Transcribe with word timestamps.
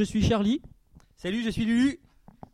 je 0.00 0.04
suis 0.04 0.22
Charlie. 0.26 0.62
Salut, 1.14 1.42
je 1.42 1.50
suis 1.50 1.66
Lulu. 1.66 2.00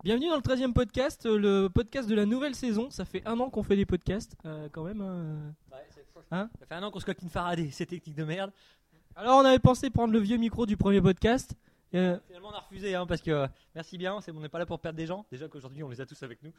Bienvenue 0.02 0.28
dans 0.28 0.34
le 0.34 0.42
13e 0.42 0.72
podcast, 0.72 1.26
euh, 1.26 1.38
le 1.38 1.68
podcast 1.68 2.08
de 2.08 2.14
la 2.16 2.26
nouvelle 2.26 2.56
saison. 2.56 2.90
Ça 2.90 3.04
fait 3.04 3.22
un 3.24 3.38
an 3.38 3.50
qu'on 3.50 3.62
fait 3.62 3.76
des 3.76 3.86
podcasts, 3.86 4.34
euh, 4.44 4.68
quand 4.72 4.82
même. 4.82 5.00
hein. 5.00 5.54
Hein 6.32 6.50
Ça 6.58 6.66
fait 6.66 6.74
un 6.74 6.82
an 6.82 6.90
qu'on 6.90 6.98
se 6.98 7.06
coquine 7.06 7.28
Faraday, 7.30 7.70
ces 7.72 7.86
techniques 7.86 8.16
de 8.16 8.24
merde. 8.24 8.50
Alors, 9.14 9.38
on 9.38 9.44
avait 9.44 9.60
pensé 9.60 9.90
prendre 9.90 10.12
le 10.12 10.18
vieux 10.18 10.38
micro 10.38 10.66
du 10.66 10.76
premier 10.76 11.00
podcast. 11.00 11.54
Euh, 11.94 12.18
Finalement, 12.26 12.48
on 12.48 12.56
a 12.56 12.58
refusé 12.58 12.96
hein, 12.96 13.06
parce 13.06 13.22
que 13.22 13.30
euh, 13.30 13.46
merci 13.76 13.96
bien, 13.96 14.20
c'est 14.20 14.32
on 14.32 14.40
n'est 14.40 14.48
pas 14.48 14.58
là 14.58 14.66
pour 14.66 14.80
perdre 14.80 14.96
des 14.96 15.06
gens. 15.06 15.24
Déjà 15.30 15.46
qu'aujourd'hui, 15.46 15.84
on 15.84 15.88
les 15.88 16.00
a 16.00 16.06
tous 16.06 16.20
avec 16.24 16.42
nous. 16.42 16.52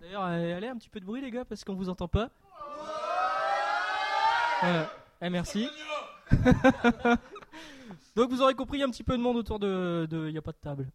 D'ailleurs, 0.00 0.24
euh, 0.24 0.56
allez 0.56 0.66
un 0.66 0.76
petit 0.76 0.88
peu 0.88 0.98
de 0.98 1.04
bruit, 1.04 1.20
les 1.20 1.30
gars, 1.30 1.44
parce 1.44 1.62
qu'on 1.62 1.74
vous 1.74 1.88
entend 1.88 2.08
pas. 2.08 2.30
Voilà. 4.60 4.90
Eh, 5.22 5.30
merci. 5.30 5.68
Donc, 8.16 8.30
vous 8.30 8.42
aurez 8.42 8.54
compris, 8.54 8.78
il 8.78 8.80
y 8.80 8.84
a 8.84 8.86
un 8.86 8.90
petit 8.90 9.04
peu 9.04 9.16
de 9.16 9.22
monde 9.22 9.36
autour 9.36 9.58
de. 9.58 10.06
Il 10.10 10.32
n'y 10.32 10.38
a 10.38 10.42
pas 10.42 10.52
de 10.52 10.56
table. 10.56 10.88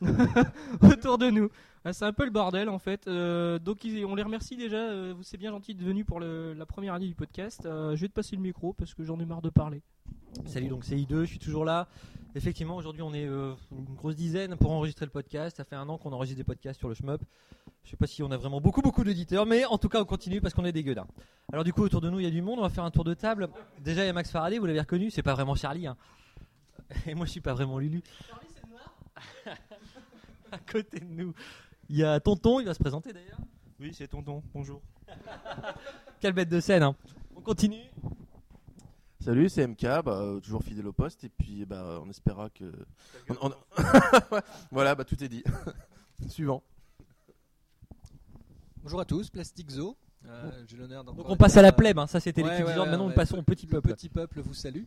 autour 0.82 1.18
de 1.18 1.30
nous. 1.30 1.48
Ah, 1.84 1.92
C'est 1.92 2.04
un 2.04 2.12
peu 2.12 2.24
le 2.24 2.30
bordel 2.30 2.68
en 2.68 2.78
fait. 2.78 3.06
Euh, 3.06 3.58
donc 3.58 3.78
on 3.84 4.14
les 4.14 4.22
remercie 4.22 4.56
déjà. 4.56 4.76
euh, 4.76 5.14
vous 5.16 5.22
c'est 5.22 5.36
bien 5.36 5.50
gentil 5.50 5.74
de 5.74 5.84
venir 5.84 6.04
pour 6.04 6.18
la 6.20 6.66
première 6.66 6.94
année 6.94 7.06
du 7.06 7.14
podcast. 7.14 7.66
Euh, 7.66 7.94
je 7.94 8.00
vais 8.02 8.08
te 8.08 8.12
passer 8.12 8.34
le 8.36 8.42
micro 8.42 8.72
parce 8.72 8.94
que 8.94 9.04
j'en 9.04 9.18
ai 9.20 9.24
marre 9.24 9.42
de 9.42 9.50
parler. 9.50 9.82
Salut, 10.46 10.68
donc 10.68 10.84
c'est 10.84 10.96
I2, 10.96 11.20
je 11.20 11.24
suis 11.26 11.38
toujours 11.38 11.64
là. 11.64 11.86
Effectivement, 12.34 12.76
aujourd'hui, 12.76 13.02
on 13.02 13.12
est 13.12 13.26
une 13.26 13.54
grosse 13.96 14.16
dizaine 14.16 14.56
pour 14.56 14.70
enregistrer 14.72 15.04
le 15.06 15.10
podcast. 15.12 15.58
Ça 15.58 15.64
fait 15.64 15.76
un 15.76 15.88
an 15.88 15.98
qu'on 15.98 16.12
enregistre 16.12 16.38
des 16.38 16.44
podcasts 16.44 16.78
sur 16.78 16.88
le 16.88 16.94
Shmup. 16.94 17.20
Je 17.84 17.90
sais 17.90 17.96
pas 17.96 18.06
si 18.06 18.22
on 18.22 18.30
a 18.30 18.36
vraiment 18.36 18.60
beaucoup, 18.60 18.80
beaucoup 18.80 19.04
d'éditeurs, 19.04 19.44
mais 19.44 19.64
en 19.66 19.76
tout 19.76 19.88
cas, 19.88 20.00
on 20.00 20.04
continue 20.04 20.40
parce 20.40 20.54
qu'on 20.54 20.64
est 20.64 20.72
des 20.72 20.82
gueudins. 20.82 21.06
Alors, 21.52 21.62
du 21.64 21.72
coup, 21.72 21.82
autour 21.82 22.00
de 22.00 22.08
nous, 22.08 22.20
il 22.20 22.24
y 22.24 22.26
a 22.26 22.30
du 22.30 22.40
monde. 22.42 22.58
On 22.58 22.62
va 22.62 22.70
faire 22.70 22.84
un 22.84 22.90
tour 22.90 23.04
de 23.04 23.12
table. 23.14 23.48
Déjà, 23.80 24.02
il 24.02 24.06
y 24.06 24.10
a 24.10 24.12
Max 24.12 24.30
Faraday, 24.30 24.58
vous 24.58 24.66
l'avez 24.66 24.80
reconnu. 24.80 25.10
C'est 25.10 25.22
pas 25.22 25.34
vraiment 25.34 25.54
Charlie. 25.54 25.86
hein. 25.86 25.96
Et 27.06 27.14
moi, 27.14 27.26
je 27.26 27.30
suis 27.32 27.40
pas 27.40 27.54
vraiment 27.54 27.78
Lulu. 27.78 28.02
à 30.52 30.58
côté 30.58 31.00
de 31.00 31.04
nous, 31.06 31.32
il 31.88 31.96
y 31.96 32.04
a 32.04 32.18
Tonton, 32.20 32.60
il 32.60 32.66
va 32.66 32.74
se 32.74 32.78
présenter 32.78 33.12
d'ailleurs. 33.12 33.38
Oui, 33.80 33.92
c'est 33.94 34.08
Tonton, 34.08 34.42
bonjour. 34.54 34.80
Quelle 36.20 36.32
bête 36.32 36.48
de 36.48 36.60
scène. 36.60 36.82
hein. 36.82 36.94
On 37.36 37.40
continue. 37.40 37.82
Salut, 39.20 39.48
c'est 39.48 39.66
MK, 39.66 39.82
bah, 40.04 40.18
euh, 40.20 40.40
toujours 40.40 40.62
fidèle 40.64 40.86
au 40.86 40.92
poste, 40.92 41.24
et 41.24 41.28
puis 41.28 41.64
bah, 41.64 42.00
on 42.04 42.10
espérera 42.10 42.50
que. 42.50 42.72
on- 43.40 43.50
on- 43.50 44.40
voilà, 44.70 44.94
bah, 44.94 45.04
tout 45.04 45.22
est 45.22 45.28
dit. 45.28 45.44
Suivant. 46.28 46.62
Bonjour 48.82 49.00
à 49.00 49.04
tous, 49.04 49.30
Plastic 49.30 49.70
Zoo. 49.70 49.96
Euh, 50.26 50.50
J'ai 50.68 50.76
l'honneur 50.76 51.04
d'en 51.04 51.12
Donc, 51.14 51.26
on 51.28 51.36
passe 51.36 51.56
à 51.56 51.62
la 51.62 51.68
euh, 51.68 51.72
plèbe. 51.72 51.98
hein. 51.98 52.06
Ça, 52.06 52.20
c'était 52.20 52.42
ouais, 52.42 52.50
l'équipe 52.50 52.66
ouais, 52.66 52.72
du 52.72 52.76
genre. 52.76 52.84
ouais, 52.84 52.90
Maintenant, 52.90 53.04
nous 53.04 53.10
ouais. 53.10 53.14
passons 53.16 53.38
au 53.38 53.42
petit 53.42 53.66
Le 53.66 53.72
peuple. 53.72 53.94
petit 53.94 54.08
peuple 54.08 54.40
vous 54.40 54.54
salue. 54.54 54.84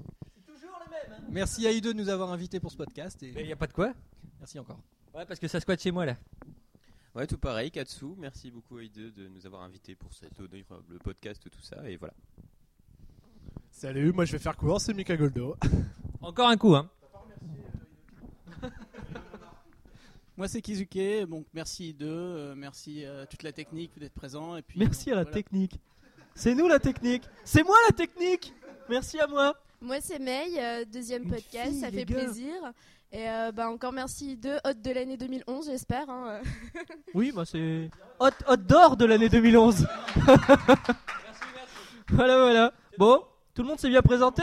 Merci 1.29 1.67
à 1.67 1.71
I2 1.71 1.81
de 1.81 1.93
nous 1.93 2.09
avoir 2.09 2.31
invités 2.31 2.59
pour 2.59 2.71
ce 2.71 2.77
podcast 2.77 3.21
et 3.23 3.33
Il 3.37 3.45
n'y 3.45 3.51
a 3.51 3.55
pas 3.55 3.67
de 3.67 3.73
quoi 3.73 3.93
merci 4.39 4.59
encore. 4.59 4.79
Ouais, 5.13 5.25
parce 5.25 5.39
que 5.39 5.47
ça 5.47 5.59
squatte 5.59 5.81
chez 5.81 5.91
moi 5.91 6.05
là. 6.05 6.17
Ouais, 7.15 7.25
tout 7.25 7.37
pareil, 7.37 7.71
Katsu. 7.71 8.05
Merci 8.17 8.51
beaucoup 8.51 8.77
à 8.77 8.81
I2 8.81 9.13
de 9.13 9.27
nous 9.27 9.45
avoir 9.45 9.63
invités 9.63 9.95
pour 9.95 10.13
cette 10.13 10.37
le 10.39 10.99
podcast, 10.99 11.41
tout 11.49 11.61
ça, 11.61 11.89
et 11.89 11.95
voilà. 11.95 12.13
Salut, 13.71 14.11
moi 14.13 14.25
je 14.25 14.33
vais 14.33 14.39
faire 14.39 14.55
court, 14.55 14.79
c'est 14.79 14.93
Mika 14.93 15.17
Goldo. 15.17 15.57
Encore 16.21 16.49
un 16.49 16.57
coup, 16.57 16.75
hein. 16.75 16.89
Moi 20.37 20.49
c'est 20.49 20.61
Kizuke, 20.61 21.29
donc 21.29 21.45
merci 21.53 21.93
deux, 21.93 22.07
euh, 22.07 22.55
merci 22.55 23.05
à 23.05 23.25
toute 23.25 23.43
la 23.43 23.53
technique 23.53 23.97
d'être 23.97 24.13
présent 24.13 24.57
et 24.57 24.61
puis 24.61 24.77
Merci 24.79 25.11
à 25.11 25.15
la 25.15 25.21
voilà. 25.21 25.33
technique. 25.33 25.79
C'est 26.33 26.53
nous 26.53 26.67
la 26.67 26.79
technique. 26.79 27.23
C'est 27.45 27.63
moi 27.63 27.75
la 27.87 27.95
technique. 27.95 28.53
Merci 28.89 29.17
à 29.19 29.27
moi. 29.27 29.55
Moi 29.85 29.97
c'est 30.01 30.17
May, 30.19 30.47
euh, 30.57 30.83
deuxième 30.91 31.23
Une 31.23 31.29
podcast, 31.29 31.69
fille, 31.69 31.79
ça 31.79 31.91
fait 31.91 32.05
gars. 32.05 32.15
plaisir. 32.15 32.53
Et 33.11 33.29
euh, 33.29 33.51
bah, 33.51 33.69
encore 33.69 33.93
merci 33.93 34.35
de 34.35 34.55
hôte 34.67 34.81
de 34.81 34.91
l'année 34.91 35.15
2011 35.15 35.67
j'espère. 35.67 36.09
hein. 36.09 36.41
Oui, 37.13 37.31
bah 37.33 37.43
c'est 37.45 37.89
hot 38.19 38.29
hot 38.47 38.57
d'or 38.57 38.97
de 38.97 39.05
l'année 39.05 39.29
2011. 39.29 39.85
voilà, 42.09 42.37
voilà. 42.41 42.73
Bon, 42.97 43.21
tout 43.53 43.61
le 43.61 43.67
monde 43.67 43.79
s'est 43.79 43.89
bien 43.89 44.01
présenté? 44.01 44.41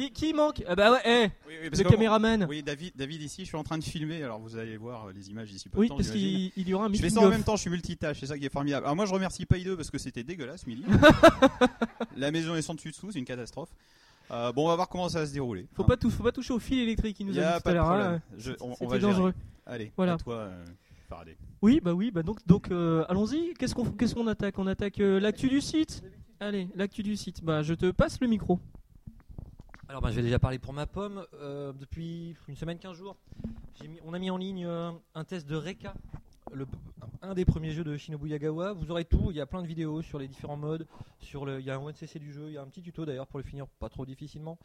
Qui, 0.00 0.12
qui 0.12 0.32
manque 0.34 0.62
Ah 0.68 0.74
bah 0.74 0.92
ouais, 0.92 1.30
Oui, 1.46 1.54
oui, 1.62 1.70
parce 1.70 1.82
le 1.82 1.88
caméraman. 1.90 2.46
Oui, 2.48 2.62
David, 2.62 2.92
David 2.96 3.22
ici, 3.22 3.42
je 3.42 3.48
suis 3.48 3.56
en 3.56 3.62
train 3.62 3.78
de 3.78 3.84
filmer, 3.84 4.22
alors 4.22 4.38
vous 4.40 4.56
allez 4.56 4.76
voir 4.76 5.06
euh, 5.06 5.12
les 5.14 5.30
images 5.30 5.50
d'ici 5.50 5.68
peu 5.68 5.78
Oui, 5.78 5.86
de 5.86 5.90
temps. 5.90 5.96
parce 5.96 6.10
qu'il 6.10 6.52
il 6.56 6.68
y 6.68 6.74
aura 6.74 6.86
un 6.86 6.92
Je 6.92 7.00
fais 7.00 7.10
ça 7.10 7.20
en 7.20 7.28
même 7.28 7.42
temps, 7.44 7.56
je 7.56 7.62
suis 7.62 7.70
multitâche, 7.70 8.20
c'est 8.20 8.26
ça 8.26 8.38
qui 8.38 8.44
est 8.46 8.52
formidable. 8.52 8.86
Alors 8.86 8.96
moi 8.96 9.06
je 9.06 9.12
remercie 9.12 9.46
pas 9.46 9.56
I2 9.56 9.76
parce 9.76 9.90
que 9.90 9.98
c'était 9.98 10.22
dégueulasse, 10.22 10.66
Milly. 10.66 10.84
La 12.16 12.30
maison 12.30 12.54
est 12.54 12.62
sans 12.62 12.74
dessus 12.74 12.90
dessous, 12.90 13.10
c'est 13.12 13.18
une 13.18 13.24
catastrophe. 13.24 13.70
Euh, 14.30 14.52
bon, 14.52 14.66
on 14.66 14.68
va 14.68 14.76
voir 14.76 14.88
comment 14.88 15.08
ça 15.08 15.20
va 15.20 15.26
se 15.26 15.32
dérouler. 15.32 15.66
Faut 15.74 15.82
Hein. 15.82 15.96
pas, 16.00 16.08
faut 16.10 16.22
pas 16.22 16.32
toucher 16.32 16.52
au 16.52 16.58
fil 16.60 16.78
électrique 16.78 17.16
qui 17.16 17.24
nous 17.24 17.34
Y 17.34 17.40
a 17.40 17.54
a 17.54 17.56
dit 17.58 17.62
tout 17.64 17.68
à 17.68 17.72
l'heure. 17.74 17.90
hein. 17.90 18.22
C'était 18.38 18.98
dangereux. 19.00 19.34
Allez, 19.66 19.92
Voilà. 19.96 20.14
à 20.14 20.18
toi, 20.18 20.34
euh. 20.34 20.64
Oui, 21.60 21.80
bah 21.82 21.92
oui, 21.92 22.12
bah 22.12 22.22
donc, 22.22 22.38
donc 22.46 22.70
euh, 22.70 23.04
allons-y. 23.08 23.52
Qu'est-ce 23.58 23.74
qu'on 23.74 23.84
qu'est-ce 23.84 24.14
qu'on 24.14 24.28
attaque? 24.28 24.56
On 24.60 24.66
attaque 24.68 25.00
euh, 25.00 25.18
l'actu 25.18 25.48
du 25.48 25.60
site? 25.60 26.04
Allez, 26.38 26.68
l'actu 26.76 27.02
du 27.02 27.16
site. 27.16 27.42
Bah, 27.42 27.62
je 27.64 27.74
te 27.74 27.90
passe 27.90 28.20
le 28.20 28.28
micro. 28.28 28.60
Alors, 29.90 30.02
ben, 30.02 30.10
je 30.10 30.14
vais 30.14 30.22
déjà 30.22 30.38
parler 30.38 30.60
pour 30.60 30.72
ma 30.72 30.86
pomme. 30.86 31.26
Euh, 31.34 31.72
depuis 31.72 32.36
une 32.46 32.54
semaine, 32.54 32.78
15 32.78 32.96
jours, 32.96 33.16
on 34.04 34.14
a 34.14 34.20
mis 34.20 34.30
en 34.30 34.36
ligne 34.36 34.64
euh, 34.64 34.92
un 35.16 35.24
test 35.24 35.48
de 35.48 35.56
Reka, 35.56 35.94
un 37.22 37.34
des 37.34 37.44
premiers 37.44 37.72
jeux 37.72 37.82
de 37.82 37.96
Shinobu 37.96 38.28
Yagawa. 38.28 38.72
Vous 38.72 38.92
aurez 38.92 39.04
tout. 39.04 39.32
Il 39.32 39.36
y 39.36 39.40
a 39.40 39.46
plein 39.46 39.62
de 39.62 39.66
vidéos 39.66 40.00
sur 40.00 40.20
les 40.20 40.28
différents 40.28 40.56
modes. 40.56 40.86
Il 41.34 41.64
y 41.64 41.70
a 41.70 41.74
un 41.74 41.78
ONCC 41.78 42.18
du 42.18 42.32
jeu. 42.32 42.44
Il 42.46 42.52
y 42.52 42.56
a 42.56 42.62
un 42.62 42.68
petit 42.68 42.82
tuto 42.82 43.04
d'ailleurs 43.04 43.26
pour 43.26 43.40
le 43.40 43.44
finir 43.44 43.66
pas 43.66 43.88
trop 43.88 44.06
difficilement. 44.06 44.60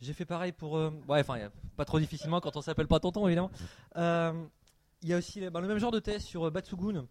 J'ai 0.00 0.12
fait 0.12 0.24
pareil 0.24 0.50
pour. 0.50 0.76
euh, 0.76 0.90
ouais, 1.06 1.20
enfin, 1.20 1.38
pas 1.76 1.84
trop 1.84 2.00
difficilement 2.00 2.40
quand 2.40 2.56
on 2.56 2.60
s'appelle 2.60 2.88
pas 2.88 2.98
tonton 2.98 3.28
évidemment. 3.28 3.52
Il 3.94 5.08
y 5.08 5.14
a 5.14 5.18
aussi 5.18 5.38
ben, 5.38 5.60
le 5.60 5.68
même 5.68 5.78
genre 5.78 5.92
de 5.92 6.00
test 6.00 6.26
sur 6.26 6.50
Batsugun. 6.50 7.06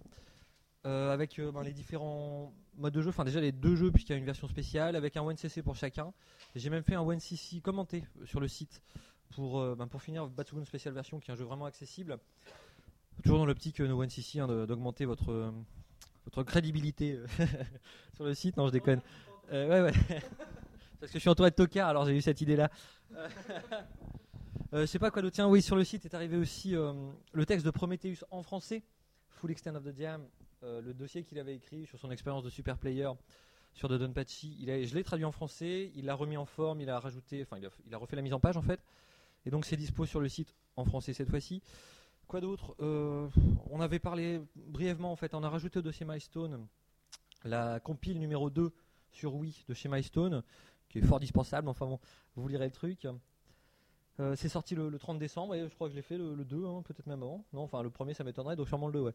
avec 0.84 1.40
ben, 1.40 1.64
les 1.64 1.72
différents 1.72 2.52
modes 2.78 2.94
de 2.94 3.02
jeu, 3.02 3.10
enfin 3.10 3.24
déjà 3.26 3.40
les 3.42 3.52
deux 3.52 3.76
jeux 3.76 3.92
puisqu'il 3.92 4.14
y 4.14 4.16
a 4.16 4.20
une 4.20 4.26
version 4.26 4.48
spéciale 4.48 4.96
avec 4.96 5.18
un 5.18 5.22
ONCC 5.22 5.62
pour 5.64 5.76
chacun. 5.76 6.14
J'ai 6.56 6.70
même 6.70 6.84
fait 6.84 6.96
un 6.96 7.02
ONCC 7.02 7.62
commenté 7.62 8.04
euh, 8.22 8.26
sur 8.26 8.40
le 8.40 8.48
site 8.48 8.82
pour, 9.36 9.60
euh, 9.60 9.76
ben, 9.76 9.88
pour 9.88 10.02
finir 10.02 10.28
Batsugun 10.28 10.64
Special 10.66 10.94
Version 10.94 11.20
qui 11.20 11.30
est 11.32 11.34
un 11.34 11.38
jeu 11.38 11.46
vraiment 11.46 11.66
accessible. 11.66 12.18
Toujours 13.24 13.40
dans 13.40 13.46
l'optique 13.46 13.80
euh, 13.82 13.88
no 13.88 14.02
ONCC 14.02 14.38
hein, 14.38 14.48
de- 14.48 14.66
d'augmenter 14.66 15.06
votre, 15.06 15.32
euh, 15.32 15.52
votre 16.26 16.44
crédibilité 16.44 17.14
euh, 17.14 17.28
sur 18.16 18.26
le 18.26 18.34
site. 18.34 18.58
Non, 18.58 18.68
je 18.68 18.72
déconne. 18.74 19.02
Euh, 19.52 19.68
ouais, 19.86 19.92
ouais. 19.92 20.20
Parce 21.00 21.12
que 21.12 21.18
je 21.18 21.22
suis 21.22 21.30
entouré 21.30 21.50
de 21.52 21.56
tocards, 21.56 21.90
alors 21.90 22.06
j'ai 22.06 22.16
eu 22.18 22.22
cette 22.22 22.42
idée 22.42 22.56
là. 22.56 22.70
Euh, 24.74 24.82
je 24.82 24.86
sais 24.86 25.00
pas 25.00 25.12
quoi 25.12 25.22
d'autre. 25.22 25.36
Tiens, 25.36 25.48
oui, 25.48 25.62
sur 25.62 25.76
le 25.76 25.84
site 25.84 26.06
est 26.06 26.14
arrivé 26.14 26.36
aussi 26.38 26.76
euh, 26.76 26.92
le 27.32 27.46
texte 27.46 27.66
de 27.66 27.72
Prometheus 27.72 28.24
en 28.32 28.44
français, 28.44 28.84
Full 29.30 29.52
Extent 29.52 29.76
of 29.76 29.84
the 29.84 29.96
Jam, 29.98 30.24
euh, 30.63 30.81
le 30.81 30.94
dossier 30.94 31.23
qu'il 31.23 31.40
avait 31.40 31.56
écrit 31.56 31.85
sur 31.85 32.00
son 32.00 32.12
expérience 32.12 32.44
de 32.44 32.50
super 32.50 32.78
player 32.78 33.09
sur 33.73 33.90
The 33.90 33.94
Donpachi. 33.94 34.57
Il 34.59 34.88
je 34.88 34.95
l'ai 34.95 35.03
traduit 35.03 35.25
en 35.25 35.31
français, 35.31 35.91
il 35.95 36.06
l'a 36.06 36.16
remis 36.16 36.38
en 36.38 36.45
forme, 36.45 36.81
il 36.81 36.90
a 36.90 37.00
rajouté, 37.00 37.44
enfin, 37.44 37.57
il 37.85 37.94
a, 37.94 37.97
refait 37.97 38.16
la 38.16 38.22
mise 38.22 38.34
en 38.34 38.40
page 38.40 38.57
en 38.57 38.62
fait. 38.62 38.79
Et 39.46 39.51
donc 39.51 39.66
c'est 39.66 39.78
dispo 39.78 40.06
sur 40.06 40.19
le 40.19 40.28
site 40.29 40.56
en 40.75 40.85
français 40.85 41.13
cette 41.13 41.29
fois-ci. 41.29 41.62
Quoi 42.28 42.41
d'autre? 42.41 42.75
Euh, 42.81 43.29
On 43.69 43.79
avait 43.79 44.00
parlé 44.00 44.41
brièvement 44.56 45.12
en 45.12 45.16
fait, 45.16 45.34
on 45.34 45.44
a 45.44 45.50
rajouté 45.50 45.79
au 45.79 45.81
dossier 45.81 46.06
Milestone 46.06 46.67
la 47.44 47.79
compile 47.79 48.19
numéro 48.19 48.50
2 48.50 48.72
sur 49.12 49.35
Wii 49.35 49.63
de 49.67 49.73
chez 49.73 49.90
Milestone, 49.90 50.44
qui 50.90 51.00
est 51.00 51.01
fort 51.01 51.19
dispensable, 51.19 51.69
enfin 51.69 51.85
bon, 51.85 52.00
vous 52.35 52.47
lirez 52.47 52.66
le 52.66 52.72
truc. 52.72 53.07
Euh, 54.19 54.35
c'est 54.35 54.50
sorti 54.50 54.73
le, 54.73 54.90
le 54.90 54.97
30 54.97 55.19
décembre 55.19 55.53
et 55.53 55.69
je 55.69 55.75
crois 55.75 55.88
que 55.88 55.91
je 55.91 55.96
l'ai 55.96 56.01
fait 56.01 56.17
le, 56.17 56.34
le 56.34 56.44
2, 56.44 56.66
hein, 56.66 56.81
peut-être 56.84 57.06
même 57.06 57.22
avant. 57.22 57.46
Non, 57.53 57.62
enfin 57.62 57.84
le 57.84 57.91
premier 57.91 58.13
ça 58.13 58.23
m'étonnerait, 58.23 58.55
donc 58.55 58.67
sûrement 58.67 58.87
le 58.87 58.93
2, 58.93 58.99
ouais. 59.02 59.14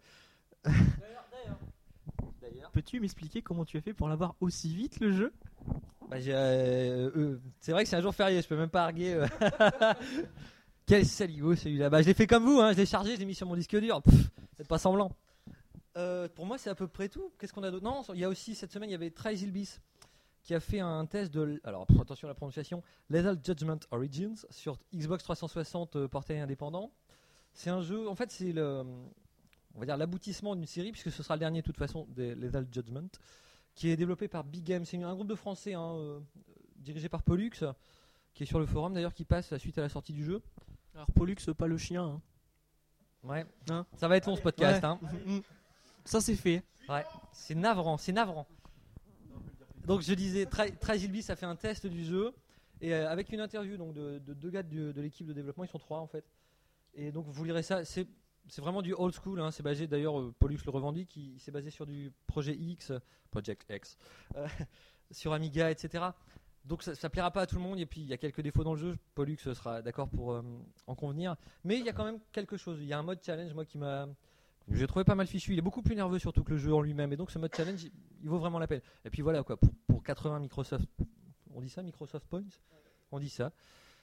D'ailleurs, 0.64 2.70
Peux-tu 2.73 3.00
m'expliquer 3.00 3.43
comment 3.43 3.64
tu 3.64 3.76
as 3.76 3.81
fait 3.81 3.93
pour 3.93 4.09
l'avoir 4.09 4.35
aussi 4.41 4.75
vite 4.75 5.00
le 5.00 5.12
jeu? 5.12 5.32
Bah, 6.09 6.17
euh, 6.19 7.11
euh, 7.17 7.41
c'est 7.61 7.73
vrai 7.73 7.85
que 7.85 7.88
c'est 7.88 7.97
un 7.97 8.00
jour 8.00 8.14
férié, 8.14 8.41
je 8.43 8.49
peux 8.49 8.56
même 8.56 8.70
pas 8.70 8.85
arguer. 8.85 9.14
euh. 9.14 9.26
Quel 10.87 11.06
saligo 11.06 11.55
celui-là. 11.55 11.91
Bah, 11.91 12.03
je 12.03 12.06
l'ai 12.06 12.14
fait 12.14 12.26
comme 12.26 12.44
vous, 12.44 12.61
hein, 12.61 12.73
je 12.73 12.79
l'ai 12.79 12.87
chargé, 12.87 13.14
je 13.14 13.20
l'ai 13.20 13.26
mis 13.26 13.35
sur 13.35 13.47
mon 13.47 13.56
disque 13.56 13.79
dur. 13.79 14.03
Faites 14.56 14.69
pas 14.69 14.79
semblant. 14.79 15.12
Euh, 15.97 16.29
pour 16.29 16.47
moi, 16.47 16.59
c'est 16.59 16.70
à 16.70 16.75
peu 16.75 16.88
près 16.88 17.08
tout. 17.08 17.31
Qu'est-ce 17.38 17.53
qu'on 17.53 17.62
a 17.62 17.70
d'autre? 17.70 17.85
Non, 17.85 18.03
il 18.15 18.20
y 18.20 18.25
a 18.25 18.29
aussi 18.29 18.55
cette 18.55 18.73
semaine, 18.73 18.91
il 18.91 18.93
y 18.93 18.97
avait 18.97 19.11
Trice 19.11 19.43
Ilbis 19.43 19.79
qui 20.43 20.55
a 20.55 20.61
fait 20.61 20.81
un 20.81 21.06
test 21.06 21.32
de. 21.32 21.61
Alors, 21.65 21.87
attention 22.00 22.26
à 22.26 22.31
la 22.31 22.35
prononciation. 22.35 22.82
Lethal 23.11 23.38
Judgment 23.43 23.79
Origins 23.91 24.35
sur 24.50 24.79
Xbox 24.94 25.23
360 25.23 25.97
euh, 25.97 26.08
porté 26.08 26.41
indépendant. 26.41 26.91
C'est 27.55 27.70
un 27.70 27.81
jeu. 27.81 28.08
En 28.08 28.15
fait, 28.15 28.31
c'est 28.31 28.53
le. 28.53 28.82
On 29.74 29.80
va 29.80 29.86
dire 29.86 29.96
l'aboutissement 29.96 30.54
d'une 30.54 30.66
série, 30.66 30.92
puisque 30.92 31.10
ce 31.10 31.22
sera 31.22 31.36
le 31.36 31.40
dernier 31.40 31.60
de 31.62 31.66
toute 31.66 31.78
façon 31.78 32.06
des 32.10 32.34
Lethal 32.34 32.66
Judgment, 32.70 33.08
qui 33.74 33.88
est 33.88 33.96
développé 33.96 34.28
par 34.28 34.44
Big 34.44 34.64
Game. 34.64 34.84
C'est 34.84 35.02
un 35.02 35.14
groupe 35.14 35.28
de 35.28 35.34
français 35.34 35.72
hein, 35.74 35.94
euh, 35.96 36.20
dirigé 36.76 37.08
par 37.08 37.22
Pollux, 37.22 37.50
qui 38.34 38.42
est 38.42 38.46
sur 38.46 38.58
le 38.58 38.66
forum 38.66 38.92
d'ailleurs, 38.92 39.14
qui 39.14 39.24
passe 39.24 39.56
suite 39.58 39.78
à 39.78 39.82
la 39.82 39.88
sortie 39.88 40.12
du 40.12 40.24
jeu. 40.24 40.42
Alors 40.94 41.06
Pollux, 41.14 41.36
pas 41.56 41.66
le 41.66 41.78
chien. 41.78 42.04
hein. 42.04 42.20
Ouais. 43.22 43.46
Hein 43.70 43.86
Ça 43.96 44.08
va 44.08 44.16
être 44.16 44.26
long 44.26 44.36
ce 44.36 44.42
podcast. 44.42 44.82
Ouais. 44.82 44.88
hein. 44.88 45.42
Ça 46.04 46.20
c'est 46.20 46.34
fait. 46.36 46.62
Ouais, 46.88 47.04
c'est 47.32 47.54
navrant, 47.54 47.96
c'est 47.96 48.12
navrant. 48.12 48.46
Donc 49.86 50.02
je 50.02 50.12
disais, 50.14 50.46
Trazilby 50.46 51.22
ça 51.22 51.34
fait 51.36 51.46
un 51.46 51.56
test 51.56 51.86
du 51.86 52.04
jeu 52.04 52.32
et 52.80 52.92
euh, 52.94 53.08
avec 53.10 53.30
une 53.32 53.40
interview 53.40 53.76
donc 53.76 53.94
de, 53.94 54.19
de 54.19 54.34
deux 54.34 54.50
gars 54.50 54.62
de, 54.62 54.92
de 54.92 55.00
l'équipe 55.00 55.26
de 55.26 55.32
développement, 55.32 55.64
ils 55.64 55.69
sont 55.70 55.78
trois 55.78 55.98
en 56.00 56.06
fait. 56.06 56.24
Et 56.94 57.10
donc 57.12 57.26
vous 57.28 57.44
lirez 57.44 57.62
ça. 57.62 57.84
C'est 57.84 58.06
c'est 58.49 58.61
vraiment 58.61 58.83
du 58.83 58.94
old 58.94 59.15
school. 59.15 59.41
hein. 59.41 59.50
C'est 59.50 59.62
basé 59.62 59.87
d'ailleurs, 59.87 60.19
euh, 60.19 60.35
Pollux 60.39 60.59
le 60.65 60.71
revendique. 60.71 61.17
Il, 61.17 61.39
s'est 61.39 61.50
basé 61.50 61.71
sur 61.71 61.87
du 61.87 62.12
projet 62.27 62.55
X, 62.55 62.93
Project 63.31 63.65
X, 63.71 63.97
euh, 64.37 64.47
sur 65.11 65.33
Amiga, 65.33 65.71
etc. 65.71 66.05
Donc 66.65 66.83
ça, 66.83 66.94
ça 66.94 67.11
plaira 67.11 67.31
pas 67.31 67.43
à 67.43 67.47
tout 67.47 67.56
le 67.56 67.62
monde. 67.62 67.79
Et 67.79 67.87
puis 67.87 68.00
il 68.00 68.09
y 68.09 68.12
a 68.12 68.17
quelques 68.17 68.41
défauts 68.41 68.65
dans 68.65 68.75
le 68.75 68.81
jeu. 68.81 68.99
Pollux 69.15 69.39
sera 69.39 69.83
d'accord 69.83 70.09
pour 70.09 70.33
euh, 70.33 70.43
en 70.87 70.94
convenir. 70.94 71.37
Mais 71.65 71.79
il 71.79 71.85
y 71.85 71.89
a 71.89 71.93
quand 71.93 72.05
même 72.05 72.21
quelque 72.33 72.56
chose. 72.56 72.79
Il 72.81 72.87
y 72.87 72.93
a 72.93 72.99
un 72.99 73.03
mode 73.03 73.23
challenge, 73.23 73.55
moi 73.55 73.65
qui 73.65 73.79
m'a 73.79 74.09
j'ai 74.69 74.87
trouvé 74.87 75.05
pas 75.05 75.15
mal 75.15 75.27
fichu. 75.27 75.53
Il 75.53 75.59
est 75.59 75.62
beaucoup 75.62 75.83
plus 75.83 75.97
nerveux 75.97 76.19
surtout 76.19 76.44
que 76.44 76.50
le 76.50 76.56
jeu 76.56 76.73
en 76.73 76.81
lui-même. 76.81 77.12
Et 77.12 77.17
donc 77.17 77.31
ce 77.31 77.39
mode 77.39 77.55
challenge, 77.55 77.85
il, 78.23 78.29
vaut 78.29 78.39
vraiment 78.39 78.59
la 78.59 78.67
peine. 78.67 78.81
Et 79.05 79.11
puis 79.11 79.23
voilà 79.23 79.43
quoi. 79.43 79.56
Pour, 79.56 79.71
pour 79.87 80.03
80 80.03 80.39
Microsoft, 80.39 80.89
on 81.55 81.61
dit 81.61 81.69
ça, 81.69 81.83
Microsoft 81.83 82.27
Points, 82.27 82.44
on 83.11 83.19
dit 83.19 83.29
ça. 83.29 83.53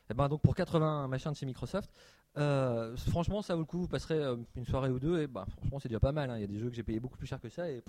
Et 0.09 0.13
ben 0.13 0.27
donc 0.27 0.41
pour 0.41 0.55
80 0.55 1.07
machins 1.07 1.31
de 1.31 1.37
chez 1.37 1.45
Microsoft, 1.45 1.91
euh, 2.37 2.95
franchement 3.09 3.41
ça 3.41 3.55
vaut 3.55 3.61
le 3.61 3.65
coup. 3.65 3.79
Vous 3.79 3.87
passerez 3.87 4.15
euh, 4.15 4.35
une 4.55 4.65
soirée 4.65 4.89
ou 4.89 4.99
deux 4.99 5.21
et 5.21 5.27
ben 5.27 5.45
franchement 5.57 5.79
c'est 5.79 5.89
déjà 5.89 5.99
pas 5.99 6.11
mal. 6.11 6.29
hein. 6.29 6.37
Il 6.37 6.41
y 6.41 6.43
a 6.43 6.47
des 6.47 6.59
jeux 6.59 6.69
que 6.69 6.75
j'ai 6.75 6.83
payé 6.83 6.99
beaucoup 6.99 7.17
plus 7.17 7.27
cher 7.27 7.39
que 7.41 7.49
ça 7.49 7.69
et 7.69 7.81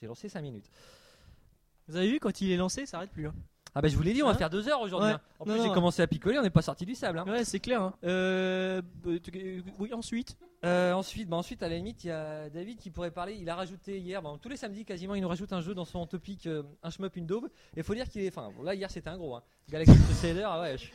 j'ai 0.00 0.06
lancé 0.06 0.28
5 0.28 0.40
minutes. 0.42 0.70
Vous 1.88 1.96
avez 1.96 2.08
vu, 2.10 2.18
quand 2.18 2.40
il 2.40 2.50
est 2.50 2.56
lancé, 2.56 2.84
ça 2.86 2.96
arrête 2.98 3.10
plus. 3.10 3.26
hein. 3.28 3.34
Ah 3.74 3.82
bah 3.82 3.88
je 3.88 3.96
vous 3.96 4.02
l'ai 4.02 4.12
dit, 4.14 4.22
on 4.22 4.26
va 4.26 4.32
Hein 4.32 4.38
faire 4.38 4.50
deux 4.50 4.68
heures 4.68 4.80
aujourd'hui. 4.80 5.08
Ouais. 5.10 5.14
hein. 5.14 5.20
En 5.38 5.44
Non, 5.46 5.52
plus 5.54 5.62
j'ai 5.62 5.72
commencé 5.72 6.00
à 6.02 6.06
picoler, 6.06 6.38
on 6.38 6.42
n'est 6.42 6.50
pas 6.50 6.62
sorti 6.62 6.86
du 6.86 6.94
sable. 6.94 7.18
hein. 7.18 7.24
Ouais, 7.26 7.44
c'est 7.44 7.60
clair. 7.60 7.82
hein. 7.82 7.94
Euh, 8.04 8.80
euh, 9.06 9.60
oui, 9.78 9.92
ensuite. 9.92 10.36
Euh, 10.64 10.92
ensuite, 10.94 11.28
bah 11.28 11.36
ensuite, 11.36 11.62
à 11.62 11.68
la 11.68 11.76
limite, 11.76 12.02
il 12.04 12.08
y 12.08 12.10
a 12.10 12.48
David 12.50 12.78
qui 12.78 12.90
pourrait 12.90 13.10
parler. 13.10 13.36
Il 13.40 13.48
a 13.50 13.54
rajouté 13.54 13.98
hier, 14.00 14.22
bah, 14.22 14.36
tous 14.40 14.48
les 14.48 14.56
samedis 14.56 14.84
quasiment, 14.84 15.14
il 15.14 15.22
nous 15.22 15.28
rajoute 15.28 15.52
un 15.52 15.60
jeu 15.60 15.74
dans 15.74 15.84
son 15.84 16.06
topic, 16.06 16.46
euh, 16.46 16.62
un 16.82 16.90
shmup, 16.90 17.14
une 17.16 17.26
daube. 17.26 17.48
Et 17.76 17.82
faut 17.82 17.94
dire 17.94 18.08
qu'il 18.08 18.22
est. 18.22 18.28
Enfin, 18.28 18.50
bon, 18.56 18.62
là, 18.62 18.74
hier 18.74 18.90
c'était 18.90 19.10
un 19.10 19.18
gros. 19.18 19.36
Hein. 19.36 19.42
Galaxy 19.68 19.92
Crusader, 19.98 20.44
ah 20.46 20.60
ouais. 20.60 20.76
je- 20.78 20.86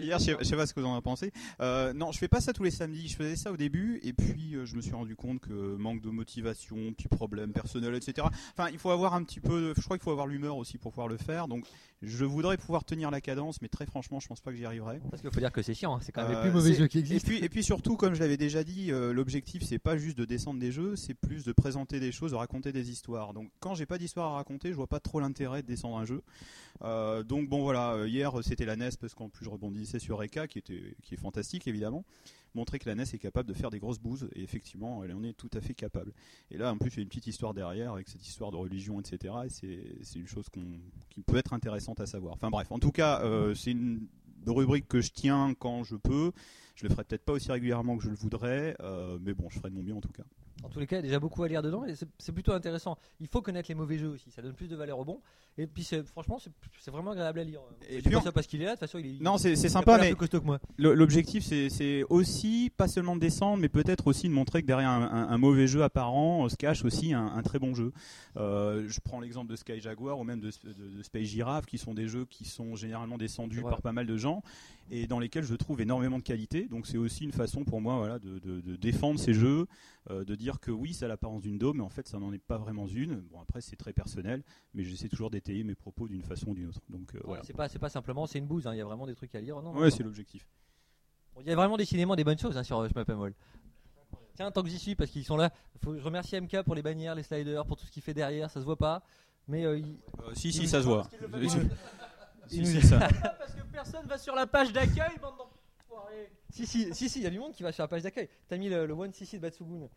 Hier, 0.00 0.18
je 0.18 0.24
sais, 0.24 0.36
je 0.38 0.44
sais 0.44 0.56
pas 0.56 0.66
ce 0.66 0.72
que 0.74 0.80
vous 0.80 0.86
en 0.86 0.92
avez 0.94 1.02
pensé. 1.02 1.32
Euh, 1.60 1.92
non, 1.94 2.12
je 2.12 2.18
fais 2.18 2.28
pas 2.28 2.40
ça 2.40 2.52
tous 2.54 2.62
les 2.62 2.70
samedis. 2.70 3.08
Je 3.08 3.16
faisais 3.16 3.36
ça 3.36 3.52
au 3.52 3.56
début, 3.58 4.00
et 4.02 4.12
puis 4.14 4.54
euh, 4.54 4.64
je 4.66 4.76
me 4.76 4.80
suis 4.82 4.92
rendu 4.92 5.16
compte 5.16 5.40
que 5.40 5.52
manque 5.76 6.00
de 6.02 6.08
motivation, 6.10 6.76
petits 6.94 7.08
problèmes 7.08 7.52
personnels, 7.52 7.94
etc. 7.94 8.26
Enfin, 8.56 8.70
il 8.70 8.78
faut 8.78 8.90
avoir 8.90 9.14
un 9.14 9.22
petit 9.24 9.40
peu. 9.40 9.68
de- 9.68 9.74
Je 9.76 9.82
crois 9.82 9.96
qu'il 9.98 10.04
faut 10.04 10.10
avoir 10.10 10.26
l'humeur 10.26 10.56
aussi 10.56 10.78
pour 10.78 10.92
pouvoir 10.92 11.08
le 11.08 11.16
faire. 11.18 11.46
Donc, 11.48 11.66
je 12.02 12.24
voudrais 12.24 12.56
pouvoir 12.58 12.84
tenir 12.84 13.10
la 13.10 13.20
cadence, 13.20 13.60
mais 13.62 13.68
très 13.68 13.84
franchement, 13.86 14.18
je 14.20 14.28
pense 14.28 14.40
pas 14.40 14.50
que 14.50 14.56
j'y 14.56 14.64
arriverai. 14.66 15.00
Parce 15.10 15.20
qu'il 15.22 15.30
faut 15.30 15.40
dire 15.40 15.52
que 15.52 15.62
c'est 15.62 15.74
chiant, 15.74 15.96
hein, 15.96 16.00
c'est 16.02 16.12
quand 16.12 16.22
même 16.22 16.32
Euh, 16.32 16.34
les 16.36 16.40
plus 16.50 16.52
mauvais 16.52 16.74
jeux 16.74 16.86
qui 16.86 16.98
Et 16.98 17.00
existent. 17.00 17.28
puis, 17.28 17.38
et 17.44 17.48
puis 17.48 17.62
surtout, 17.64 17.96
comme 17.96 18.14
je 18.14 18.20
l'avais 18.20 18.36
déjà 18.38 18.62
dit, 18.64 18.90
euh, 19.02 19.12
l'objectif 19.12 19.62
c'est 19.62 19.78
pas 19.78 19.96
juste 19.96 20.16
de 20.16 20.24
descendre 20.24 20.60
des 20.60 20.72
jeux, 20.72 20.96
c'est 20.96 21.14
plus 21.14 21.44
de 21.44 21.52
présenter 21.52 22.00
des 22.00 22.12
choses, 22.12 22.32
de 22.32 22.36
raconter 22.36 22.72
des 22.72 22.90
histoires. 22.90 23.32
Donc 23.32 23.50
quand 23.60 23.74
j'ai 23.74 23.86
pas 23.86 23.98
d'histoire 23.98 24.32
à 24.32 24.36
raconter, 24.36 24.70
je 24.70 24.74
vois 24.74 24.86
pas 24.86 25.00
trop 25.00 25.20
l'intérêt 25.20 25.62
de 25.62 25.66
descendre 25.66 25.98
un 25.98 26.04
jeu. 26.04 26.22
Euh, 26.82 27.22
donc 27.22 27.48
bon 27.48 27.62
voilà, 27.62 27.92
euh, 27.92 28.08
hier 28.08 28.32
c'était 28.42 28.64
la 28.64 28.76
NES 28.76 28.90
parce 29.00 29.14
qu'en 29.14 29.28
plus 29.28 29.44
je 29.44 29.50
rebondissais 29.50 29.98
sur 29.98 30.18
Reka 30.18 30.46
qui 30.46 30.58
était 30.58 30.96
qui 31.02 31.14
est 31.14 31.18
fantastique 31.18 31.66
évidemment. 31.66 32.04
Montrer 32.54 32.78
que 32.78 32.88
la 32.88 32.94
NES 32.94 33.04
est 33.04 33.18
capable 33.18 33.48
de 33.48 33.54
faire 33.54 33.70
des 33.70 33.78
grosses 33.78 33.98
bouses 33.98 34.28
et 34.34 34.42
effectivement 34.42 35.02
elle 35.04 35.12
en 35.12 35.22
est 35.22 35.32
tout 35.32 35.50
à 35.54 35.60
fait 35.60 35.74
capable. 35.74 36.12
Et 36.50 36.58
là 36.58 36.72
en 36.72 36.78
plus 36.78 36.90
il 36.90 36.96
y 36.96 37.00
a 37.00 37.02
une 37.02 37.08
petite 37.08 37.26
histoire 37.26 37.54
derrière 37.54 37.92
avec 37.92 38.08
cette 38.08 38.26
histoire 38.26 38.50
de 38.50 38.56
religion 38.56 39.00
etc. 39.00 39.34
Et 39.44 40.02
c'est 40.02 40.18
une 40.18 40.28
chose 40.28 40.46
qui 40.50 41.22
peut 41.22 41.36
être 41.36 41.52
intéressante 41.52 42.00
à 42.00 42.06
savoir. 42.06 42.34
Enfin 42.34 42.50
bref, 42.50 42.70
en 42.70 42.78
tout 42.78 42.92
cas 42.92 43.22
euh, 43.22 43.54
c'est 43.54 43.72
une 43.72 44.06
rubrique 44.46 44.88
que 44.88 45.00
je 45.00 45.10
tiens 45.10 45.54
quand 45.58 45.84
je 45.84 45.96
peux. 45.96 46.32
Je 46.74 46.84
le 46.84 46.90
ferai 46.90 47.04
peut-être 47.04 47.24
pas 47.24 47.32
aussi 47.32 47.50
régulièrement 47.52 47.96
que 47.96 48.04
je 48.04 48.08
le 48.08 48.16
voudrais, 48.16 48.76
euh, 48.80 49.18
mais 49.20 49.34
bon, 49.34 49.48
je 49.50 49.58
ferai 49.58 49.70
de 49.70 49.74
mon 49.74 49.82
mieux 49.82 49.94
en 49.94 50.00
tout 50.00 50.12
cas. 50.12 50.24
En 50.62 50.68
tous 50.68 50.78
les 50.80 50.86
cas, 50.86 50.96
il 50.96 51.00
y 51.00 51.00
a 51.00 51.02
déjà 51.02 51.18
beaucoup 51.20 51.42
à 51.42 51.48
lire 51.48 51.62
dedans 51.62 51.84
et 51.84 51.94
c'est- 51.94 52.32
plutôt 52.32 52.52
intéressant. 52.52 52.96
Il 53.20 53.26
faut 53.28 53.42
connaître 53.42 53.68
les 53.68 53.74
mauvais 53.74 53.98
jeux 53.98 54.08
aussi, 54.08 54.30
ça 54.30 54.40
donne 54.42 54.54
plus 54.54 54.68
de 54.68 54.76
valeur 54.76 54.98
au 54.98 55.04
bon. 55.04 55.20
Et 55.58 55.66
puis 55.66 55.86
franchement, 56.06 56.38
c'est 56.80 56.90
vraiment 56.90 57.10
agréable 57.10 57.40
à 57.40 57.44
lire. 57.44 57.60
Et 57.90 58.00
puis 58.00 58.14
ça 58.22 58.32
parce 58.32 58.46
qu'il 58.46 58.62
est 58.62 58.64
là, 58.64 58.70
de 58.70 58.76
toute 58.76 58.88
façon 58.88 58.98
il 58.98 59.16
est. 59.16 59.22
Non, 59.22 59.36
c'est 59.38 59.54
sympa, 59.56 59.98
mais 60.00 60.08
plus 60.08 60.16
costaud 60.16 60.40
que 60.40 60.46
moi. 60.46 60.58
le- 60.78 60.94
l'objectif 60.94 61.44
c'est- 61.44 62.04
aussi 62.08 62.70
pas 62.76 62.88
seulement 62.88 63.14
de 63.16 63.20
descendre, 63.20 63.58
mais 63.60 63.68
peut-être 63.68 64.06
aussi 64.06 64.28
de 64.28 64.32
montrer 64.32 64.62
que 64.62 64.66
derrière 64.66 64.88
un, 64.88 65.02
un- 65.02 65.28
un 65.28 65.38
mauvais 65.38 65.66
jeu 65.66 65.82
apparent 65.82 66.48
se 66.48 66.56
cache 66.56 66.84
aussi 66.84 67.12
un, 67.12 67.26
un 67.26 67.42
très 67.42 67.58
bon 67.58 67.74
jeu. 67.74 67.92
Euh, 68.38 68.84
je 68.88 69.00
prends 69.00 69.20
l'exemple 69.20 69.50
de 69.50 69.56
Sky 69.56 69.80
Jaguar 69.80 70.18
ou 70.18 70.24
même 70.24 70.40
de, 70.40 70.50
de- 70.64 70.96
de 70.96 71.02
Space 71.02 71.24
Giraffe, 71.26 71.66
qui 71.66 71.76
sont 71.78 71.92
des 71.92 72.08
jeux 72.08 72.24
qui 72.24 72.44
sont 72.46 72.74
généralement 72.76 73.18
descendus 73.18 73.60
par 73.62 73.82
pas 73.82 73.92
mal 73.92 74.06
de 74.06 74.16
gens 74.16 74.42
et 74.90 75.06
dans 75.06 75.18
lesquels 75.18 75.44
je 75.44 75.54
trouve 75.54 75.80
énormément 75.80 76.18
de 76.18 76.22
qualité. 76.22 76.66
Donc 76.68 76.86
c'est 76.86 76.98
aussi 76.98 77.24
une 77.24 77.32
façon 77.32 77.64
pour 77.64 77.80
moi 77.80 77.96
voilà, 77.98 78.18
de 78.18 78.76
défendre 78.76 79.18
ces 79.20 79.34
jeux, 79.34 79.66
euh, 80.10 80.24
de 80.24 80.34
dire 80.34 80.58
que 80.60 80.70
oui, 80.70 80.94
ça 80.94 81.04
a 81.04 81.08
l'apparence 81.08 81.42
d'une 81.42 81.58
daube, 81.58 81.76
mais 81.76 81.82
en 81.82 81.88
fait 81.88 82.08
ça 82.08 82.18
n'en 82.18 82.32
est 82.32 82.38
pas 82.42 82.58
vraiment 82.58 82.86
une. 82.88 83.20
Bon 83.20 83.40
après 83.40 83.60
c'est 83.60 83.76
très 83.76 83.92
personnel, 83.92 84.42
mais 84.74 84.82
j'essaie 84.84 85.08
toujours 85.08 85.30
d'étayer 85.30 85.62
mes 85.64 85.74
propos 85.74 86.08
d'une 86.08 86.22
façon 86.22 86.48
ou 86.50 86.54
d'une 86.54 86.68
autre. 86.68 86.80
Donc 86.88 87.14
euh, 87.14 87.20
voilà. 87.24 87.42
C'est 87.44 87.52
pas, 87.52 87.68
c'est 87.68 87.78
pas 87.78 87.88
simplement, 87.88 88.26
c'est 88.26 88.38
une 88.38 88.46
bouse. 88.46 88.66
hein, 88.66 88.74
Il 88.74 88.78
y 88.78 88.80
a 88.80 88.84
vraiment 88.84 89.06
des 89.06 89.14
trucs 89.14 89.34
à 89.34 89.40
lire. 89.40 89.60
Non, 89.62 89.72
Ouais, 89.74 89.90
c'est 89.90 90.02
l'objectif. 90.02 90.48
Bon, 91.34 91.40
Il 91.42 91.46
y 91.46 91.52
a 91.52 91.56
vraiment 91.56 91.76
décidément 91.76 92.16
des 92.16 92.24
bonnes 92.24 92.38
choses 92.38 92.56
hein, 92.58 92.62
sur 92.64 92.78
euh, 92.80 92.88
Shmup 92.88 93.08
All. 93.10 93.32
Tiens, 94.34 94.50
tant 94.50 94.62
que 94.62 94.68
j'y 94.70 94.78
suis, 94.78 94.94
parce 94.94 95.10
qu'ils 95.10 95.24
sont 95.24 95.36
là, 95.36 95.50
faut, 95.82 95.94
je 95.96 96.02
remercie 96.02 96.40
MK 96.40 96.62
pour 96.62 96.74
les 96.74 96.82
bannières, 96.82 97.14
les 97.14 97.22
sliders, 97.22 97.66
pour 97.66 97.76
tout 97.76 97.84
ce 97.86 97.90
qui 97.90 98.00
fait 98.00 98.14
derrière, 98.14 98.50
ça 98.50 98.60
se 98.60 98.64
voit 98.64 98.78
pas. 98.78 99.02
Mais 99.46 99.64
euh, 99.66 99.76
il- 99.78 99.98
Euh, 100.20 100.32
si, 100.34 100.52
si, 100.52 100.66
ça 100.66 100.80
se 100.80 100.86
voit. 100.86 101.06
Si, 102.48 102.64
si, 102.66 102.82
ça. 102.82 102.98
Parce 103.38 103.54
que 103.54 103.62
personne 103.70 104.06
va 104.06 104.18
sur 104.18 104.34
la 104.34 104.46
page 104.46 104.72
d'accueil, 104.72 105.16
bande. 105.20 105.34
Si, 106.50 106.66
si, 106.66 106.94
si, 106.94 107.08
si, 107.08 107.18
il 107.20 107.22
y 107.22 107.26
a 107.26 107.30
du 107.30 107.38
monde 107.38 107.52
qui 107.52 107.62
va 107.62 107.72
sur 107.72 107.82
la 107.82 107.88
page 107.88 108.02
d'accueil. 108.02 108.28
T'as 108.48 108.56
mis 108.56 108.68
le, 108.68 108.86
le 108.86 108.92
One 108.94 109.12
CC 109.12 109.36
de 109.38 109.42
Batsugun 109.42 109.88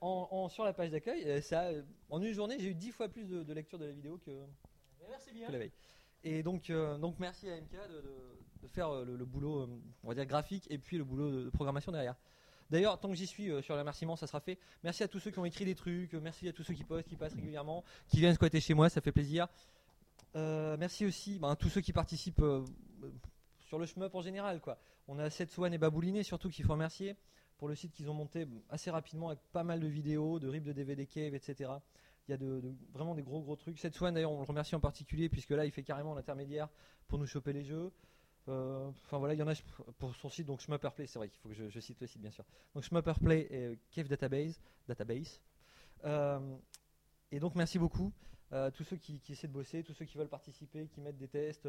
en, 0.00 0.28
en- 0.30 0.48
sur 0.48 0.64
la 0.64 0.72
page 0.72 0.90
d'accueil. 0.90 1.42
Ça, 1.42 1.64
euh, 1.66 1.82
en 2.10 2.20
une 2.22 2.32
journée, 2.32 2.56
j'ai 2.58 2.68
eu 2.70 2.74
10 2.74 2.90
fois 2.92 3.08
plus 3.08 3.24
de, 3.24 3.42
de 3.42 3.52
lecture 3.52 3.78
de 3.78 3.86
la 3.86 3.92
vidéo 3.92 4.18
que, 4.18 4.30
Merci 5.08 5.32
bien. 5.32 5.46
que 5.46 5.52
la 5.52 5.58
veille. 5.58 5.72
Et 6.24 6.42
donc, 6.42 6.70
euh, 6.70 6.98
donc 6.98 7.16
merci 7.18 7.48
à 7.50 7.56
MK 7.60 7.72
de, 7.72 7.96
de- 8.00 8.62
de 8.62 8.68
faire 8.68 8.88
euh, 8.90 9.04
le, 9.04 9.16
le 9.16 9.24
boulot, 9.24 9.62
euh, 9.62 9.80
on 10.04 10.08
va 10.08 10.14
dire 10.14 10.24
graphique, 10.26 10.66
et 10.70 10.78
puis 10.78 10.96
le 10.96 11.02
boulot 11.04 11.30
de, 11.44 11.50
programmation 11.50 11.90
derrière. 11.90 12.14
D'ailleurs, 12.70 12.98
tant 13.00 13.08
que 13.08 13.14
j'y 13.16 13.26
suis 13.26 13.50
euh, 13.50 13.60
sur 13.60 13.74
les 13.74 13.80
remerciements, 13.80 14.14
ça 14.16 14.26
sera 14.28 14.40
fait. 14.40 14.56
Merci 14.84 15.02
à 15.02 15.08
tous 15.08 15.18
ceux 15.18 15.30
qui 15.32 15.38
ont 15.40 15.44
écrit 15.44 15.64
des 15.64 15.74
trucs, 15.74 16.14
euh, 16.14 16.20
merci 16.20 16.48
à 16.48 16.52
tous 16.52 16.62
ceux 16.62 16.74
qui 16.74 16.84
postent, 16.84 17.08
qui 17.08 17.16
passent 17.16 17.34
régulièrement, 17.34 17.82
qui 18.08 18.18
viennent 18.18 18.34
squatter 18.34 18.60
chez 18.60 18.74
moi, 18.74 18.88
ça 18.88 19.00
fait 19.00 19.10
plaisir. 19.12 19.48
Euh, 20.36 20.76
merci 20.78 21.04
aussi 21.04 21.38
ben, 21.38 21.50
à 21.50 21.56
tous 21.56 21.68
ceux 21.68 21.80
qui 21.80 21.92
participent 21.92 22.40
euh, 22.40 22.64
euh, 23.02 23.10
sur 23.72 23.78
le 23.78 23.86
shmup 23.86 24.14
en 24.14 24.20
général. 24.20 24.60
Quoi. 24.60 24.76
On 25.08 25.18
a 25.18 25.30
Setswan 25.30 25.72
et 25.72 25.78
Babouliné 25.78 26.22
surtout 26.24 26.50
qu'il 26.50 26.62
faut 26.62 26.74
remercier 26.74 27.16
pour 27.56 27.68
le 27.68 27.74
site 27.74 27.94
qu'ils 27.94 28.10
ont 28.10 28.14
monté 28.14 28.46
assez 28.68 28.90
rapidement 28.90 29.28
avec 29.28 29.40
pas 29.50 29.64
mal 29.64 29.80
de 29.80 29.86
vidéos, 29.86 30.38
de 30.38 30.46
rips 30.46 30.66
de 30.66 30.74
DVD 30.74 31.06
cave, 31.06 31.34
etc. 31.34 31.70
Il 32.28 32.32
y 32.32 32.34
a 32.34 32.38
vraiment 32.92 33.14
des 33.14 33.22
gros 33.22 33.40
gros 33.40 33.56
trucs. 33.56 33.78
Setswan 33.78 34.12
d'ailleurs 34.12 34.32
on 34.32 34.40
le 34.40 34.44
remercie 34.44 34.74
en 34.74 34.80
particulier 34.80 35.30
puisque 35.30 35.52
là 35.52 35.64
il 35.64 35.70
fait 35.70 35.84
carrément 35.84 36.14
l'intermédiaire 36.14 36.68
pour 37.08 37.18
nous 37.18 37.24
choper 37.24 37.54
les 37.54 37.64
jeux. 37.64 37.90
Euh, 38.48 38.90
Enfin 39.06 39.16
voilà, 39.16 39.32
il 39.32 39.40
y 39.40 39.42
en 39.42 39.48
a 39.48 39.54
pour 39.98 40.14
son 40.16 40.28
site, 40.28 40.46
donc 40.46 40.60
Shmupperplay, 40.60 41.06
c'est 41.06 41.18
vrai 41.18 41.30
qu'il 41.30 41.40
faut 41.40 41.48
que 41.48 41.54
je, 41.54 41.80
cite 41.80 41.98
le 41.98 42.06
site 42.06 42.20
bien 42.20 42.30
sûr. 42.30 42.44
Donc 42.74 42.82
Shmupperplay 42.82 43.46
et 43.48 43.64
euh, 43.68 43.76
Cave 43.90 44.08
Database, 44.08 44.60
Database. 44.86 45.40
Euh, 46.04 46.56
et 47.30 47.40
donc 47.40 47.54
merci 47.54 47.78
beaucoup 47.78 48.12
à 48.50 48.70
tous 48.70 48.84
ceux 48.84 48.96
qui 48.96 49.18
essaient 49.30 49.48
de 49.48 49.52
bosser, 49.54 49.82
tous 49.82 49.94
ceux 49.94 50.04
qui 50.04 50.18
veulent 50.18 50.28
participer, 50.28 50.88
qui 50.88 51.00
mettent 51.00 51.16
des 51.16 51.28
tests. 51.28 51.66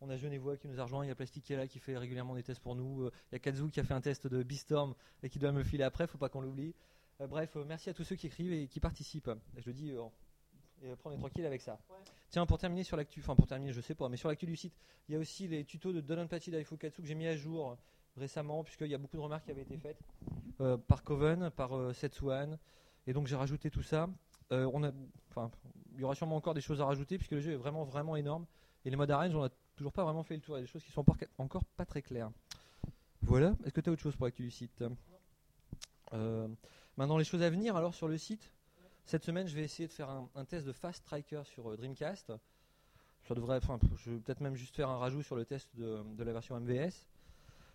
On 0.00 0.10
a 0.10 0.16
Genevois 0.16 0.56
qui 0.56 0.68
nous 0.68 0.78
a 0.78 0.84
rejoint, 0.84 1.04
il 1.04 1.08
y 1.08 1.10
a 1.10 1.16
est 1.20 1.50
là 1.56 1.66
qui 1.66 1.80
fait 1.80 1.96
régulièrement 1.96 2.34
des 2.34 2.42
tests 2.42 2.60
pour 2.60 2.76
nous. 2.76 3.02
Euh, 3.02 3.12
Il 3.30 3.34
y 3.34 3.36
a 3.36 3.38
Kazu 3.40 3.68
qui 3.70 3.80
a 3.80 3.84
fait 3.84 3.94
un 3.94 4.00
test 4.00 4.26
de 4.26 4.42
Beastorm 4.42 4.94
et 5.22 5.28
qui 5.28 5.38
doit 5.38 5.50
me 5.50 5.58
le 5.58 5.64
filer 5.64 5.84
après, 5.84 6.06
faut 6.06 6.18
pas 6.18 6.28
qu'on 6.28 6.40
l'oublie. 6.40 6.74
Euh, 7.20 7.26
bref, 7.26 7.56
euh, 7.56 7.64
merci 7.66 7.90
à 7.90 7.94
tous 7.94 8.04
ceux 8.04 8.14
qui 8.14 8.28
écrivent 8.28 8.52
et 8.52 8.68
qui 8.68 8.78
participent. 8.78 9.30
Je 9.56 9.66
le 9.66 9.72
dis, 9.72 9.92
et 10.82 10.90
est 10.90 10.96
tranquille 10.96 11.46
avec 11.46 11.60
ça. 11.60 11.78
Tiens, 12.30 12.46
pour 12.46 12.58
terminer 12.58 12.84
sur 12.84 12.96
l'actu, 12.96 13.20
enfin 13.20 13.34
pour 13.34 13.46
terminer, 13.46 13.72
je 13.72 13.80
sais 13.80 13.94
pas, 13.94 14.08
mais 14.08 14.16
sur 14.16 14.28
l'actu 14.28 14.46
du 14.46 14.56
site, 14.56 14.74
il 15.08 15.14
y 15.14 15.16
a 15.16 15.18
aussi 15.18 15.48
les 15.48 15.64
tutos 15.64 15.92
de 15.92 16.00
Dononpachi 16.00 16.50
Daifukatsu 16.50 17.02
que 17.02 17.08
j'ai 17.08 17.14
mis 17.14 17.26
à 17.26 17.36
jour 17.36 17.76
récemment, 18.16 18.62
puisqu'il 18.64 18.88
y 18.88 18.94
a 18.94 18.98
beaucoup 18.98 19.16
de 19.16 19.22
remarques 19.22 19.44
qui 19.44 19.50
avaient 19.50 19.62
été 19.62 19.76
faites 19.78 20.00
euh, 20.60 20.76
par 20.76 21.02
Coven, 21.02 21.50
par 21.50 21.76
euh, 21.76 21.92
Setsuan, 21.92 22.58
et 23.06 23.12
donc 23.12 23.26
j'ai 23.26 23.36
rajouté 23.36 23.70
tout 23.70 23.82
ça. 23.82 24.08
Euh, 24.52 24.70
on 24.72 24.82
a, 24.82 24.92
enfin, 25.30 25.50
il 25.94 26.00
y 26.00 26.04
aura 26.04 26.14
sûrement 26.14 26.36
encore 26.36 26.54
des 26.54 26.60
choses 26.60 26.80
à 26.80 26.84
rajouter, 26.84 27.16
puisque 27.16 27.32
le 27.32 27.40
jeu 27.40 27.52
est 27.52 27.56
vraiment 27.56 27.84
vraiment 27.84 28.16
énorme, 28.16 28.46
et 28.84 28.90
les 28.90 28.96
modes 28.96 29.10
arrange, 29.10 29.34
on 29.34 29.44
a 29.44 29.50
toujours 29.78 29.92
pas 29.92 30.04
vraiment 30.04 30.24
fait 30.24 30.34
le 30.34 30.40
tour, 30.40 30.56
il 30.56 30.60
y 30.60 30.62
a 30.62 30.66
des 30.66 30.70
choses 30.70 30.82
qui 30.82 30.92
sont 30.92 31.04
encore, 31.38 31.64
pas 31.76 31.86
très 31.86 32.02
claires. 32.02 32.30
Voilà, 33.22 33.54
est-ce 33.64 33.72
que 33.72 33.80
tu 33.80 33.88
as 33.88 33.92
autre 33.92 34.02
chose 34.02 34.16
pour 34.16 34.26
l'actu 34.26 34.42
du 34.42 34.50
site 34.50 34.84
Euh, 36.12 36.48
Maintenant, 36.96 37.16
les 37.16 37.24
choses 37.24 37.42
à 37.42 37.50
venir, 37.50 37.76
alors 37.76 37.94
sur 37.94 38.08
le 38.08 38.18
site, 38.18 38.52
cette 39.04 39.24
semaine, 39.24 39.46
je 39.46 39.54
vais 39.54 39.62
essayer 39.62 39.86
de 39.86 39.92
faire 39.92 40.10
un, 40.34 40.44
test 40.44 40.66
de 40.66 40.72
Fast 40.72 41.04
Striker 41.04 41.42
sur 41.44 41.70
euh, 41.70 41.76
Dreamcast. 41.76 42.32
Ça 43.28 43.34
devrait, 43.36 43.58
enfin, 43.58 43.78
je 44.04 44.10
vais 44.10 44.18
peut-être 44.18 44.40
même 44.40 44.56
juste 44.56 44.74
faire 44.74 44.88
un 44.88 44.98
rajout 44.98 45.22
sur 45.22 45.36
le 45.36 45.44
test 45.44 45.68
de, 45.76 46.02
la 46.18 46.32
version 46.32 46.58
MVS. 46.58 47.06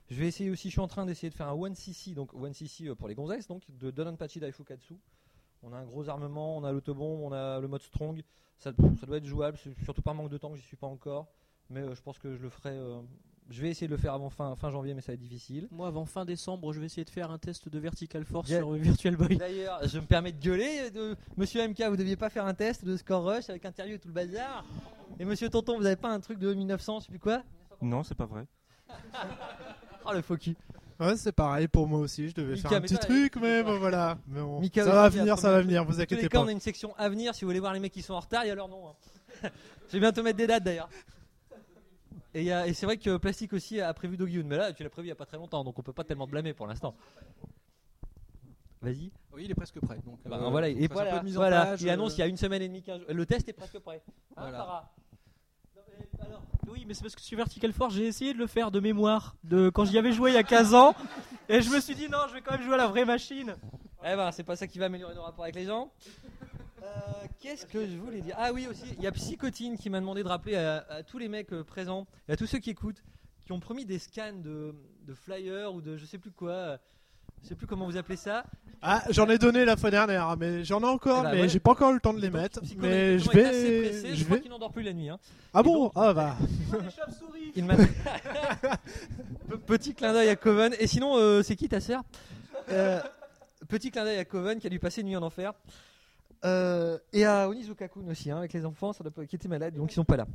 Je 0.10 0.16
vais 0.16 0.28
essayer 0.28 0.50
aussi, 0.50 0.68
je 0.68 0.74
suis 0.74 0.82
en 0.82 0.90
train 0.90 1.06
d'essayer 1.06 1.30
de 1.30 1.36
faire 1.36 1.48
un 1.48 1.56
1cc, 1.56 2.14
donc 2.16 2.34
1cc 2.34 2.90
euh, 2.90 2.96
pour 2.96 3.08
les 3.08 3.16
gonzesses, 3.16 3.48
donc 3.48 3.64
de 3.70 3.92
Dononpachi 3.92 4.42
Daifukatsu. 4.42 5.00
On 5.62 5.72
a 5.72 5.78
un 5.78 5.86
gros 5.86 6.10
armement, 6.10 6.58
on 6.58 6.66
a 6.66 6.74
l'autobombe, 6.74 7.22
on 7.22 7.32
a 7.32 7.62
le 7.62 7.70
mode 7.70 7.82
strong. 7.82 8.22
Ça, 8.58 8.74
doit 8.74 9.18
être 9.18 9.26
jouable, 9.26 9.58
surtout 9.84 10.02
par 10.02 10.14
manque 10.16 10.30
de 10.30 10.38
temps 10.38 10.52
que 10.52 10.58
j'y 10.58 10.64
suis 10.64 10.78
pas 10.78 10.88
encore. 10.88 11.28
Mais 11.70 11.82
euh, 11.82 11.96
je 11.96 12.02
pense 12.02 12.18
que 12.20 12.36
je 12.36 12.42
le 12.42 12.50
ferai. 12.50 12.72
euh, 12.72 13.00
je 13.50 13.62
vais 13.62 13.70
essayer 13.70 13.88
de 13.88 13.92
le 13.92 13.98
faire 13.98 14.14
avant 14.14 14.30
fin, 14.30 14.56
fin 14.56 14.70
janvier, 14.70 14.94
mais 14.94 15.02
ça 15.02 15.08
va 15.08 15.14
être 15.16 15.20
difficile. 15.20 15.68
Moi, 15.72 15.88
avant 15.88 16.06
fin 16.06 16.24
décembre, 16.24 16.72
je 16.74 16.80
vais 16.80 16.86
essayer 16.86 17.04
de 17.04 17.10
faire 17.10 17.30
un 17.30 17.38
test 17.38 17.68
de 17.68 17.78
Vertical 17.80 18.24
Force 18.26 18.48
sur 18.48 18.74
euh, 18.74 18.78
Virtual 18.78 19.16
Boy. 19.18 19.36
D'ailleurs, 19.38 19.86
je 19.88 20.00
me 20.00 20.06
permets 20.06 20.32
de 20.32 20.40
gueuler. 20.42 20.92
De... 20.92 21.16
Monsieur 21.36 21.68
MK, 21.68 21.82
vous 21.90 21.98
deviez 21.98 22.16
pas 22.16 22.30
faire 22.30 22.46
un 22.46 22.54
test 22.54 22.86
de 22.86 22.96
score 22.96 23.24
rush 23.26 23.50
avec 23.50 23.66
interview 23.66 23.96
et 23.96 24.00
tout 24.00 24.08
le 24.08 24.14
bazar. 24.14 24.64
Et 25.20 25.26
Monsieur 25.26 25.50
Tonton, 25.50 25.78
vous 25.78 25.86
avez 25.86 25.96
pas 25.98 26.10
un 26.10 26.20
truc 26.22 26.40
de 26.40 26.54
1900, 26.54 27.02
je 27.02 27.06
sais 27.06 27.10
plus 27.12 27.20
quoi? 27.20 27.44
Non, 27.82 28.04
c'est 28.04 28.16
pas 28.16 28.26
vrai. 28.26 28.46
Oh 30.06 30.12
le 30.12 30.22
faux 30.22 30.36
cul. 30.38 30.56
Ouais, 31.00 31.16
c'est 31.16 31.32
pareil 31.32 31.68
pour 31.70 31.88
moi 31.88 32.00
aussi. 32.00 32.28
Je 32.30 32.36
devais 32.36 32.56
Mika, 32.56 32.68
faire 32.70 32.78
un 32.78 32.82
petit 32.82 32.96
toi, 32.96 33.06
truc, 33.06 33.36
mais 33.38 33.64
bon, 33.64 33.80
voilà. 33.80 34.18
Mais 34.28 34.42
bon, 34.42 34.60
Mika 34.60 34.84
ça 34.84 34.92
va 34.92 35.10
venir, 35.10 35.38
ça 35.40 35.50
va 35.52 35.62
venir, 35.62 35.84
vous 35.86 35.92
Dans 35.92 35.94
tous 35.94 35.98
les 35.98 36.04
inquiétez 36.04 36.28
cas, 36.30 36.38
pas. 36.40 36.44
on 36.44 36.48
a 36.48 36.52
une 36.52 36.60
section 36.60 36.94
à 36.98 37.08
venir. 37.10 37.34
Si 37.34 37.46
vous 37.46 37.50
voulez 37.50 37.60
voir 37.62 37.72
les 37.74 37.80
mecs 37.80 37.94
qui 37.94 38.02
sont 38.02 38.14
en 38.14 38.20
retard, 38.20 38.44
il 38.44 38.50
y 38.50 38.52
a 38.52 38.56
leur 38.56 38.68
nom. 38.68 38.90
hein. 38.90 39.50
Je 39.88 39.94
vais 39.94 40.00
bientôt 40.02 40.24
mettre 40.24 40.38
des 40.38 40.48
dates 40.48 40.64
d'ailleurs. 40.64 40.90
Et, 42.36 42.74
c'est 42.74 42.86
vrai 42.86 42.98
que 42.98 43.18
Plastique 43.18 43.54
aussi 43.54 43.80
a 43.80 43.94
prévu 43.94 44.18
Doggy 44.18 44.44
mais 44.44 44.58
là 44.58 44.74
tu 44.74 44.84
l'as 44.84 44.90
prévu 44.90 45.08
il 45.08 45.10
y 45.10 45.12
a 45.12 45.16
pas 45.16 45.26
très 45.26 45.38
longtemps, 45.38 45.64
donc 45.64 45.78
on 45.78 45.84
peut 45.84 45.94
pas 45.94 46.04
tellement 46.04 46.26
te 46.26 46.32
blâmer 46.32 46.54
pour 46.54 46.68
l'instant. 46.68 46.96
Vas-y. 48.82 49.12
Oui, 49.32 49.46
il 49.46 49.52
est 49.52 49.56
presque 49.56 49.80
prêt. 49.80 49.98
Donc, 50.06 50.20
Bah, 50.26 50.38
euh, 50.42 50.50
voilà, 50.50 50.68
et 50.68 50.88
page, 50.90 51.24
il 51.80 51.90
annonce 51.90 52.12
euh, 52.12 52.16
il 52.16 52.20
y 52.20 52.22
a 52.22 52.28
une 52.28 52.36
semaine 52.36 52.62
et 52.62 52.68
demie, 52.68 52.84
15 52.84 53.00
jours. 53.00 53.10
Le 53.10 53.26
test 53.26 53.48
est 53.48 53.54
presque 53.54 53.80
prêt. 53.80 54.04
Hein, 54.36 54.42
Voilà. 54.42 54.58
Sarah 54.58 54.92
Non, 55.76 55.82
mais 55.88 56.26
alors, 56.26 56.44
Oui, 56.68 56.84
mais 56.86 56.94
c'est 56.94 57.02
parce 57.02 57.16
que 57.16 57.22
sur 57.22 57.38
Vertical 57.38 57.72
Force, 57.72 57.94
j'ai 57.94 58.08
essayé 58.08 58.34
de 58.34 58.40
le 58.40 58.48
faire 58.48 58.72
de 58.72 58.82
mémoire 58.82 59.36
de 59.46 59.70
quand 59.70 59.86
j'y 59.86 59.98
avais 59.98 60.12
joué 60.12 60.32
il 60.32 60.34
y 60.34 60.38
a 60.38 60.44
15 60.44 60.74
ans. 60.74 60.96
Et 61.48 61.62
je 61.62 61.70
me 61.70 61.80
suis 61.80 61.96
dit, 61.96 62.10
non, 62.10 62.20
je 62.28 62.34
vais 62.34 62.42
quand 62.42 62.52
même 62.52 62.64
jouer 62.64 62.74
à 62.74 62.78
la 62.78 62.88
vraie 62.88 63.06
machine. 63.06 63.56
Eh 64.06 64.16
ben, 64.18 64.32
c'est 64.34 64.44
pas 64.44 64.58
ça 64.58 64.68
qui 64.68 64.80
va 64.80 64.86
améliorer 64.88 65.16
nos 65.16 65.22
rapports 65.22 65.46
avec 65.46 65.56
les 65.56 65.66
gens. 65.66 65.90
Euh, 66.84 66.88
Qu'est-ce 67.40 67.66
que 67.66 67.86
je 67.88 67.98
voulais 67.98 68.22
dire? 68.22 68.36
Ah 68.38 68.52
oui, 68.54 68.68
aussi, 68.70 68.84
il 68.98 69.04
y 69.04 69.08
a 69.08 69.12
Psychotine 69.12 69.78
qui 69.78 69.90
m'a 69.90 70.00
demandé 70.00 70.24
de 70.24 70.28
rappeler 70.28 70.56
à, 70.56 70.86
à 70.90 71.04
tous 71.04 71.18
les 71.18 71.28
mecs 71.30 71.52
euh, 71.54 71.64
présents 71.64 72.06
et 72.28 72.34
à 72.34 72.38
tous 72.38 72.46
ceux 72.48 72.60
qui 72.60 72.70
écoutent, 72.70 73.02
qui 73.46 73.52
ont 73.52 73.60
promis 73.60 73.86
des 73.86 74.00
scans 74.00 74.34
de, 74.34 74.74
de 75.06 75.14
flyers 75.14 75.74
ou 75.74 75.82
de 75.82 75.98
je 75.98 76.06
sais 76.06 76.18
plus 76.18 76.32
quoi, 76.32 76.52
euh, 76.52 76.78
je 77.42 77.50
sais 77.50 77.56
plus 77.56 77.68
comment 77.68 77.86
vous 77.86 77.98
appelez 77.98 78.16
ça. 78.18 78.44
Ah, 78.82 79.02
j'en 79.10 79.30
ai 79.30 79.38
donné 79.38 79.64
la 79.66 79.78
fois 79.78 79.92
dernière, 79.92 80.36
mais 80.38 80.66
j'en 80.66 80.82
ai 80.82 80.86
encore, 80.86 81.20
Eh 81.22 81.24
ben, 81.24 81.32
mais 81.36 81.42
ouais. 81.44 81.50
j'ai 81.50 81.60
pas 81.60 81.72
encore 81.72 81.92
eu 81.92 81.96
le 81.96 82.00
temps 82.02 82.14
de 82.14 82.20
les 82.20 82.30
Donc, 82.30 82.42
mettre. 82.42 82.60
Mais 82.78 83.18
je 83.18 83.30
vais. 83.30 83.44
pressé, 83.44 84.10
je, 84.10 84.16
Je 84.16 84.24
crois 84.26 84.36
vais. 84.38 84.42
qu'il 84.42 84.52
n'endort 84.52 84.72
plus 84.72 84.84
la 84.84 84.92
nuit. 84.94 85.10
hein. 85.10 85.20
Ah 85.54 85.62
Et 85.62 85.64
bon? 85.64 85.84
donc- 85.86 85.92
Ah 85.96 86.14
bah. 86.14 86.36
Il 87.56 87.66
m'a 87.66 87.76
petit 89.68 89.94
clin 89.94 90.12
d'œil 90.12 90.30
à 90.30 90.36
Coven. 90.36 90.74
Et 90.80 90.88
sinon, 90.88 91.16
euh, 91.18 91.44
c'est 91.44 91.56
qui 91.56 91.70
ta 91.70 91.80
sœur? 91.80 92.02
Euh, 92.70 93.00
Petit 93.70 93.92
clin 93.92 94.04
d'œil 94.04 94.18
à 94.20 94.26
Coven 94.26 94.60
qui 94.60 94.68
a 94.68 94.70
dû 94.70 94.80
passer 94.80 95.02
une 95.02 95.08
nuit 95.08 95.16
en 95.16 95.22
enfer. 95.24 95.54
Euh, 96.46 96.98
et 97.14 97.26
à 97.26 97.48
Onizuka-kun 97.50 98.08
aussi, 98.10 98.30
hein, 98.32 98.38
avec 98.38 98.52
les 98.54 98.66
enfants, 98.66 98.92
ça 98.94 99.04
doit 99.04 99.12
pas- 99.14 99.26
qui 99.26 99.36
étaient 99.36 99.48
malades, 99.48 99.76
donc 99.76 99.92
ils 99.92 99.96
sont 99.96 100.04
pas 100.04 100.18
là. 100.18 100.28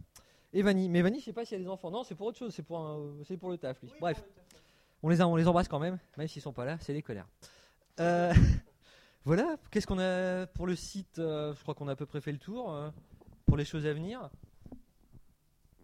Et 0.54 0.62
Vanny, 0.62 0.88
mais 0.88 1.02
Vanny, 1.02 1.20
je 1.20 1.26
sais 1.26 1.32
pas 1.34 1.44
s'il 1.44 1.58
y 1.58 1.60
a 1.60 1.64
des 1.64 1.68
enfants. 1.70 1.90
Non, 1.90 2.02
c'est 2.04 2.14
pour 2.14 2.26
autre 2.28 2.38
chose, 2.38 2.54
c'est 2.54 2.62
pour, 2.62 2.78
un- 2.78 3.12
c'est 3.26 3.36
pour 3.36 3.50
le 3.50 3.58
taf, 3.58 3.80
lui. 3.82 3.90
Bref, 4.00 4.22
on 5.02 5.10
les, 5.10 5.20
a, 5.20 5.28
on 5.28 5.36
les 5.36 5.46
embrasse 5.46 5.68
quand 5.68 5.78
même, 5.78 5.98
même 6.16 6.26
s'ils 6.28 6.40
sont 6.42 6.52
pas 6.54 6.64
là, 6.64 6.78
c'est 6.80 6.94
des 6.94 7.02
connards. 7.02 7.28
Euh, 8.00 8.32
voilà, 9.26 9.56
qu'est-ce 9.70 9.86
qu'on 9.86 9.98
a 9.98 10.46
pour 10.46 10.66
le 10.66 10.74
site 10.76 11.18
euh, 11.18 11.52
Je 11.54 11.60
crois 11.62 11.74
qu'on 11.74 11.88
a 11.88 11.92
à 11.92 11.96
peu 11.96 12.06
près 12.06 12.20
fait 12.22 12.32
le 12.32 12.38
tour 12.38 12.72
euh, 12.72 12.88
pour 13.44 13.56
les 13.58 13.66
choses 13.66 13.84
à 13.86 13.92
venir. 13.92 14.30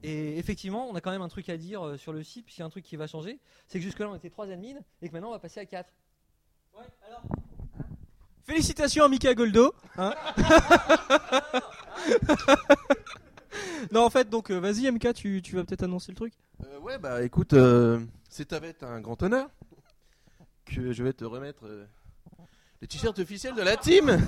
Et 0.03 0.39
effectivement, 0.39 0.87
on 0.89 0.95
a 0.95 1.01
quand 1.01 1.11
même 1.11 1.23
un 1.23 1.29
truc 1.29 1.49
à 1.49 1.57
dire 1.57 1.83
euh, 1.83 1.97
sur 1.97 2.13
le 2.13 2.23
site, 2.23 2.45
puisqu'il 2.45 2.61
y 2.61 2.63
a 2.63 2.67
un 2.67 2.71
truc 2.71 2.85
qui 2.85 2.97
va 2.97 3.07
changer. 3.07 3.39
C'est 3.69 3.79
que 3.79 3.85
jusque-là, 3.85 4.09
on 4.11 4.15
était 4.15 4.31
3 4.31 4.51
admins, 4.51 4.81
et 5.03 5.09
que 5.09 5.13
maintenant, 5.13 5.29
on 5.29 5.33
va 5.33 5.39
passer 5.39 5.61
à 5.61 5.67
4. 5.67 5.91
Ouais, 6.77 6.83
alors 7.07 7.23
Félicitations 8.47 9.05
à 9.05 9.09
Mika 9.09 9.35
Goldo. 9.35 9.75
hein. 9.97 10.13
non, 13.93 14.03
en 14.05 14.11
fait, 14.11 14.29
donc, 14.29 14.51
euh, 14.51 14.59
vas-y, 14.59 14.91
MK, 14.91 15.15
tu, 15.15 15.43
tu 15.43 15.57
vas 15.57 15.65
peut-être 15.65 15.83
annoncer 15.85 16.13
le 16.13 16.17
truc. 16.17 16.35
Euh, 16.65 16.79
ouais, 16.81 16.99
bah 16.99 17.23
écoute, 17.23 17.53
euh, 17.55 18.01
c'est 18.29 18.53
avec 18.53 18.83
un 18.83 19.01
grand 19.01 19.23
honneur 19.23 19.49
que 20.67 20.93
je 20.93 21.03
vais 21.03 21.13
te 21.13 21.25
remettre 21.25 21.67
euh, 21.67 21.85
les 22.81 22.89
t-shirts 22.89 23.19
officiels 23.19 23.55
de 23.55 23.63
la 23.63 23.77
team. 23.77 24.19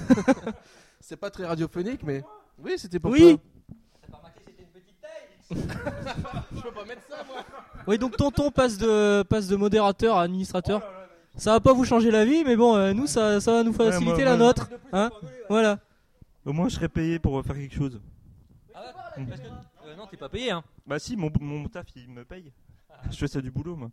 c'est 1.00 1.16
pas 1.16 1.30
très 1.30 1.44
radiophonique, 1.46 2.02
mais 2.02 2.22
oui, 2.58 2.74
c'était 2.78 2.98
pour 2.98 3.10
Oui. 3.10 3.20
toi. 3.20 3.40
T'as 4.02 4.08
pas 4.12 4.18
remarqué 4.18 4.40
que 4.40 4.50
c'était 4.50 4.62
une 4.62 4.68
petite 4.68 5.00
taille 5.00 5.26
Je 6.56 6.60
peux 6.62 6.72
pas 6.72 6.84
mettre 6.84 7.02
ça, 7.08 7.24
moi. 7.26 7.44
Oui, 7.86 7.98
donc 7.98 8.16
Tonton 8.16 8.50
passe 8.50 8.78
de, 8.78 9.22
passe 9.24 9.46
de 9.46 9.56
modérateur 9.56 10.16
à 10.16 10.22
administrateur. 10.22 10.82
Ça 11.36 11.52
va 11.52 11.60
pas 11.60 11.72
vous 11.72 11.84
changer 11.84 12.10
la 12.10 12.24
vie, 12.24 12.44
mais 12.44 12.56
bon, 12.56 12.74
euh, 12.76 12.92
nous, 12.92 13.06
ça, 13.06 13.40
ça 13.40 13.52
va 13.52 13.62
nous 13.62 13.72
faciliter 13.72 14.04
moi, 14.04 14.24
la 14.24 14.36
moi- 14.36 14.46
nôtre. 14.46 14.70
Hein 14.92 15.10
voilà. 15.48 15.78
Au 16.44 16.52
moins, 16.52 16.68
je 16.68 16.74
serais 16.76 16.88
payé 16.88 17.18
pour 17.18 17.44
faire 17.44 17.56
quelque 17.56 17.74
chose. 17.74 18.00
Ah 18.74 18.82
ouais 19.16 19.26
Parce 19.28 19.40
que, 19.40 19.46
euh, 19.46 19.96
non, 19.96 20.06
t'es 20.06 20.16
pas 20.16 20.28
payé, 20.28 20.50
hein. 20.50 20.62
Bah 20.86 20.98
si, 20.98 21.16
mon, 21.16 21.30
mon 21.40 21.68
taf, 21.68 21.86
il 21.96 22.08
me 22.10 22.24
paye. 22.24 22.52
Je 23.10 23.16
fais 23.16 23.28
ça 23.28 23.40
du 23.40 23.50
boulot, 23.50 23.76
moi. 23.76 23.90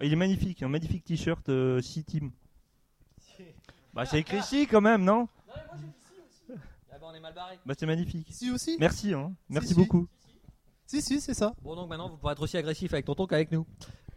Il 0.00 0.12
est 0.12 0.16
magnifique, 0.16 0.62
un 0.62 0.68
magnifique 0.68 1.04
t-shirt 1.04 1.48
euh, 1.48 1.80
Sea 1.80 2.02
Team. 2.04 2.30
Bah 3.94 4.06
c'est 4.06 4.18
écrit 4.20 4.42
si 4.42 4.66
quand 4.66 4.80
même, 4.80 5.04
non? 5.04 5.28
Ah 5.54 5.54
bah, 6.98 7.08
on 7.10 7.14
est 7.14 7.20
mal 7.20 7.34
barré. 7.34 7.58
Bah 7.66 7.74
c'est 7.78 7.84
magnifique. 7.84 8.26
Si 8.30 8.50
aussi? 8.50 8.76
Merci, 8.80 9.12
hein. 9.12 9.32
Merci 9.50 9.68
si. 9.68 9.74
beaucoup. 9.74 10.08
Si, 10.86 11.02
si, 11.02 11.20
c'est 11.20 11.34
ça. 11.34 11.52
Bon, 11.62 11.76
donc 11.76 11.90
maintenant, 11.90 12.08
vous 12.08 12.16
pourrez 12.16 12.32
être 12.32 12.40
aussi 12.42 12.56
agressif 12.56 12.92
avec 12.94 13.04
Tonton 13.04 13.26
qu'avec 13.26 13.52
nous. 13.52 13.66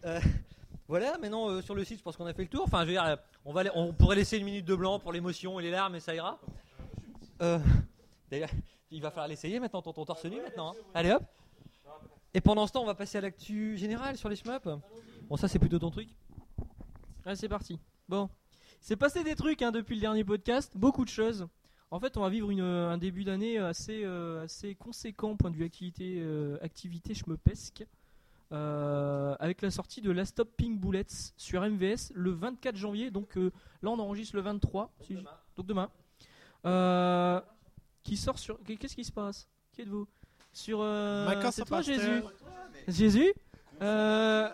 Euh, 0.06 0.20
voilà, 0.88 1.18
maintenant, 1.18 1.50
euh, 1.50 1.62
sur 1.62 1.74
le 1.76 1.84
site, 1.84 1.98
je 2.00 2.04
pense 2.04 2.16
qu'on 2.18 2.26
a 2.28 2.34
fait 2.34 2.44
le 2.44 2.50
tour. 2.50 2.64
Enfin, 2.66 2.82
je 2.82 2.86
veux 2.88 2.92
dire, 2.94 3.04
euh, 3.06 3.16
on, 3.46 3.54
va, 3.54 3.64
la- 3.64 3.76
on 3.78 3.94
pourrait 3.94 4.16
laisser 4.16 4.38
une 4.38 4.46
minute 4.46 4.66
de 4.66 4.76
blanc 4.76 5.00
pour 5.00 5.12
l'émotion 5.14 5.60
et 5.60 5.64
les 5.64 5.72
larmes, 5.72 5.96
et 5.96 6.00
ça 6.00 6.14
ira. 6.14 6.40
Euh, 7.42 7.60
D'ailleurs, 8.30 8.50
il 8.92 9.02
va 9.02 9.10
falloir 9.10 9.28
l'essayer 9.28 9.60
maintenant, 9.60 9.82
Tonton 9.82 10.06
torse 10.06 10.26
nu 10.26 10.42
maintenant. 10.42 10.72
hein. 10.72 10.76
Allez 10.94 11.12
hop 11.12 11.24
Et 12.34 12.42
pendant 12.42 12.66
ce 12.68 12.74
temps, 12.74 12.82
on 12.84 12.86
va 12.86 12.96
passer 12.96 13.18
à 13.18 13.22
l'actu 13.22 13.78
générale 13.78 14.18
sur 14.18 14.30
les 14.30 14.36
shmups. 14.36 14.68
Bon, 15.30 15.38
ça, 15.38 15.48
c'est 15.48 15.60
plutôt 15.60 15.80
ton 15.80 15.90
truc. 15.92 16.10
Allez, 17.26 17.36
c'est 17.36 17.50
parti. 17.50 17.80
Bon. 18.08 18.30
C'est 18.80 18.96
passé 18.96 19.24
des 19.24 19.36
trucs 19.36 19.62
hein, 19.64 19.72
depuis 19.72 19.96
le 19.96 20.02
dernier 20.02 20.24
podcast, 20.24 20.72
beaucoup 20.76 21.04
de 21.04 21.10
choses. 21.10 21.48
En 21.90 22.00
fait, 22.00 22.18
on 22.18 22.22
va 22.22 22.30
vivre 22.30 22.52
une, 22.52 22.62
un 22.62 22.98
début 22.98 23.24
d'année 23.24 23.58
assez, 23.58 24.04
euh, 24.04 24.44
assez 24.44 24.76
conséquent 24.76 25.36
point 25.36 25.50
de 25.50 25.56
vue 25.56 25.66
activité, 25.66 26.18
euh, 26.20 26.58
activité 26.62 27.14
schmeupesque. 27.16 27.86
Euh, 28.52 29.36
avec 29.40 29.62
la 29.64 29.72
sortie 29.72 30.02
de 30.02 30.12
Last 30.12 30.32
Stop 30.32 30.50
Pink 30.56 30.80
Bullets 30.80 31.06
sur 31.36 31.62
MVS 31.64 32.12
le 32.14 32.32
24 32.32 32.76
janvier. 32.76 33.10
Donc 33.12 33.38
euh, 33.38 33.52
là, 33.82 33.90
on 33.90 34.00
enregistre 34.00 34.36
le 34.36 34.42
23. 34.44 34.92
si 35.02 35.14
je- 35.16 35.20
Donc 35.56 35.66
demain. 35.66 35.90
Euh, 36.66 37.42
qui 38.04 38.18
sort 38.18 38.38
sur. 38.38 38.60
Qu'est-ce 38.64 38.96
qui 38.96 39.04
se 39.04 39.12
passe? 39.12 39.48
Qui 39.74 39.82
êtes-vous? 39.82 40.08
Sur. 40.54 40.80
euh, 40.82 41.26
c'est 41.52 41.66
toi. 41.66 41.82
Jésus 41.82 42.22
Jésus? 42.88 43.34
Euh, 43.82 44.48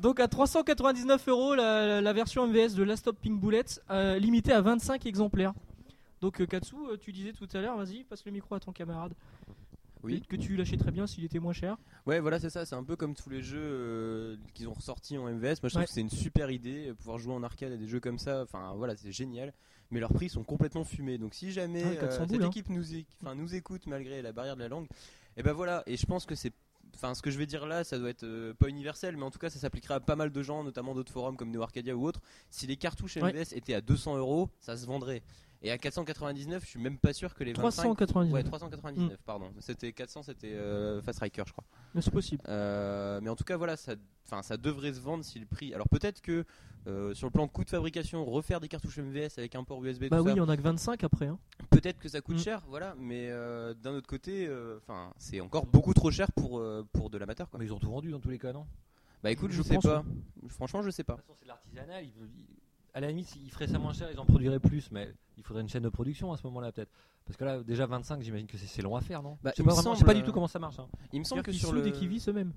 donc 0.00 0.20
à 0.20 0.28
399 0.28 1.28
euros 1.28 1.54
la, 1.54 2.00
la 2.00 2.12
version 2.12 2.46
MVS 2.46 2.74
de 2.74 2.82
Last 2.82 3.00
Stop 3.00 3.18
Pink 3.20 3.40
Bullets, 3.40 3.80
euh, 3.90 4.18
limitée 4.18 4.52
à 4.52 4.60
25 4.60 5.06
exemplaires. 5.06 5.54
Donc 6.20 6.40
euh, 6.40 6.46
Katsu, 6.46 6.74
tu 7.00 7.12
disais 7.12 7.32
tout 7.32 7.48
à 7.52 7.60
l'heure, 7.60 7.76
vas-y, 7.76 8.02
passe 8.04 8.24
le 8.24 8.32
micro 8.32 8.54
à 8.56 8.60
ton 8.60 8.72
camarade. 8.72 9.14
Oui. 10.02 10.22
Que 10.28 10.36
tu 10.36 10.56
lâchais 10.56 10.76
très 10.76 10.90
bien 10.90 11.06
s'il 11.06 11.24
était 11.24 11.38
moins 11.38 11.52
cher? 11.52 11.76
Ouais, 12.06 12.20
voilà, 12.20 12.38
c'est 12.38 12.50
ça. 12.50 12.64
C'est 12.64 12.74
un 12.76 12.84
peu 12.84 12.96
comme 12.96 13.14
tous 13.14 13.30
les 13.30 13.42
jeux 13.42 13.58
euh, 13.60 14.36
qu'ils 14.54 14.68
ont 14.68 14.72
ressortis 14.74 15.18
en 15.18 15.24
MVS. 15.28 15.42
Moi, 15.42 15.54
je 15.64 15.68
trouve 15.68 15.80
Ouais. 15.80 15.84
que 15.86 15.90
c'est 15.92 16.00
une 16.00 16.10
super 16.10 16.50
idée. 16.50 16.88
euh, 16.88 16.94
Pouvoir 16.94 17.18
jouer 17.18 17.34
en 17.34 17.42
arcade 17.42 17.72
à 17.72 17.76
des 17.76 17.86
jeux 17.88 18.00
comme 18.00 18.18
ça, 18.18 18.42
enfin 18.42 18.74
voilà, 18.76 18.96
c'est 18.96 19.12
génial. 19.12 19.52
Mais 19.90 20.00
leurs 20.00 20.12
prix 20.12 20.28
sont 20.28 20.44
complètement 20.44 20.84
fumés. 20.84 21.18
Donc, 21.18 21.34
si 21.34 21.50
jamais 21.52 21.82
Ah 21.84 21.96
400 21.96 22.22
euh, 22.22 22.26
boules, 22.26 22.36
cette 22.36 22.44
hein. 22.44 22.48
équipe 22.50 22.68
nous, 22.68 22.84
éc- 22.92 23.06
enfin, 23.22 23.34
nous 23.34 23.54
écoute 23.54 23.86
malgré 23.86 24.20
la 24.22 24.32
barrière 24.32 24.54
de 24.56 24.60
la 24.60 24.68
langue, 24.68 24.86
et 25.36 25.42
ben 25.42 25.52
voilà. 25.52 25.82
Et 25.86 25.96
je 25.96 26.06
pense 26.06 26.26
que 26.26 26.34
c'est. 26.34 26.52
Enfin, 26.94 27.14
ce 27.14 27.20
que 27.22 27.30
je 27.30 27.38
vais 27.38 27.46
dire 27.46 27.66
là, 27.66 27.84
ça 27.84 27.98
doit 27.98 28.08
être 28.10 28.24
euh, 28.24 28.54
pas 28.54 28.68
universel, 28.68 29.16
mais 29.16 29.22
en 29.22 29.30
tout 29.30 29.38
cas, 29.38 29.50
ça 29.50 29.58
s'appliquera 29.58 29.96
à 29.96 30.00
pas 30.00 30.16
mal 30.16 30.30
de 30.32 30.42
gens, 30.42 30.64
notamment 30.64 30.94
d'autres 30.94 31.12
forums 31.12 31.36
comme 31.36 31.50
Neo 31.50 31.62
Arcadia 31.62 31.94
ou 31.96 32.04
autres. 32.06 32.20
Si 32.50 32.66
les 32.66 32.76
cartouches 32.76 33.16
Ouais. 33.18 33.32
MVS 33.32 33.52
étaient 33.54 33.74
à 33.74 33.80
200 33.80 34.16
euros, 34.16 34.48
ça 34.60 34.76
se 34.76 34.86
vendrait. 34.86 35.22
Et 35.62 35.72
à 35.72 35.78
499, 35.78 36.62
je 36.64 36.68
suis 36.68 36.80
même 36.80 36.98
pas 36.98 37.12
sûr 37.12 37.34
que 37.34 37.42
les 37.42 37.52
25 37.52 37.82
399. 37.96 38.32
Ouais, 38.32 38.44
399, 38.44 39.18
pardon. 39.24 39.50
C'était 39.58 39.92
400, 39.92 40.22
c'était 40.22 40.52
euh, 40.54 41.02
Fast 41.02 41.16
Striker, 41.16 41.42
je 41.46 41.52
crois. 41.52 41.64
Mais 41.94 42.00
c'est 42.00 42.12
possible. 42.12 42.42
Euh, 42.48 43.18
mais 43.20 43.28
en 43.28 43.34
tout 43.34 43.42
cas, 43.42 43.56
voilà, 43.56 43.76
ça, 43.76 43.94
enfin, 44.26 44.42
ça 44.42 44.56
devrait 44.56 44.92
se 44.92 45.00
vendre 45.00 45.24
si 45.24 45.40
le 45.40 45.46
prix. 45.46 45.74
Alors 45.74 45.88
peut-être 45.88 46.20
que 46.20 46.44
euh, 46.86 47.12
sur 47.12 47.26
le 47.26 47.32
plan 47.32 47.48
coût 47.48 47.64
de 47.64 47.70
fabrication, 47.70 48.24
refaire 48.24 48.60
des 48.60 48.68
cartouches 48.68 48.98
MVS 48.98 49.36
avec 49.36 49.56
un 49.56 49.64
port 49.64 49.84
USB, 49.84 50.04
Bah 50.08 50.18
tout 50.18 50.24
oui, 50.26 50.32
il 50.32 50.36
y 50.36 50.40
en 50.40 50.48
a 50.48 50.56
que 50.56 50.62
25 50.62 51.02
après. 51.02 51.26
Hein. 51.26 51.38
peut-être 51.70 51.98
que 51.98 52.08
ça 52.08 52.20
coûte 52.20 52.36
Mm. 52.36 52.40
cher, 52.40 52.62
voilà. 52.68 52.94
Mais 52.96 53.26
euh, 53.30 53.74
d'un 53.74 53.94
autre 53.94 54.06
côté, 54.06 54.46
euh, 54.46 54.78
enfin, 54.78 55.12
c'est 55.18 55.40
encore 55.40 55.66
beaucoup 55.66 55.92
trop 55.92 56.12
cher 56.12 56.30
pour 56.30 56.60
euh, 56.60 56.86
pour 56.92 57.10
de 57.10 57.18
l'amateur. 57.18 57.48
Mais 57.58 57.64
ils 57.64 57.72
ont 57.72 57.80
tout 57.80 57.90
vendu 57.90 58.12
dans 58.12 58.20
tous 58.20 58.30
les 58.30 58.38
cas, 58.38 58.52
non? 58.52 58.64
Bah 59.24 59.32
écoute, 59.32 59.50
je, 59.50 59.56
Je 59.56 59.62
sais 59.62 59.74
pense, 59.74 59.82
pas. 59.82 60.04
Franchement, 60.50 60.82
je 60.82 60.90
sais 60.90 61.02
pas. 61.02 61.14
De 61.14 61.18
toute 61.18 61.26
façon, 61.26 61.36
c'est 61.40 61.44
de 61.46 61.48
l'artisanal. 61.48 62.04
ils- 62.04 62.46
À 62.98 63.00
la 63.00 63.06
limite, 63.10 63.36
ils 63.36 63.48
feraient 63.52 63.68
ça 63.68 63.78
moins 63.78 63.92
cher, 63.92 64.08
ils 64.12 64.18
en 64.18 64.24
produiraient 64.24 64.58
plus, 64.58 64.90
mais 64.90 65.08
il 65.36 65.44
faudrait 65.44 65.62
une 65.62 65.68
chaîne 65.68 65.84
de 65.84 65.88
production 65.88 66.32
à 66.32 66.36
ce 66.36 66.44
moment-là, 66.48 66.72
peut-être. 66.72 66.90
Parce 67.24 67.36
que 67.36 67.44
là, 67.44 67.62
déjà 67.62 67.86
25, 67.86 68.20
j'imagine 68.22 68.48
que 68.48 68.58
c'est- 68.58 68.66
long 68.82 68.96
à 68.96 69.00
faire, 69.00 69.22
non 69.22 69.38
Bah, 69.40 69.52
Je 69.52 69.58
sais 69.58 69.62
je 69.92 69.98
sais 69.98 70.00
semble, 70.00 70.06
pas 70.08 70.14
du 70.14 70.22
euh, 70.22 70.24
tout 70.24 70.32
comment 70.32 70.48
ça 70.48 70.58
marche. 70.58 70.80
hein. 70.80 70.88
Il 71.12 71.20
me 71.20 71.24
semble 71.24 71.44
que 71.44 71.52
sur 71.52 71.72
le 71.72 71.80
qu'ils 71.80 72.08
eux-mêmes. 72.28 72.52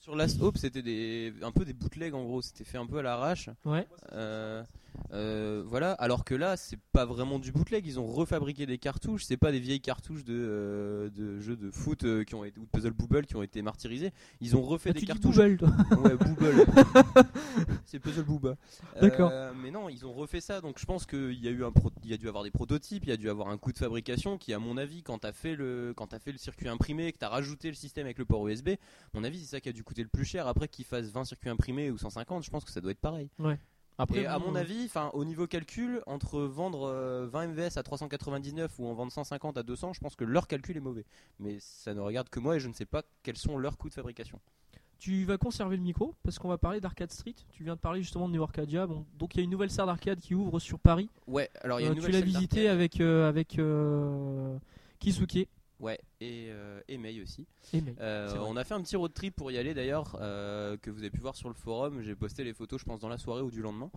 sur 0.00 0.16
Last 0.16 0.42
Hope, 0.42 0.58
c'était 0.58 0.82
des 0.82 1.32
un 1.42 1.52
peu 1.52 1.64
des 1.64 1.74
bootlegs 1.74 2.12
en 2.12 2.24
gros. 2.24 2.42
C'était 2.42 2.64
fait 2.64 2.76
un 2.76 2.86
peu 2.86 2.98
à 2.98 3.02
l'arrache. 3.02 3.48
Ouais. 3.64 3.86
Euh, 4.10 4.64
Euh, 5.12 5.62
voilà, 5.66 5.92
alors 5.92 6.24
que 6.24 6.34
là, 6.34 6.56
c'est 6.56 6.78
pas 6.92 7.04
vraiment 7.04 7.38
du 7.38 7.52
bootleg. 7.52 7.86
Ils 7.86 8.00
ont 8.00 8.06
refabriqué 8.06 8.66
des 8.66 8.78
cartouches. 8.78 9.24
C'est 9.24 9.36
pas 9.36 9.52
des 9.52 9.60
vieilles 9.60 9.80
cartouches 9.80 10.24
de, 10.24 10.34
euh, 10.34 11.10
de 11.10 11.40
jeux 11.40 11.56
de 11.56 11.70
foot 11.70 12.04
euh, 12.04 12.24
qui 12.24 12.34
ont 12.34 12.44
été 12.44 12.58
ou 12.58 12.64
de 12.64 12.70
puzzle 12.70 12.92
booble 12.92 13.26
qui 13.26 13.36
ont 13.36 13.42
été 13.42 13.62
martyrisés. 13.62 14.12
Ils 14.40 14.56
ont 14.56 14.62
refait 14.62 14.90
Ah, 14.90 14.92
des 14.94 15.00
tu 15.00 15.06
dis 15.06 15.12
cartouches. 15.12 15.36
Booble, 15.36 15.56
toi. 15.58 15.68
Ouais, 15.98 16.16
booble. 16.16 16.66
c'est 17.84 17.98
puzzle 17.98 18.24
booba. 18.24 18.56
D'accord. 19.00 19.30
Euh, 19.32 19.52
mais 19.62 19.70
non, 19.70 19.88
ils 19.88 20.04
ont 20.06 20.12
refait 20.12 20.40
ça. 20.40 20.60
Donc 20.60 20.78
je 20.78 20.84
pense 20.86 21.06
qu'il 21.06 21.42
y 21.42 21.48
a 21.48 21.50
eu 21.50 21.64
un, 21.64 21.72
pro- 21.72 21.92
il 22.02 22.10
y 22.10 22.14
a 22.14 22.16
dû 22.16 22.28
avoir 22.28 22.44
des 22.44 22.50
prototypes, 22.50 23.04
il 23.04 23.10
y 23.10 23.12
a 23.12 23.16
dû 23.16 23.28
avoir 23.28 23.48
un 23.48 23.58
coût 23.58 23.72
de 23.72 23.78
fabrication 23.78 24.38
qui, 24.38 24.52
à 24.52 24.58
mon 24.58 24.76
avis, 24.76 25.02
quand 25.02 25.18
t'as 25.18 25.32
fait 25.32 25.54
le, 25.56 25.92
quand 25.96 26.14
fait 26.18 26.32
le 26.32 26.38
circuit 26.38 26.68
imprimé, 26.68 27.12
que 27.12 27.18
t'as 27.18 27.28
rajouté 27.28 27.68
le 27.68 27.74
système 27.74 28.06
avec 28.06 28.18
le 28.18 28.24
port 28.24 28.46
USB, 28.46 28.68
à 28.70 28.76
mon 29.14 29.24
avis, 29.24 29.40
c'est 29.40 29.56
ça 29.56 29.60
qui 29.60 29.68
a 29.68 29.72
dû 29.72 29.82
coûter 29.84 30.02
le 30.02 30.08
plus 30.08 30.24
cher. 30.24 30.46
Après 30.46 30.68
qu'ils 30.68 30.84
fassent 30.84 31.10
20 31.10 31.24
circuits 31.24 31.50
imprimés 31.50 31.90
ou 31.90 31.98
150, 31.98 32.44
je 32.44 32.50
pense 32.50 32.64
que 32.64 32.70
ça 32.70 32.80
doit 32.80 32.92
être 32.92 33.00
pareil. 33.00 33.28
Après, 33.98 34.22
Et 34.22 34.26
à 34.26 34.38
mon 34.38 34.56
euh, 34.56 34.60
avis, 34.60 34.84
enfin 34.86 35.10
au 35.14 35.24
niveau 35.24 35.46
calcul, 35.46 36.02
entre 36.06 36.40
vendre 36.40 36.88
euh, 36.88 37.28
20 37.28 37.48
MVS 37.48 37.76
à 37.76 37.82
399 37.82 38.72
ou 38.78 38.86
en 38.86 38.94
vendre 38.94 39.12
150 39.12 39.56
à 39.56 39.62
200, 39.62 39.92
je 39.92 40.00
pense 40.00 40.16
que 40.16 40.24
leur 40.24 40.48
calcul 40.48 40.76
est 40.76 40.80
mauvais. 40.80 41.04
Mais 41.38 41.58
ça 41.60 41.94
ne 41.94 42.00
regarde 42.00 42.28
que 42.28 42.40
moi 42.40 42.56
et 42.56 42.60
je 42.60 42.68
ne 42.68 42.72
sais 42.74 42.86
pas 42.86 43.02
quels 43.22 43.36
sont 43.36 43.56
leurs 43.56 43.78
coûts 43.78 43.88
de 43.88 43.94
fabrication. 43.94 44.40
Tu 44.98 45.24
vas 45.24 45.36
conserver 45.38 45.76
le 45.76 45.82
micro 45.82 46.14
parce 46.22 46.38
qu'on 46.38 46.48
va 46.48 46.56
parler 46.58 46.80
d'Arcade 46.80 47.12
Street. 47.12 47.34
Tu 47.50 47.62
viens 47.62 47.74
de 47.74 47.80
parler 47.80 48.00
justement 48.02 48.28
de 48.28 48.32
New 48.34 48.42
Arcadia. 48.42 48.86
Bon, 48.86 49.04
donc 49.18 49.34
il 49.34 49.38
y 49.38 49.40
a 49.40 49.44
une 49.44 49.50
nouvelle 49.50 49.70
salle 49.70 49.86
d'arcade 49.86 50.18
qui 50.18 50.34
ouvre 50.34 50.58
sur 50.58 50.78
Paris. 50.78 51.10
Ouais, 51.26 51.50
alors 51.62 51.78
il 51.80 51.84
y 51.84 51.86
a 51.86 51.90
Euh, 51.90 51.92
une 51.92 52.00
tu 52.00 52.06
nouvelle 52.06 52.12
l'as 52.12 52.18
salle 52.20 52.28
visité 52.28 52.68
avec 52.68 53.00
euh, 53.00 53.28
avec 53.28 53.58
euh, 53.58 54.56
Kisuke. 55.00 55.48
Ouais, 55.84 56.00
et, 56.22 56.46
euh, 56.48 56.80
et 56.88 56.96
May 56.96 57.20
aussi. 57.20 57.46
Et 57.74 57.80
May, 57.82 57.94
Euh, 58.00 58.34
on 58.40 58.56
a 58.56 58.64
fait 58.64 58.72
un 58.72 58.80
petit 58.80 58.96
road 58.96 59.12
trip 59.12 59.36
pour 59.36 59.50
y 59.52 59.58
aller 59.58 59.74
d'ailleurs, 59.74 60.16
euh, 60.20 60.78
que 60.78 60.90
vous 60.90 61.00
avez 61.00 61.10
pu 61.10 61.20
voir 61.20 61.36
sur 61.36 61.48
le 61.50 61.54
forum. 61.54 62.00
J'ai 62.00 62.14
posté 62.14 62.42
les 62.42 62.54
photos, 62.54 62.80
je 62.80 62.86
pense, 62.86 63.00
dans 63.00 63.08
la 63.10 63.18
soirée 63.18 63.42
ou 63.42 63.50
du 63.50 63.60
lendemain. 63.60 63.90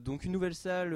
Donc 0.00 0.24
une 0.24 0.32
nouvelle 0.32 0.54
salle, 0.54 0.94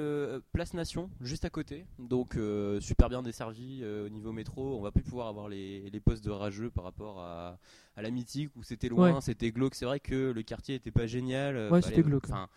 Place 0.51 0.73
Nation, 0.75 1.09
juste 1.19 1.45
à 1.45 1.49
côté. 1.49 1.85
Donc 1.99 2.37
super 2.79 3.09
bien 3.09 3.23
desservie 3.23 3.83
au 3.83 4.09
niveau 4.09 4.31
métro. 4.31 4.77
On 4.77 4.81
va 4.81 4.91
plus 4.91 5.03
pouvoir 5.03 5.27
avoir 5.27 5.49
les, 5.49 5.89
les 5.89 5.99
postes 5.99 6.23
de 6.23 6.31
rageux 6.31 6.69
par 6.69 6.83
rapport 6.83 7.19
à, 7.19 7.57
à 7.95 8.01
la 8.03 8.11
mythique 8.11 8.51
où 8.55 8.61
c'était 8.63 8.87
loin, 8.89 9.13
Ouais. 9.15 9.21
c'était 9.21 9.51
glauque. 9.51 9.73
C'est 9.75 9.85
vrai 9.85 9.99
que 9.99 10.31
le 10.31 10.43
quartier 10.43 10.75
était 10.75 10.91
pas 10.91 11.07
génial. 11.07 11.55
Ouais, 11.55 11.69
fallait- 11.69 11.81
c'était 11.81 12.03
glauque. 12.03 12.25
Enfin, 12.25 12.47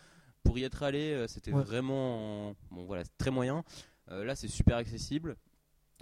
pour 0.42 0.58
y 0.58 0.64
être 0.64 0.82
allé, 0.82 1.24
c'était 1.28 1.52
Ouais. 1.52 1.62
vraiment 1.62 2.54
bon 2.70 2.84
voilà, 2.84 3.02
très 3.18 3.30
moyen. 3.30 3.64
Là, 4.10 4.34
c'est 4.36 4.48
super 4.48 4.76
accessible. 4.76 5.36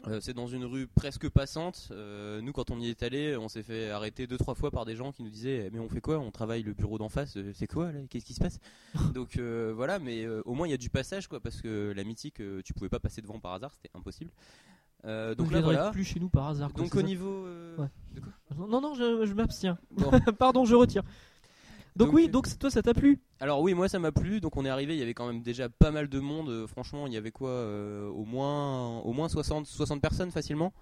Euh, 0.08 0.18
c'est 0.20 0.34
dans 0.34 0.48
une 0.48 0.64
rue 0.64 0.88
presque 0.88 1.28
passante. 1.28 1.88
Euh, 1.92 2.40
nous, 2.40 2.52
quand 2.52 2.70
on 2.72 2.80
y 2.80 2.88
est 2.88 3.02
allé, 3.04 3.36
on 3.36 3.48
s'est 3.48 3.62
fait 3.62 3.90
arrêter 3.90 4.26
deux 4.26 4.36
trois 4.36 4.54
fois 4.56 4.70
par 4.72 4.84
des 4.84 4.96
gens 4.96 5.12
qui 5.12 5.22
nous 5.22 5.30
disaient 5.30 5.70
"Mais 5.72 5.78
on 5.78 5.88
fait 5.88 6.00
quoi? 6.00 6.18
On 6.18 6.30
travaille 6.32 6.62
le 6.64 6.72
bureau 6.72 6.98
d'en 6.98 7.08
face. 7.08 7.36
euh, 7.36 7.52
C'est 7.54 7.68
quoi 7.68 7.92
là? 7.92 8.00
Qu'est-ce 8.10 8.24
qui 8.24 8.34
se 8.34 8.40
passe? 8.40 8.58
Donc 9.14 9.36
euh, 9.36 9.72
voilà, 9.76 9.98
mais 10.00 10.26
au 10.44 10.54
moins 10.54 10.66
il 10.66 10.70
y 10.70 10.74
a 10.74 10.78
du 10.78 10.90
passage 10.90 11.28
quoi, 11.28 11.38
parce 11.40 11.60
que 11.62 11.92
la 11.94 12.02
mythique, 12.04 12.42
tu 12.64 12.72
pouvais 12.74 12.88
pas 12.88 12.98
passer 13.00 13.22
devant 13.22 13.38
par 13.38 13.52
hasard, 13.52 13.72
c'était 13.74 13.90
impossible. 13.96 14.32
Donc 15.04 15.48
je 15.48 15.52
là 15.52 15.60
voilà. 15.60 15.90
plus 15.90 16.04
chez 16.04 16.20
nous 16.20 16.28
par 16.28 16.48
hasard. 16.48 16.72
quoi, 16.72 16.82
Donc 16.82 16.94
au 16.94 16.98
ça 17.00 17.06
niveau 17.06 17.46
Ouais. 17.78 17.88
de 18.14 18.20
quoi? 18.20 18.32
Non, 18.68 18.80
non, 18.80 18.94
je, 18.94 19.24
je 19.24 19.32
m'abstiens. 19.34 19.78
Bon. 19.90 20.10
Pardon, 20.38 20.64
je 20.64 20.74
retire. 20.74 21.02
Donc, 21.96 22.08
Donc, 22.08 22.14
oui, 22.14 22.28
donc 22.28 22.46
toi 22.58 22.70
ça 22.70 22.82
t'a 22.82 22.94
plu 22.94 23.20
Alors 23.40 23.60
oui, 23.60 23.74
moi 23.74 23.88
ça 23.88 23.98
m'a 23.98 24.12
plu. 24.12 24.40
Donc 24.40 24.56
on 24.56 24.64
est 24.64 24.70
arrivé, 24.70 24.94
il 24.94 24.98
y 24.98 25.02
avait 25.02 25.14
quand 25.14 25.26
même 25.26 25.42
déjà 25.42 25.68
pas 25.68 25.90
mal 25.90 26.08
de 26.08 26.20
monde. 26.20 26.48
Euh, 26.48 26.66
franchement, 26.66 27.06
il 27.06 27.12
y 27.12 27.16
avait 27.16 27.30
quoi 27.32 27.50
euh, 27.50 28.08
Au 28.08 28.24
moins, 28.24 29.00
au 29.00 29.12
moins 29.12 29.28
60, 29.28 29.66
60 29.66 30.00
personnes 30.00 30.30
facilement? 30.30 30.72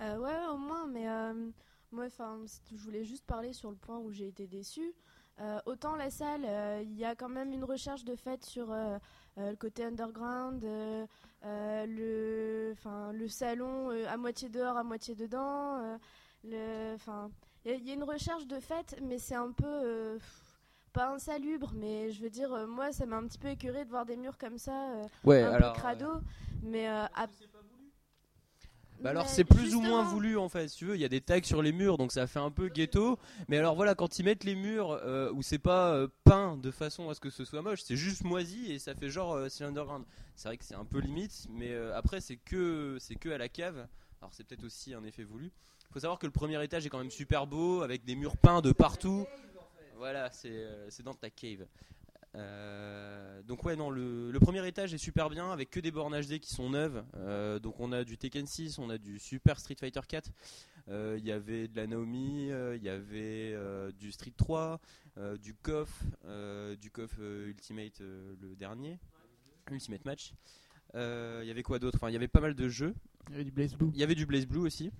Euh, 0.00 0.16
ouais, 0.18 0.24
ouais, 0.30 0.46
au 0.52 0.56
moins, 0.56 0.86
mais 0.86 1.08
euh, 1.08 1.50
moi, 1.92 2.06
enfin, 2.06 2.38
je 2.72 2.76
voulais 2.78 3.04
juste 3.04 3.24
parler 3.26 3.52
sur 3.52 3.70
le 3.70 3.76
point 3.76 3.98
où 3.98 4.10
j'ai 4.12 4.28
été 4.28 4.46
déçue. 4.46 4.94
Euh, 5.40 5.58
autant 5.66 5.96
la 5.96 6.10
salle, 6.10 6.44
euh, 6.46 6.82
il 6.82 6.96
y 6.98 7.04
a 7.04 7.14
quand 7.14 7.28
même 7.28 7.52
une 7.52 7.64
recherche 7.64 8.04
de 8.04 8.14
fait 8.14 8.44
sur 8.44 8.70
euh, 8.72 8.98
euh, 9.38 9.50
le 9.50 9.56
côté 9.56 9.84
underground, 9.84 10.62
euh, 10.64 11.06
euh, 11.44 11.86
le, 11.86 12.72
enfin, 12.72 13.12
le 13.12 13.28
salon 13.28 13.90
euh, 13.90 14.06
à 14.08 14.16
moitié 14.18 14.48
dehors, 14.50 14.76
à 14.76 14.84
moitié 14.84 15.14
dedans. 15.14 15.78
euh, 15.82 15.98
le, 16.44 16.94
enfin, 16.94 17.30
il 17.64 17.70
y, 17.70 17.74
a- 17.74 17.76
il 17.78 17.86
y 17.88 17.90
a 17.90 17.94
une 17.94 18.04
recherche 18.04 18.46
de 18.46 18.60
fait, 18.60 18.96
mais 19.02 19.18
c'est 19.18 19.34
un 19.34 19.52
peu 19.52 19.66
euh, 19.66 20.18
pas 20.92 21.14
insalubre, 21.14 21.72
mais 21.74 22.10
je 22.12 22.22
veux 22.22 22.30
dire, 22.30 22.52
euh, 22.52 22.66
moi, 22.66 22.92
ça 22.92 23.06
m'a 23.06 23.16
un 23.18 23.26
petit 23.26 23.38
peu 23.38 23.48
écœuré 23.48 23.84
de 23.84 23.90
voir 23.90 24.06
des 24.06 24.16
murs 24.16 24.38
comme 24.38 24.58
ça, 24.58 24.92
euh, 24.92 25.08
Ouais, 25.24 25.42
un 25.42 25.54
alors, 25.54 25.72
peu 25.72 25.80
crado, 25.80 26.22
mais 26.62 26.88
euh, 26.88 27.04
ap- 27.14 27.30
Bah 29.00 29.10
alors 29.10 29.30
c'est 29.30 29.44
plus 29.44 29.74
ou 29.74 29.80
moins 29.80 30.02
voulu 30.02 30.36
en 30.36 30.50
fait, 30.50 30.68
si 30.68 30.76
tu 30.76 30.84
veux, 30.84 30.94
il 30.94 31.00
y 31.00 31.06
a 31.06 31.08
des 31.08 31.22
tags 31.22 31.42
sur 31.42 31.62
les 31.62 31.72
murs 31.72 31.96
donc 31.96 32.12
ça 32.12 32.26
fait 32.26 32.38
un 32.38 32.50
peu 32.50 32.68
ghetto, 32.68 33.18
mais 33.48 33.56
alors 33.56 33.74
voilà 33.74 33.94
quand 33.94 34.18
ils 34.18 34.24
mettent 34.26 34.44
les 34.44 34.54
murs 34.54 34.90
euh, 34.90 35.32
où 35.32 35.40
c'est 35.42 35.58
pas 35.58 35.94
euh, 35.94 36.06
peint 36.24 36.58
de 36.58 36.70
façon 36.70 37.08
à 37.08 37.14
ce 37.14 37.20
que 37.20 37.30
ce 37.30 37.46
soit 37.46 37.62
moche, 37.62 37.80
c'est 37.82 37.96
juste 37.96 38.24
moisi 38.24 38.70
et 38.70 38.78
ça 38.78 38.94
fait 38.94 39.08
genre 39.08 39.32
euh, 39.32 39.48
c'est 39.48 39.64
underground. 39.64 40.04
C'est 40.36 40.48
vrai 40.48 40.58
que 40.58 40.64
c'est 40.64 40.74
un 40.74 40.84
peu 40.84 40.98
limite, 40.98 41.46
mais 41.48 41.70
euh, 41.72 41.96
après 41.96 42.20
c'est 42.20 42.36
que 42.36 42.98
c'est 43.00 43.14
que 43.14 43.30
à 43.30 43.38
la 43.38 43.48
cave. 43.48 43.88
Alors 44.20 44.34
c'est 44.34 44.44
peut-être 44.44 44.64
aussi 44.64 44.92
un 44.92 45.02
effet 45.04 45.24
voulu. 45.24 45.50
Faut 45.92 46.00
savoir 46.00 46.18
que 46.18 46.26
le 46.26 46.32
premier 46.32 46.62
étage 46.62 46.86
est 46.86 46.88
quand 46.88 46.98
même 46.98 47.10
super 47.10 47.46
beau 47.46 47.82
avec 47.82 48.04
des 48.04 48.14
murs 48.14 48.36
peints 48.36 48.60
de 48.60 48.72
partout. 48.72 49.26
Voilà, 49.96 50.30
c'est 50.30 50.48
euh, 50.52 50.88
dans 51.04 51.14
ta 51.14 51.30
cave. 51.30 51.66
Euh, 52.36 53.42
donc 53.42 53.64
ouais 53.64 53.74
non 53.74 53.90
le, 53.90 54.30
le 54.30 54.38
premier 54.38 54.64
étage 54.68 54.94
est 54.94 54.98
super 54.98 55.28
bien 55.30 55.50
avec 55.50 55.68
que 55.68 55.80
des 55.80 55.90
bornes 55.90 56.14
HD 56.14 56.38
qui 56.38 56.54
sont 56.54 56.70
neuves 56.70 57.04
Euh, 57.16 57.58
donc 57.58 57.80
on 57.80 57.90
a 57.90 58.04
du 58.04 58.16
Tekken 58.16 58.46
6 58.46 58.78
on 58.78 58.88
a 58.88 58.98
du 58.98 59.18
Super 59.18 59.58
Street 59.58 59.74
Fighter 59.78 59.98
4 60.06 60.30
Euh, 60.88 61.16
il 61.18 61.26
y 61.26 61.32
avait 61.32 61.66
de 61.66 61.74
la 61.76 61.88
Naomi 61.88 62.50
il 62.76 62.82
y 62.84 62.88
avait 62.88 63.56
du 63.98 64.12
Street 64.12 64.32
3 64.36 64.78
euh, 65.18 65.36
du 65.38 65.54
KOF 65.54 66.04
du 66.80 66.90
KOF 66.92 67.18
Ultimate 67.18 67.98
le 67.98 68.54
dernier 68.54 69.00
Ultimate 69.68 70.04
Match 70.04 70.32
il 70.94 71.00
y 71.46 71.50
avait 71.50 71.64
quoi 71.64 71.80
d'autre? 71.80 71.98
Enfin 72.00 72.10
il 72.10 72.12
y 72.12 72.16
avait 72.16 72.28
pas 72.28 72.40
mal 72.40 72.54
de 72.54 72.68
jeux 72.68 72.94
Il 73.26 73.32
y 73.32 73.34
avait 73.34 73.44
du 73.44 73.50
Blaze 73.50 73.74
Blue. 73.74 73.90
il 73.92 73.98
y 73.98 74.04
avait 74.04 74.14
du 74.14 74.24
Blaze 74.26 74.46
Blue 74.46 74.60
aussi 74.60 74.92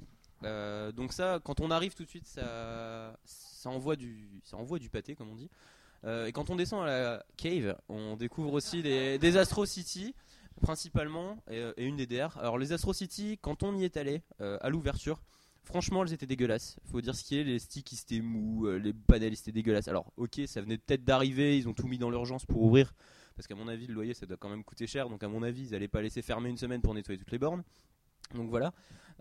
Euh, 0.44 0.90
donc 0.92 1.12
ça 1.12 1.38
quand 1.44 1.60
on 1.60 1.70
arrive 1.70 1.94
tout 1.94 2.04
de 2.04 2.08
suite 2.08 2.26
ça, 2.26 3.12
envoie 3.66 3.96
du 3.96 4.40
ça 4.42 4.56
envoie 4.56 4.78
du 4.78 4.88
pâté 4.88 5.14
comme 5.14 5.28
on 5.28 5.34
dit 5.34 5.50
euh, 6.04 6.26
et 6.26 6.32
quand 6.32 6.48
on 6.48 6.56
descend 6.56 6.82
à 6.82 6.86
la 6.86 7.26
cave, 7.36 7.76
on 7.90 8.16
découvre 8.16 8.54
aussi 8.54 8.82
des, 8.82 9.18
des 9.18 9.36
Astro 9.36 9.66
City, 9.66 10.14
principalement, 10.62 11.42
et, 11.50 11.84
une 11.84 11.96
DDR. 11.96 12.38
Alors, 12.38 12.56
les 12.56 12.72
Astro 12.72 12.94
City, 12.94 13.38
quand 13.42 13.62
on 13.62 13.76
y 13.76 13.84
est 13.84 13.98
allé, 13.98 14.22
euh, 14.40 14.56
à 14.62 14.70
l'ouverture, 14.70 15.20
franchement, 15.62 16.02
elles 16.02 16.14
étaient 16.14 16.24
dégueulasses. 16.24 16.78
Faut 16.90 17.02
dire 17.02 17.14
ce 17.14 17.22
qui 17.22 17.38
est, 17.38 17.44
les 17.44 17.58
sticks 17.58 17.92
ils 17.92 18.00
étaient 18.00 18.20
mous, 18.22 18.66
les 18.66 18.94
panels 18.94 19.34
ils 19.34 19.38
étaient 19.38 19.52
dégueulasses. 19.52 19.88
Alors, 19.88 20.10
ok, 20.16 20.40
ça 20.46 20.62
venait 20.62 20.78
peut-être 20.78 21.04
d'arriver, 21.04 21.58
ils 21.58 21.68
ont 21.68 21.74
tout 21.74 21.86
mis 21.86 21.98
dans 21.98 22.08
l'urgence 22.08 22.46
pour 22.46 22.62
ouvrir, 22.62 22.94
parce 23.36 23.46
qu'à 23.46 23.54
mon 23.54 23.68
avis, 23.68 23.86
le 23.86 23.92
loyer 23.92 24.14
ça 24.14 24.24
doit 24.24 24.38
quand 24.38 24.48
même 24.48 24.64
coûter 24.64 24.86
cher, 24.86 25.10
donc 25.10 25.22
à 25.22 25.28
mon 25.28 25.42
avis, 25.42 25.68
ils 25.68 25.74
allaient 25.74 25.86
pas 25.86 26.00
laisser 26.00 26.22
fermer 26.22 26.48
une 26.48 26.56
semaine 26.56 26.80
pour 26.80 26.94
nettoyer 26.94 27.18
toutes 27.18 27.32
les 27.32 27.38
bornes. 27.38 27.62
Donc 28.34 28.48
voilà. 28.48 28.72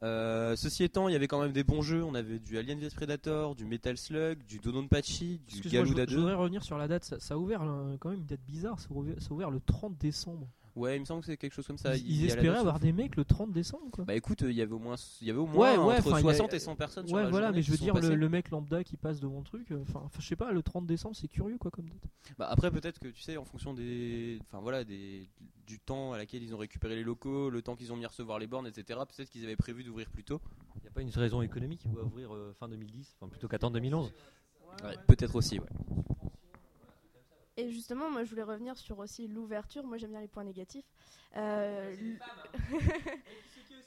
Euh, 0.02 0.56
ceci 0.56 0.84
étant, 0.84 1.10
il 1.10 1.14
y 1.14 1.16
avait 1.16 1.28
quand 1.28 1.42
même 1.42 1.52
des 1.52 1.64
bons 1.64 1.82
jeux. 1.82 2.04
On 2.04 2.16
avait 2.16 2.40
du 2.40 2.58
Alien 2.58 2.80
vs 2.80 2.94
Predator, 2.96 3.56
du 3.56 3.66
Metal 3.66 3.98
Slug, 3.98 4.44
du 4.46 4.60
Dodonpachi, 4.60 5.42
du 5.48 5.62
je, 5.64 5.70
Galuda 5.70 6.04
je 6.08 6.12
2. 6.12 6.16
voudrais 6.18 6.36
revenir 6.36 6.64
sur 6.64 6.78
la 6.78 6.88
date. 6.88 7.04
Ça, 7.04 7.20
ça 7.20 7.34
a 7.34 7.38
ouvert 7.38 7.62
euh, 7.64 7.98
quand 8.00 8.10
même 8.10 8.20
une 8.20 8.26
date 8.26 8.40
bizarre. 8.48 8.80
Ça 8.80 8.88
a 8.92 8.94
ouvert, 8.98 9.16
ça 9.20 9.28
a 9.32 9.34
ouvert 9.34 9.52
le 9.52 9.60
30 9.60 9.98
décembre. 9.98 10.48
Ouais, 10.80 10.96
il 10.96 11.02
me 11.02 11.06
semble 11.06 11.20
que 11.22 11.28
c'est 11.28 11.38
quelque 11.38 11.54
chose 11.54 11.68
comme 11.68 11.78
ça. 11.78 11.96
ils 11.98 12.22
Il 12.22 12.26
espéraient 12.26 12.58
avoir 12.58 12.76
sur- 12.76 12.80
des 12.80 12.94
mecs 12.94 13.16
le 13.18 13.26
30 13.26 13.52
décembre. 13.52 13.92
Quoi. 13.92 14.06
Bah 14.06 14.16
écoute, 14.16 14.42
il 14.42 14.54
y 14.54 14.62
avait 14.62 14.72
au 14.72 14.80
moins, 14.80 14.96
il 15.22 15.28
y 15.28 15.30
avait 15.30 15.40
au 15.40 15.46
moins 15.46 15.78
entre 15.78 16.08
enfin, 16.08 16.20
il 16.20 16.26
y 16.26 16.30
a- 16.30 16.34
60 16.34 16.54
et 16.54 16.60
100 16.60 16.76
personnes 16.76 17.08
sur 17.08 17.16
Ouais, 17.18 17.24
la 17.24 17.30
voilà, 17.30 17.52
mais 17.52 17.62
je 17.62 17.72
veux 17.72 17.78
dire, 17.78 17.94
le, 17.96 18.30
mec 18.30 18.50
lambda 18.50 18.84
qui 18.84 18.96
passe 18.96 19.20
devant 19.20 19.40
le 19.40 19.44
truc, 19.44 19.72
euh, 19.72 19.82
enfin, 19.82 20.10
je 20.18 20.26
sais 20.26 20.36
pas, 20.36 20.52
le 20.52 20.64
30 20.64 20.86
décembre, 20.88 21.16
c'est 21.16 21.28
curieux 21.28 21.58
quoi 21.58 21.70
comme 21.72 21.90
date. 21.90 22.04
Bah 22.38 22.48
après 22.50 22.72
peut-être 22.72 23.00
que 23.00 23.08
tu 23.10 23.22
sais 23.22 23.38
en 23.38 23.44
fonction 23.44 23.74
des, 23.74 24.40
enfin 24.42 24.62
voilà, 24.62 24.84
des, 24.84 25.28
du 25.68 25.80
temps 25.80 26.14
à 26.14 26.18
laquelle 26.18 26.44
ils 26.44 26.56
ont 26.56 26.58
récupéré 26.58 26.96
les 26.96 27.04
locaux, 27.04 27.50
le 27.50 27.62
temps 27.62 27.76
qu'ils 27.76 27.92
ont 27.92 27.98
mis 27.98 28.06
à 28.06 28.08
recevoir 28.08 28.40
les 28.40 28.48
bornes, 28.48 28.68
etc. 28.68 29.00
Peut-être 29.08 29.30
qu'ils 29.30 29.44
avaient 29.44 29.56
prévu 29.56 29.84
d'ouvrir 29.84 30.10
plus 30.10 30.24
tôt. 30.24 30.40
Il 30.78 30.82
n'y 30.84 30.88
a 30.88 30.92
pas 30.92 31.02
une 31.02 31.10
raison 31.10 31.42
économique 31.42 31.80
qui 31.82 31.90
doit 31.90 32.04
ouvrir 32.04 32.34
euh, 32.34 32.54
fin 32.58 32.70
2010, 32.70 33.16
enfin 33.20 33.30
plutôt 33.30 33.48
qu'attendre 33.48 33.74
2011. 33.74 34.12
Ouais, 34.84 34.96
peut-être 35.08 35.36
aussi, 35.36 35.60
ouais. 35.60 35.68
Et 37.60 37.72
justement, 37.72 38.10
moi 38.10 38.24
je 38.24 38.30
voulais 38.30 38.44
revenir 38.44 38.78
sur 38.78 39.00
aussi 39.00 39.28
l'ouverture. 39.28 39.84
Moi 39.84 39.98
j'aime 39.98 40.12
bien 40.12 40.22
les 40.22 40.28
points 40.28 40.44
négatifs. 40.44 40.86
Euh, 41.38 41.94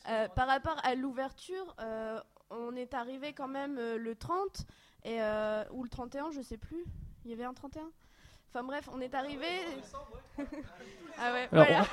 Euh, 0.09 0.27
par 0.35 0.49
rapport 0.49 0.77
à 0.83 0.97
l'ouverture, 0.97 1.77
euh, 1.81 2.19
on 2.51 2.75
est 2.75 2.93
arrivé 2.93 3.33
quand 3.33 3.47
même 3.47 3.79
euh, 3.79 3.97
le 3.99 4.17
30 4.17 4.67
et, 5.05 5.23
euh, 5.23 5.63
ou 5.71 5.85
le 5.85 5.89
31, 5.89 6.33
je 6.33 6.43
sais 6.43 6.57
plus. 6.57 6.85
Il 7.25 7.31
y 7.31 7.35
avait 7.35 7.45
un 7.45 7.55
31 7.55 7.83
Enfin 8.49 8.65
bref, 8.65 8.89
on 8.93 9.01
est 9.01 9.15
arrivé. 9.15 9.47
ah 11.19 11.33
ouais, 11.33 11.49
voilà. 11.53 11.83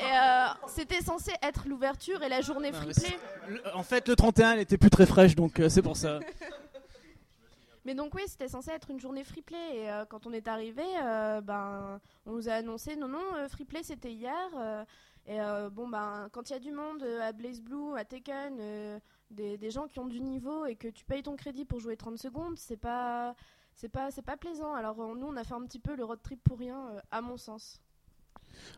et 0.00 0.02
euh, 0.02 0.66
c'était 0.66 1.00
censé 1.00 1.30
être 1.42 1.68
l'ouverture 1.68 2.24
et 2.24 2.28
la 2.28 2.40
journée. 2.40 2.72
Le- 3.48 3.76
En 3.76 3.84
fait, 3.84 4.08
le 4.08 4.16
31, 4.16 4.54
elle 4.54 4.58
était 4.60 4.78
plus 4.78 4.90
très 4.90 5.06
fraîche, 5.06 5.36
donc 5.36 5.62
c'est 5.68 5.82
pour 5.82 5.96
ça. 5.96 6.18
Mais 7.84 7.94
donc 7.94 8.14
oui, 8.14 8.22
c'était 8.26 8.48
censé 8.48 8.70
être 8.70 8.90
une 8.90 9.00
journée 9.00 9.24
free 9.24 9.42
play 9.42 9.76
et 9.76 9.90
euh, 9.90 10.04
quand 10.04 10.26
on 10.26 10.32
est 10.32 10.46
arrivé, 10.46 10.84
euh, 11.02 11.40
ben 11.40 12.00
on 12.26 12.32
nous 12.32 12.48
a 12.48 12.52
annoncé 12.52 12.94
non 12.94 13.08
non 13.08 13.34
euh, 13.34 13.48
free 13.48 13.66
c'était 13.82 14.12
hier 14.12 14.50
euh, 14.56 14.84
et 15.26 15.38
bon 15.70 15.88
ben 15.88 16.28
quand 16.32 16.50
il 16.50 16.52
y 16.52 16.56
a 16.56 16.58
du 16.58 16.72
monde 16.72 17.02
à 17.02 17.32
Blaze 17.32 17.60
Blue, 17.60 17.96
à 17.96 18.04
Tekken, 18.04 19.00
des, 19.30 19.70
gens 19.70 19.86
qui 19.86 19.98
ont 20.00 20.06
du 20.06 20.20
niveau 20.20 20.66
et 20.66 20.76
que 20.76 20.88
tu 20.88 21.04
payes 21.04 21.22
ton 21.22 21.36
crédit 21.36 21.64
pour 21.64 21.78
jouer 21.78 21.96
30 21.96 22.18
secondes, 22.18 22.58
c'est 22.58 22.76
pas 22.76 23.34
c'est 23.74 23.88
pas 23.88 24.10
c'est 24.10 24.22
pas 24.22 24.36
plaisant. 24.36 24.74
Alors 24.74 24.96
nous 25.14 25.26
on 25.26 25.36
a 25.36 25.44
fait 25.44 25.54
un 25.54 25.64
petit 25.64 25.78
peu 25.78 25.94
le 25.94 26.04
road 26.04 26.20
trip 26.22 26.42
pour 26.42 26.58
rien, 26.58 27.00
à 27.10 27.20
mon 27.20 27.36
sens. 27.36 27.80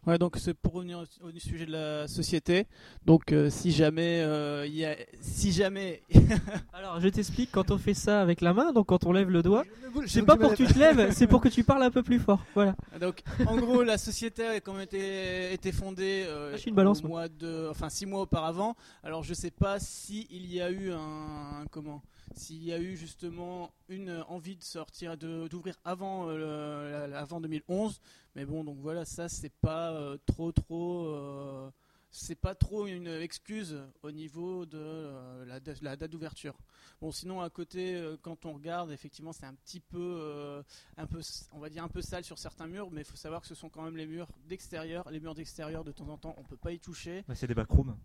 Ouais, 0.06 0.18
donc 0.18 0.36
c'est 0.38 0.54
pour 0.54 0.72
revenir 0.74 0.98
au, 1.22 1.26
au 1.28 1.38
sujet 1.38 1.66
de 1.66 1.72
la 1.72 2.08
société. 2.08 2.66
Donc 3.06 3.32
euh, 3.32 3.50
si 3.50 3.70
jamais 3.72 4.20
euh, 4.22 4.66
il 4.66 4.74
y 4.76 4.84
a, 4.84 4.96
si 5.20 5.52
jamais, 5.52 6.02
Alors, 6.72 7.00
je 7.00 7.08
t'explique, 7.08 7.50
quand 7.52 7.70
on 7.70 7.78
fait 7.78 7.94
ça 7.94 8.20
avec 8.20 8.40
la 8.40 8.52
main, 8.52 8.72
donc 8.72 8.86
quand 8.86 9.04
on 9.06 9.12
lève 9.12 9.30
le 9.30 9.42
doigt, 9.42 9.64
c'est 10.06 10.22
pas 10.22 10.36
pour 10.36 10.50
que 10.50 10.56
tu 10.56 10.66
te 10.66 10.78
lèves, 10.78 11.12
c'est 11.12 11.26
pour 11.26 11.40
que 11.40 11.48
tu 11.48 11.64
parles 11.64 11.82
un 11.82 11.90
peu 11.90 12.02
plus 12.02 12.18
fort. 12.18 12.44
Voilà. 12.54 12.74
donc 13.00 13.22
en 13.46 13.56
gros 13.56 13.82
la 13.82 13.98
société 13.98 14.44
a 14.46 14.60
quand 14.60 14.72
même 14.72 14.82
été, 14.82 15.52
été 15.52 15.72
fondée 15.72 16.24
euh, 16.26 16.50
Ah, 16.52 16.56
je 16.56 16.60
suis 16.60 16.70
une 16.70 16.76
balance, 16.76 17.02
au 17.04 17.08
mois 17.08 17.28
de, 17.28 17.68
enfin 17.70 17.88
six 17.88 18.06
mois 18.06 18.22
auparavant. 18.22 18.76
Alors 19.02 19.22
je 19.22 19.34
sais 19.34 19.50
pas 19.50 19.78
si 19.80 20.26
il 20.30 20.52
y 20.52 20.60
a 20.60 20.70
eu 20.70 20.90
un, 20.92 20.96
un- 20.98 21.66
comment, 21.70 22.02
s'il 22.34 22.62
y 22.64 22.72
a 22.72 22.78
eu 22.80 22.96
justement 22.96 23.72
une 23.88 24.24
envie 24.28 24.56
de 24.56 24.62
sortir, 24.64 25.16
d'ouvrir 25.16 25.76
avant 25.84 26.28
euh, 26.28 27.12
avant 27.14 27.40
2011. 27.40 28.00
Mais 28.34 28.44
bon 28.44 28.64
donc 28.64 28.78
voilà 28.80 29.04
ça 29.04 29.28
c'est 29.28 29.52
pas 29.60 29.92
euh, 29.92 30.16
trop 30.26 30.52
trop. 30.52 31.06
euh, 31.06 31.70
c'est 32.16 32.36
pas 32.36 32.54
trop 32.54 32.86
une 32.86 33.08
excuse 33.08 33.76
au 34.04 34.12
niveau 34.12 34.66
de 34.66 34.78
euh, 34.78 35.44
la, 35.46 35.58
da- 35.58 35.72
la 35.82 35.96
date 35.96 36.12
d'ouverture. 36.12 36.56
Bon, 37.00 37.10
sinon 37.10 37.40
à 37.40 37.50
côté, 37.50 37.96
euh, 37.96 38.16
quand 38.22 38.46
on 38.46 38.52
regarde, 38.52 38.92
effectivement, 38.92 39.32
c'est 39.32 39.46
un 39.46 39.54
petit 39.54 39.80
peu, 39.80 39.98
euh, 40.20 40.62
un 40.96 41.08
peu, 41.08 41.20
on 41.50 41.58
va 41.58 41.68
dire 41.70 41.82
un 41.82 41.88
peu 41.88 42.02
sale 42.02 42.22
sur 42.22 42.38
certains 42.38 42.68
murs, 42.68 42.88
mais 42.92 43.00
il 43.00 43.04
faut 43.04 43.16
savoir 43.16 43.40
que 43.40 43.48
ce 43.48 43.56
sont 43.56 43.68
quand 43.68 43.82
même 43.82 43.96
les 43.96 44.06
murs 44.06 44.28
d'extérieur. 44.48 45.10
Les 45.10 45.18
murs 45.18 45.34
d'extérieur, 45.34 45.82
de 45.82 45.90
temps 45.90 46.08
en 46.08 46.16
temps, 46.16 46.36
on 46.38 46.44
peut 46.44 46.56
pas 46.56 46.70
y 46.70 46.78
toucher. 46.78 47.24
C'est 47.34 47.48
des 47.48 47.54
backrooms. 47.56 47.96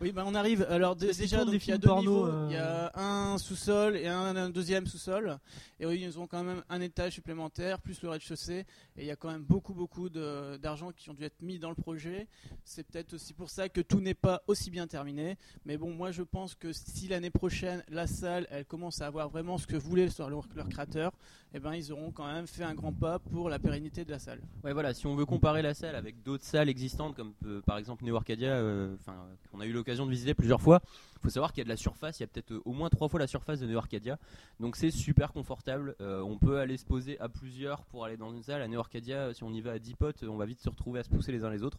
Oui, 0.00 0.12
bah 0.12 0.24
on 0.26 0.34
arrive. 0.34 0.66
Alors 0.68 0.94
déjà, 0.94 1.44
donc, 1.44 1.54
il 1.66 1.70
y 1.70 1.72
a 1.72 1.78
deux 1.78 1.88
porno, 1.88 2.00
niveaux. 2.02 2.26
euh. 2.26 2.46
Il 2.50 2.54
y 2.54 2.58
a 2.58 2.92
un 2.94 3.38
sous-sol 3.38 3.96
et 3.96 4.06
un, 4.08 4.36
un 4.36 4.50
deuxième 4.50 4.86
sous-sol. 4.86 5.38
Et 5.80 5.86
oui, 5.86 6.00
ils 6.02 6.18
ont 6.18 6.26
quand 6.26 6.42
même 6.44 6.62
un 6.68 6.80
étage 6.82 7.14
supplémentaire 7.14 7.80
plus 7.80 8.02
le 8.02 8.10
rez-de-chaussée. 8.10 8.66
Et 8.96 9.02
il 9.02 9.06
y 9.06 9.10
a 9.10 9.16
quand 9.16 9.30
même 9.30 9.42
beaucoup, 9.42 9.72
beaucoup 9.72 10.10
d'argent 10.10 10.92
qui 10.92 11.08
ont 11.08 11.14
dû 11.14 11.24
être 11.24 11.40
mis 11.40 11.58
dans 11.58 11.70
le 11.70 11.74
projet. 11.74 12.28
C'est 12.64 12.82
peut-être 12.86 13.14
aussi 13.14 13.32
pour 13.32 13.48
ça 13.48 13.68
que 13.70 13.80
tout 13.80 14.00
n'est 14.00 14.14
pas 14.14 14.42
aussi 14.46 14.70
bien 14.70 14.86
terminé. 14.86 15.38
Mais 15.64 15.78
bon, 15.78 15.90
moi 15.94 16.10
je 16.12 16.22
pense 16.22 16.54
que 16.54 16.72
si 16.72 17.08
l'année 17.08 17.30
prochaine 17.30 17.82
la 17.88 18.06
salle 18.06 18.46
elle 18.50 18.66
commence 18.66 19.00
à 19.00 19.06
avoir 19.06 19.30
vraiment 19.30 19.56
ce 19.56 19.66
que 19.66 19.76
voulait 19.76 20.08
leur, 20.18 20.30
leur 20.54 20.68
créateur, 20.68 21.12
eh 21.56 21.58
ben 21.58 21.74
ils 21.74 21.90
auront 21.90 22.10
quand 22.10 22.30
même 22.30 22.46
fait 22.46 22.64
un 22.64 22.74
grand 22.74 22.92
pas 22.92 23.18
pour 23.18 23.48
la 23.48 23.58
pérennité 23.58 24.04
de 24.04 24.10
la 24.10 24.18
salle. 24.18 24.40
Ouais, 24.62 24.74
voilà, 24.74 24.92
si 24.92 25.06
on 25.06 25.16
veut 25.16 25.24
comparer 25.24 25.62
la 25.62 25.72
salle 25.72 25.96
avec 25.96 26.22
d'autres 26.22 26.44
salles 26.44 26.68
existantes, 26.68 27.16
comme 27.16 27.32
euh, 27.46 27.62
par 27.62 27.78
exemple 27.78 28.04
Neo 28.04 28.14
Arcadia, 28.14 28.50
euh, 28.50 28.94
enfin, 29.00 29.14
qu'on 29.50 29.60
a 29.60 29.66
eu 29.66 29.72
l'occasion 29.72 30.04
de 30.04 30.10
visiter 30.10 30.34
plusieurs 30.34 30.60
fois, 30.60 30.82
il 31.14 31.20
faut 31.22 31.30
savoir 31.30 31.52
qu'il 31.54 31.62
y 31.62 31.62
a 31.62 31.64
de 31.64 31.70
la 31.70 31.78
surface, 31.78 32.20
il 32.20 32.24
y 32.24 32.24
a 32.24 32.26
peut-être 32.26 32.52
euh, 32.52 32.60
au 32.66 32.74
moins 32.74 32.90
trois 32.90 33.08
fois 33.08 33.18
la 33.18 33.26
surface 33.26 33.58
de 33.60 33.66
Neo 33.66 33.78
Arcadia, 33.78 34.18
donc 34.60 34.76
c'est 34.76 34.90
super 34.90 35.32
confortable. 35.32 35.96
Euh, 36.02 36.20
on 36.20 36.36
peut 36.36 36.58
aller 36.58 36.76
se 36.76 36.84
poser 36.84 37.18
à 37.20 37.30
plusieurs 37.30 37.84
pour 37.84 38.04
aller 38.04 38.18
dans 38.18 38.34
une 38.34 38.42
salle. 38.42 38.60
À 38.60 38.68
Neo 38.68 38.80
Arcadia, 38.80 39.32
si 39.32 39.42
on 39.42 39.52
y 39.54 39.62
va 39.62 39.72
à 39.72 39.78
10 39.78 39.94
potes, 39.94 40.24
on 40.24 40.36
va 40.36 40.44
vite 40.44 40.60
se 40.60 40.68
retrouver 40.68 41.00
à 41.00 41.04
se 41.04 41.08
pousser 41.08 41.32
les 41.32 41.42
uns 41.42 41.50
les 41.50 41.62
autres. 41.62 41.78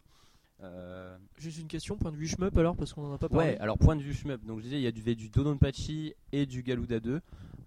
Euh, 0.60 1.16
Juste 1.36 1.60
une 1.60 1.68
question, 1.68 1.96
point 1.96 2.10
de 2.10 2.16
vue 2.16 2.26
shmup 2.26 2.56
alors, 2.58 2.74
parce 2.74 2.92
qu'on 2.92 3.04
en 3.04 3.12
a 3.12 3.18
pas 3.18 3.28
parlé. 3.28 3.50
Ouais, 3.50 3.58
alors 3.58 3.78
point 3.78 3.94
de 3.94 4.02
vue 4.02 4.12
shmup, 4.12 4.44
donc 4.44 4.58
je 4.58 4.64
disais 4.64 4.78
il 4.78 4.82
y 4.82 4.88
a 4.88 4.92
du, 4.92 5.14
du 5.14 5.28
Dodonpachi 5.28 6.14
et 6.32 6.46
du 6.46 6.64
Galuda 6.64 6.98
2. 6.98 7.20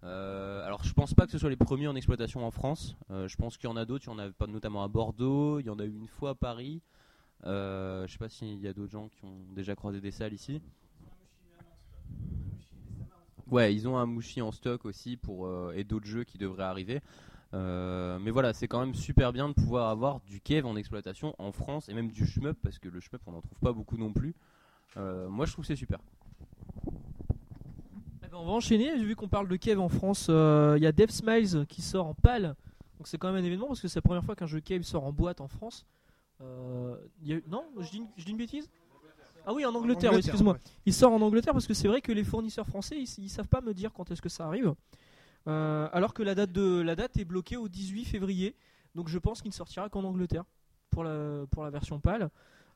Euh, 0.04 0.66
alors 0.66 0.84
je 0.84 0.94
pense 0.94 1.14
pas 1.14 1.26
que 1.26 1.32
ce 1.32 1.38
soit 1.38 1.50
les 1.50 1.56
premiers 1.56 1.88
en 1.88 1.96
exploitation 1.96 2.46
en 2.46 2.52
France. 2.52 2.96
Euh, 3.12 3.28
je 3.28 3.38
pense 3.38 3.58
qu'il 3.58 3.70
y 3.70 3.72
en 3.72 3.78
a 3.78 3.86
d'autres, 3.86 4.06
il 4.06 4.10
y 4.10 4.14
en 4.14 4.20
a 4.20 4.48
notamment 4.48 4.84
à 4.84 4.88
Bordeaux, 4.88 5.60
il 5.60 5.66
y 5.66 5.70
en 5.70 5.80
a 5.80 5.86
eu 5.86 5.96
une 5.96 6.08
fois 6.08 6.32
à 6.32 6.36
Paris. 6.36 6.82
Euh, 7.46 8.08
je 8.08 8.12
sais 8.12 8.18
pas 8.18 8.30
s'il 8.30 8.60
y 8.60 8.68
a 8.68 8.74
d'autres 8.74 8.92
gens 8.92 9.10
qui 9.10 9.26
ont 9.26 9.46
déjà 9.54 9.76
croisé 9.76 10.02
des 10.02 10.12
salles 10.12 10.34
ici. 10.34 10.62
Ouais, 13.48 13.74
ils 13.76 13.88
ont 13.88 13.98
un 13.98 14.06
Mushi 14.06 14.42
en 14.42 14.52
stock 14.52 14.86
aussi 14.86 15.18
pour 15.18 15.52
et 15.74 15.84
d'autres 15.84 16.06
jeux 16.06 16.24
qui 16.24 16.38
devraient 16.38 16.64
arriver. 16.64 17.02
Mais 17.54 18.32
voilà, 18.32 18.54
c'est 18.54 18.68
quand 18.68 18.80
même 18.80 18.96
super 18.96 19.34
bien 19.34 19.50
de 19.50 19.54
pouvoir 19.54 19.90
avoir 19.90 20.22
du 20.22 20.40
Kev 20.40 20.66
en 20.66 20.78
exploitation 20.78 21.36
en 21.38 21.52
France 21.52 21.90
et 21.90 21.94
même 21.94 22.12
du 22.12 22.26
shmup 22.26 22.58
parce 22.64 22.80
que 22.80 22.88
le 22.88 23.02
shmup 23.02 23.22
on 23.26 23.34
n'en 23.34 23.42
trouve 23.42 23.60
pas 23.60 23.74
beaucoup 23.74 23.98
non 23.98 24.14
plus. 24.14 24.36
Moi 24.96 25.46
je 25.46 25.52
trouve 25.52 25.66
c'est 25.66 25.76
super. 25.76 26.00
Ben, 28.32 28.38
on 28.38 28.46
va 28.46 28.54
enchaîner, 28.54 28.96
vu 28.96 29.18
qu'on 29.18 29.28
parle 29.28 29.50
de 29.50 29.58
Kev 29.58 29.78
en 29.82 29.90
France, 29.90 30.28
euh, 30.30 30.76
il 30.78 30.84
y 30.84 30.88
a 30.88 30.94
Dev 30.94 31.10
Smiles 31.10 31.66
qui 31.68 31.82
sort 31.82 32.08
en 32.08 32.14
pâle. 32.14 32.56
Donc 32.98 33.08
c'est 33.08 33.18
quand 33.18 33.30
même 33.30 33.44
un 33.44 33.46
événement 33.46 33.68
parce 33.68 33.82
que 33.82 33.90
c'est 33.90 33.98
la 33.98 34.04
première 34.04 34.24
fois 34.24 34.38
qu'un 34.38 34.46
jeu 34.46 34.62
Kev 34.62 34.84
sort 34.84 35.04
en 35.04 35.12
boîte 35.12 35.42
en 35.42 35.50
France. 35.50 35.86
Euh, 36.40 36.96
y 37.24 37.34
a 37.34 37.40
Non, 37.50 37.66
je 37.78 37.90
dis, 37.90 37.98
une, 37.98 38.08
je 38.16 38.24
dis 38.24 38.32
une 38.32 38.38
bêtise? 38.38 38.70
Ah 39.46 39.54
oui, 39.54 39.66
en 39.66 39.76
Angleterre, 39.76 40.14
oui, 40.14 40.20
excuse-moi. 40.20 40.58
Il 40.86 40.94
sort 40.94 41.12
en 41.12 41.20
Angleterre 41.20 41.52
parce 41.52 41.68
que 41.68 41.74
c'est 41.74 41.90
vrai 41.90 42.00
que 42.00 42.14
les 42.14 42.24
fournisseurs 42.24 42.66
français, 42.66 42.96
ils, 42.98 43.24
ils 43.24 43.30
savent 43.30 43.50
pas 43.50 43.60
me 43.60 43.74
dire 43.74 43.92
quand 43.92 44.10
est-ce 44.12 44.22
que 44.22 44.30
ça 44.30 44.46
arrive. 44.46 44.74
Euh, 45.48 45.90
alors 45.92 46.14
que 46.14 46.24
la 46.24 46.34
date, 46.34 46.54
de, 46.54 46.80
la 46.80 46.96
date 46.96 47.18
est 47.18 47.26
bloquée 47.26 47.58
au 47.58 47.68
18 47.68 48.06
février. 48.06 48.56
Donc 48.96 49.10
je 49.10 49.20
pense 49.20 49.42
qu'il 49.42 49.50
ne 49.50 49.56
sortira 49.56 49.90
qu'en 49.90 50.06
Angleterre 50.06 50.46
pour 50.90 51.04
la, 51.04 51.46
pour 51.52 51.66
la 51.66 51.70
version 51.70 52.00
pâle. 52.00 52.30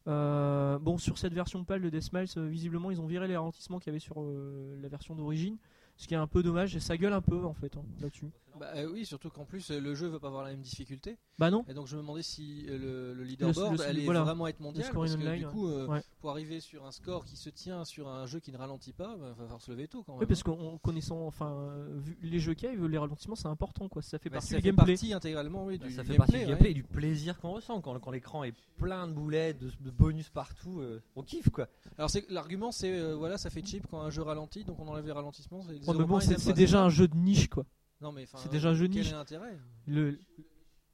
Euh, 0.08 0.78
bon, 0.80 0.98
sur 0.98 1.18
cette 1.18 1.34
version 1.34 1.64
pâle 1.64 1.82
de 1.82 1.90
Death 1.90 2.04
Smiles, 2.04 2.28
euh, 2.38 2.48
visiblement, 2.48 2.92
ils 2.92 3.02
ont 3.02 3.08
viré 3.08 3.28
les 3.28 3.36
ralentissements 3.36 3.80
qu'il 3.80 3.88
y 3.88 3.90
avait 3.92 4.00
sur 4.00 4.22
euh, 4.22 4.78
la 4.82 4.88
version 4.88 5.16
d'origine. 5.16 5.58
Ce 5.98 6.08
qui 6.08 6.14
est 6.14 6.18
un 6.18 6.28
peu 6.28 6.44
dommage, 6.44 6.76
et 6.76 6.80
ça 6.80 6.98
gueule 6.98 7.14
un 7.14 7.22
peu 7.22 7.44
en 7.46 7.54
fait 7.54 7.76
hein, 7.78 7.84
là-dessus. 8.02 8.30
Bah 8.60 8.68
euh, 8.76 8.90
oui, 8.90 9.06
surtout 9.06 9.30
qu'en 9.30 9.44
plus 9.44 9.70
euh, 9.70 9.82
le 9.82 9.96
jeu 9.96 10.08
veut 10.08 10.20
pas 10.20 10.28
avoir 10.28 10.44
la 10.46 10.52
même 10.52 10.62
difficulté. 10.62 11.18
Bah 11.38 11.52
non. 11.52 11.66
Et 11.68 11.74
donc 11.74 11.88
je 11.88 11.96
me 11.98 12.02
demandais 12.02 12.24
si 12.24 12.66
euh, 12.70 12.78
le, 12.78 13.14
le 13.14 13.24
leaderboard 13.26 13.78
le- 13.80 13.84
allait 13.84 14.06
voilà. 14.06 14.24
vraiment 14.24 14.48
être 14.48 14.62
mondial. 14.62 14.84
Parce 14.94 14.94
que 15.14 15.14
online, 15.18 15.40
du 15.40 15.48
coup, 15.48 15.68
euh, 15.68 15.88
ouais. 15.88 16.02
pour 16.22 16.30
arriver 16.30 16.62
sur 16.62 16.86
un 16.86 16.92
score 16.94 17.26
qui 17.26 17.36
se 17.36 17.50
tient 17.50 17.84
sur 17.84 18.08
un 18.08 18.26
jeu 18.28 18.40
qui 18.40 18.54
ne 18.54 18.58
ralentit 18.58 18.94
pas, 18.94 19.18
bah, 19.18 19.28
va 19.30 19.36
falloir 19.36 19.62
se 19.62 19.72
lever 19.72 19.90
tôt 19.90 20.04
quand 20.04 20.14
même. 20.14 20.22
Oui, 20.22 20.26
parce 20.26 20.40
hein. 20.40 20.44
qu'en 20.46 20.78
connaissant, 20.78 21.26
enfin, 21.28 21.68
vu 21.98 22.18
les 22.22 22.40
jeux 22.40 22.54
Cave, 22.54 22.86
les 22.88 22.98
ralentissements 22.98 23.36
c'est 23.36 23.48
important 23.50 23.90
quoi. 23.90 24.02
Ça 24.02 24.20
fait 24.20 24.30
Bah, 24.30 24.36
partie 24.36 24.52
ça 24.52 24.56
du 24.56 24.62
fait 24.62 24.70
gameplay. 24.70 24.94
partie 24.94 25.14
intégralement 25.14 25.66
oui, 25.66 25.78
du 25.78 25.92
ça 25.92 26.04
fait 26.04 26.16
gameplay, 26.16 26.18
partie 26.18 26.32
du 26.34 26.40
ouais. 26.40 26.46
gameplay 26.48 26.72
et 26.72 26.76
du 26.76 26.84
plaisir 26.84 27.38
qu'on 27.40 27.52
ressent 27.52 27.82
quand, 27.82 28.00
quand 28.00 28.12
l'écran 28.12 28.46
est 28.46 28.54
plein 28.78 29.06
de 29.08 29.12
boulettes, 29.14 29.60
de, 29.60 29.70
de 29.82 29.92
bonus 29.92 30.30
partout. 30.30 30.80
euh, 30.80 31.02
on 31.18 31.24
kiffe 31.24 31.50
quoi. 31.50 31.68
Alors 31.98 32.10
l'argument 32.30 32.72
c'est 32.72 32.98
euh, 32.98 33.16
voilà 33.16 33.38
ça 33.38 33.50
fait 33.50 33.66
cheap 33.66 33.86
quand 33.92 34.00
un 34.00 34.10
jeu 34.10 34.22
ralentit 34.22 34.64
donc 34.64 34.80
on 34.80 34.88
enlève 34.88 35.06
les 35.06 35.12
ralentissements. 35.12 35.62
c'est- 35.64 35.85
Ouais, 35.92 35.98
mais 36.00 36.06
bon, 36.06 36.20
c'est 36.20 36.44
pas 36.44 36.54
déjà 36.54 36.84
un 36.84 36.90
jeu 36.90 37.08
de 37.08 37.16
niche 37.16 37.48
quoi. 37.50 37.66
Non 38.02 38.12
mais 38.12 38.26
c'est 38.38 38.52
déjà 38.52 38.70
un 38.70 38.74
jeu 38.74 38.88
quel 38.88 38.98
niche. 39.02 39.10
est 39.12 39.16
l'intérêt 39.16 39.58
Le 39.88 40.20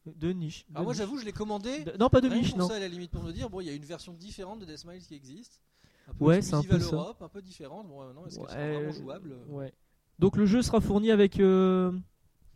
de 0.05 0.31
niche. 0.31 0.65
De 0.69 0.81
moi 0.81 0.93
j'avoue 0.93 1.17
je 1.17 1.25
l'ai 1.25 1.31
commandé. 1.33 1.83
De- 1.83 1.97
non, 1.97 2.09
pas 2.09 2.21
de 2.21 2.27
rien 2.27 2.39
niche, 2.39 2.49
pour 2.51 2.59
non. 2.59 2.67
ça 2.67 2.75
à 2.75 2.79
la 2.79 2.87
limite 2.87 3.11
pour 3.11 3.23
me 3.23 3.31
dire 3.31 3.49
bon 3.49 3.59
il 3.61 3.67
y 3.67 3.69
a 3.69 3.73
une 3.73 3.85
version 3.85 4.13
différente 4.13 4.59
de 4.59 4.65
Death 4.65 4.77
Smiles 4.77 5.01
qui 5.05 5.15
existe. 5.15 5.59
Un 6.07 6.13
peu 6.13 6.25
Ouais, 6.25 6.41
c'est 6.41 6.53
un 6.55 6.63
peu 6.63 6.75
à 6.75 6.79
ça. 6.79 7.15
un 7.19 7.29
peu 7.29 7.41
différente. 7.41 7.87
Bon 7.87 8.01
euh, 8.01 8.13
non 8.13 8.25
est-ce 8.25 8.37
qu'elle 8.39 8.47
sera 8.49 8.57
Ouais, 8.59 8.73
vraiment 8.73 8.91
jouable 8.91 9.35
Ouais. 9.49 9.73
Donc 10.19 10.37
le 10.37 10.45
jeu 10.45 10.61
sera 10.61 10.79
fourni 10.81 11.11
avec. 11.11 11.39
euh, 11.39 11.91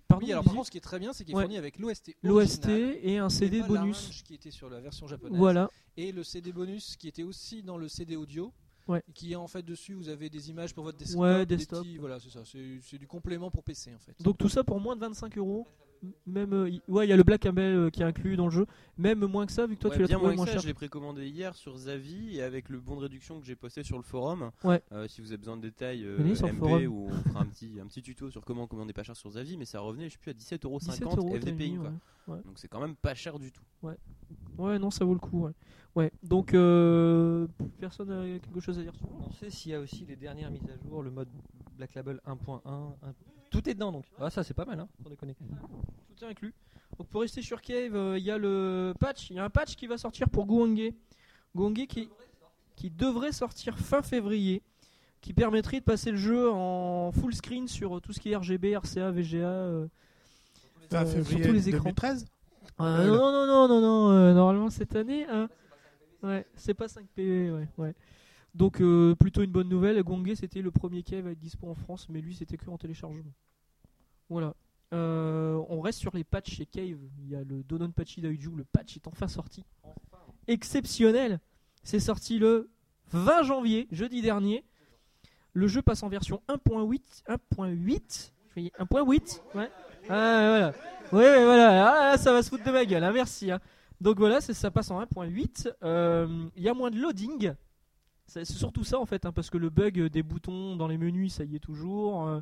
Pardon, 0.07 0.23
Oui, 0.25 0.31
alors 0.31 0.43
par 0.43 0.53
contre, 0.53 0.67
ce 0.67 0.71
qui 0.71 0.77
est 0.77 0.81
très 0.81 0.99
bien, 0.99 1.13
c'est 1.13 1.23
qu'il 1.25 1.33
est 1.33 1.37
Ouais. 1.37 1.43
fourni 1.43 1.57
avec 1.57 1.79
l'OST. 1.79 2.15
L'OST 2.21 2.67
et 2.69 3.17
un 3.17 3.29
CD 3.29 3.61
pas 3.61 3.67
bonus. 3.67 4.21
qui 4.23 4.35
était 4.35 4.51
sur 4.51 4.69
la 4.69 4.79
version 4.79 5.07
japonaise. 5.07 5.35
Voilà. 5.37 5.71
Et 5.97 6.11
le 6.11 6.23
CD 6.23 6.51
bonus 6.51 6.95
qui 6.95 7.07
était 7.07 7.23
aussi 7.23 7.63
dans 7.63 7.77
le 7.77 7.87
CD 7.87 8.15
audio. 8.15 8.53
Ouais. 8.87 9.01
Qui 9.13 9.33
est 9.33 9.35
en 9.35 9.47
fait 9.47 9.63
dessus, 9.63 9.93
vous 9.93 10.09
avez 10.09 10.29
des 10.29 10.49
images 10.49 10.73
pour 10.73 10.83
votre 10.83 10.97
desktop. 10.97 11.19
Ouais, 11.21 11.45
des 11.45 11.57
desktop. 11.57 11.79
petits- 11.83 11.97
voilà, 11.97 12.19
c'est 12.19 12.29
ça. 12.29 12.41
C'est 12.45 12.97
du 12.99 13.07
complément 13.07 13.49
pour 13.49 13.63
PC 13.63 13.93
en 13.95 13.99
fait. 13.99 14.13
Donc 14.21 14.37
tout 14.37 14.49
ça 14.49 14.63
pour 14.63 14.79
moins 14.79 14.95
de 14.95 15.01
25 15.01 15.37
euros. 15.37 15.65
Même, 16.25 16.53
euh, 16.53 16.69
y- 16.69 16.81
ouais, 16.87 17.05
il 17.05 17.09
y 17.09 17.13
a 17.13 17.17
le 17.17 17.23
Black 17.23 17.41
Camel 17.41 17.75
euh, 17.75 17.89
qui 17.89 18.01
est 18.01 18.05
inclus 18.05 18.35
dans 18.37 18.45
le 18.45 18.51
jeu. 18.51 18.65
Même 18.97 19.25
moins 19.25 19.45
que 19.45 19.51
ça, 19.51 19.65
vu 19.67 19.75
que 19.75 19.81
toi 19.81 19.89
Ouais, 19.91 19.95
tu 19.97 20.01
l'as 20.01 20.07
bien 20.07 20.17
trouvé 20.17 20.29
moins 20.31 20.35
moins 20.37 20.45
que 20.45 20.51
ça, 20.51 20.55
cher. 20.57 20.61
je 20.63 20.67
l'ai 20.67 20.73
précommandé 20.73 21.27
hier 21.27 21.53
sur 21.55 21.77
Zavi 21.77 22.37
et 22.37 22.41
avec 22.43 22.69
le 22.69 22.79
bon 22.79 22.95
de 22.95 23.01
réduction 23.01 23.39
que 23.39 23.45
j'ai 23.45 23.55
posté 23.55 23.83
sur 23.83 23.97
le 23.97 24.03
forum. 24.03 24.51
Ouais. 24.63 24.81
Euh, 24.91 25.07
si 25.07 25.21
vous 25.21 25.27
avez 25.27 25.37
besoin 25.37 25.57
de 25.57 25.61
détails, 25.61 26.03
euh, 26.05 26.15
Venez 26.17 26.35
sur 26.35 26.47
le 26.47 26.53
MP 26.53 26.59
forum. 26.59 26.85
ou 26.87 27.07
on 27.09 27.29
fera 27.29 27.41
un 27.41 27.45
petit, 27.45 27.79
un 27.81 27.87
petit 27.87 28.01
tuto 28.01 28.29
sur 28.29 28.43
comment 28.45 28.67
commander 28.67 28.93
pas 28.93 29.03
cher 29.03 29.15
sur 29.15 29.29
Zavi, 29.31 29.57
mais 29.57 29.65
ça 29.65 29.79
revenait, 29.79 30.07
je 30.09 30.13
sais 30.13 30.19
plus, 30.19 30.31
à 30.31 30.33
17,50€ 30.33 30.79
17 30.79 31.03
euros, 31.17 31.29
t'as 31.31 31.39
FDPI. 31.39 31.71
mis, 31.71 31.77
quoi. 31.77 31.87
ouais. 31.89 31.93
Ouais. 32.35 32.41
Donc 32.43 32.57
c'est 32.57 32.67
quand 32.67 32.79
même 32.81 32.95
pas 32.95 33.13
cher 33.13 33.37
du 33.37 33.51
tout. 33.51 33.61
Ouais. 33.83 33.95
Ouais, 34.57 34.79
non, 34.79 34.89
ça 34.89 35.05
vaut 35.05 35.13
le 35.13 35.19
coup. 35.19 35.43
Ouais. 35.45 35.51
Ouais. 35.95 36.11
Donc 36.23 36.53
euh, 36.53 37.47
personne 37.79 38.11
a 38.11 38.39
quelque 38.39 38.59
chose 38.59 38.79
à 38.79 38.81
dire 38.81 38.95
sur 38.95 39.07
On 39.11 39.31
sait 39.31 39.49
s'il 39.49 39.71
y 39.71 39.75
a 39.75 39.79
aussi 39.79 40.05
les 40.05 40.15
dernières 40.15 40.49
mises 40.51 40.67
à 40.69 40.77
jour, 40.87 41.03
le 41.03 41.11
mode 41.11 41.27
Black 41.77 41.93
Label 41.93 42.19
1.1. 42.25 42.61
un- 42.65 43.13
Tout 43.55 43.69
est 43.69 43.73
dedans 43.73 43.91
donc. 43.91 44.05
Ah, 44.19 44.29
ça 44.29 44.43
c'est 44.43 44.53
pas 44.53 44.65
mal, 44.65 44.79
hein, 44.79 44.87
pour 45.01 45.09
déconner. 45.09 45.35
Tout 45.35 46.23
est 46.25 46.27
inclus. 46.27 46.53
Donc 46.97 47.07
pour 47.07 47.21
rester 47.21 47.41
sur 47.41 47.61
Cave, 47.61 47.95
euh, 47.95 48.17
il 48.17 48.23
y 48.23 48.31
a 48.31 48.37
le 48.37 48.93
patch, 48.99 49.29
il 49.29 49.35
y 49.35 49.39
a 49.39 49.43
un 49.43 49.49
patch 49.49 49.75
qui 49.75 49.87
va 49.87 49.97
sortir 49.97 50.29
pour 50.29 50.45
Guangé. 50.45 50.93
Guangé 51.55 51.87
qui 51.87 52.09
qui 52.75 52.89
devrait 52.89 53.31
sortir 53.31 53.77
fin 53.77 54.01
février, 54.01 54.61
qui 55.21 55.33
permettrait 55.33 55.79
de 55.79 55.85
passer 55.85 56.11
le 56.11 56.17
jeu 56.17 56.51
en 56.51 57.11
full 57.13 57.33
screen 57.33 57.67
sur 57.69 58.01
tout 58.01 58.11
ce 58.11 58.19
qui 58.19 58.31
est 58.31 58.35
RGB, 58.35 58.75
RCA, 58.75 59.11
VGA, 59.11 59.37
euh, 59.47 59.87
Fin 60.89 61.03
euh, 61.03 61.05
sur 61.05 61.25
février 61.25 61.47
tous 61.47 61.53
les 61.53 61.69
écrans. 61.69 61.83
2013 61.83 62.25
Euh, 62.81 62.83
Euh, 62.83 63.07
non, 63.07 63.31
non, 63.31 63.45
non, 63.47 63.67
non, 63.69 63.81
non, 63.81 64.11
euh, 64.11 64.33
normalement 64.33 64.69
cette 64.69 64.95
année, 64.97 65.25
hein. 65.29 65.47
ouais, 66.23 66.45
c'est 66.55 66.73
pas 66.73 66.89
5 66.89 67.05
PV, 67.15 67.51
ouais, 67.51 67.67
ouais. 67.77 67.95
Donc 68.55 68.81
euh, 68.81 69.15
plutôt 69.15 69.43
une 69.43 69.51
bonne 69.51 69.67
nouvelle. 69.69 70.01
Gongé 70.01 70.35
c'était 70.35 70.61
le 70.61 70.71
premier 70.71 71.03
cave 71.03 71.27
à 71.27 71.31
être 71.31 71.39
dispo 71.39 71.67
en 71.69 71.75
France, 71.75 72.07
mais 72.09 72.21
lui 72.21 72.33
c'était 72.35 72.57
que 72.57 72.69
en 72.69 72.77
téléchargement. 72.77 73.33
Voilà. 74.29 74.55
Euh, 74.93 75.61
on 75.69 75.81
reste 75.81 75.99
sur 75.99 76.15
les 76.15 76.23
patchs 76.23 76.51
chez 76.55 76.65
Cave. 76.65 76.97
Il 77.19 77.29
y 77.29 77.35
a 77.35 77.43
le 77.43 77.63
Donon 77.63 77.91
Patchy 77.91 78.21
d'Aiju, 78.21 78.51
le 78.55 78.63
patch 78.63 78.95
est 78.95 79.07
enfin 79.07 79.27
sorti. 79.27 79.63
Exceptionnel. 80.47 81.39
C'est 81.83 81.99
sorti 81.99 82.39
le 82.39 82.69
20 83.11 83.43
janvier, 83.43 83.87
jeudi 83.91 84.21
dernier. 84.21 84.63
Le 85.53 85.67
jeu 85.67 85.81
passe 85.81 86.03
en 86.03 86.09
version 86.09 86.41
1.8, 86.49 87.23
1.8, 87.27 88.31
je 88.49 88.55
vais 88.55 88.61
dire 88.63 88.71
1.8, 88.79 89.41
ouais. 89.55 89.69
Ah, 90.09 90.47
voilà. 90.49 90.73
Oui, 91.11 91.43
voilà. 91.43 92.11
Ah, 92.11 92.17
ça 92.17 92.31
va 92.33 92.43
se 92.43 92.49
foutre 92.49 92.63
de 92.63 92.71
ma 92.71 92.85
gueule. 92.85 93.03
hein, 93.03 93.11
merci. 93.11 93.51
hein. 93.51 93.59
Donc 94.01 94.17
voilà, 94.17 94.41
ça 94.41 94.71
passe 94.71 94.91
en 94.91 95.01
1.8. 95.01 95.71
Euh, 95.83 96.27
Il 96.55 96.63
y 96.63 96.69
a 96.69 96.73
moins 96.73 96.91
de 96.91 96.99
loading. 96.99 97.53
C'est 98.27 98.45
surtout 98.45 98.83
ça 98.83 98.99
en 98.99 99.05
fait, 99.05 99.25
hein, 99.25 99.31
parce 99.31 99.49
que 99.49 99.57
le 99.57 99.69
bug 99.69 100.01
des 100.09 100.23
boutons 100.23 100.75
dans 100.75 100.87
les 100.87 100.97
menus, 100.97 101.33
ça 101.35 101.43
y 101.43 101.55
est 101.55 101.59
toujours. 101.59 102.27
euh, 102.27 102.41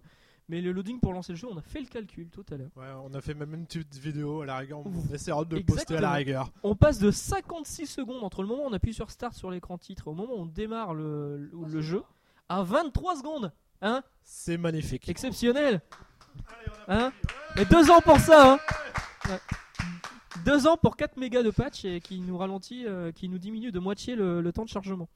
mais 0.50 0.60
le 0.62 0.72
loading 0.74 1.00
pour 1.00 1.13
lancer 1.13 1.32
le 1.34 1.38
jeu, 1.38 1.48
on 1.50 1.58
a 1.58 1.62
fait 1.62 1.80
le 1.80 1.86
calcul 1.88 2.28
tout 2.30 2.46
à 2.52 2.58
l'heure. 2.58 2.69
Ouais, 2.76 2.88
on 3.06 3.13
a 3.13 3.22
fait 3.22 3.34
même 3.34 3.54
une 3.54 3.65
petite 3.65 3.96
vidéo 3.98 4.41
à 4.41 4.46
la 4.46 4.58
rigueur. 4.58 4.80
On 4.86 5.13
essaiera 5.13 5.46
de 5.46 5.56
le 5.56 5.63
poster 5.63 5.74
à 5.80 5.98
Exactement. 5.98 6.02
la 6.02 6.12
rigueur. 6.13 6.52
On 6.63 6.76
passe 6.76 7.00
de 7.00 7.12
56 7.12 7.86
secondes 7.88 8.24
entre 8.24 8.41
le 8.41 8.50
moment 8.50 8.63
où 8.63 8.67
on 8.67 8.74
appuie 8.74 8.93
sur 8.93 9.10
Start 9.10 9.34
sur 9.36 9.50
l'écran 9.52 9.78
titre 9.78 10.08
et 10.08 10.10
au 10.10 10.13
moment 10.13 10.34
où 10.34 10.41
on 10.41 10.46
démarre 10.46 10.93
le, 10.93 11.38
le- 11.38 11.50
le 11.67 11.82
jeu 11.82 12.04
à 12.50 12.62
23 12.63 13.15
secondes. 13.17 13.54
Hein 13.82 14.04
C'est 14.22 14.58
magnifique. 14.58 15.08
Exceptionnel. 15.08 15.82
Hein 16.89 17.12
Et 17.58 17.65
deux 17.65 17.89
ans 17.89 18.02
pour 18.02 18.19
ça. 18.19 18.54
Hein 18.54 18.60
Ouais. 19.30 19.39
Deux 20.46 20.67
ans 20.67 20.76
pour 20.76 20.98
4 20.98 21.15
mégas 21.15 21.43
de 21.43 21.52
patch 21.52 21.86
et 21.86 22.02
qui 22.02 22.19
nous 22.19 22.38
ralentit, 22.38 22.86
euh, 22.86 23.12
qui 23.13 23.30
nous 23.30 23.38
diminue 23.38 23.72
de 23.72 23.80
moitié 23.80 24.15
le, 24.15 24.41
le 24.41 24.52
temps 24.52 24.65
de 24.65 24.69
chargement. 24.69 25.08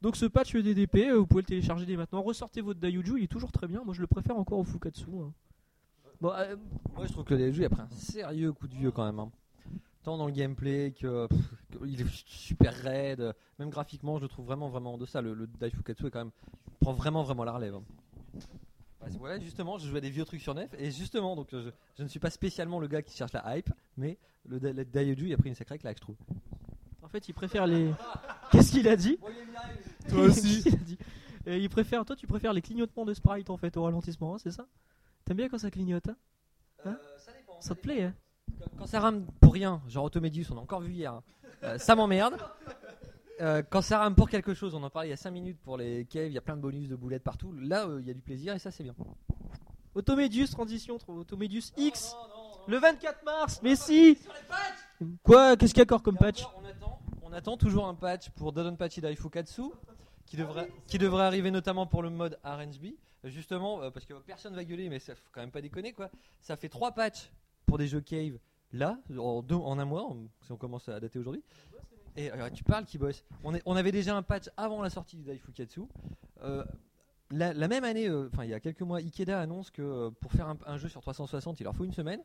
Donc 0.00 0.16
ce 0.16 0.26
patch 0.26 0.54
DDP, 0.54 1.08
euh, 1.08 1.18
vous 1.18 1.26
pouvez 1.26 1.42
le 1.42 1.46
télécharger 1.46 1.84
dès 1.86 1.96
maintenant. 1.96 2.22
Ressortez 2.22 2.60
votre 2.60 2.78
Dayuju, 2.78 3.18
il 3.18 3.24
est 3.24 3.28
toujours 3.28 3.50
très 3.52 3.66
bien. 3.66 3.82
Moi 3.84 3.94
je 3.94 4.00
le 4.00 4.06
préfère 4.06 4.36
encore 4.36 4.58
au 4.58 4.64
Fukatsu. 4.64 5.06
hein. 5.20 5.32
Euh, 6.22 6.56
Moi, 6.94 7.06
je 7.06 7.12
trouve 7.12 7.24
que 7.24 7.34
le 7.34 7.64
a 7.64 7.68
pris 7.68 7.80
un 7.80 7.88
sérieux 7.90 8.52
coup 8.52 8.66
de 8.68 8.74
vieux 8.74 8.90
quand 8.90 9.04
même. 9.04 9.18
hein. 9.18 9.30
Tant 10.02 10.16
dans 10.16 10.26
le 10.26 10.32
gameplay 10.32 10.92
que, 10.92 11.28
est 11.84 12.06
super 12.26 12.72
raide, 12.74 13.34
même 13.58 13.70
graphiquement, 13.70 14.18
je 14.18 14.22
le 14.22 14.28
trouve 14.28 14.46
vraiment 14.46 14.68
vraiment 14.68 14.94
en 14.94 14.98
deçà. 14.98 15.20
Le, 15.20 15.34
le 15.34 15.46
Daifukatsu 15.46 16.06
est 16.06 16.10
quand 16.10 16.20
même 16.20 16.30
prend 16.80 16.92
vraiment 16.92 17.22
vraiment 17.22 17.44
la 17.44 17.52
relève. 17.52 17.74
hein. 17.74 17.82
Ouais, 19.20 19.40
justement, 19.40 19.78
je 19.78 19.88
jouais 19.88 19.98
à 19.98 20.00
des 20.00 20.10
vieux 20.10 20.24
trucs 20.24 20.40
sur 20.40 20.54
Nef 20.54 20.74
et 20.78 20.90
justement, 20.90 21.34
donc 21.34 21.48
je, 21.52 22.02
ne 22.02 22.08
suis 22.08 22.18
pas 22.20 22.30
spécialement 22.30 22.78
le 22.78 22.88
gars 22.88 23.00
qui 23.00 23.16
cherche 23.16 23.32
la 23.32 23.56
hype, 23.56 23.70
mais 23.96 24.18
le, 24.44 24.58
le 24.58 25.32
a 25.32 25.36
pris 25.36 25.48
une 25.48 25.54
sacrée 25.54 25.78
claque, 25.78 25.96
je 25.96 26.02
trouve. 26.02 26.16
En 27.08 27.10
fait, 27.10 27.26
il 27.26 27.32
préfère 27.32 27.66
les. 27.66 27.90
Qu'est-ce 28.52 28.70
qu'il 28.70 28.86
a 28.86 28.94
dit 28.94 29.18
Toi 30.10 30.24
aussi. 30.24 30.62
A 30.66 30.76
dit 30.76 30.98
Euh, 31.46 31.56
il 31.56 31.70
préfère. 31.70 32.04
Toi, 32.04 32.14
tu 32.14 32.26
préfères 32.26 32.52
les 32.52 32.60
clignotements 32.60 33.06
de 33.06 33.14
sprite 33.14 33.48
en 33.48 33.56
fait 33.56 33.78
au 33.78 33.84
ralentissement, 33.84 34.34
hein, 34.34 34.38
c'est 34.38 34.50
ça 34.50 34.66
T'aimes 35.24 35.38
bien 35.38 35.48
quand 35.48 35.56
ça 35.56 35.70
clignote 35.70 36.06
hein 36.06 36.16
Hein 36.84 36.98
ça, 37.60 37.74
te 37.74 37.80
plaît 37.80 38.02
hein 38.02 38.14
Quand 38.76 38.86
ça 38.86 39.00
rame 39.00 39.24
pour 39.40 39.54
rien, 39.54 39.80
genre 39.88 40.04
Automedius, 40.04 40.50
on 40.50 40.58
a 40.58 40.60
encore 40.60 40.82
vu 40.82 40.92
hier, 40.92 41.14
hein, 41.14 41.22
euh, 41.64 41.78
ça 41.78 41.96
m'emmerde. 41.96 42.36
Euh, 43.40 43.62
quand 43.70 43.82
ça 43.82 43.98
rame 43.98 44.16
pour 44.16 44.28
quelque 44.28 44.52
chose, 44.52 44.74
on 44.74 44.82
en 44.82 44.90
parlait 44.90 45.06
il 45.06 45.10
y 45.10 45.14
a 45.14 45.16
5 45.16 45.30
minutes 45.30 45.60
pour 45.62 45.76
les 45.76 46.06
caves, 46.06 46.26
il 46.26 46.32
y 46.32 46.38
a 46.38 46.40
plein 46.40 46.56
de 46.56 46.60
bonus 46.60 46.88
de 46.88 46.96
boulettes 46.96 47.22
partout. 47.22 47.52
Là, 47.52 47.86
euh, 47.86 48.00
il 48.00 48.08
y 48.08 48.10
a 48.10 48.12
du 48.12 48.20
plaisir 48.20 48.52
et 48.52 48.58
ça, 48.58 48.72
c'est 48.72 48.82
bien. 48.82 48.96
Automedius 49.94 50.50
transition, 50.50 50.98
Automedius 51.06 51.72
X. 51.76 52.16
Le 52.66 52.78
24 52.78 53.24
mars, 53.24 53.60
mais 53.62 53.76
si 53.76 54.18
Quoi 55.22 55.56
Qu'est-ce 55.56 55.72
qu'il 55.72 55.78
y 55.78 55.82
a 55.82 55.84
encore 55.84 56.02
comme 56.02 56.16
patch 56.16 56.44
On 56.60 56.64
attend 56.64 56.97
toujours 57.58 57.86
un 57.86 57.94
patch 57.94 58.30
pour 58.30 58.52
Dodonpachi 58.52 59.00
Daifukatsu 59.00 59.62
qui 60.26 60.36
devrait, 60.36 60.70
qui 60.86 60.98
devrait 60.98 61.24
arriver 61.24 61.50
notamment 61.50 61.86
pour 61.86 62.02
le 62.02 62.10
mode 62.10 62.38
RNB. 62.44 62.94
Justement, 63.24 63.82
euh, 63.82 63.90
parce 63.90 64.06
que 64.06 64.14
personne 64.14 64.54
va 64.54 64.64
gueuler, 64.64 64.88
mais 64.88 65.00
ça 65.00 65.14
faut 65.14 65.28
quand 65.32 65.40
même 65.40 65.50
pas 65.50 65.60
déconner 65.60 65.92
quoi. 65.92 66.08
Ça 66.40 66.56
fait 66.56 66.68
3 66.68 66.92
patchs 66.92 67.30
pour 67.66 67.76
des 67.76 67.88
jeux 67.88 68.00
cave 68.00 68.38
là, 68.72 68.98
en, 69.18 69.44
en 69.50 69.78
un 69.78 69.84
mois, 69.84 70.14
si 70.42 70.52
on 70.52 70.56
commence 70.56 70.88
à 70.88 71.00
dater 71.00 71.18
aujourd'hui. 71.18 71.42
Et 72.16 72.32
euh, 72.32 72.50
tu 72.50 72.64
parles 72.64 72.84
qui 72.84 72.98
bosse. 72.98 73.24
On, 73.44 73.52
on 73.64 73.76
avait 73.76 73.92
déjà 73.92 74.16
un 74.16 74.22
patch 74.22 74.50
avant 74.56 74.82
la 74.82 74.90
sortie 74.90 75.16
du 75.16 75.22
Daifukatsu. 75.22 75.82
Euh, 76.42 76.64
la, 77.30 77.68
même 77.68 77.84
année, 77.84 78.08
euh, 78.08 78.28
enfin 78.32 78.44
il 78.44 78.50
y 78.50 78.54
a 78.54 78.60
quelques 78.60 78.80
mois, 78.82 78.98
Ikeda 78.98 79.40
annonce 79.40 79.70
que 79.70 80.08
pour 80.20 80.32
faire 80.32 80.54
un, 80.66 80.76
jeu 80.78 80.88
sur 80.88 81.00
360, 81.00 81.60
il 81.60 81.64
leur 81.64 81.76
faut 81.76 81.84
une 81.84 81.92
semaine. 81.92 82.20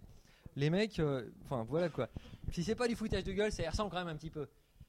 Les 0.55 0.69
mecs, 0.69 1.01
enfin 1.45 1.65
voilà 1.67 1.89
quoi. 1.89 2.09
Si 2.51 2.63
c'est 2.63 2.75
pas 2.75 2.87
du 2.87 2.95
foutage 2.95 3.23
de 3.23 3.33
gueule, 3.33 3.51
ça 3.51 3.63
y 3.63 3.67
ressemble 3.67 3.91
quand 3.91 3.97
même 3.97 4.07
un 4.07 4.15
petit 4.15 4.29
peu. 4.29 4.47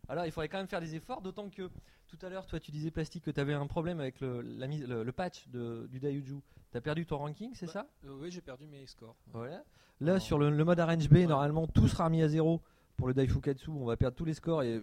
Alors 0.09 0.27
il 0.27 0.33
faudrait 0.33 0.49
quand 0.49 0.59
même 0.59 0.69
faire 0.69 0.81
des 0.81 0.95
efforts, 0.95 1.21
d'autant 1.23 1.49
que 1.49 1.71
tout 2.09 2.19
à 2.23 2.29
l'heure, 2.29 2.47
toi 2.47 2.61
tu 2.61 2.71
disais 2.71 2.90
Plastique 2.90 3.25
que 3.25 3.31
tu 3.31 3.40
avais 3.40 3.55
un 3.55 3.67
problème 3.67 4.01
avec 4.01 4.21
le, 4.21 4.40
la 4.43 4.67
mise, 4.67 4.87
le, 4.87 5.03
le 5.03 5.12
patch 5.12 5.49
de, 5.49 5.87
du 5.90 5.99
Dayuju. 6.01 6.37
T'as 6.71 6.81
perdu 6.81 7.07
ton 7.07 7.19
ranking, 7.19 7.53
c'est 7.55 7.67
ça? 7.69 7.87
Euh, 8.05 8.17
oui, 8.21 8.31
j'ai 8.31 8.40
perdu 8.40 8.67
mes 8.67 8.85
scores. 8.87 9.17
Voilà. 9.33 9.62
Là, 10.01 10.19
sur 10.21 10.38
le, 10.38 10.51
le 10.51 10.64
mode 10.64 10.81
RNB, 10.81 11.29
normalement, 11.29 11.67
tout 11.69 11.87
sera 11.88 12.07
remis 12.07 12.21
à 12.23 12.29
zéro 12.29 12.61
pour 12.97 13.07
le 13.07 13.14
Daifukatsu. 13.14 13.71
On 13.71 13.85
va 13.85 13.97
perdre 13.97 14.17
tous 14.17 14.25
les 14.25 14.35
scores 14.35 14.62
et 14.64 14.81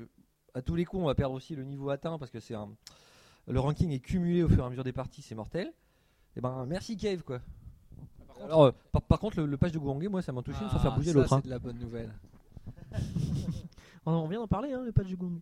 à 0.54 0.62
tous 0.62 0.76
les 0.76 0.86
coups, 0.86 1.04
on 1.04 1.08
va 1.08 1.16
perdre 1.16 1.36
aussi 1.36 1.54
le 1.56 1.64
niveau 1.66 1.90
atteint 1.90 2.18
parce 2.18 2.32
que 2.32 2.40
c'est 2.40 2.56
un. 2.56 2.70
Le 3.48 3.60
ranking 3.60 3.92
est 3.92 4.00
cumulé 4.00 4.44
au 4.44 4.48
fur 4.50 4.64
et 4.64 4.66
à 4.66 4.70
mesure 4.70 4.84
des 4.86 4.94
parties, 4.94 5.22
c'est 5.22 5.36
mortel. 5.36 5.74
Et 6.38 6.42
ben, 6.42 6.66
merci 6.66 6.96
Cave, 6.96 7.24
quoi. 7.24 7.42
Alors, 8.44 8.64
euh, 8.64 8.72
par, 8.92 9.02
par 9.02 9.20
contre, 9.20 9.40
le, 9.42 9.46
le 9.46 9.58
patch 9.58 9.74
de 9.74 9.80
Gouangé, 9.80 10.08
moi, 10.08 10.22
ça 10.22 10.32
m'a 10.32 10.42
touché 10.42 10.60
sans 10.72 10.80
faire 10.80 10.96
bouger 10.96 11.10
Ah, 11.10 11.14
ça, 11.14 11.20
l'autre. 11.20 11.34
hein. 11.34 11.40
C'est 11.44 11.46
de 11.50 11.54
la 11.54 11.60
bonne 11.60 11.78
nouvelle. 11.78 12.14
On 14.06 14.12
on 14.14 14.28
vient 14.28 14.40
d'en 14.40 14.48
parler, 14.48 14.74
hein, 14.74 14.82
le 14.84 14.92
patch 14.92 15.08
du 15.08 15.16
Gong. 15.18 15.40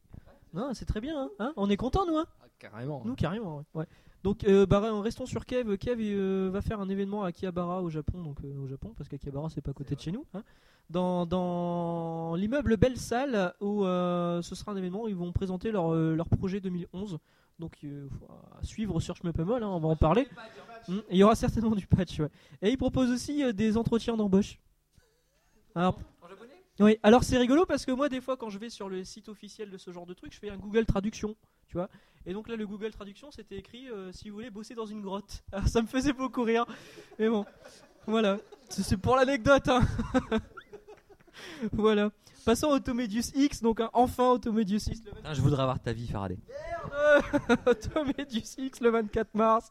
Non, 0.53 0.73
c'est 0.73 0.85
très 0.85 0.99
bien, 1.01 1.23
hein, 1.23 1.29
hein 1.39 1.53
On 1.55 1.69
est 1.69 1.77
content, 1.77 2.05
nous, 2.05 2.17
hein 2.17 2.25
Carrément. 2.57 3.01
Nous, 3.05 3.15
carrément, 3.15 3.57
ouais. 3.57 3.63
ouais. 3.75 3.85
Donc, 4.23 4.43
euh, 4.43 4.65
bah, 4.65 4.81
restons 5.01 5.25
sur 5.25 5.45
Kev. 5.45 5.77
Kev 5.77 6.03
il, 6.03 6.13
euh, 6.17 6.49
va 6.51 6.61
faire 6.61 6.81
un 6.81 6.89
événement 6.89 7.23
à 7.23 7.27
Akihabara 7.27 7.81
au 7.81 7.89
Japon, 7.89 8.21
donc 8.21 8.39
euh, 8.43 8.57
au 8.57 8.67
Japon, 8.67 8.93
parce 8.97 9.07
qu'Akihabara 9.07 9.49
c'est 9.49 9.61
pas 9.61 9.71
à 9.71 9.73
côté 9.73 9.95
de 9.95 10.01
chez 10.01 10.11
nous. 10.11 10.25
hein. 10.33 10.43
Dans, 10.89 11.25
dans 11.27 12.35
l'immeuble 12.35 12.75
Belle 12.75 12.97
Salle, 12.97 13.53
où 13.61 13.85
euh, 13.85 14.41
ce 14.41 14.55
sera 14.55 14.71
un 14.71 14.75
événement 14.75 15.03
où 15.03 15.07
ils 15.07 15.15
vont 15.15 15.31
présenter 15.31 15.71
leur, 15.71 15.93
euh, 15.93 16.15
leur 16.15 16.27
projet 16.27 16.59
2011. 16.59 17.19
Donc, 17.59 17.77
euh, 17.83 18.07
faut 18.19 18.27
à 18.59 18.63
suivre 18.63 18.99
sur 18.99 19.15
Schmeppemol, 19.15 19.63
hein, 19.63 19.67
on 19.69 19.79
va 19.79 19.87
en 19.89 19.95
parler. 19.95 20.27
Mm, 20.87 20.97
Il 21.11 21.17
y 21.17 21.23
aura 21.23 21.35
certainement 21.35 21.75
du 21.75 21.85
patch, 21.87 22.19
ouais. 22.19 22.29
Et 22.61 22.71
ils 22.71 22.77
proposent 22.77 23.11
aussi 23.11 23.43
euh, 23.43 23.53
des 23.53 23.77
entretiens 23.77 24.17
d'embauche. 24.17 24.59
Alors, 25.75 25.99
oui, 26.79 26.97
alors 27.03 27.23
c'est 27.23 27.37
rigolo 27.37 27.65
parce 27.65 27.85
que 27.85 27.91
moi, 27.91 28.09
des 28.09 28.21
fois, 28.21 28.37
quand 28.37 28.49
je 28.49 28.57
vais 28.57 28.69
sur 28.69 28.89
le 28.89 29.03
site 29.03 29.27
officiel 29.27 29.69
de 29.69 29.77
ce 29.77 29.91
genre 29.91 30.05
de 30.05 30.13
truc, 30.13 30.33
je 30.33 30.39
fais 30.39 30.49
un 30.49 30.57
Google 30.57 30.85
Traduction, 30.85 31.35
tu 31.67 31.75
vois. 31.75 31.89
Et 32.25 32.33
donc 32.33 32.47
là, 32.47 32.55
le 32.55 32.65
Google 32.65 32.91
Traduction, 32.91 33.31
c'était 33.31 33.57
écrit 33.57 33.89
euh, 33.89 34.11
si 34.11 34.29
vous 34.29 34.35
voulez 34.35 34.49
bosser 34.49 34.75
dans 34.75 34.85
une 34.85 35.01
grotte. 35.01 35.43
Alors, 35.51 35.67
ça 35.67 35.81
me 35.81 35.87
faisait 35.87 36.13
beaucoup 36.13 36.43
rire. 36.43 36.65
Mais 37.17 37.27
bon, 37.27 37.45
voilà. 38.07 38.37
C'est 38.69 38.97
pour 38.97 39.15
l'anecdote, 39.15 39.67
hein. 39.67 39.81
voilà. 41.73 42.11
Passons 42.45 42.67
au 42.67 42.75
Automedius 42.75 43.31
X, 43.35 43.61
donc 43.61 43.81
hein, 43.81 43.89
enfin 43.93 44.31
Automedius 44.31 44.87
X 44.87 45.03
le 45.05 45.11
Putain, 45.11 45.33
je 45.33 45.41
voudrais 45.41 45.63
avoir 45.63 45.79
ta 45.79 45.91
vie, 45.91 46.07
Faraday. 46.07 46.37
Automedius 47.65 48.55
X 48.57 48.79
le 48.79 48.89
24 48.89 49.35
mars. 49.35 49.69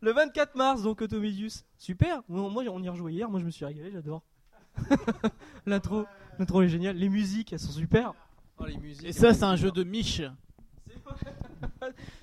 Le 0.00 0.12
24 0.12 0.54
mars, 0.54 0.82
donc 0.82 1.00
Automedius. 1.02 1.64
Super. 1.76 2.22
Moi, 2.28 2.48
moi, 2.50 2.62
on 2.70 2.82
y 2.82 2.88
a 2.88 2.92
rejoué 2.92 3.12
hier. 3.12 3.28
Moi, 3.28 3.40
je 3.40 3.46
me 3.46 3.50
suis 3.50 3.64
régalé. 3.64 3.90
J'adore. 3.90 4.22
L'intro, 5.66 6.06
l'intro 6.38 6.62
est 6.62 6.68
géniale. 6.68 6.96
Les 6.96 7.08
musiques, 7.08 7.52
elles 7.52 7.58
sont 7.58 7.72
super. 7.72 8.14
Oh, 8.58 8.64
les 8.66 8.76
musiques. 8.78 9.04
Et 9.06 9.12
ça, 9.12 9.32
c'est 9.34 9.44
un 9.44 9.56
jeu 9.56 9.70
de 9.70 9.84
miche. 9.84 10.22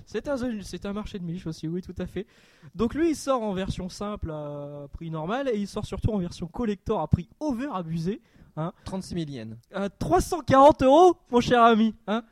C'est 0.06 0.28
un, 0.28 0.36
c'est 0.62 0.86
un 0.86 0.92
marché 0.92 1.18
de 1.18 1.24
niche 1.24 1.46
aussi, 1.46 1.68
oui, 1.68 1.80
tout 1.82 1.94
à 1.98 2.06
fait. 2.06 2.26
Donc 2.74 2.94
lui, 2.94 3.10
il 3.10 3.16
sort 3.16 3.42
en 3.42 3.52
version 3.54 3.88
simple 3.88 4.30
à 4.30 4.86
prix 4.92 5.10
normal 5.10 5.48
et 5.48 5.56
il 5.58 5.66
sort 5.66 5.86
surtout 5.86 6.10
en 6.12 6.18
version 6.18 6.46
collector 6.46 7.00
à 7.00 7.08
prix 7.08 7.28
over 7.40 7.68
abusé. 7.72 8.20
Hein, 8.56 8.72
36 8.84 9.14
000 9.14 9.30
yens. 9.30 9.56
à 9.72 9.88
340 9.90 10.82
euros, 10.82 11.16
mon 11.30 11.40
cher 11.40 11.62
ami. 11.64 11.92
Hein. 12.06 12.22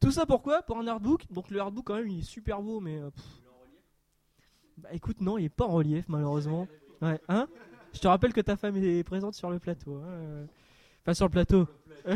Tout 0.00 0.10
ça 0.10 0.26
pourquoi? 0.26 0.62
Pour 0.62 0.78
un 0.78 0.86
artbook? 0.88 1.26
Donc 1.30 1.48
le 1.50 1.60
artbook 1.60 1.84
quand 1.86 1.94
même, 1.94 2.08
il 2.08 2.20
est 2.20 2.22
super 2.22 2.60
beau, 2.60 2.80
mais 2.80 2.98
euh, 2.98 3.10
pff. 3.10 3.24
bah 4.78 4.88
écoute, 4.92 5.20
non, 5.20 5.38
il 5.38 5.44
est 5.44 5.48
pas 5.48 5.66
en 5.66 5.72
relief 5.72 6.06
malheureusement. 6.08 6.66
Ouais, 7.02 7.20
hein? 7.28 7.46
Je 7.92 8.00
te 8.00 8.08
rappelle 8.08 8.32
que 8.32 8.40
ta 8.40 8.56
femme 8.56 8.76
est 8.76 9.04
présente 9.04 9.34
sur 9.34 9.48
le 9.50 9.60
plateau. 9.60 9.96
hein, 9.98 10.08
euh. 10.08 10.46
Enfin 11.02 11.14
sur 11.14 11.26
le 11.26 11.30
plateau. 11.30 11.66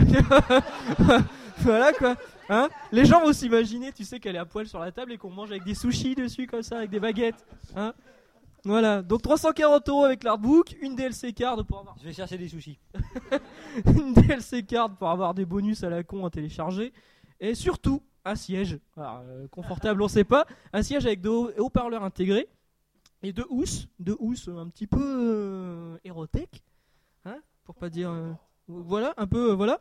voilà 1.58 1.92
quoi. 1.92 2.16
Hein? 2.48 2.68
Les 2.92 3.04
gens 3.04 3.20
vont 3.22 3.32
s'imaginer, 3.32 3.92
tu 3.92 4.04
sais, 4.04 4.20
qu'elle 4.20 4.36
est 4.36 4.38
à 4.40 4.44
poil 4.44 4.66
sur 4.66 4.78
la 4.78 4.92
table 4.92 5.12
et 5.12 5.18
qu'on 5.18 5.30
mange 5.30 5.50
avec 5.50 5.64
des 5.64 5.74
sushis 5.74 6.14
dessus 6.14 6.46
comme 6.46 6.62
ça, 6.62 6.78
avec 6.78 6.90
des 6.90 7.00
baguettes. 7.00 7.44
Hein? 7.76 7.94
Voilà, 8.66 9.02
donc 9.02 9.22
340 9.22 9.88
euros 9.88 10.04
avec 10.04 10.24
l'artbook, 10.24 10.74
une 10.80 10.94
DLC 10.96 11.32
card 11.34 11.62
pour 11.66 11.80
avoir 11.80 11.96
Je 12.00 12.04
vais 12.04 12.12
chercher 12.14 12.38
des 12.38 12.48
sushis. 12.48 12.78
une 13.86 14.14
DLC 14.14 14.62
card 14.62 14.94
pour 14.96 15.08
avoir 15.10 15.34
des 15.34 15.44
bonus 15.44 15.82
à 15.84 15.90
la 15.90 16.02
con 16.02 16.24
à 16.24 16.30
télécharger. 16.30 16.92
Et 17.40 17.54
surtout, 17.54 18.02
un 18.24 18.36
siège. 18.36 18.78
Alors, 18.96 19.20
euh, 19.26 19.46
confortable, 19.48 20.00
on 20.02 20.08
sait 20.08 20.24
pas. 20.24 20.46
Un 20.72 20.82
siège 20.82 21.04
avec 21.04 21.20
deux 21.20 21.28
haut- 21.30 21.50
haut-parleurs 21.58 22.04
intégrés. 22.04 22.48
Et 23.22 23.32
deux 23.34 23.44
housses. 23.50 23.86
Deux 23.98 24.16
housses 24.18 24.48
un 24.48 24.68
petit 24.68 24.86
peu 24.86 24.98
euh, 25.02 25.96
érotèques. 26.04 26.62
Hein? 27.26 27.36
Pour 27.64 27.74
pas 27.74 27.90
dire. 27.90 28.10
euh, 28.10 28.30
voilà, 28.68 29.14
un 29.16 29.26
peu. 29.26 29.50
euh, 29.50 29.54
voilà. 29.54 29.80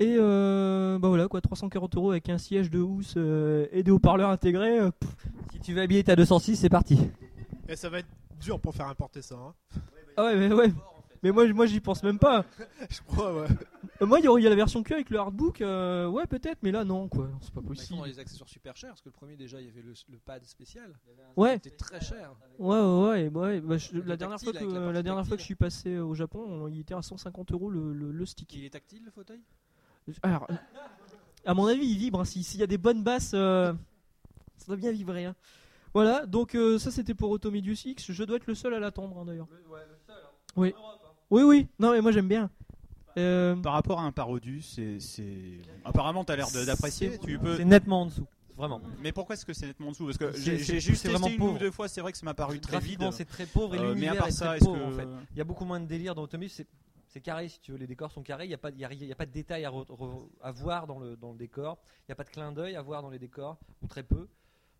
Et 0.00 0.16
euh, 0.18 0.98
bah 0.98 1.08
voilà 1.08 1.28
quoi, 1.28 1.40
340 1.40 1.96
euros 1.96 2.10
avec 2.10 2.28
un 2.28 2.38
siège 2.38 2.70
de 2.70 2.80
housse 2.80 3.14
euh, 3.16 3.66
et 3.72 3.82
des 3.82 3.90
haut-parleurs 3.90 4.30
intégrés. 4.30 4.78
euh, 4.80 4.90
pff. 4.90 5.10
Si 5.52 5.60
tu 5.60 5.74
veux 5.74 5.82
habiller 5.82 6.02
ta 6.02 6.16
206, 6.16 6.56
c'est 6.56 6.68
parti. 6.70 6.98
Et 7.68 7.76
ça 7.76 7.88
va 7.88 7.98
être 8.00 8.08
dur 8.40 8.58
pour 8.58 8.74
faire 8.74 8.88
importer 8.88 9.22
ça. 9.22 9.36
hein. 9.36 9.54
Ah 10.16 10.24
ouais, 10.24 10.36
mais 10.36 10.52
ouais. 10.52 10.72
Mais 11.22 11.30
moi, 11.30 11.46
moi 11.52 11.66
j'y 11.66 11.78
pense 11.80 12.02
même 12.02 12.18
pas. 12.18 12.44
Je 12.90 13.00
crois, 13.02 13.32
ouais. 13.42 13.46
Euh, 14.00 14.06
Moi, 14.06 14.18
il 14.18 14.24
y 14.42 14.46
a 14.46 14.50
la 14.50 14.56
version 14.56 14.82
que 14.82 14.92
avec 14.92 15.08
le 15.10 15.18
hardbook, 15.18 15.60
euh, 15.60 16.08
ouais, 16.08 16.26
peut-être, 16.26 16.58
mais 16.62 16.72
là, 16.72 16.84
non, 16.84 17.06
quoi. 17.08 17.28
C'est 17.40 17.52
pas 17.54 17.60
ils 17.62 17.66
possible. 17.68 17.98
font 18.00 18.04
des 18.06 18.18
accessoires 18.18 18.48
super 18.48 18.76
chers, 18.76 18.90
parce 18.90 19.02
que 19.02 19.08
le 19.08 19.12
premier 19.12 19.36
déjà 19.36 19.60
il 19.60 19.66
y 19.66 19.70
avait 19.70 19.82
le, 19.82 19.92
le 20.10 20.18
pad 20.18 20.44
spécial. 20.44 20.92
Ouais. 21.36 21.60
C'était 21.62 21.76
très 21.76 22.00
cher. 22.00 22.32
Ouais, 22.58 22.78
ouais, 22.80 23.28
ouais. 23.28 23.28
ouais, 23.28 23.60
bah, 23.60 23.78
je- 23.78 23.92
Le 23.92 24.00
la 24.02 24.16
dernière 24.16 24.40
fois 24.40 24.52
que, 24.52 24.64
la 24.90 25.02
dernière 25.02 25.24
fois 25.26 25.36
que 25.36 25.40
je 25.40 25.46
suis 25.46 25.54
passé 25.54 25.94
euh, 25.94 26.04
au 26.04 26.14
Japon, 26.14 26.40
on- 26.44 26.68
il 26.68 26.80
était 26.80 26.94
à 26.94 27.02
150 27.02 27.52
euros 27.52 27.70
le, 27.70 27.92
le, 27.92 28.10
le 28.10 28.26
stick. 28.26 28.52
Il 28.54 28.64
est 28.64 28.70
tactile 28.70 29.04
le 29.04 29.10
fauteuil? 29.12 29.40
Alors, 30.22 30.46
euh, 30.50 30.54
à 31.44 31.54
mon 31.54 31.66
avis, 31.66 31.86
il 31.86 31.98
vibre. 31.98 32.20
hein. 32.20 32.24
Si- 32.24 32.42
S'il 32.42 32.58
y 32.58 32.64
a 32.64 32.66
des 32.66 32.78
bonnes 32.78 33.04
basses, 33.04 33.30
euh, 33.34 33.72
ça 34.56 34.66
doit 34.66 34.76
bien 34.76 34.90
vibrer. 34.90 35.26
hein. 35.26 35.36
Voilà, 35.94 36.24
donc 36.26 36.54
euh, 36.56 36.78
ça 36.78 36.90
c'était 36.90 37.14
pour 37.14 37.30
Automedius 37.30 37.84
X. 37.84 38.10
Je 38.10 38.24
dois 38.24 38.38
être 38.38 38.46
le 38.48 38.54
seul 38.56 38.74
à 38.74 38.80
l'attendre 38.80 39.16
hein, 39.18 39.24
d'ailleurs. 39.26 39.46
Oui. 40.56 40.74
Oui, 41.32 41.42
oui. 41.42 41.66
Non, 41.78 41.92
mais 41.92 42.00
moi 42.02 42.12
j'aime 42.12 42.28
bien. 42.28 42.50
Euh, 43.18 43.56
Par 43.56 43.72
rapport 43.72 44.00
à 44.00 44.04
un 44.04 44.12
Parodius, 44.12 44.78
c'est, 44.98 45.28
apparemment 45.84 46.24
t'as 46.24 46.36
l'air 46.36 46.46
d'apprécier. 46.50 47.18
Tu 47.18 47.38
peux. 47.38 47.56
C'est 47.56 47.64
nettement 47.64 48.02
en 48.02 48.06
dessous, 48.06 48.26
vraiment. 48.56 48.80
Mais 49.00 49.12
pourquoi 49.12 49.34
est-ce 49.34 49.44
que 49.46 49.52
c'est 49.54 49.66
nettement 49.66 49.88
en 49.88 49.90
dessous? 49.92 50.04
Parce 50.06 50.18
que 50.18 50.32
j'ai, 50.38 50.58
juste 50.58 50.82
c'est 50.82 50.90
testé 50.90 51.08
vraiment 51.08 51.28
une 51.28 51.34
ou 51.34 51.38
pauvre. 51.38 51.58
deux 51.58 51.70
fois. 51.70 51.88
C'est 51.88 52.00
vrai 52.02 52.12
que 52.12 52.18
ça 52.18 52.24
m'a 52.26 52.34
paru 52.34 52.60
très 52.60 52.78
vide. 52.80 53.06
C'est 53.12 53.24
très 53.24 53.46
pauvre 53.46 53.74
et 53.74 53.78
Euh, 53.78 53.82
mais 53.82 53.88
à 53.88 53.94
l'univers 53.94 54.16
part 54.18 54.28
est 54.28 54.30
ça, 54.32 54.46
très 54.48 54.56
est-ce 54.58 54.64
pauvre 54.66 54.78
que- 54.78 54.84
en 54.84 54.96
fait. 54.96 55.08
Il 55.32 55.38
y 55.38 55.40
a 55.40 55.44
beaucoup 55.44 55.64
moins 55.64 55.80
de 55.80 55.86
délire 55.86 56.14
dans 56.14 56.22
Automus, 56.22 56.50
c'est 56.52 56.66
c'est 57.08 57.20
carré 57.20 57.48
si 57.48 57.60
tu 57.60 57.72
veux, 57.72 57.78
les 57.78 57.86
décors 57.86 58.10
sont 58.10 58.22
carrés, 58.22 58.44
il 58.46 58.48
n'y 58.48 58.54
a, 58.54 58.58
pas- 58.58 58.70
il 58.70 58.78
y 58.78 58.84
a, 58.86 58.88
rien- 58.88 58.98
il 59.02 59.06
y 59.08 59.12
a 59.12 59.14
pas 59.14 59.26
de 59.26 59.32
détails 59.32 59.66
à, 59.66 59.70
re- 59.70 59.86
re- 59.86 60.28
à 60.42 60.50
voir 60.50 60.86
dans 60.86 60.98
le, 60.98 61.14
dans 61.16 61.32
le 61.32 61.36
décor, 61.38 61.76
il 62.00 62.04
n'y 62.08 62.12
a 62.12 62.16
pas 62.16 62.24
de 62.24 62.30
clin 62.30 62.52
d'œil 62.52 62.74
à 62.76 62.80
voir 62.82 63.02
dans 63.02 63.10
les 63.10 63.18
décors, 63.18 63.58
ou 63.82 63.86
très 63.86 64.02
peu. 64.02 64.28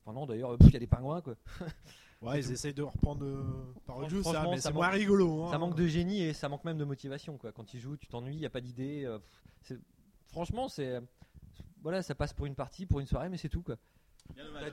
Enfin 0.04 0.14
non 0.18 0.24
d'ailleurs, 0.26 0.56
il 0.60 0.70
y 0.72 0.76
a 0.76 0.78
des 0.78 0.86
pingouins 0.86 1.20
quoi. 1.20 1.34
Ouais, 2.22 2.38
ils 2.40 2.52
essayent 2.52 2.72
de 2.74 2.82
reprendre 2.82 3.24
euh, 3.26 3.42
ça, 3.86 3.92
Franchement, 3.92 4.50
mais 4.50 4.56
ça 4.56 4.62
c'est 4.62 4.68
manque- 4.68 4.74
moins 4.74 4.88
rigolo. 4.88 5.44
hein. 5.44 5.50
Ça 5.50 5.58
manque 5.58 5.74
de 5.74 5.86
génie 5.88 6.22
et 6.22 6.32
ça 6.32 6.48
manque 6.48 6.64
même 6.64 6.78
de 6.78 6.84
motivation 6.84 7.36
quoi. 7.36 7.50
Quand 7.52 7.64
tu 7.64 7.78
joues, 7.80 7.96
tu 7.96 8.06
t'ennuies, 8.06 8.34
il 8.36 8.38
n'y 8.40 8.46
a 8.46 8.50
pas 8.50 8.60
d'idée. 8.60 9.04
euh, 9.04 9.18
c'est- 9.62 9.80
franchement, 10.28 10.68
c'est 10.68 11.00
voilà, 11.82 12.00
ça 12.02 12.14
passe 12.14 12.32
pour 12.32 12.46
une 12.46 12.54
partie, 12.54 12.86
pour 12.86 13.00
une 13.00 13.06
soirée, 13.06 13.28
mais 13.28 13.36
c'est 13.38 13.48
tout 13.48 13.62
quoi. 13.62 13.74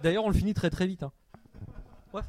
D'ailleurs, 0.04 0.26
on 0.26 0.30
le 0.30 0.36
finit 0.36 0.54
très 0.54 0.70
très 0.70 0.86
vite. 0.86 1.02
hein. 1.04 1.12
Ouais, 2.14 2.22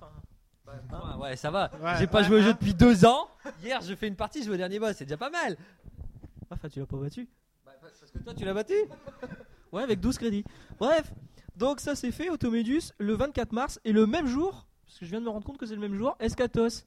ouais, 1.21 1.37
ça 1.37 1.51
va. 1.51 1.71
Ouais, 1.83 1.95
J'ai 1.99 2.07
pas 2.07 2.19
ouais, 2.21 2.25
joué 2.25 2.39
au 2.39 2.43
jeu 2.43 2.53
depuis 2.55 2.73
deux 2.75 3.05
ans. 3.05 3.29
Hier, 3.63 3.81
je 3.83 3.95
fais 3.95 4.09
une 4.09 4.17
partie, 4.17 4.41
je 4.41 4.47
joue 4.47 4.55
au 4.55 4.57
dernier 4.57 4.79
boss, 4.79 4.97
c'est 4.97 5.05
déjà 5.05 5.17
pas 5.19 5.31
mal. 5.31 5.57
Enfin, 6.51 6.69
tu 6.69 6.81
l'as 6.81 6.87
pas 6.87 6.97
battu. 6.97 7.29
Parce 7.65 8.11
que 8.13 8.19
toi, 8.19 8.35
tu 8.35 8.45
l'as 8.45 8.55
battu. 8.55 8.75
Ouais, 9.73 9.83
avec 9.83 10.01
12 10.01 10.17
crédits. 10.19 10.45
Bref, 10.79 11.13
donc 11.57 11.81
ça 11.81 11.95
c'est 11.95 12.11
fait, 12.11 12.29
Automedius, 12.31 12.93
le 12.99 13.13
24 13.15 13.53
mars, 13.53 13.79
et 13.85 13.93
le 13.93 14.07
même 14.07 14.27
jour, 14.27 14.67
parce 14.91 14.99
que 14.99 15.07
je 15.07 15.11
viens 15.13 15.21
de 15.21 15.25
me 15.27 15.31
rendre 15.31 15.47
compte 15.47 15.57
que 15.57 15.67
c'est 15.67 15.77
le 15.77 15.81
même 15.81 15.95
jour, 15.95 16.17
Escatos. 16.19 16.85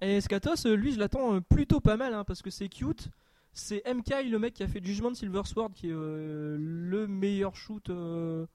Et 0.00 0.16
Escatos, 0.16 0.66
euh, 0.66 0.74
lui, 0.74 0.92
je 0.92 0.98
l'attends 0.98 1.34
euh, 1.36 1.40
plutôt 1.40 1.78
pas 1.78 1.96
mal, 1.96 2.12
hein, 2.12 2.24
parce 2.24 2.42
que 2.42 2.50
c'est 2.50 2.68
cute. 2.68 3.08
C'est 3.52 3.84
MK, 3.86 4.28
le 4.28 4.38
mec 4.40 4.52
qui 4.52 4.64
a 4.64 4.66
fait 4.66 4.84
Judgment 4.84 5.14
Silver 5.14 5.42
Sword, 5.44 5.70
qui 5.74 5.88
est 5.88 5.92
euh, 5.92 6.56
le 6.58 7.06
meilleur 7.06 7.54
shoot 7.54 7.88
euh, 7.88 8.46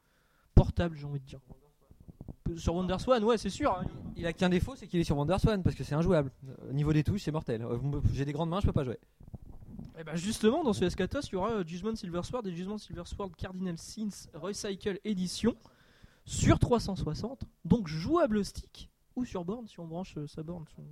portable, 0.56 0.98
j'ai 0.98 1.06
envie 1.06 1.22
de 1.22 1.26
dire. 1.26 1.40
Sur 2.58 2.76
WonderSwan, 2.76 3.24
ouais, 3.24 3.38
c'est 3.38 3.50
sûr. 3.50 3.72
hein. 3.72 3.86
Il 4.18 4.28
a 4.28 4.34
qu'un 4.34 4.50
défaut, 4.50 4.76
c'est 4.76 4.88
qu'il 4.88 5.00
est 5.00 5.06
sur 5.06 5.16
WonderSwan 5.18 5.64
parce 5.64 5.76
que 5.78 5.86
c'est 5.86 5.96
injouable. 5.96 6.32
Au 6.70 6.74
niveau 6.74 6.92
des 6.92 7.06
touches, 7.06 7.22
c'est 7.22 7.32
mortel. 7.32 7.66
J'ai 8.12 8.26
des 8.26 8.34
grandes 8.34 8.50
mains, 8.50 8.60
je 8.60 8.66
peux 8.66 8.74
pas 8.74 8.84
jouer. 8.84 9.00
Et 9.98 10.04
bah 10.04 10.16
justement, 10.16 10.62
dans 10.62 10.74
ce 10.74 10.84
Escatos, 10.84 11.30
il 11.30 11.34
y 11.34 11.36
aura 11.38 11.64
Judgment 11.66 11.96
Silver 11.96 12.22
Sword 12.24 12.46
et 12.46 12.52
Judgment 12.54 12.78
Silver 12.78 13.04
Sword 13.06 13.32
Cardinal 13.38 13.78
Sins 13.78 14.28
Recycle 14.34 15.00
Edition 15.06 15.56
sur 16.32 16.60
360, 16.60 17.44
donc 17.66 17.88
jouable 17.88 18.38
au 18.38 18.44
stick 18.44 18.90
ou 19.16 19.26
sur 19.26 19.44
borne 19.44 19.68
si 19.68 19.80
on 19.80 19.86
branche 19.88 20.16
euh, 20.18 20.28
sa 20.28 20.44
borne. 20.44 20.66
son- 20.76 20.86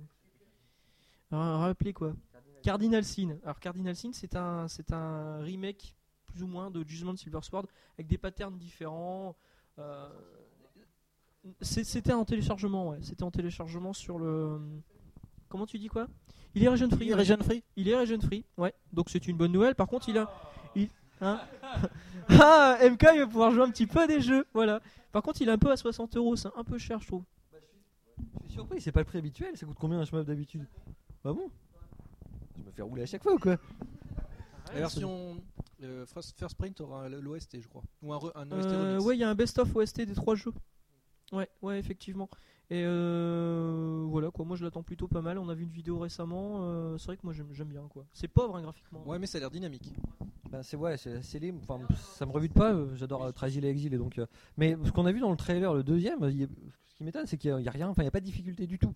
Alors, 1.30 1.60
rappelez 1.60 1.92
quoi? 1.94 2.14
Cardinal 2.62 3.04
Sin. 3.04 3.38
Alors 3.42 3.58
Cardinal 3.58 3.96
Sin, 3.96 4.10
c'est 4.12 4.36
un, 4.36 4.68
c'est 4.68 4.92
un 4.92 5.38
remake 5.38 5.94
plus 6.26 6.42
ou 6.42 6.46
moins 6.46 6.70
de 6.70 6.84
Judgment 6.86 7.16
Silver 7.16 7.40
Sword 7.42 7.66
avec 7.96 8.06
des 8.06 8.18
patterns 8.18 8.58
différents. 8.58 9.34
euh, 9.78 10.08
C'était 11.62 12.12
en 12.12 12.24
téléchargement, 12.26 12.90
ouais. 12.90 12.98
C'était 13.00 13.22
en 13.22 13.30
téléchargement 13.30 13.94
sur 13.94 14.18
le. 14.18 14.60
Comment 15.48 15.66
tu 15.66 15.78
dis 15.78 15.88
quoi? 15.88 16.06
Il 16.54 16.62
est 16.62 16.68
region 16.68 16.90
free. 16.90 17.06
Il 17.06 17.10
est 17.12 17.14
region 17.14 17.38
free? 17.42 17.64
Il 17.76 17.88
est 17.88 17.96
region 17.96 18.20
free, 18.20 18.44
ouais. 18.58 18.74
Donc 18.92 19.08
c'est 19.08 19.26
une 19.26 19.36
bonne 19.38 19.52
nouvelle. 19.52 19.74
Par 19.74 19.86
contre, 19.88 20.08
il 20.10 20.18
a. 20.18 20.30
Il... 20.76 20.90
Hein 21.20 21.40
ah, 22.28 22.78
MK, 22.82 23.06
il 23.14 23.20
va 23.20 23.26
pouvoir 23.26 23.50
jouer 23.52 23.62
un 23.62 23.70
petit 23.70 23.86
peu 23.86 24.00
à 24.00 24.06
des 24.06 24.20
jeux, 24.20 24.46
voilà. 24.54 24.80
Par 25.12 25.22
contre, 25.22 25.42
il 25.42 25.48
est 25.48 25.52
un 25.52 25.58
peu 25.58 25.70
à 25.70 25.76
60 25.76 26.16
euros, 26.16 26.36
c'est 26.36 26.48
un 26.56 26.64
peu 26.64 26.78
cher, 26.78 27.00
je 27.00 27.06
trouve. 27.06 27.24
Je 28.42 28.46
suis 28.46 28.54
surpris, 28.54 28.80
c'est 28.80 28.92
pas 28.92 29.00
le 29.00 29.06
prix 29.06 29.18
habituel. 29.18 29.56
Ça 29.56 29.66
coûte 29.66 29.76
combien 29.78 29.98
un 29.98 30.04
shmup 30.04 30.26
d'habitude? 30.26 30.66
Bah 31.24 31.32
bon 31.32 31.50
Je 32.56 32.62
me 32.62 32.70
fais 32.70 32.82
rouler 32.82 33.02
à 33.02 33.06
chaque 33.06 33.22
fois 33.22 33.34
ou 33.34 33.38
quoi? 33.38 33.56
La 34.72 34.80
version 34.80 35.36
euh, 35.82 36.06
First, 36.06 36.38
First 36.38 36.56
Print 36.56 36.80
aura 36.80 37.08
l'OST, 37.08 37.60
je 37.60 37.68
crois. 37.68 37.82
Ou 38.02 38.12
un, 38.12 38.18
OST 38.18 38.70
Euh, 38.70 39.00
ouais, 39.00 39.16
il 39.16 39.20
y 39.20 39.24
a 39.24 39.28
un 39.28 39.34
best-of 39.34 39.74
OST 39.74 40.02
des 40.02 40.14
trois 40.14 40.34
jeux. 40.34 40.52
Ouais, 41.32 41.48
ouais, 41.62 41.78
effectivement. 41.78 42.28
Et 42.72 42.84
euh, 42.84 44.04
voilà 44.08 44.30
quoi, 44.30 44.44
moi 44.44 44.56
je 44.56 44.64
l'attends 44.64 44.82
plutôt 44.84 45.08
pas 45.08 45.20
mal. 45.22 45.38
On 45.38 45.48
a 45.48 45.54
vu 45.54 45.64
une 45.64 45.70
vidéo 45.70 45.98
récemment. 45.98 46.60
euh, 46.62 46.98
c'est 46.98 47.06
vrai 47.06 47.16
que 47.16 47.22
moi 47.24 47.32
j'aime 47.32 47.68
bien 47.68 47.82
quoi. 47.88 48.04
C'est 48.12 48.28
pauvre 48.28 48.56
hein, 48.56 48.62
graphiquement. 48.62 49.02
Ouais, 49.06 49.18
mais 49.18 49.26
ça 49.26 49.38
a 49.38 49.40
l'air 49.40 49.50
dynamique. 49.50 49.92
Bah, 50.50 50.62
c'est 50.62 50.76
ouais, 50.76 50.96
c'est 50.96 51.16
assez 51.16 51.38
libre. 51.40 51.60
Enfin, 51.68 51.80
ça 51.96 52.26
me 52.26 52.32
rebute 52.32 52.52
pas. 52.52 52.72
euh, 52.72 52.94
J'adore 52.96 53.24
euh, 53.24 53.32
Trasil 53.32 53.64
et 53.64 53.68
Exil 53.68 53.92
et 53.94 53.98
donc. 53.98 54.18
euh, 54.18 54.26
Mais 54.56 54.76
ce 54.84 54.92
qu'on 54.92 55.06
a 55.06 55.12
vu 55.12 55.20
dans 55.20 55.30
le 55.30 55.36
trailer, 55.36 55.74
le 55.74 55.82
deuxième, 55.82 56.18
il 56.24 56.36
y 56.40 56.44
a- 56.44 56.48
ce 56.86 56.94
qui 56.94 57.04
m'étonne, 57.04 57.26
c'est 57.26 57.36
qu'il 57.38 57.50
y 57.50 57.68
a- 57.68 57.70
rien. 57.70 57.88
Enfin, 57.88 58.02
il 58.02 58.06
y 58.06 58.08
a 58.08 58.12
pas 58.12 58.20
de 58.20 58.24
difficulté 58.24 58.66
du 58.66 58.78
tout. 58.78 58.94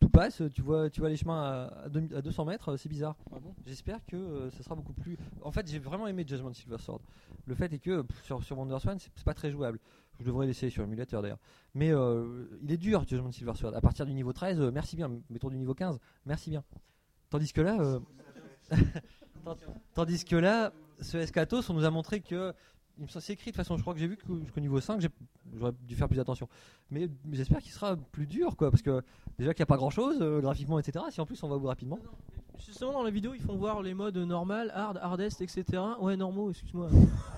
Tout 0.00 0.08
passe. 0.08 0.42
Tu 0.54 0.62
vois, 0.62 0.90
tu 0.90 1.00
vois 1.00 1.08
les 1.08 1.16
chemins 1.16 1.40
à, 1.42 1.84
à 1.84 1.88
deux- 1.88 2.16
à 2.16 2.22
200 2.22 2.44
mètres. 2.44 2.76
C'est 2.76 2.88
bizarre. 2.88 3.16
Ah 3.32 3.38
bon? 3.40 3.52
J'espère 3.66 4.04
que 4.06 4.16
euh, 4.16 4.50
ça 4.50 4.62
sera 4.62 4.74
beaucoup 4.76 4.92
plus. 4.92 5.16
En 5.42 5.50
fait, 5.50 5.68
j'ai 5.68 5.78
vraiment 5.80 6.06
aimé 6.06 6.24
Judgment 6.26 6.52
Silver 6.52 6.78
Sword. 6.78 7.00
Le 7.46 7.54
fait 7.56 7.72
est 7.72 7.78
que 7.80 8.02
pff, 8.02 8.22
sur, 8.24 8.42
sur 8.44 8.58
WonderSwan, 8.58 8.98
c'est 9.00 9.10
c'est 9.16 9.24
pas 9.24 9.34
très 9.34 9.50
jouable. 9.50 9.80
Je 10.20 10.24
devrais 10.24 10.46
l'essayer 10.46 10.70
sur 10.70 10.82
émulateur 10.82 11.22
d'ailleurs. 11.22 11.38
Mais 11.74 11.92
euh, 11.92 12.46
il 12.62 12.72
est 12.72 12.76
dur, 12.76 13.04
Judgment 13.08 13.30
Silver 13.32 13.54
Sword. 13.54 13.74
À 13.74 13.80
partir 13.80 14.04
du 14.04 14.12
niveau 14.14 14.32
13, 14.32 14.60
euh, 14.60 14.70
merci 14.72 14.96
bien. 14.96 15.10
Mettons 15.30 15.48
du 15.48 15.58
niveau 15.58 15.74
15, 15.74 15.98
merci 16.26 16.50
bien. 16.50 16.64
Tandis 17.30 17.52
que 17.52 17.60
là. 17.60 17.78
euh, 17.80 18.00
Tand- 19.44 19.56
Tandis 19.94 20.24
que 20.24 20.36
là, 20.36 20.72
ce 21.00 21.16
Escatos, 21.18 21.68
on 21.70 21.74
nous 21.74 21.84
a 21.84 21.90
montré 21.90 22.20
que. 22.20 22.52
Il 23.00 23.02
me 23.04 23.06
semble 23.08 23.24
écrit 23.28 23.36
de 23.36 23.50
toute 23.52 23.56
façon, 23.56 23.76
je 23.76 23.82
crois 23.82 23.94
que 23.94 24.00
j'ai 24.00 24.08
vu 24.08 24.18
jusqu'au 24.42 24.58
niveau 24.60 24.80
5, 24.80 25.00
j'ai- 25.00 25.08
j'aurais 25.56 25.70
dû 25.86 25.94
faire 25.94 26.08
plus 26.08 26.18
attention. 26.18 26.48
Mais 26.90 27.08
j'espère 27.30 27.58
qu'il 27.60 27.70
sera 27.70 27.96
plus 27.96 28.26
dur, 28.26 28.56
quoi, 28.56 28.72
parce 28.72 28.82
que 28.82 29.02
déjà 29.38 29.54
qu'il 29.54 29.60
n'y 29.62 29.66
a 29.66 29.66
pas 29.66 29.76
grand 29.76 29.90
chose, 29.90 30.18
graphiquement, 30.40 30.80
etc. 30.80 31.04
Si 31.12 31.20
en 31.20 31.24
plus 31.26 31.40
on 31.44 31.48
va 31.48 31.54
au 31.54 31.60
bout 31.60 31.68
rapidement. 31.68 32.00
Justement, 32.66 32.92
dans 32.92 33.02
la 33.02 33.10
vidéo, 33.10 33.32
ils 33.34 33.40
font 33.40 33.56
voir 33.56 33.82
les 33.82 33.94
modes 33.94 34.16
normal, 34.16 34.70
hard, 34.74 34.98
hardest, 35.00 35.40
etc. 35.40 35.64
Ouais, 36.00 36.16
normaux, 36.16 36.50
excuse-moi. 36.50 36.88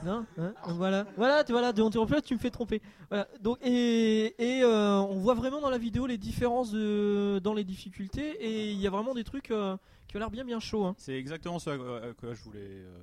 non 0.04 0.24
hein 0.38 0.54
Voilà, 0.68 1.06
voilà, 1.16 1.44
tu, 1.44 1.52
voilà, 1.52 1.72
en 1.78 2.06
fait, 2.06 2.22
tu 2.22 2.34
me 2.34 2.38
fais 2.38 2.50
tromper. 2.50 2.80
Voilà. 3.08 3.28
Donc, 3.40 3.58
et 3.62 4.34
et, 4.38 4.62
euh, 4.62 4.98
on 5.00 5.18
voit 5.18 5.34
vraiment 5.34 5.60
dans 5.60 5.70
la 5.70 5.78
vidéo 5.78 6.06
les 6.06 6.18
différences 6.18 6.70
de, 6.72 7.40
dans 7.42 7.54
les 7.54 7.64
difficultés, 7.64 8.30
et 8.44 8.70
il 8.72 8.78
y 8.78 8.86
a 8.86 8.90
vraiment 8.90 9.14
des 9.14 9.24
trucs 9.24 9.50
euh, 9.50 9.76
qui 10.08 10.16
ont 10.16 10.20
l'air 10.20 10.30
bien 10.30 10.44
bien 10.44 10.58
chaud. 10.60 10.84
Hein. 10.84 10.94
C'est 10.98 11.14
exactement 11.14 11.58
ce 11.58 11.70
à 11.70 12.08
à 12.08 12.12
quoi 12.14 12.34
je 12.34 12.42
voulais 12.42 12.60
euh, 12.60 12.98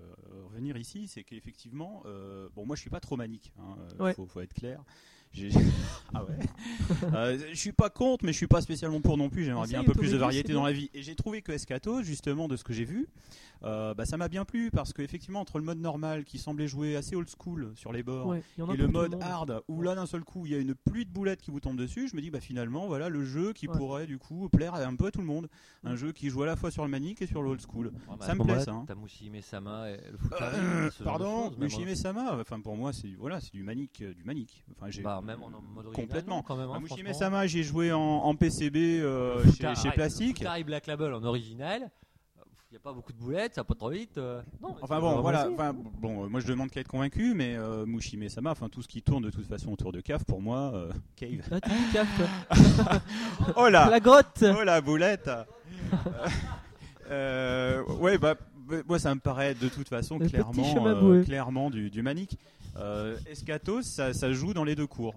revenir 0.49 0.75
ici, 0.77 1.07
c'est 1.07 1.23
qu'effectivement, 1.23 2.03
euh, 2.05 2.49
bon, 2.55 2.65
moi 2.65 2.75
je 2.75 2.81
suis 2.81 2.89
pas 2.89 2.99
trop 2.99 3.15
manique, 3.15 3.53
hein, 3.59 3.75
euh, 3.99 4.03
Ouais. 4.03 4.13
faut, 4.13 4.25
faut 4.25 4.41
être 4.41 4.53
clair. 4.53 4.83
Ah 6.13 6.23
ouais. 6.23 6.37
Euh, 7.13 7.37
je 7.49 7.55
suis 7.55 7.73
pas 7.73 7.89
contre, 7.89 8.23
mais 8.25 8.31
je 8.31 8.37
suis 8.37 8.47
pas 8.47 8.61
spécialement 8.61 9.01
pour 9.01 9.17
non 9.17 9.29
plus. 9.29 9.43
J'aimerais 9.43 9.65
Ça 9.67 9.71
bien 9.71 9.81
un 9.81 9.83
peu 9.83 9.91
plus 9.93 10.11
de 10.11 10.17
variété 10.17 10.53
dans 10.53 10.65
la 10.65 10.71
vie. 10.71 10.89
Et 10.93 11.01
j'ai 11.03 11.15
trouvé 11.15 11.41
que 11.41 11.51
Escato, 11.51 12.01
justement, 12.01 12.47
de 12.47 12.55
ce 12.55 12.63
que 12.63 12.71
j'ai 12.73 12.85
vu, 12.85 13.07
euh, 13.63 13.93
bah, 13.93 14.05
ça 14.05 14.15
m'a 14.17 14.27
bien 14.29 14.45
plu 14.45 14.71
parce 14.71 14.93
qu'effectivement, 14.93 15.41
entre 15.41 15.57
le 15.59 15.65
mode 15.65 15.79
normal 15.79 16.23
qui 16.23 16.37
semblait 16.37 16.67
jouer 16.67 16.95
assez 16.95 17.15
old 17.15 17.27
school 17.29 17.71
sur 17.75 17.91
les 17.91 18.03
bords 18.03 18.27
Ouais, 18.27 18.41
et 18.57 18.77
le 18.77 18.87
mode 18.87 19.11
monde. 19.11 19.21
hard 19.23 19.61
où 19.67 19.81
là 19.81 19.95
d'un 19.95 20.05
seul 20.05 20.23
coup 20.23 20.45
il 20.45 20.51
y 20.51 20.55
a 20.55 20.59
une 20.59 20.75
pluie 20.75 21.05
de 21.05 21.11
boulettes 21.11 21.41
qui 21.41 21.51
vous 21.51 21.59
tombe 21.59 21.75
dessus, 21.77 22.07
je 22.07 22.15
me 22.15 22.21
dis 22.21 22.29
bah 22.29 22.39
finalement 22.39 22.87
voilà 22.87 23.09
le 23.09 23.23
jeu 23.25 23.53
qui 23.53 23.67
Ouais. 23.67 23.75
pourrait 23.77 24.05
du 24.07 24.17
coup 24.19 24.47
plaire 24.49 24.75
un 24.75 24.95
peu 24.95 25.07
à 25.07 25.11
tout 25.11 25.19
le 25.21 25.25
monde. 25.25 25.49
Un 25.83 25.95
jeu 25.95 26.11
qui 26.13 26.29
joue 26.29 26.43
à 26.43 26.45
la 26.45 26.55
fois 26.55 26.71
sur 26.71 26.83
le 26.83 26.89
manique 26.89 27.21
et 27.21 27.27
sur 27.27 27.41
le 27.41 27.49
old 27.49 27.61
school. 27.61 27.91
ça 28.21 28.35
me 28.35 28.43
plaît 28.43 28.59
ça. 28.63 28.71
hein. 28.71 28.85
T'as 28.87 28.95
Mushime 28.95 29.41
Sama 29.41 29.89
et 29.91 29.97
le 29.97 30.17
Euh, 30.41 30.89
pardon, 31.03 31.51
Mushime 31.59 31.93
Sama, 31.95 32.37
enfin 32.39 32.59
pour 32.61 32.77
moi 32.77 32.93
c'est 32.93 33.07
du 33.07 33.15
voilà, 33.15 33.39
c'est 33.41 33.51
du 33.53 33.63
manique, 33.63 34.01
euh, 34.03 34.13
du 34.13 34.23
manique. 34.23 34.63
Enfin 34.75 34.89
j'ai 34.91 35.01
Bah, 35.01 35.19
même 35.27 35.43
en 35.43 35.49
mode 35.49 35.85
original, 35.85 35.93
complètement. 36.07 36.41
quand 36.41 36.55
même, 36.55 36.69
hein, 36.69 36.73
Ah, 36.77 36.79
Mushime. 36.79 37.13
Sama, 37.13 37.45
j'ai 37.47 37.61
joué 37.63 37.91
en, 37.91 37.99
en 37.99 38.35
PCB 38.35 38.99
euh, 39.01 39.43
Futa- 39.43 39.75
chez, 39.79 39.91
Plastic. 39.91 40.37
Futari 40.39 40.63
Black 40.63 40.87
Label 40.87 41.13
en 41.13 41.23
original. 41.23 41.91
Il 42.69 42.73
n'y 42.73 42.77
a 42.77 42.81
pas 42.81 42.91
beaucoup 42.91 43.13
de 43.13 43.17
boulettes, 43.17 43.55
ça 43.55 43.61
va 43.61 43.65
pas 43.65 43.75
trop 43.75 43.89
vite. 43.91 44.17
euh, 44.17 44.41
non, 44.61 44.75
Enfin 44.81 44.99
bon, 44.99 45.21
voilà. 45.21 45.49
Enfin, 45.49 45.73
bon, 45.73 46.25
euh, 46.25 46.27
moi 46.27 46.41
je 46.41 46.47
demande 46.47 46.69
qu'à 46.69 46.81
être 46.81 46.89
convaincu, 46.89 47.33
mais 47.33 47.55
euh, 47.55 47.85
Mushime 47.85 48.27
Sama, 48.27 48.51
enfin 48.51 48.67
tout 48.67 48.81
ce 48.81 48.89
qui 48.89 49.01
tourne 49.01 49.23
de 49.23 49.29
toute 49.29 49.45
façon 49.45 49.71
autour 49.71 49.93
de 49.93 50.01
Cave, 50.01 50.25
pour 50.25 50.41
moi, 50.41 50.71
euh, 50.73 50.91
Cave. 51.15 51.47
Ah, 51.49 51.59
cave, 51.93 52.07
oh 53.55 53.69
là, 53.69 53.89
La 53.89 53.99
grotte. 54.01 54.43
oh 54.43 54.63
la 54.65 54.81
boulette. 54.81 55.29
Euh, 57.09 57.83
ouais, 57.99 58.17
bah 58.17 58.35
bah, 58.67 58.75
moi 58.87 58.99
ça 58.99 59.15
me 59.15 59.19
paraît 59.21 59.53
de 59.55 59.69
toute 59.69 59.87
façon 59.87 60.19
Le 60.19 60.27
clairement, 60.27 60.85
euh, 60.87 61.23
clairement 61.23 61.69
du, 61.69 61.89
du 61.89 62.01
manique. 62.01 62.37
Euh, 62.77 63.17
Escatos, 63.25 63.83
ça, 63.83 64.13
ça 64.13 64.31
joue 64.31 64.53
dans 64.53 64.63
les 64.63 64.75
deux 64.75 64.87
cours. 64.87 65.15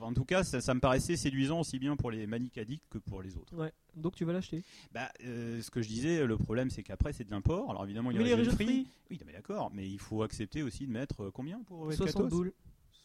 En 0.00 0.12
tout 0.14 0.24
cas, 0.24 0.42
ça, 0.42 0.60
ça 0.62 0.72
me 0.74 0.80
paraissait 0.80 1.16
séduisant 1.16 1.60
aussi 1.60 1.78
bien 1.78 1.96
pour 1.96 2.10
les 2.10 2.26
maniques 2.26 2.56
addicts 2.56 2.84
que 2.88 2.96
pour 2.98 3.20
les 3.22 3.36
autres. 3.36 3.54
Ouais. 3.54 3.72
Donc 3.94 4.14
tu 4.14 4.24
vas 4.24 4.32
l'acheter? 4.32 4.62
Bah, 4.92 5.10
euh, 5.24 5.60
ce 5.60 5.70
que 5.70 5.82
je 5.82 5.88
disais, 5.88 6.24
le 6.26 6.36
problème 6.38 6.70
c'est 6.70 6.82
qu'après 6.82 7.12
c'est 7.12 7.24
de 7.24 7.30
l'import. 7.30 7.70
Alors 7.70 7.84
évidemment, 7.84 8.10
il 8.10 8.16
y 8.26 8.32
a 8.32 8.36
régions 8.36 8.52
free. 8.52 8.86
Oui, 9.10 9.18
non, 9.20 9.26
mais 9.26 9.32
d'accord, 9.34 9.70
mais 9.74 9.86
il 9.88 9.98
faut 9.98 10.22
accepter 10.22 10.62
aussi 10.62 10.86
de 10.86 10.92
mettre 10.92 11.24
euh, 11.24 11.30
combien 11.30 11.60
pour 11.64 11.90
El 11.90 11.96
60 11.98 12.14
Catos 12.14 12.30
boules. 12.30 12.52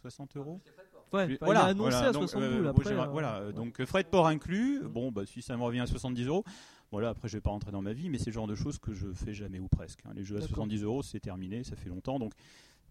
60 0.01 0.37
euros 0.37 0.61
Ouais, 1.13 1.25
Puis- 1.27 1.37
enfin, 1.41 1.51
il 1.53 1.57
a 1.57 1.63
annoncé 1.65 1.95
à 1.97 2.11
donc, 2.11 2.23
60 2.29 2.41
euh, 2.41 2.49
boules. 2.51 2.61
moi, 2.61 2.69
Après, 2.71 2.83
j'aimerais- 2.85 3.07
euh, 3.07 3.11
voilà, 3.11 3.45
ouais. 3.47 3.53
donc 3.53 3.83
frais 3.85 4.03
de 4.03 4.07
port 4.09 4.27
inclus. 4.27 4.81
Bon, 4.83 5.11
bah, 5.11 5.25
si 5.25 5.41
ça 5.41 5.55
me 5.57 5.63
revient 5.63 5.79
à 5.81 5.87
70 5.87 6.25
euros, 6.25 6.43
voilà, 6.91 7.09
après 7.09 7.27
je 7.27 7.35
vais 7.37 7.41
pas 7.41 7.49
rentrer 7.49 7.71
dans 7.71 7.81
ma 7.81 7.93
vie, 7.93 8.09
mais 8.09 8.17
c'est 8.17 8.27
le 8.27 8.33
genre 8.33 8.47
de 8.47 8.55
choses 8.55 8.77
que 8.77 8.93
je 8.93 9.11
fais 9.13 9.33
jamais 9.33 9.59
ou 9.59 9.67
presque. 9.67 9.99
hein. 10.05 10.11
Les 10.15 10.23
jeux 10.23 10.35
à 10.37 10.39
D'accord. 10.39 10.55
70 10.55 10.83
euros, 10.83 11.03
c'est 11.03 11.19
terminé, 11.19 11.63
ça 11.63 11.75
fait 11.75 11.89
longtemps, 11.89 12.17
donc 12.19 12.33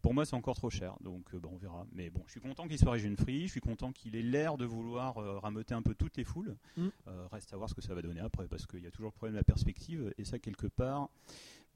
pour 0.03 0.15
moi 0.15 0.25
c'est 0.25 0.35
encore 0.35 0.57
trop 0.57 0.71
cher. 0.71 0.97
Donc 1.01 1.35
euh, 1.35 1.39
bah, 1.39 1.49
on 1.53 1.57
verra. 1.57 1.87
Mais 1.93 2.11
bon, 2.11 2.23
je 2.27 2.33
suis 2.33 2.41
content 2.41 2.67
qu'il 2.69 2.79
soit 2.79 2.93
region 2.93 3.15
free, 3.17 3.47
je 3.47 3.53
suis 3.53 3.61
content 3.61 3.93
qu'il 3.93 4.17
ait 4.17 4.23
l'air 4.23 4.57
de 4.57 4.65
vouloir 4.65 5.19
euh, 5.19 5.39
rameuter 5.39 5.75
un 5.75 5.83
peu 5.83 5.95
toutes 5.95 6.17
les 6.17 6.25
foules. 6.25 6.57
Mm. 6.77 6.89
Euh, 7.09 7.27
reste 7.31 7.53
à 7.53 7.57
voir 7.57 7.69
ce 7.69 7.75
que 7.75 7.83
ça 7.83 7.95
va 7.95 8.03
donner 8.03 8.21
après, 8.21 8.47
parce 8.49 8.67
qu'il 8.67 8.83
y 8.83 8.87
a 8.87 8.91
toujours 8.91 9.11
le 9.11 9.17
problème 9.17 9.35
de 9.35 9.41
la 9.41 9.45
perspective, 9.45 10.13
et 10.19 10.25
ça 10.25 10.39
quelque 10.39 10.67
part. 10.67 11.09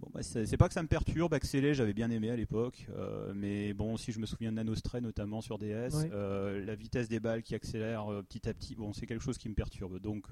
Bon, 0.00 0.08
bah, 0.14 0.22
c'est 0.22 0.56
pas 0.56 0.66
que 0.66 0.72
ça 0.72 0.82
me 0.82 0.88
perturbe, 0.88 1.34
Axelé, 1.34 1.74
j'avais 1.74 1.92
bien 1.92 2.10
aimé 2.10 2.30
à 2.30 2.36
l'époque, 2.36 2.86
euh, 2.96 3.32
mais 3.34 3.74
bon, 3.74 3.98
si 3.98 4.12
je 4.12 4.18
me 4.18 4.24
souviens 4.24 4.50
de 4.50 4.56
Nanostray 4.56 5.02
notamment 5.02 5.42
sur 5.42 5.58
DS, 5.58 5.90
euh, 6.12 6.64
la 6.64 6.74
vitesse 6.74 7.08
des 7.08 7.20
balles 7.20 7.42
qui 7.42 7.54
accélère 7.54 8.10
euh, 8.10 8.22
petit 8.22 8.48
à 8.48 8.54
petit, 8.54 8.74
bon, 8.74 8.94
c'est 8.94 9.06
quelque 9.06 9.22
chose 9.22 9.36
qui 9.36 9.50
me 9.50 9.54
perturbe. 9.54 9.98
Donc, 10.00 10.28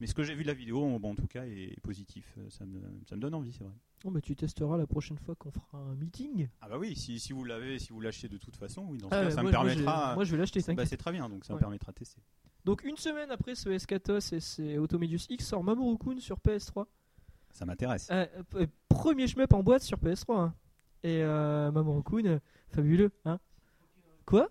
mais 0.00 0.06
ce 0.06 0.14
que 0.14 0.22
j'ai 0.22 0.34
vu 0.34 0.42
de 0.42 0.48
la 0.48 0.54
vidéo, 0.54 0.98
bon, 0.98 1.12
en 1.12 1.14
tout 1.14 1.26
cas, 1.26 1.44
est 1.46 1.80
positif. 1.82 2.34
Euh, 2.38 2.48
Ça 2.50 2.64
me, 2.66 2.80
ça 3.08 3.16
me 3.16 3.20
donne 3.20 3.34
envie, 3.34 3.52
c'est 3.52 3.64
vrai. 3.64 3.72
Bon, 4.04 4.10
bah, 4.10 4.20
tu 4.20 4.36
testeras 4.36 4.76
la 4.76 4.86
prochaine 4.86 5.18
fois 5.18 5.34
qu'on 5.34 5.50
fera 5.50 5.78
un 5.78 5.94
meeting? 5.94 6.48
Ah 6.60 6.68
bah 6.68 6.76
oui, 6.78 6.94
si, 6.94 7.18
si 7.18 7.32
vous 7.32 7.44
l'avez, 7.44 7.78
si 7.78 7.90
vous 7.92 8.00
l'achetez 8.00 8.28
de 8.28 8.36
toute 8.36 8.56
façon, 8.56 8.84
oui, 8.90 8.98
dans 8.98 9.08
ce 9.08 9.14
Ah 9.14 9.20
cas, 9.20 9.24
ouais, 9.26 9.30
ça 9.30 9.42
moi, 9.42 9.50
me 9.50 9.56
moi, 9.56 9.64
permettra. 9.64 10.14
moi, 10.14 10.24
je 10.24 10.30
vais 10.32 10.38
l'acheter, 10.38 10.60
Bah, 10.74 10.84
c'est 10.84 10.96
très 10.98 11.12
bien, 11.12 11.28
donc 11.28 11.44
ça 11.44 11.52
Ouais. 11.54 11.58
me 11.58 11.60
permettra 11.60 11.92
de 11.92 11.96
tester. 11.98 12.20
Donc 12.64 12.82
une 12.84 12.96
semaine 12.96 13.30
après 13.30 13.54
ce 13.54 13.68
Escatos 13.70 14.32
et 14.32 14.40
ses 14.40 14.78
Automedius 14.78 15.26
X 15.30 15.46
sort 15.46 15.62
Mamoru-kun 15.64 16.18
sur 16.18 16.38
PS3. 16.38 16.86
Ça 17.52 17.64
m'intéresse. 17.66 18.08
Euh, 18.10 18.26
euh, 18.54 18.66
premier 18.88 19.26
shmup 19.28 19.52
en 19.52 19.62
boîte 19.62 19.82
sur 19.82 19.98
PS3. 19.98 20.38
hein. 20.40 20.54
Et 21.02 21.22
euh, 21.22 21.70
Mamoru-kun, 21.70 22.24
euh, 22.26 22.38
fabuleux. 22.70 23.10
Hein 23.26 23.38
quoi? 24.26 24.48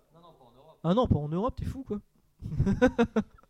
Ah 0.84 0.94
non, 0.94 1.06
pas 1.08 1.16
en 1.18 1.28
Europe, 1.28 1.56
t'es 1.56 1.64
fou 1.64 1.82
quoi. 1.82 2.00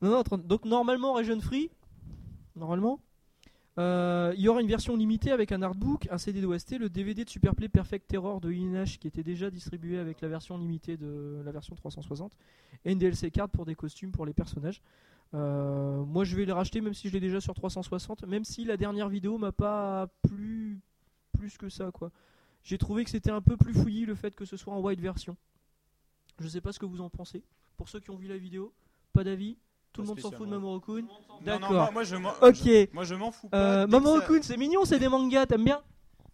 non, 0.00 0.10
non, 0.10 0.22
30 0.22 0.46
donc 0.46 0.64
normalement 0.64 1.14
Region 1.14 1.40
Free. 1.40 1.70
Normalement. 2.54 3.00
Euh, 3.78 4.32
il 4.36 4.42
y 4.42 4.48
aura 4.48 4.60
une 4.60 4.66
version 4.66 4.96
limitée 4.96 5.30
avec 5.30 5.52
un 5.52 5.62
artbook, 5.62 6.08
un 6.10 6.18
CD 6.18 6.40
d'OST, 6.40 6.78
le 6.78 6.88
DVD 6.88 7.24
de 7.24 7.30
Superplay 7.30 7.68
Perfect 7.68 8.08
Terror 8.08 8.40
de 8.40 8.50
Inash 8.50 8.98
qui 8.98 9.06
était 9.06 9.22
déjà 9.22 9.50
distribué 9.50 9.98
avec 9.98 10.20
la 10.20 10.26
version 10.26 10.58
limitée 10.58 10.96
de 10.96 11.40
la 11.44 11.52
version 11.52 11.76
360 11.76 12.32
et 12.84 12.90
une 12.90 12.98
DLC 12.98 13.30
card 13.30 13.48
pour 13.48 13.66
des 13.66 13.76
costumes 13.76 14.10
pour 14.10 14.26
les 14.26 14.32
personnages. 14.32 14.82
Euh, 15.34 16.04
moi 16.04 16.24
je 16.24 16.34
vais 16.34 16.44
les 16.44 16.52
racheter 16.52 16.80
même 16.80 16.94
si 16.94 17.08
je 17.08 17.12
l'ai 17.12 17.20
déjà 17.20 17.40
sur 17.40 17.54
360, 17.54 18.24
même 18.26 18.42
si 18.42 18.64
la 18.64 18.76
dernière 18.76 19.08
vidéo 19.08 19.38
m'a 19.38 19.52
pas 19.52 20.08
plu 20.22 20.80
plus 21.32 21.56
que 21.56 21.68
ça 21.68 21.92
quoi. 21.92 22.10
J'ai 22.64 22.78
trouvé 22.78 23.04
que 23.04 23.10
c'était 23.10 23.30
un 23.30 23.42
peu 23.42 23.56
plus 23.56 23.74
fouillis 23.74 24.06
le 24.06 24.16
fait 24.16 24.34
que 24.34 24.44
ce 24.44 24.56
soit 24.56 24.74
en 24.74 24.80
white 24.80 25.00
version. 25.00 25.36
Je 26.40 26.48
sais 26.48 26.60
pas 26.60 26.72
ce 26.72 26.80
que 26.80 26.86
vous 26.86 27.00
en 27.00 27.10
pensez. 27.10 27.44
Pour 27.76 27.88
ceux 27.88 28.00
qui 28.00 28.10
ont 28.10 28.16
vu 28.16 28.26
la 28.26 28.38
vidéo, 28.38 28.72
pas 29.12 29.22
d'avis 29.22 29.56
tout 29.98 30.02
le 30.02 30.08
monde 30.08 30.20
s'en 30.20 30.30
fout 30.30 30.38
de 30.40 30.44
spécialement. 30.46 30.56
Mamoru-kun 30.60 31.02
Non, 31.02 31.08
non, 31.08 31.44
D'accord. 31.44 31.70
moi- 31.72 31.90
moi, 31.90 32.04
je 32.04 32.16
m'en- 32.16 32.34
ok. 32.40 32.54
je- 32.54 32.94
moi, 32.94 33.04
je 33.04 33.14
m'en 33.14 33.30
fous 33.32 33.48
pas. 33.48 33.82
Euh, 33.84 34.40
c'est 34.42 34.56
mignon, 34.56 34.84
c'est 34.84 34.98
des 34.98 35.08
mangas, 35.08 35.46
t'aimes 35.46 35.64
bien 35.64 35.82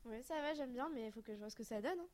Oui, 0.06 0.16
ça 0.22 0.34
va, 0.40 0.54
j'aime 0.54 0.72
bien, 0.72 0.88
mais 0.94 1.06
il 1.06 1.12
faut 1.12 1.22
que 1.22 1.32
je 1.32 1.38
vois 1.38 1.50
ce 1.50 1.56
que 1.56 1.64
ça 1.64 1.80
donne. 1.80 1.98
hein. 1.98 2.06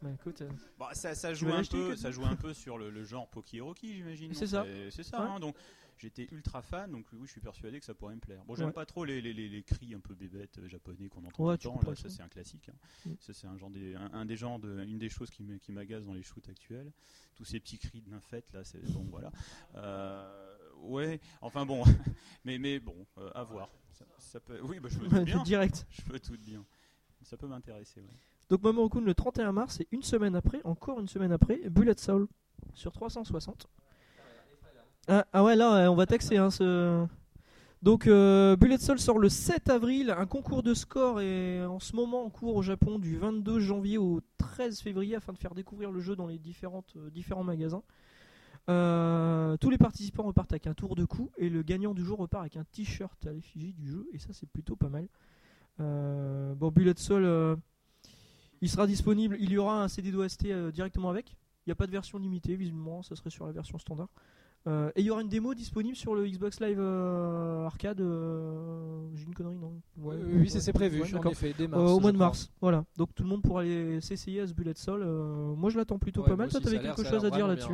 Bah 0.00 0.08
écoute, 0.14 0.40
euh, 0.42 0.48
Bah, 0.80 0.88
ça, 0.94 1.32
joue 1.32 1.48
un 1.52 1.62
peu, 1.62 1.94
ça 1.94 2.10
joue 2.10 2.24
un 2.24 2.34
peu 2.34 2.52
sur 2.52 2.76
le, 2.76 2.90
le 2.90 3.04
genre 3.04 3.28
Poki-Roki, 3.28 3.94
j'imagine. 3.94 4.34
C'est 4.34 4.48
ça. 4.48 4.64
C'est 4.90 5.04
ça. 5.04 5.20
Ouais. 5.22 5.28
hein, 5.28 5.38
donc 5.38 5.54
j'étais 5.96 6.26
ultra 6.32 6.60
fan, 6.60 6.90
donc 6.90 7.06
oui, 7.12 7.20
je 7.26 7.30
suis 7.30 7.40
persuadé 7.40 7.78
que 7.78 7.84
ça 7.84 7.94
pourrait 7.94 8.16
me 8.16 8.20
plaire. 8.20 8.42
Bon, 8.44 8.56
j'aime 8.56 8.66
Ouais. 8.68 8.72
pas 8.72 8.84
trop 8.84 9.04
les, 9.04 9.20
les, 9.20 9.32
les, 9.32 9.48
les 9.48 9.62
cris 9.62 9.94
un 9.94 10.00
peu 10.00 10.14
bébêtes 10.14 10.58
euh, 10.58 10.66
japonais 10.68 11.08
qu'on 11.08 11.24
entend 11.24 11.44
Ouais, 11.44 11.56
tout 11.56 11.70
le 11.72 11.78
temps. 11.84 11.90
Là, 11.90 11.94
ça 11.94 12.08
c'est 12.08 12.22
un 12.22 12.28
classique. 12.28 12.68
hein. 12.70 12.74
Mm. 13.06 13.10
Ça 13.20 13.32
c'est 13.32 13.46
un 13.46 13.56
genre 13.56 13.70
des, 13.70 13.94
un, 13.94 14.10
un 14.12 14.24
des 14.24 14.36
genres 14.36 14.58
de, 14.58 14.82
une 14.82 14.98
des 14.98 15.08
choses 15.08 15.30
qui 15.30 15.44
me- 15.44 15.58
qui 15.58 15.70
m'agace 15.70 16.04
dans 16.04 16.14
les 16.14 16.22
shoots 16.24 16.48
actuels. 16.48 16.90
Tous 17.36 17.44
ces 17.44 17.60
petits 17.60 17.78
cris 17.78 18.00
de 18.00 18.10
nymphette 18.10 18.52
là, 18.52 18.64
c'est 18.64 18.82
bon 18.92 19.06
voilà. 19.08 19.30
Euh, 19.76 20.51
ouais, 20.82 21.20
enfin 21.40 21.64
bon, 21.66 21.82
mais 22.44 22.58
mais 22.58 22.78
bon, 22.78 22.94
euh, 23.18 23.30
à 23.34 23.44
voir. 23.44 23.68
Ça, 23.92 24.04
ça 24.18 24.40
peut, 24.40 24.58
oui, 24.62 24.80
bah, 24.80 24.88
je 24.90 24.98
me 24.98 25.08
doute 25.08 25.24
bien. 25.24 25.42
Direct. 25.42 25.86
Je 25.90 26.02
doute 26.10 26.40
bien. 26.40 26.64
Ça 27.22 27.36
peut 27.36 27.46
m'intéresser. 27.46 28.00
Ouais. 28.00 28.06
Donc 28.50 28.62
Mamoru-kun 28.62 29.00
le 29.00 29.14
31 29.14 29.52
mars 29.52 29.80
et 29.80 29.88
une 29.92 30.02
semaine 30.02 30.34
après, 30.34 30.60
encore 30.64 31.00
une 31.00 31.08
semaine 31.08 31.32
après, 31.32 31.60
Bullet 31.70 31.96
Soul 31.96 32.26
sur 32.74 32.92
360. 32.92 33.68
Ah, 35.08 35.26
ah 35.32 35.42
ouais 35.42 35.56
là 35.56 35.90
on 35.90 35.96
va 35.96 36.06
taxer 36.06 36.36
hein, 36.36 36.50
ce... 36.50 37.06
Donc 37.82 38.06
euh, 38.06 38.54
Bullet 38.54 38.78
Soul 38.78 39.00
sort 39.00 39.18
le 39.18 39.28
7 39.28 39.68
avril, 39.68 40.14
un 40.16 40.26
concours 40.26 40.62
de 40.62 40.72
score 40.72 41.20
est 41.20 41.64
en 41.64 41.80
ce 41.80 41.96
moment 41.96 42.24
en 42.24 42.30
cours 42.30 42.54
au 42.54 42.62
Japon 42.62 43.00
du 43.00 43.16
22 43.16 43.58
janvier 43.58 43.98
au 43.98 44.20
13 44.38 44.80
février 44.80 45.16
afin 45.16 45.32
de 45.32 45.38
faire 45.38 45.54
découvrir 45.54 45.90
le 45.90 45.98
jeu 45.98 46.14
dans 46.14 46.28
les 46.28 46.38
différentes, 46.38 46.94
euh, 46.96 47.10
différents 47.10 47.42
magasins. 47.42 47.82
Euh, 48.68 49.56
tous 49.56 49.70
les 49.70 49.78
participants 49.78 50.22
repartent 50.22 50.52
avec 50.52 50.66
un 50.68 50.74
tour 50.74 50.94
de 50.94 51.04
coup 51.04 51.30
et 51.36 51.48
le 51.48 51.62
gagnant 51.62 51.94
du 51.94 52.04
jour 52.04 52.18
repart 52.18 52.42
avec 52.42 52.56
un 52.56 52.64
t-shirt 52.64 53.26
à 53.26 53.32
l'effigie 53.32 53.72
du 53.72 53.88
jeu 53.90 54.06
et 54.12 54.18
ça 54.18 54.28
c'est 54.32 54.48
plutôt 54.48 54.76
pas 54.76 54.88
mal. 54.88 55.08
Euh, 55.80 56.54
bon 56.54 56.70
Bullet 56.70 56.94
Soul 56.96 57.24
euh, 57.24 57.56
il 58.60 58.68
sera 58.68 58.86
disponible, 58.86 59.36
il 59.40 59.50
y 59.50 59.58
aura 59.58 59.82
un 59.82 59.88
CD 59.88 60.12
d'OST 60.12 60.46
directement 60.72 61.10
avec. 61.10 61.30
Il 61.66 61.70
n'y 61.70 61.72
a 61.72 61.74
pas 61.74 61.86
de 61.86 61.92
version 61.92 62.18
limitée, 62.18 62.54
visiblement, 62.54 63.02
ça 63.02 63.16
serait 63.16 63.30
sur 63.30 63.46
la 63.46 63.52
version 63.52 63.78
standard. 63.78 64.08
Et 64.66 65.00
il 65.00 65.04
y 65.04 65.10
aura 65.10 65.22
une 65.22 65.28
démo 65.28 65.54
disponible 65.54 65.96
sur 65.96 66.14
le 66.14 66.24
Xbox 66.24 66.60
Live 66.60 66.80
Arcade. 66.80 67.98
J'ai 67.98 69.24
une 69.24 69.34
connerie, 69.34 69.56
non? 69.58 69.80
Ouais, 69.98 70.16
Oui, 70.22 70.32
oui, 70.42 70.48
c'est- 70.50 70.60
c'est 70.60 70.72
prévu, 70.72 71.02
en 71.02 71.22
effet, 71.30 71.52
dès 71.58 71.66
mars, 71.66 71.82
au 71.90 71.98
mois 71.98 72.12
de 72.12 72.16
crois. 72.16 72.26
mars, 72.28 72.52
voilà. 72.60 72.84
Donc 72.96 73.12
tout 73.16 73.24
le 73.24 73.28
monde 73.28 73.42
pourra 73.42 73.62
aller 73.62 74.00
s'essayer 74.00 74.40
à 74.42 74.46
ce 74.46 74.54
Bullet 74.54 74.74
Soul. 74.76 75.04
moi 75.56 75.70
je 75.70 75.76
l'attends 75.78 75.98
plutôt 75.98 76.22
pas 76.22 76.36
mal. 76.36 76.48
Toi 76.50 76.60
t'avais 76.60 76.78
quelque 76.78 77.02
chose 77.04 77.24
à 77.24 77.30
dire 77.30 77.48
là-dessus. 77.48 77.72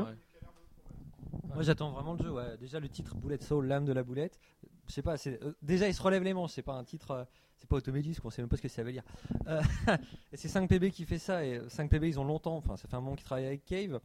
Moi 1.54 1.62
j'attends 1.62 1.90
vraiment 1.90 2.14
le 2.14 2.22
jeu. 2.22 2.56
Déjà 2.58 2.80
le 2.80 2.88
titre 2.88 3.16
Bullet 3.16 3.40
Soul, 3.40 3.66
l'âme 3.66 3.84
de 3.84 3.92
la 3.92 4.02
boulette. 4.02 4.38
Je 4.86 4.92
sais 4.92 5.02
pas. 5.02 5.16
euh, 5.26 5.52
déjà 5.62 5.88
il 5.88 5.94
se 5.94 6.02
relève 6.02 6.22
les 6.22 6.34
manches. 6.34 6.52
C'est 6.52 6.62
pas 6.62 6.74
un 6.74 6.84
titre. 6.84 7.10
euh, 7.10 7.24
c'est 7.56 7.68
pas 7.68 7.76
Automedis. 7.76 8.16
On 8.24 8.30
sait 8.30 8.42
même 8.42 8.48
pas 8.48 8.56
ce 8.56 8.62
que 8.62 8.68
ça 8.68 8.82
veut 8.82 8.92
dire. 8.92 9.02
Euh, 9.46 9.60
et 10.32 10.36
c'est 10.36 10.48
5PB 10.48 10.90
qui 10.90 11.04
fait 11.04 11.18
ça. 11.18 11.44
Et 11.44 11.58
5PB 11.60 12.08
ils 12.08 12.20
ont 12.20 12.24
longtemps. 12.24 12.56
Enfin 12.56 12.76
ça 12.76 12.88
fait 12.88 12.96
un 12.96 13.00
moment 13.00 13.16
qu'ils 13.16 13.24
travaillent 13.24 13.46
avec 13.46 13.64
Cave. 13.64 14.00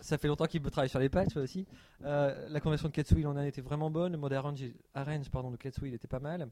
Ça 0.00 0.18
fait 0.18 0.28
longtemps 0.28 0.46
qu'ils 0.46 0.60
travaillent 0.62 0.88
sur 0.88 0.98
les 0.98 1.08
patchs 1.08 1.36
aussi. 1.36 1.66
La 2.00 2.60
conversion 2.60 2.88
de 2.88 2.92
Katsuil 2.92 3.26
en 3.26 3.36
a 3.36 3.46
été 3.46 3.60
vraiment 3.60 3.90
bonne. 3.90 4.12
Le 4.12 4.18
mode 4.18 4.32
arrange, 4.32 5.30
pardon, 5.30 5.50
de 5.50 5.56
Katsuil 5.56 5.94
était 5.94 6.08
pas 6.08 6.20
mal. 6.20 6.48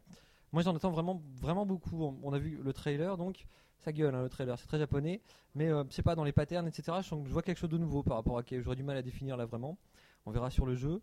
Moi 0.52 0.62
j'en 0.62 0.74
attends 0.74 0.90
vraiment, 0.90 1.22
vraiment 1.40 1.66
beaucoup. 1.66 2.18
On 2.22 2.32
a 2.32 2.38
vu 2.38 2.58
le 2.62 2.72
trailer 2.72 3.16
donc 3.16 3.46
ça 3.80 3.92
gueule 3.92 4.14
hein, 4.14 4.22
le 4.22 4.28
trailer, 4.28 4.58
c'est 4.58 4.66
très 4.66 4.78
japonais. 4.78 5.20
Mais 5.54 5.68
euh, 5.68 5.84
c'est 5.90 6.02
pas 6.02 6.14
dans 6.14 6.24
les 6.24 6.32
patterns 6.32 6.66
etc. 6.68 6.98
Je, 7.02 7.08
je 7.08 7.32
vois 7.32 7.42
quelque 7.42 7.58
chose 7.58 7.70
de 7.70 7.78
nouveau 7.78 8.02
par 8.02 8.16
rapport 8.16 8.38
à 8.38 8.42
Cave. 8.42 8.62
J'aurais 8.62 8.76
du 8.76 8.82
mal 8.82 8.96
à 8.96 9.02
définir 9.02 9.36
là 9.36 9.46
vraiment. 9.46 9.78
On 10.26 10.30
verra 10.30 10.50
sur 10.50 10.66
le 10.66 10.74
jeu. 10.74 11.00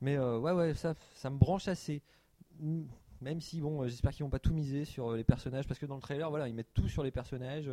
Mais 0.00 0.16
euh, 0.16 0.38
ouais 0.38 0.52
ouais 0.52 0.74
ça, 0.74 0.94
me 1.30 1.36
branche 1.38 1.68
assez. 1.68 2.02
Mm, 2.60 2.82
Même 3.20 3.40
si 3.40 3.60
bon, 3.60 3.82
euh, 3.82 3.88
j'espère 3.88 4.12
qu'ils 4.12 4.24
vont 4.24 4.30
pas 4.30 4.38
tout 4.38 4.54
miser 4.54 4.84
sur 4.84 5.10
euh, 5.12 5.16
les 5.16 5.24
personnages 5.24 5.66
parce 5.66 5.78
que 5.80 5.86
dans 5.86 5.96
le 5.96 6.00
trailer 6.02 6.30
voilà 6.30 6.48
ils 6.48 6.54
mettent 6.54 6.72
tout 6.74 6.88
sur 6.88 7.02
les 7.02 7.10
personnages. 7.10 7.70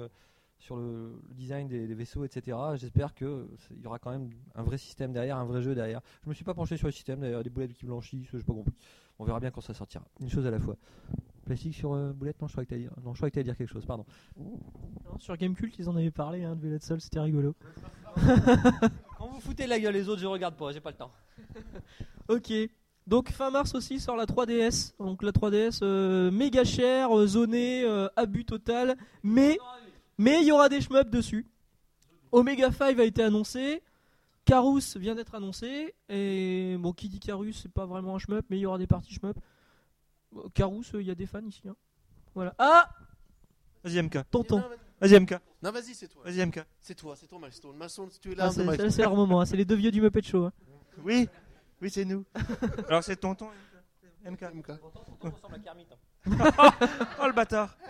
sur 0.60 0.76
le, 0.76 1.22
design 1.36 1.68
des, 1.68 1.86
vaisseaux, 1.94 2.26
etc. 2.26 2.58
J'espère 2.78 3.14
que 3.14 3.48
c'est- 3.60 3.76
il 3.76 3.82
y 3.84 3.88
aura 3.88 4.00
quand 4.00 4.10
même 4.12 4.32
un 4.56 4.64
vrai 4.64 4.78
système 4.80 5.14
derrière, 5.14 5.38
un 5.38 5.46
vrai 5.46 5.62
jeu 5.62 5.76
derrière. 5.76 6.02
Je 6.24 6.30
me 6.30 6.34
suis 6.34 6.44
pas 6.44 6.56
penché 6.56 6.78
sur 6.78 6.88
le 6.88 6.92
système 6.94 7.20
d'ailleurs, 7.22 7.44
des 7.44 7.52
boulettes 7.52 7.74
qui 7.74 7.86
blanchissent, 7.86 8.28
j'ai 8.34 8.44
pas 8.44 8.54
compris. 8.54 8.74
On 9.20 9.26
verra 9.26 9.40
bien 9.40 9.52
quand 9.52 9.62
ça 9.62 9.74
sortira. 9.76 10.04
Une 10.20 10.30
chose 10.30 10.48
à 10.48 10.52
la 10.52 10.60
fois. 10.60 10.76
Plastique 11.48 11.74
sur 11.74 11.94
euh, 11.94 12.14
boulette, 12.14 12.40
non 12.42 12.48
je 12.48 12.54
crois 12.54 12.64
que 12.66 12.70
t'allais 12.70 12.84
dire, 12.84 12.94
non 13.04 13.14
je 13.14 13.20
crois 13.20 13.30
que 13.30 13.36
t'allais 13.36 13.46
dire 13.46 13.58
quelque 13.58 13.72
chose, 13.72 13.86
pardon. 13.86 14.06
Non, 14.38 14.60
sur 15.20 15.36
Gamecult 15.38 15.74
ils 15.80 15.90
en 15.90 15.96
avaient 15.96 16.12
parlé 16.12 16.44
hein, 16.44 16.56
de 16.56 16.62
Bullet 16.62 16.80
Soul, 16.80 17.02
c'était 17.02 17.20
rigolo. 17.20 17.56
Quand 19.18 19.28
vous 19.28 19.40
foutez 19.40 19.66
la 19.66 19.80
gueule 19.80 19.94
les 19.94 20.10
autres, 20.10 20.22
je 20.22 20.28
regarde 20.28 20.56
pas, 20.56 20.72
j'ai 20.72 20.82
pas 20.82 20.92
le 20.92 20.98
temps. 20.98 21.12
Ok. 22.30 22.52
Donc 23.08 23.30
fin 23.30 23.50
mars 23.52 23.74
aussi 23.74 24.02
sort 24.02 24.18
la 24.18 24.26
3DS. 24.26 24.94
Donc 25.00 25.24
la 25.24 25.32
3DS 25.32 25.80
euh, 25.82 26.30
méga 26.30 26.66
chère, 26.66 27.18
euh, 27.18 27.26
zonée, 27.26 27.84
euh, 27.86 28.10
abus 28.18 28.44
total. 28.44 28.98
Mais 29.24 29.58
mais 30.18 30.42
il 30.42 30.48
y 30.48 30.52
aura 30.52 30.68
des 30.68 30.82
shmups 30.82 31.10
dessus. 31.10 31.48
Omega 32.34 32.70
5 32.70 33.00
a 33.00 33.06
été 33.06 33.24
annoncé. 33.24 33.82
Carus 34.44 34.98
vient 34.98 35.16
d'être 35.16 35.36
annoncé. 35.36 35.96
Et 36.10 36.76
bon, 36.80 36.92
qui 36.92 37.08
dit 37.08 37.20
Carus, 37.20 37.62
c'est 37.62 37.72
pas 37.72 37.86
vraiment 37.86 38.16
un 38.16 38.20
shmup, 38.20 38.46
mais 38.50 38.58
il 38.58 38.62
y 38.62 38.66
aura 38.66 38.78
des 38.78 38.88
parties 38.88 39.14
shmup. 39.14 39.38
Euh, 40.36 41.02
il 41.02 41.08
y 41.08 41.12
a 41.12 41.16
des 41.16 41.26
fans 41.26 41.46
ici. 41.46 41.68
hein. 41.68 41.76
Voilà. 42.36 42.54
Ah 42.58 42.90
Vas-y 43.84 44.02
MK. 44.02 44.30
Tonton. 44.30 44.64
Vas-y 45.00 45.20
MK. 45.20 45.36
Non, 45.62 45.72
vas-y, 45.72 45.94
c'est 45.96 46.08
toi. 46.08 46.24
Vas-y 46.26 46.46
MK. 46.46 46.64
C'est 46.82 46.96
toi, 46.96 47.16
c'est 47.16 47.28
ton 47.28 47.40
milestone. 47.40 47.76
Milestone, 47.76 48.10
tu 48.22 48.32
es 48.32 48.36
là. 48.36 48.46
Ah, 48.48 48.52
c'est 48.52 48.66
c'est- 48.78 48.90
c'est 48.90 49.02
leur 49.04 49.16
moment, 49.16 49.42
hein, 49.42 49.46
c'est 49.46 49.58
les 49.58 49.66
deux 49.66 49.76
vieux 49.76 49.92
du 49.92 50.02
Muppet 50.02 50.22
Show. 50.22 50.46
hein. 50.46 50.54
Oui, 51.04 51.30
oui 51.82 51.90
c'est 51.90 52.06
nous. 52.06 52.26
Alors 52.90 53.04
c'est 53.04 53.16
tonton 53.16 53.50
MK. 54.26 54.42
ressemble 55.22 55.56
à 55.56 55.60
Kermit. 55.60 55.86
oh 56.26 57.28
le 57.28 57.34
bâtard. 57.34 57.78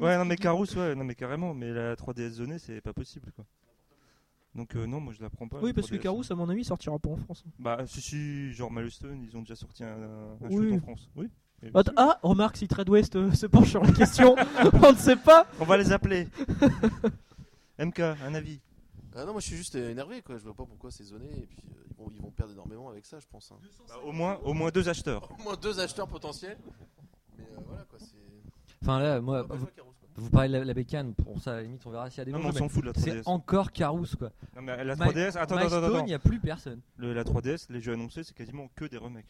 Ouais 0.00 0.16
non 0.16 0.24
mais 0.24 0.36
Carous 0.36 0.66
ouais 0.76 0.94
non 0.94 1.02
mais 1.02 1.16
carrément 1.16 1.52
mais 1.52 1.72
la 1.72 1.96
3DS 1.96 2.28
zonée 2.34 2.58
c'est 2.60 2.80
pas 2.80 2.92
possible 2.92 3.32
quoi. 3.32 3.44
Donc 4.58 4.74
euh, 4.74 4.86
non, 4.86 4.98
moi 5.00 5.12
je 5.16 5.22
la 5.22 5.30
prends 5.30 5.46
pas. 5.48 5.60
Oui, 5.62 5.72
parce 5.72 5.88
que 5.88 5.94
3DS. 5.96 6.00
Carous, 6.00 6.24
à 6.30 6.34
mon 6.34 6.48
avis, 6.48 6.64
sortira 6.64 6.98
pas 6.98 7.10
en 7.10 7.16
France. 7.16 7.44
Bah 7.60 7.78
si 7.86 8.00
si, 8.02 8.52
genre 8.52 8.70
Milestone, 8.72 9.22
ils 9.22 9.36
ont 9.36 9.40
déjà 9.42 9.54
sorti 9.54 9.84
un, 9.84 9.92
un 10.42 10.48
Oui. 10.50 10.70
shoot 10.70 10.72
en 10.74 10.80
France. 10.80 11.08
Oui. 11.14 11.28
Ah, 11.96 12.18
remarque 12.22 12.56
si 12.56 12.66
Trade 12.68 12.88
West 12.88 13.14
euh, 13.16 13.32
se 13.32 13.46
penche 13.46 13.70
sur 13.70 13.82
la 13.82 13.92
question, 13.92 14.34
on 14.82 14.92
ne 14.92 14.96
sait 14.96 15.16
pas. 15.16 15.46
On 15.60 15.64
va 15.64 15.76
les 15.76 15.92
appeler. 15.92 16.26
MK, 17.78 18.00
un 18.00 18.34
avis. 18.34 18.60
Ah 19.14 19.24
non, 19.24 19.32
moi 19.32 19.40
je 19.40 19.46
suis 19.46 19.56
juste 19.56 19.74
euh, 19.76 19.90
énervé 19.90 20.22
quoi. 20.22 20.36
Je 20.38 20.42
vois 20.44 20.54
pas 20.54 20.64
pourquoi 20.66 20.90
c'est 20.90 21.04
zoné 21.04 21.26
et 21.26 21.46
puis 21.46 21.58
euh, 21.70 21.84
ils, 21.90 21.96
vont, 21.96 22.10
ils 22.14 22.20
vont 22.20 22.30
perdre 22.30 22.52
énormément 22.52 22.88
avec 22.90 23.04
ça, 23.06 23.18
je 23.20 23.26
pense. 23.26 23.50
hein. 23.52 23.58
Bah, 23.88 23.94
au 24.04 24.12
moins, 24.12 24.38
au 24.44 24.54
moins 24.54 24.70
deux 24.70 24.88
acheteurs. 24.88 25.28
Au 25.38 25.42
moins 25.42 25.56
deux 25.56 25.78
acheteurs 25.80 26.08
potentiels. 26.08 26.58
Mais 27.36 27.44
euh, 27.44 27.60
voilà 27.66 27.84
quoi, 27.84 27.98
c'est. 28.00 28.14
Enfin 28.82 28.98
là, 29.00 29.20
moi, 29.20 29.42
Bah, 29.44 29.54
vous. 29.56 29.66
Vous 30.18 30.30
parlez 30.30 30.48
de 30.48 30.54
la, 30.58 30.64
la 30.64 30.74
bécane, 30.74 31.14
pour 31.14 31.40
ça 31.40 31.52
à 31.52 31.56
la 31.56 31.62
limite 31.62 31.82
on 31.86 31.90
verra 31.90 32.10
s'il 32.10 32.18
y 32.18 32.20
a 32.22 32.24
des 32.26 32.32
Non, 32.32 32.38
mais 32.40 32.46
on 32.46 32.52
s'en 32.52 32.68
fout 32.68 32.82
de 32.82 32.88
la 32.88 32.94
C'est 32.94 33.10
3DS. 33.20 33.22
encore 33.26 33.72
Carousse 33.72 34.16
quoi. 34.16 34.30
Non 34.56 34.62
mais 34.62 34.84
la 34.84 34.94
My- 34.96 35.00
3DS, 35.02 35.36
attends, 35.38 35.56
attends, 35.56 35.82
attends, 35.82 35.98
il 36.00 36.04
n'y 36.06 36.14
a 36.14 36.18
plus 36.18 36.40
personne. 36.40 36.80
Le- 36.96 37.12
la 37.14 37.24
3DS, 37.24 37.66
les 37.70 37.80
jeux 37.80 37.92
annoncés, 37.92 38.24
c'est 38.24 38.34
quasiment 38.34 38.68
que 38.74 38.84
des 38.84 38.96
remakes. 38.96 39.26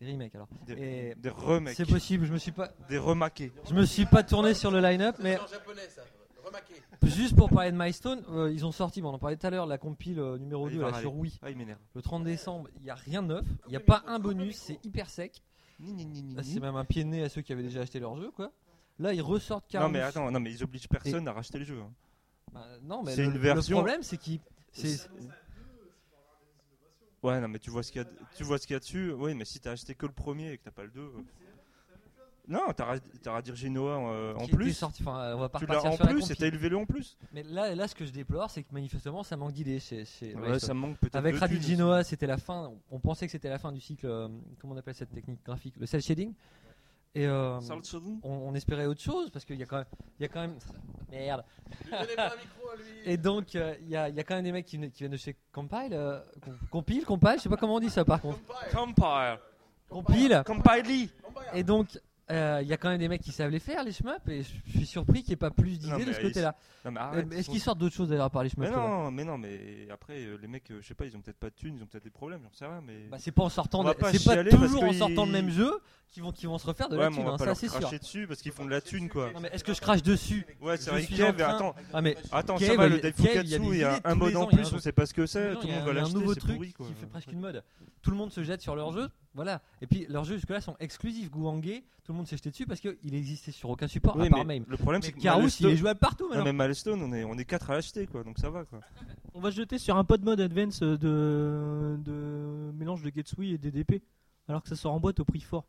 Des 0.00 0.12
remakes 0.12 0.34
alors. 0.34 0.48
Des, 0.66 0.72
Et 0.74 1.14
des 1.16 1.28
remakes. 1.28 1.74
C'est 1.76 1.86
possible, 1.88 2.24
je 2.26 2.32
me 2.32 2.38
suis 2.38 2.52
pas, 2.52 2.70
Des 2.88 2.98
remakés. 2.98 3.52
je 3.68 3.74
me 3.74 3.84
suis 3.84 4.06
pas 4.06 4.22
tourné 4.22 4.54
sur 4.54 4.70
le 4.70 4.80
line-up, 4.80 5.16
mais 5.22 5.34
C'est 5.34 5.40
en 5.40 5.46
japonais 5.46 5.88
ça. 5.88 6.02
Remarquez. 6.44 6.74
juste 7.04 7.34
pour 7.36 7.48
parler 7.48 7.72
de 7.72 7.76
Milestone, 7.76 8.22
euh, 8.30 8.52
ils 8.52 8.66
ont 8.66 8.72
sorti, 8.72 9.00
bon, 9.00 9.08
on 9.10 9.14
en 9.14 9.18
parlait 9.18 9.36
tout 9.36 9.46
à 9.46 9.50
l'heure, 9.50 9.64
la 9.66 9.78
compile 9.78 10.18
euh, 10.20 10.36
numéro 10.38 10.66
Ah, 10.66 10.70
il 10.70 10.74
2 10.74 10.80
va 10.80 10.86
là, 10.88 10.92
râler. 10.92 11.02
sur 11.02 11.14
Wii. 11.16 11.38
Ah, 11.42 11.50
il 11.50 11.56
m'énerve. 11.56 11.78
Le 11.94 12.02
30 12.02 12.22
décembre, 12.24 12.68
il 12.76 12.82
n'y 12.82 12.90
a 12.90 12.94
rien 12.94 13.22
de 13.22 13.28
neuf, 13.28 13.46
il 13.66 13.70
n'y 13.70 13.76
a 13.76 13.80
pas 13.80 14.02
un 14.06 14.18
bonus, 14.18 14.56
c'est 14.56 14.78
hyper 14.84 15.08
sec. 15.08 15.42
Ni, 15.80 15.92
ni, 15.92 16.04
ni, 16.06 16.22
ni, 16.22 16.34
Là, 16.34 16.42
ni. 16.42 16.52
c'est 16.52 16.60
même 16.60 16.76
un 16.76 16.84
pied 16.84 17.02
de 17.02 17.08
nez 17.08 17.22
à 17.24 17.28
ceux 17.28 17.40
qui 17.42 17.52
avaient 17.52 17.62
déjà 17.62 17.80
acheté 17.80 17.98
leur 17.98 18.14
jeu 18.16 18.30
quoi. 18.30 18.52
Là, 18.98 19.12
ils 19.12 19.22
ressortent 19.22 19.64
Non 19.74 19.80
Carousse. 19.80 19.92
mais 19.92 20.00
attends, 20.00 20.30
non 20.30 20.40
mais 20.40 20.52
ils 20.52 20.62
obligent 20.62 20.88
personne 20.88 21.26
à 21.28 21.32
racheter 21.32 21.58
le 21.58 21.64
jeu. 21.64 21.80
hein. 21.80 21.92
Bah, 22.52 22.66
non, 22.82 23.02
mais 23.02 23.12
C'est 23.14 23.22
le, 23.22 23.28
une 23.28 23.32
le 23.34 23.38
version- 23.40 23.78
problème 23.78 24.02
c'est 24.02 24.16
qu'ils. 24.18 24.40
Ouais, 27.22 27.40
non 27.40 27.48
mais 27.48 27.58
tu 27.58 27.70
vois 27.70 27.82
ce 27.82 27.90
qu'il 27.90 28.02
y 28.02 28.04
a, 28.04 28.08
tu 28.36 28.44
vois 28.44 28.58
ce 28.58 28.66
qu'il 28.66 28.74
y 28.74 28.76
a 28.76 28.80
dessus. 28.80 29.12
Oui, 29.12 29.34
mais 29.34 29.44
si 29.46 29.58
t'as 29.58 29.72
acheté 29.72 29.94
que 29.94 30.04
le 30.06 30.12
premier 30.12 30.52
et 30.52 30.58
que 30.58 30.64
t'as 30.64 30.70
pas 30.70 30.84
le 30.84 30.90
2 30.90 31.10
Non, 32.48 32.60
t'as 32.76 33.40
dirigé 33.40 33.70
Noah 33.70 34.12
euh, 34.12 34.34
en 34.34 34.40
qui 34.40 34.44
était 34.48 34.56
plus. 34.56 34.74
sorti, 34.74 35.02
enfin, 35.02 35.34
on 35.34 35.38
va 35.38 35.48
pas 35.48 35.58
Tu 35.58 35.64
l'as 35.64 35.82
en 35.82 35.96
plus, 35.96 36.30
et 36.30 36.36
t'as 36.36 36.46
élevé 36.46 36.68
le 36.68 36.76
en 36.76 36.84
plus. 36.84 37.16
Mais 37.32 37.42
là, 37.44 37.74
là, 37.74 37.88
ce 37.88 37.94
que 37.94 38.04
je 38.04 38.10
déplore, 38.10 38.50
c'est 38.50 38.62
que 38.62 38.74
manifestement, 38.74 39.22
ça 39.22 39.38
manque 39.38 39.52
d'idées 39.52 39.80
chez, 39.80 40.04
chez 40.04 40.34
Ouais, 40.34 40.40
Milestone. 40.42 40.58
ça 40.60 40.74
me 40.74 40.80
manque 40.80 40.98
peut-être. 40.98 41.16
Avec 41.16 41.36
thunes 41.40 41.62
Genoa, 41.62 42.04
c'était 42.04 42.26
la 42.26 42.36
fin. 42.36 42.70
On 42.90 42.98
pensait 43.00 43.24
que 43.24 43.32
c'était 43.32 43.48
la 43.48 43.58
fin 43.58 43.72
du 43.72 43.80
cycle. 43.80 44.04
euh, 44.06 44.28
comment 44.60 44.74
on 44.74 44.76
appelle 44.76 44.94
cette 44.94 45.12
technique 45.12 45.42
graphique? 45.46 45.74
Le 45.78 45.86
cel 45.86 46.02
shading? 46.02 46.34
Et 47.16 47.26
euh, 47.26 47.60
on, 48.24 48.48
on 48.48 48.54
espérait 48.54 48.86
autre 48.86 49.00
chose 49.00 49.30
parce 49.30 49.44
qu'il 49.44 49.56
y 49.58 49.62
a 49.62 49.66
quand 49.66 49.76
même, 49.76 49.86
il 50.18 50.22
y 50.22 50.24
a 50.24 50.28
quand 50.28 50.40
même, 50.40 50.56
merde. 51.10 51.44
Lui 51.84 51.90
donnez 51.92 52.14
pas 52.16 52.26
un 52.32 52.36
micro 52.36 52.68
à 52.72 52.76
lui. 52.76 52.84
Et 53.04 53.16
donc 53.16 53.54
euh, 53.54 53.74
il 53.82 53.88
y, 53.88 53.96
a, 53.96 54.08
il 54.08 54.16
y 54.16 54.20
a 54.20 54.24
quand 54.24 54.34
même 54.34 54.44
des 54.44 54.50
mecs 54.52 54.66
qui, 54.66 54.78
viennent- 54.78 54.90
qui 54.90 54.98
viennent 55.00 55.12
de 55.12 55.16
chez 55.16 55.36
Compile, 55.52 55.90
euh, 55.92 56.20
com- 56.44 56.58
compile, 56.70 57.04
compile, 57.04 57.34
je 57.36 57.42
sais 57.42 57.48
pas 57.48 57.56
comment 57.56 57.76
on 57.76 57.80
dit 57.80 57.90
ça 57.90 58.04
par 58.04 58.20
contre. 58.20 58.40
Compile. 59.88 60.42
Compile. 60.44 61.10
Compile. 61.22 61.42
Et 61.54 61.62
donc 61.62 61.86
euh, 62.30 62.60
il 62.62 62.68
y 62.68 62.72
a 62.72 62.78
quand 62.78 62.88
même 62.88 62.98
des 62.98 63.08
mecs 63.08 63.20
qui 63.20 63.32
savent 63.32 63.50
les 63.50 63.58
faire 63.58 63.84
les 63.84 63.92
shmups 63.92 64.28
et 64.28 64.42
je 64.42 64.70
suis 64.70 64.86
surpris 64.86 65.20
qu'il 65.20 65.30
n'y 65.30 65.34
ait 65.34 65.36
pas 65.36 65.50
plus 65.50 65.78
d'idées 65.78 66.06
de 66.06 66.12
ce 66.12 66.20
côté-là. 66.20 66.56
Euh. 66.86 67.22
Est-ce 67.30 67.48
ils 67.48 67.52
qu'ils 67.52 67.60
sortent 67.60 67.78
d'autres 67.78 67.94
choses 67.94 68.08
d'ailleurs 68.08 68.30
par 68.30 68.42
les 68.42 68.48
shmups 68.48 68.68
Mais 68.70 68.74
non, 68.74 69.10
mais 69.10 69.24
non, 69.24 69.36
mais 69.36 69.88
après 69.90 70.24
euh, 70.24 70.38
les 70.40 70.48
mecs, 70.48 70.70
euh, 70.70 70.78
je 70.80 70.86
sais 70.86 70.94
pas, 70.94 71.04
ils 71.04 71.14
ont 71.16 71.20
peut-être 71.20 71.38
pas 71.38 71.50
de 71.50 71.54
thunes, 71.54 71.76
ils 71.76 71.82
ont 71.82 71.86
peut-être 71.86 72.04
des 72.04 72.10
problèmes, 72.10 72.40
j'en 72.42 72.52
sais 72.52 72.64
rien, 72.64 72.80
mais. 72.82 73.08
Bah, 73.10 73.18
c'est 73.20 73.30
pas 73.32 73.42
en 73.42 73.50
sortant, 73.50 73.84
de- 73.84 73.94
c'est 74.12 74.24
pas 74.24 74.42
toujours 74.42 74.84
en 74.84 74.92
sortant 74.94 75.26
le 75.26 75.32
même 75.32 75.50
jeu 75.50 75.70
qu'ils 76.08 76.22
vont, 76.22 76.32
qu'ils 76.32 76.48
vont 76.48 76.56
se 76.56 76.66
refaire 76.66 76.88
de 76.88 76.96
la 76.96 77.08
ouais, 77.08 77.10
thune, 77.10 77.22
on 77.22 77.26
va 77.26 77.32
hein, 77.32 77.36
pas 77.36 77.44
ça 77.46 77.54
c'est 77.54 77.68
sûr. 77.68 77.80
cracher 77.80 77.98
dessus 77.98 78.26
parce 78.26 78.40
qu'ils 78.40 78.52
font 78.52 78.64
de 78.64 78.70
la 78.70 78.80
thune 78.80 79.10
quoi. 79.10 79.30
Non, 79.32 79.40
mais 79.40 79.50
est-ce 79.52 79.64
que 79.64 79.74
je 79.74 79.80
crache 79.80 80.02
dessus 80.02 80.46
Ouais, 80.62 80.78
c'est 80.78 80.90
vrai. 80.90 81.04
Kev, 81.04 81.42
attends, 81.42 81.74
mais 82.02 82.16
attends, 82.32 82.58
ça 82.58 82.74
va 82.74 82.88
le 82.88 83.00
Daifukatsu, 83.00 83.60
il 83.72 83.76
y 83.76 83.84
a 83.84 84.00
un 84.02 84.14
mode 84.14 84.36
en 84.36 84.46
plus, 84.46 84.72
on 84.72 84.78
sait 84.78 84.92
pas 84.92 85.04
ce 85.04 85.12
que 85.12 85.26
c'est, 85.26 85.54
tout 85.56 85.66
le 85.66 85.74
monde 85.74 85.82
va 85.82 85.88
a 85.88 85.90
un 85.90 85.94
l'acheter, 85.94 86.14
nouveau 86.14 86.34
truc 86.34 86.58
qui 86.58 86.94
fait 86.94 87.06
presque 87.06 87.32
une 87.32 87.40
mode. 87.40 87.62
Tout 88.00 88.10
le 88.10 88.16
monde 88.16 88.32
se 88.32 88.42
jette 88.42 88.62
sur 88.62 88.74
leur 88.76 88.92
jeu. 88.92 89.08
Voilà. 89.34 89.60
Et 89.80 89.86
puis 89.86 90.06
leurs 90.08 90.24
jeux 90.24 90.36
jusque-là 90.36 90.60
sont 90.60 90.76
exclusifs. 90.78 91.28
Gouangé, 91.30 91.84
tout 92.04 92.12
le 92.12 92.18
monde 92.18 92.26
s'est 92.28 92.36
jeté 92.36 92.50
dessus 92.50 92.66
parce 92.66 92.80
qu'il 92.80 93.14
existait 93.14 93.50
sur 93.50 93.68
aucun 93.68 93.88
support 93.88 94.16
Oui, 94.16 94.28
à 94.28 94.30
part 94.30 94.38
mais 94.44 94.60
même. 94.60 94.64
le 94.68 94.76
problème 94.76 95.02
c'est 95.02 95.10
que 95.12 95.20
Carousse, 95.20 95.58
il 95.60 95.66
est 95.66 95.76
jouable 95.76 95.98
partout 95.98 96.24
Non, 96.28 96.36
maintenant. 96.36 96.52
mais 96.52 96.64
Milestone, 96.64 97.02
on 97.02 97.12
est, 97.12 97.24
on 97.24 97.36
est 97.36 97.44
4 97.44 97.70
à 97.70 97.74
l'acheter 97.74 98.06
quoi, 98.06 98.22
donc 98.22 98.38
ça 98.38 98.48
va 98.50 98.64
quoi. 98.64 98.80
On 99.34 99.40
va 99.40 99.50
se 99.50 99.56
jeter 99.56 99.78
sur 99.78 99.96
un 99.96 100.04
pod 100.04 100.22
mode 100.24 100.40
advance 100.40 100.80
de, 100.80 101.98
de 101.98 102.70
mélange 102.76 103.02
de 103.02 103.10
Getsui 103.14 103.52
et 103.54 103.58
DDP, 103.58 104.02
alors 104.48 104.62
que 104.62 104.68
ça 104.68 104.76
sort 104.76 104.92
en 104.94 105.00
boîte 105.00 105.18
au 105.20 105.24
prix 105.24 105.40
fort. 105.40 105.66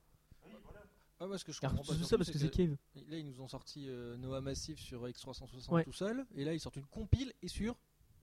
Ouais, 1.21 1.27
parce 1.29 1.43
que 1.43 1.51
je 1.51 1.59
comprends 1.59 1.77
pas. 1.83 1.93
ça 2.03 2.17
parce 2.17 2.29
que 2.29 2.37
c'est 2.37 2.49
Cave. 2.51 2.75
Là, 3.09 3.17
ils 3.17 3.25
nous 3.25 3.41
ont 3.41 3.47
sorti 3.47 3.85
euh, 3.87 4.17
Noah 4.17 4.41
Massif 4.41 4.77
sur 4.79 5.07
X360 5.07 5.69
Ouais. 5.71 5.83
tout 5.83 5.93
seul, 5.93 6.25
et 6.35 6.43
là, 6.43 6.53
ils 6.53 6.59
sortent 6.59 6.75
une 6.75 6.85
compile 6.85 7.33
et 7.41 7.47
sur 7.47 7.75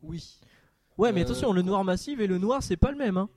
oui. 0.03 0.39
Ouais, 0.99 1.11
mais 1.11 1.21
Euh, 1.23 1.25
attention, 1.25 1.53
le 1.53 1.63
noir 1.63 1.85
massif 1.85 2.21
et 2.21 2.27
le 2.27 2.37
noir, 2.39 2.63
c'est 2.63 2.77
pas 2.77 2.91
le 2.93 2.99
même. 2.99 3.17
Hein. 3.17 3.29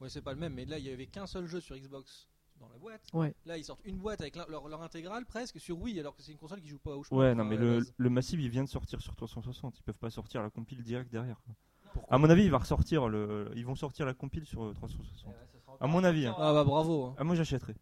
Ouais, 0.00 0.08
c'est 0.08 0.22
pas 0.22 0.32
le 0.32 0.38
même, 0.38 0.54
mais 0.54 0.64
là, 0.64 0.78
il 0.78 0.84
y 0.86 0.90
avait 0.90 1.06
qu'un 1.06 1.26
seul 1.26 1.46
jeu 1.46 1.60
sur 1.60 1.76
Xbox 1.76 2.28
dans 2.60 2.68
la 2.68 2.76
boîte. 2.78 3.02
Ouais. 3.12 3.34
Là, 3.46 3.56
ils 3.58 3.64
sortent 3.64 3.84
une 3.84 3.96
boîte 3.98 4.20
avec 4.20 4.36
leur, 4.36 4.68
leur 4.68 4.82
intégrale 4.82 5.24
presque 5.26 5.58
sur 5.60 5.78
Wii, 5.80 5.98
alors 6.00 6.14
que 6.16 6.22
c'est 6.22 6.32
une 6.32 6.38
console 6.38 6.60
qui 6.60 6.68
joue 6.68 6.78
pas 6.78 6.94
au 6.96 7.02
choix. 7.02 7.18
Ouais, 7.18 7.34
non 7.34 7.44
mais 7.44 7.56
le, 7.56 7.84
le 7.96 8.10
Massive 8.10 8.40
il 8.40 8.48
vient 8.50 8.64
de 8.64 8.68
sortir 8.68 9.00
sur 9.00 9.14
360, 9.16 9.78
ils 9.78 9.82
peuvent 9.82 9.94
pas 9.98 10.10
sortir 10.10 10.42
la 10.42 10.50
compile 10.50 10.82
direct 10.82 11.10
derrière. 11.10 11.40
quoi. 11.44 11.54
Pourquoi 11.92 12.14
À 12.14 12.18
mon 12.18 12.28
avis, 12.30 12.44
il 12.44 12.50
va 12.50 12.58
ressortir 12.58 13.08
le, 13.08 13.50
ils 13.56 13.64
vont 13.64 13.74
sortir 13.76 14.04
la 14.06 14.14
compile 14.14 14.44
sur 14.46 14.64
euh, 14.64 14.72
360. 14.74 15.32
À 15.80 15.86
mon 15.86 16.04
avis. 16.04 16.26
hein. 16.26 16.34
Ah 16.38 16.52
bah 16.52 16.64
bravo. 16.64 17.06
hein. 17.06 17.14
Ah 17.18 17.24
moi 17.24 17.34
j'achèterais. 17.34 17.74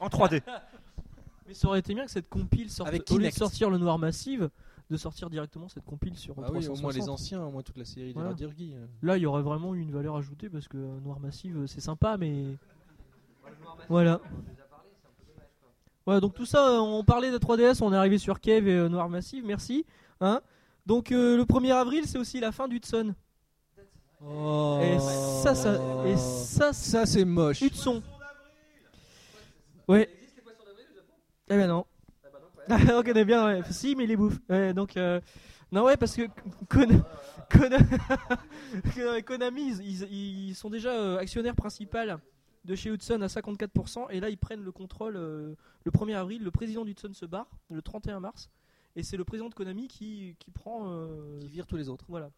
En 0.00 0.08
3D. 0.08 0.42
Mais 1.46 1.54
ça 1.54 1.68
aurait 1.68 1.78
été 1.80 1.94
bien 1.94 2.04
que 2.04 2.10
cette 2.10 2.28
compile 2.28 2.70
sorte, 2.70 2.88
Avec 2.88 3.10
au 3.10 3.16
lieu 3.18 3.26
de 3.28 3.34
sortir 3.34 3.70
le 3.70 3.78
noir 3.78 3.98
massive, 3.98 4.50
de 4.90 4.96
sortir 4.96 5.28
directement 5.30 5.68
cette 5.68 5.84
compile 5.84 6.16
sur 6.16 6.34
Bah 6.34 6.48
oui, 6.50 6.58
au 6.66 6.72
360. 6.74 6.82
moins 6.82 6.92
les 6.92 7.08
anciens, 7.10 7.42
au 7.44 7.50
moins 7.50 7.62
toute 7.62 7.76
la 7.76 7.84
série 7.84 8.08
des 8.08 8.12
Voilà. 8.14 8.30
Radirgi. 8.30 8.72
euh. 8.74 8.86
Là, 9.02 9.16
il 9.18 9.22
y 9.22 9.26
aurait 9.26 9.42
vraiment 9.42 9.74
eu 9.74 9.80
une 9.80 9.90
valeur 9.92 10.16
ajoutée 10.16 10.48
parce 10.48 10.66
que 10.68 10.78
euh, 10.78 11.00
noir 11.00 11.20
massive, 11.20 11.66
c'est 11.66 11.80
sympa, 11.80 12.16
mais 12.16 12.56
voilà. 13.88 14.20
Voilà, 16.06 16.20
donc 16.20 16.32
tout 16.34 16.46
ça, 16.46 16.70
euh, 16.70 16.78
on 16.78 17.04
parlait 17.04 17.30
de 17.30 17.36
3DS, 17.38 17.82
on 17.82 17.92
est 17.92 17.96
arrivé 17.96 18.16
sur 18.16 18.40
Kev 18.40 18.66
et 18.66 18.72
euh, 18.74 18.88
Noir 18.88 19.10
Massive, 19.10 19.44
merci. 19.44 19.84
Hein 20.22 20.40
donc 20.86 21.12
euh, 21.12 21.36
le 21.36 21.44
1er 21.44 21.72
avril, 21.74 22.06
c'est 22.06 22.16
aussi 22.16 22.40
la 22.40 22.50
fin 22.50 22.66
d'Hudson. 22.66 23.14
Oh. 24.26 24.80
Et 24.82 24.98
ça, 24.98 25.54
ça, 25.54 25.78
et 26.06 26.16
ça, 26.16 26.72
ça 26.72 27.04
c'est 27.04 27.26
moche. 27.26 27.60
Hudson. 27.60 28.02
Ouais. 29.86 30.08
Eh 31.50 31.56
ben 31.56 31.66
non. 31.68 31.84
on 32.92 33.02
connaît 33.02 33.24
bien, 33.24 33.46
ouais. 33.46 33.62
Si, 33.70 33.94
mais 33.96 34.04
il 34.04 34.08
les 34.08 34.16
bouffe. 34.16 34.38
Ouais, 34.48 34.74
donc, 34.74 34.96
euh, 34.96 35.20
non, 35.72 35.84
ouais, 35.84 35.96
parce 35.96 36.14
que 36.14 36.22
Kon- 36.68 37.02
Kon- 37.50 39.22
Konami, 39.26 39.76
ils, 40.10 40.54
sont 40.54 40.70
déjà 40.70 40.90
euh, 40.90 41.18
actionnaires 41.18 41.54
principaux 41.56 41.98
de 42.64 42.74
chez 42.74 42.90
Hudson 42.90 43.20
à 43.22 43.26
54%, 43.28 44.06
et 44.10 44.20
là, 44.20 44.28
ils 44.28 44.36
prennent 44.38 44.62
le 44.62 44.72
contrôle 44.72 45.16
euh, 45.16 45.54
le 45.84 45.90
1er 45.90 46.14
avril. 46.16 46.42
Le 46.42 46.50
président 46.50 46.84
d'Hudson 46.84 47.12
se 47.14 47.24
barre 47.24 47.48
le 47.70 47.80
31 47.80 48.20
mars, 48.20 48.50
et 48.96 49.02
c'est 49.02 49.16
le 49.16 49.24
président 49.24 49.48
de 49.48 49.54
Konami 49.54 49.88
qui, 49.88 50.36
qui 50.38 50.50
prend. 50.50 50.90
euh, 50.90 51.38
Qui 51.40 51.48
vire 51.48 51.66
tous 51.66 51.76
les 51.76 51.88
autres. 51.88 52.04
voilà. 52.08 52.30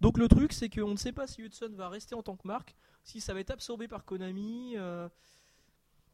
Donc 0.00 0.16
le 0.18 0.28
truc, 0.28 0.52
c'est 0.52 0.68
qu'on 0.70 0.90
ne 0.92 0.96
sait 0.96 1.12
pas 1.12 1.26
si 1.26 1.42
Hudson 1.42 1.70
va 1.74 1.88
rester 1.88 2.14
en 2.14 2.22
tant 2.22 2.36
que 2.36 2.46
marque, 2.46 2.74
si 3.04 3.20
ça 3.20 3.34
va 3.34 3.40
être 3.40 3.50
absorbé 3.50 3.86
par 3.88 4.04
Konami. 4.04 4.74
euh, 4.76 5.08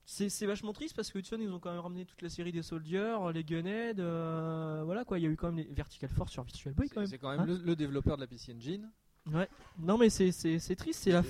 c'est 0.09 0.29
c'est 0.29 0.47
vachement 0.47 0.73
triste 0.73 0.95
parce 0.95 1.11
que 1.11 1.19
Hudson, 1.19 1.37
ils 1.41 1.51
ont 1.53 1.59
quand 1.59 1.71
même 1.73 1.81
ramené 1.81 2.05
toute 2.05 2.23
la 2.23 2.29
série 2.29 2.53
des 2.53 2.63
Soldiers, 2.63 3.17
les 3.35 3.43
Gunhead, 3.45 3.99
euh, 4.01 4.83
voilà 4.85 5.05
quoi. 5.05 5.19
Il 5.19 5.25
y 5.25 5.27
a 5.27 5.31
eu 5.31 5.37
quand 5.37 5.49
même 5.49 5.57
les 5.57 5.75
Vertical 5.75 6.09
Force 6.09 6.31
sur 6.33 6.45
Virtual 6.45 6.73
Boy 6.75 6.89
quand 6.89 7.01
même. 7.01 7.09
C'est 7.11 7.19
quand 7.19 7.31
même 7.31 7.41
Hein 7.41 7.47
le, 7.47 7.57
le 7.57 7.75
développeur 7.77 8.17
de 8.17 8.23
la 8.23 8.27
PC 8.29 8.55
Engine. 8.57 8.89
Ouais. 9.33 9.49
Non 9.81 9.99
mais 9.99 10.09
c'est 10.09 10.31
c'est- 10.33 10.61
c'est 10.61 10.77
triste, 10.77 11.01
c'est 11.03 11.11
la. 11.11 11.23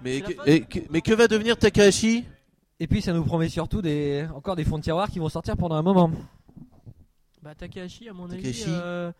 Mais, 0.00 0.20
la 0.20 0.26
que, 0.26 0.32
fin 0.34 0.44
et 0.46 0.60
que- 0.62 0.78
mais 0.90 1.00
que 1.02 1.12
va 1.12 1.28
devenir 1.28 1.56
Takahashi? 1.58 2.24
Et 2.80 2.86
puis 2.88 3.02
ça 3.02 3.12
nous 3.12 3.22
promet 3.22 3.48
surtout 3.50 3.82
des 3.82 4.26
encore 4.34 4.56
des 4.56 4.64
fonds 4.64 4.78
de 4.78 4.82
tiroir 4.82 5.08
qui 5.10 5.18
vont 5.18 5.28
sortir 5.28 5.56
pendant 5.56 5.76
un 5.76 5.82
moment. 5.82 6.10
Bah 7.42 7.54
Takahashi, 7.54 8.08
à 8.08 8.12
mon 8.12 8.28
Takahashi. 8.28 8.62
avis, 8.64 8.72
euh, 8.74 9.12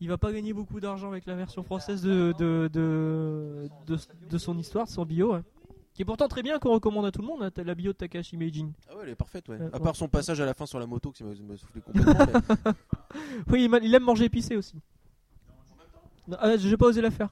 il 0.00 0.08
va 0.08 0.16
pas 0.18 0.32
gagner 0.32 0.52
beaucoup 0.52 0.80
d'argent 0.80 1.08
avec 1.10 1.26
la 1.26 1.34
version 1.34 1.62
française 1.62 2.00
de 2.02 2.32
de, 2.38 2.70
de, 2.72 3.68
de, 3.86 3.98
de 4.30 4.38
son 4.38 4.56
histoire, 4.58 4.86
de 4.86 4.90
son 4.90 5.04
bio. 5.04 5.34
ouais. 5.34 5.42
Qui 6.00 6.02
est 6.04 6.06
pourtant 6.06 6.28
très 6.28 6.42
bien, 6.42 6.58
qu'on 6.58 6.72
recommande 6.72 7.04
à 7.04 7.10
tout 7.10 7.20
le 7.20 7.26
monde, 7.26 7.42
hein, 7.42 7.50
la 7.62 7.74
bio 7.74 7.92
de 7.92 7.96
Takahashi 7.98 8.38
Meijin. 8.38 8.70
Ah 8.88 8.96
ouais, 8.96 9.02
elle 9.02 9.10
est 9.10 9.14
parfaite, 9.14 9.46
ouais. 9.50 9.58
Euh, 9.60 9.68
à 9.70 9.78
part 9.80 9.94
son 9.94 10.08
passage 10.08 10.40
à 10.40 10.46
la 10.46 10.54
fin 10.54 10.64
sur 10.64 10.78
la 10.80 10.86
moto 10.86 11.10
qui 11.12 11.22
m'a 11.22 11.34
soufflé 11.58 11.82
complètement. 11.82 12.14
mais- 12.64 12.72
Oui, 13.52 13.68
il, 13.70 13.84
il 13.84 13.94
aime 13.94 14.04
manger 14.04 14.24
épicé 14.24 14.56
aussi. 14.56 14.76
Non, 16.26 16.38
ah, 16.40 16.56
j'ai 16.56 16.74
pas 16.78 16.86
osé 16.86 17.02
la 17.02 17.10
faire. 17.10 17.28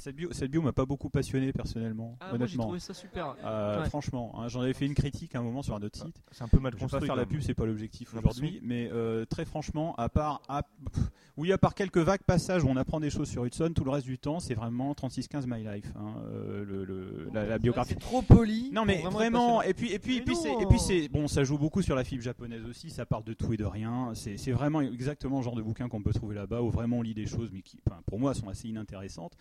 Cette 0.00 0.14
bio, 0.14 0.28
cette 0.32 0.50
bio 0.50 0.62
m'a 0.62 0.72
pas 0.72 0.86
beaucoup 0.86 1.10
passionné 1.10 1.52
personnellement, 1.52 2.16
Ah, 2.20 2.26
moi 2.28 2.38
j'ai 2.38 2.44
honnêtement. 2.44 2.62
trouvé 2.64 2.78
ça 2.78 2.94
super. 2.94 3.34
Euh, 3.44 3.82
Ouais. 3.82 3.88
Franchement, 3.88 4.32
hein, 4.38 4.46
j'en 4.48 4.60
avais 4.60 4.72
fait 4.72 4.86
une 4.86 4.94
critique 4.94 5.34
à 5.34 5.40
un 5.40 5.42
moment 5.42 5.62
sur 5.62 5.74
un 5.74 5.82
autre 5.82 5.98
site. 5.98 6.22
C'est 6.30 6.44
un 6.44 6.48
peu 6.48 6.60
mal 6.60 6.72
Je 6.72 6.76
vais 6.76 6.80
pas 6.80 6.84
construit. 6.90 7.06
faire 7.06 7.16
la 7.16 7.26
pub, 7.26 7.40
c'est 7.40 7.54
pas 7.54 7.66
l'objectif 7.66 8.14
aujourd'hui, 8.14 8.60
mais 8.62 8.88
euh, 8.92 9.24
très 9.24 9.44
franchement, 9.44 9.94
à 9.96 10.08
part, 10.08 10.40
à- 10.48 10.62
oui, 11.36 11.50
à 11.52 11.58
part 11.58 11.74
quelques 11.74 11.98
vagues 11.98 12.22
passages 12.24 12.62
où 12.62 12.68
on 12.68 12.76
apprend 12.76 13.00
des 13.00 13.10
choses 13.10 13.28
sur 13.28 13.44
Hudson, 13.44 13.72
tout 13.74 13.82
le 13.84 13.90
reste 13.90 14.06
du 14.06 14.18
temps, 14.18 14.38
c'est 14.38 14.54
vraiment 14.54 14.94
3615 14.94 15.46
My 15.48 15.64
Life, 15.64 15.92
hein, 15.96 16.14
euh, 16.26 16.64
le, 16.64 16.84
le- 16.84 17.28
la, 17.32 17.44
la 17.46 17.58
biographie. 17.58 17.94
C'est 17.94 18.00
trop 18.00 18.22
poli. 18.22 18.70
Non 18.72 18.84
mais 18.84 19.02
vraiment 19.02 19.62
et 19.62 19.74
puis 19.74 19.92
et 19.92 19.98
puis 19.98 20.18
et 20.18 20.22
puis 20.22 20.34
non. 20.34 20.40
c'est 20.42 20.52
et 20.62 20.66
puis 20.66 20.78
c'est 20.78 21.08
bon, 21.08 21.26
ça 21.26 21.42
joue 21.42 21.58
beaucoup 21.58 21.82
sur 21.82 21.96
la 21.96 22.04
fibre 22.04 22.22
japonaise 22.22 22.64
aussi. 22.66 22.90
Ça 22.90 23.04
part 23.04 23.22
de 23.24 23.32
tout 23.32 23.52
et 23.52 23.56
de 23.56 23.64
rien. 23.64 24.12
C'est 24.14 24.52
vraiment 24.52 24.80
exactement 24.80 25.38
le 25.38 25.42
genre 25.44 25.56
de 25.56 25.62
bouquin 25.62 25.88
qu'on 25.88 26.02
peut 26.02 26.12
trouver 26.12 26.36
là-bas 26.36 26.62
où 26.62 26.70
vraiment 26.70 26.98
on 26.98 27.02
lit 27.02 27.14
des 27.14 27.26
choses, 27.26 27.50
mais 27.52 27.62
qui, 27.62 27.78
enfin, 27.88 28.00
pour 28.06 28.18
moi, 28.20 28.34
sont 28.34 28.48
assez 28.48 28.68
inintéressantes. 28.68 29.32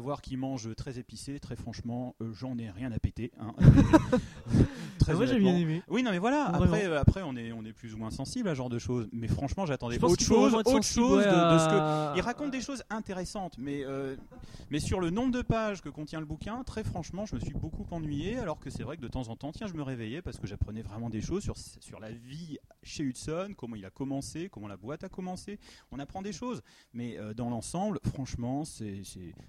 Savoir 0.00 0.22
qu'ils 0.22 0.38
mangent 0.38 0.74
très 0.76 0.98
épicé, 0.98 1.38
très 1.40 1.56
franchement, 1.56 2.16
euh, 2.22 2.32
j'en 2.32 2.56
ai 2.56 2.70
rien 2.70 2.90
à 2.90 2.98
péter. 2.98 3.32
hein. 3.38 3.52
Très 4.98 5.12
Ah, 5.12 5.16
moi 5.16 5.26
j'ai 5.26 5.38
bien 5.38 5.54
aimé. 5.56 5.82
Oui, 5.88 6.02
non, 6.02 6.10
mais 6.10 6.18
voilà. 6.18 6.46
Après, 6.46 6.84
euh, 6.86 7.00
après, 7.00 7.22
on 7.22 7.34
est, 7.36 7.52
on 7.52 7.64
est 7.64 7.72
plus 7.72 7.94
ou 7.94 7.98
moins 7.98 8.10
sensible 8.10 8.48
à 8.48 8.52
ce 8.52 8.56
genre 8.56 8.68
de 8.68 8.78
choses. 8.78 9.08
Mais 9.12 9.28
franchement, 9.28 9.64
j'attendais 9.66 10.02
autre 10.02 10.22
chose, 10.22 10.54
autre 10.54 10.82
chose 10.82 11.18
ouais, 11.24 11.24
de, 11.24 11.54
de 11.54 11.58
ce 11.58 11.68
que. 11.68 11.74
à- 11.74 12.12
Il 12.16 12.20
raconte 12.22 12.50
des 12.50 12.60
choses 12.60 12.82
intéressantes, 12.90 13.56
mais 13.58 13.82
euh, 13.84 14.16
mais 14.70 14.78
sur 14.78 15.00
le 15.00 15.08
nombre 15.10 15.32
de 15.32 15.40
pages 15.42 15.80
que 15.80 15.88
contient 15.88 16.20
le 16.20 16.26
bouquin, 16.26 16.62
très 16.64 16.84
franchement, 16.84 17.24
je 17.26 17.34
me 17.34 17.40
suis 17.40 17.54
beaucoup 17.54 17.86
ennuyé. 17.90 18.38
Alors 18.38 18.58
que 18.58 18.68
c'est 18.70 18.82
vrai 18.82 18.96
que 18.98 19.02
de 19.02 19.08
temps 19.08 19.28
en 19.28 19.36
temps, 19.36 19.52
tiens, 19.52 19.66
je 19.66 19.74
me 19.74 19.82
réveillais 19.82 20.20
parce 20.22 20.38
que 20.38 20.46
j'apprenais 20.46 20.82
vraiment 20.82 21.08
des 21.10 21.20
choses 21.22 21.42
sur 21.42 21.56
sur 21.58 21.98
la 21.98 22.10
vie 22.10 22.58
chez 22.82 23.02
Hudson, 23.02 23.52
comment 23.56 23.76
il 23.76 23.84
a 23.86 23.90
commencé, 23.90 24.48
comment 24.50 24.68
la 24.68 24.76
boîte 24.76 25.02
a 25.04 25.08
commencé. 25.08 25.58
On 25.92 25.98
apprend 25.98 26.20
des 26.22 26.32
choses, 26.32 26.62
mais 26.92 27.18
dans 27.36 27.48
l'ensemble, 27.50 28.00
franchement, 28.12 28.64
c'est 28.66 29.00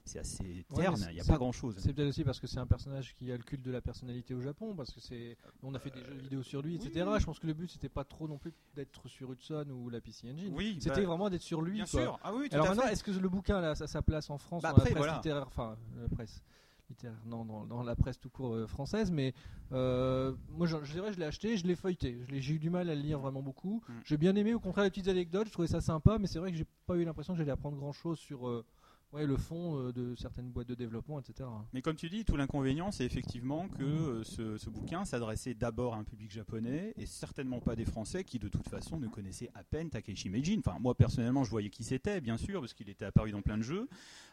c'est 0.06 0.18
c'est 0.42 0.76
terne. 0.76 1.06
Il 1.10 1.16
n'y 1.16 1.22
a 1.22 1.26
pas 1.26 1.38
grand 1.38 1.52
chose. 1.52 1.76
C'est 1.78 1.94
peut-être 1.94 2.10
aussi 2.10 2.24
parce 2.24 2.40
que 2.40 2.48
c'est 2.48 2.60
un 2.60 2.68
personnage 2.68 3.16
qui 3.16 3.32
a 3.32 3.38
le 3.38 3.44
culte 3.44 3.62
de 3.62 3.72
la 3.72 3.82
personnalité 3.82 4.34
au 4.34 4.42
Japon, 4.42 4.76
parce 4.76 4.92
que 4.92 5.00
c'est, 5.00 5.38
on 5.64 5.74
a 5.74 5.80
fait 5.80 5.92
des 5.92 6.04
jeux 6.04 6.16
vidéo 6.16 6.44
sur 6.44 6.62
lui, 6.62 6.76
etc. 6.76 7.06
Je 7.20 7.26
pense 7.26 7.40
que 7.40 7.48
le 7.48 7.54
but 7.54 7.70
c'était 7.70 7.90
pas 7.90 8.04
trop 8.04 8.28
non 8.28 8.38
plus 8.38 8.54
d'être 8.76 9.08
sur 9.08 9.32
Hudson 9.32 9.66
ou 9.72 9.90
la 9.90 10.02
PC 10.02 10.32
Engine. 10.32 10.54
Oui, 10.56 10.78
c'était 10.80 11.02
bah, 11.02 11.08
vraiment 11.08 11.30
d'être 11.30 11.42
sur 11.42 11.62
lui. 11.62 11.74
bien 11.74 11.86
quoi. 11.86 12.02
sûr. 12.02 12.20
Ah 12.24 12.34
oui, 12.34 12.50
tout 12.50 12.56
Alors 12.56 12.68
maintenant, 12.68 12.88
est-ce 12.88 13.04
que 13.04 13.12
le 13.12 13.30
bouquin 13.30 13.62
là, 13.62 13.76
ça 13.76 13.86
a 13.86 13.88
sa 13.88 14.02
place 14.02 14.30
en 14.30 14.38
France 14.38 14.64
Bah 14.64 14.72
dans 14.72 14.78
la 14.78 14.84
presse 14.84 14.98
voilà. 14.98 15.16
littéraire, 15.16 15.48
enfin 15.48 15.78
la 16.00 16.10
presse 16.10 16.44
littéraire, 16.90 17.22
non, 17.26 17.46
dans, 17.46 17.66
dans 17.66 17.84
la 17.84 17.96
presse 17.96 18.20
tout 18.20 18.30
court 18.30 18.54
euh, 18.54 18.68
française, 18.68 19.12
mais 19.12 19.34
euh, 19.72 20.34
moi 20.50 20.68
je, 20.68 20.78
je 20.84 20.92
dirais 20.92 21.14
je 21.14 21.20
l'ai 21.20 21.26
acheté, 21.26 21.58
je 21.58 21.66
l'ai 21.66 21.76
feuilleté, 21.76 22.20
j'ai 22.30 22.54
eu 22.54 22.60
du 22.60 22.70
mal 22.70 22.90
à 22.90 22.96
le 22.96 23.02
lire 23.02 23.20
vraiment 23.20 23.42
beaucoup. 23.42 23.82
Mm. 23.88 23.94
J'ai 24.06 24.18
bien 24.18 24.36
aimé, 24.36 24.54
au 24.54 24.60
contraire 24.60 24.84
les 24.84 24.90
petites 24.90 25.08
anecdotes, 25.08 25.48
je 25.48 25.54
trouvais 25.54 25.68
ça 25.68 25.82
sympa, 25.82 26.18
mais 26.20 26.28
c'est 26.28 26.40
vrai 26.40 26.52
que 26.52 26.58
j'ai 26.58 26.68
pas 26.86 26.96
eu 26.96 27.04
l'impression 27.06 27.34
que 27.34 27.40
j'allais 27.40 27.52
apprendre 27.52 27.78
grand 27.78 27.94
chose 27.94 28.20
sur 28.20 28.48
euh, 28.48 28.66
ouais, 29.14 29.26
le 29.26 29.38
fond 29.38 29.78
euh, 29.78 29.92
de 29.92 30.16
certaines 30.16 30.50
boîtes 30.50 30.68
de 30.68 30.76
développement, 30.76 31.20
etc. 31.20 31.50
Mais 31.74 31.82
comme 31.82 31.96
tu 31.96 32.10
dis, 32.10 32.26
tout 32.26 32.36
l'inconvénient, 32.36 32.92
c'est 32.92 33.06
effectivement 33.06 33.68
que 33.68 33.84
euh, 33.84 34.24
ce, 34.24 34.58
ce 34.58 34.70
bouquin 34.70 35.06
s'adressait 35.06 35.54
d'abord 35.54 35.94
à 35.96 35.98
un 35.98 36.04
public 36.04 36.32
japonais 36.32 36.94
et 36.98 37.06
certainement 37.06 37.60
pas 37.60 37.76
des 37.76 37.86
Français 37.86 38.24
qui, 38.24 38.40
de 38.40 38.48
toute 38.48 38.68
façon, 38.68 39.00
ne 39.00 39.08
connaissaient 39.08 39.52
à 39.54 39.64
peine 39.64 39.90
Takeshi 39.90 40.30
Meijin. 40.30 40.60
Enfin, 40.66 40.78
moi 40.80 40.96
personnellement, 40.96 41.44
je 41.44 41.50
voyais 41.50 41.70
qui 41.70 41.84
c'était, 41.84 42.22
bien 42.22 42.38
sûr, 42.38 42.62
parce 42.62 42.74
qu'il 42.74 42.90
était 42.90 43.06
apparu 43.06 43.32
dans 43.32 43.42
plein 43.42 43.58
de 43.58 43.64
jeux, 43.64 43.88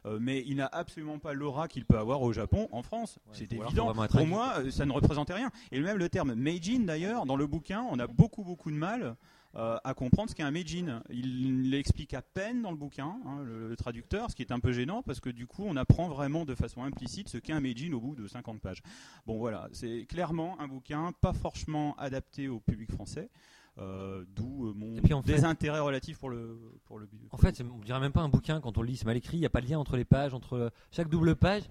euh, 0.07 0.19
mais 0.21 0.43
il 0.47 0.57
n'a 0.57 0.67
absolument 0.67 1.19
pas 1.19 1.33
l'aura 1.33 1.69
qu'il 1.69 1.85
peut 1.85 1.99
avoir 1.99 2.23
au 2.23 2.33
Japon, 2.33 2.69
en 2.73 2.83
France. 2.83 3.19
c'est 3.33 3.53
ou 3.53 3.57
alors 3.57 3.73
faut 3.73 3.79
évident. 3.79 4.07
Pour 4.09 4.27
moi, 4.27 4.71
ça 4.71 4.87
ne 4.87 4.93
représentait 4.93 5.35
rien. 5.35 5.51
Et 5.73 5.81
même 5.81 5.99
le 5.99 6.09
terme 6.09 6.35
Meijin, 6.35 6.81
d'ailleurs, 6.81 7.27
dans 7.27 7.37
le 7.37 7.47
bouquin, 7.47 7.87
on 7.91 7.99
a 7.99 8.07
beaucoup, 8.07 8.45
beaucoup 8.45 8.71
de 8.71 8.77
mal. 8.77 9.17
Euh, 9.57 9.79
à 9.83 9.95
comprendre 9.95 10.29
ce 10.31 10.35
qu'est 10.35 10.43
un 10.43 10.51
Meijin. 10.51 11.03
Il 11.11 11.71
l'explique 11.71 12.13
à 12.15 12.23
peine 12.23 12.63
dans 12.63 12.71
le 12.71 12.77
bouquin, 12.77 13.17
hein, 13.27 13.41
le, 13.45 13.69
le 13.69 13.77
traducteur, 13.77 14.31
ce 14.31 14.37
qui 14.37 14.43
est 14.43 14.53
un 14.53 14.61
peu 14.61 14.73
gênant 14.73 15.03
parce 15.03 15.21
que 15.21 15.31
du 15.31 15.47
coup 15.47 15.65
on 15.67 15.77
apprend 15.77 16.09
vraiment 16.09 16.45
de 16.45 16.55
façon 16.55 16.83
implicite 16.83 17.29
ce 17.29 17.39
qu'est 17.39 17.53
un 17.55 17.61
Meijin 17.61 17.93
au 17.95 18.01
bout 18.01 18.15
de 18.15 18.27
50 18.27 18.61
pages. 18.61 18.83
Bon 19.27 19.39
voilà, 19.39 19.69
c'est 19.73 20.05
clairement 20.07 20.61
un 20.61 20.69
bouquin 20.69 21.13
pas 21.21 21.33
franchement 21.33 21.95
adapté 21.97 22.49
au 22.49 22.61
public 22.61 22.93
français, 22.93 23.31
euh, 23.79 24.25
d'où 24.37 24.67
euh, 24.67 24.73
mon 24.77 24.97
Et 24.97 25.01
puis, 25.01 25.15
en 25.15 25.23
fait- 25.23 25.33
désintérêt 25.33 25.81
relatif 25.81 26.19
pour 26.19 26.31
le 26.31 26.59
pour 26.85 26.99
le. 26.99 27.09
En 27.31 27.37
fait, 27.39 27.63
on 27.63 27.79
dirait 27.85 28.01
même 28.01 28.13
pas 28.13 28.23
un 28.23 28.29
bouquin 28.29 28.61
quand 28.61 28.77
on 28.77 28.83
le 28.83 28.89
lit, 28.89 28.97
c'est 28.97 29.07
mal 29.07 29.17
écrit. 29.17 29.37
Il 29.39 29.41
n'y 29.41 29.47
a 29.47 29.51
pas 29.51 29.61
de 29.61 29.67
lien 29.69 29.79
entre 29.79 29.97
les 29.97 30.05
pages, 30.05 30.35
entre 30.35 30.71
chaque 30.91 31.09
double 31.09 31.37
page. 31.37 31.63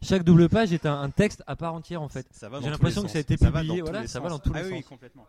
Chaque 0.00 0.22
double 0.22 0.48
page 0.48 0.72
est 0.72 0.86
un, 0.86 1.00
un 1.00 1.10
texte 1.10 1.42
à 1.48 1.56
part 1.56 1.74
entière 1.74 2.00
en 2.00 2.08
fait. 2.08 2.26
J'ai 2.62 2.70
l'impression 2.70 3.02
que 3.02 3.08
ça 3.08 3.18
a 3.18 3.20
été 3.20 3.36
Ça 3.36 3.50
va 3.50 3.60
publié, 3.62 3.80
voilà, 3.82 4.06
ça 4.06 4.20
va 4.20 4.28
dans 4.28 4.38
tous 4.38 4.52
Ah 4.54 4.62
les 4.62 4.68
oui, 4.70 4.76
sens. 4.82 4.88
complètement. 4.88 5.26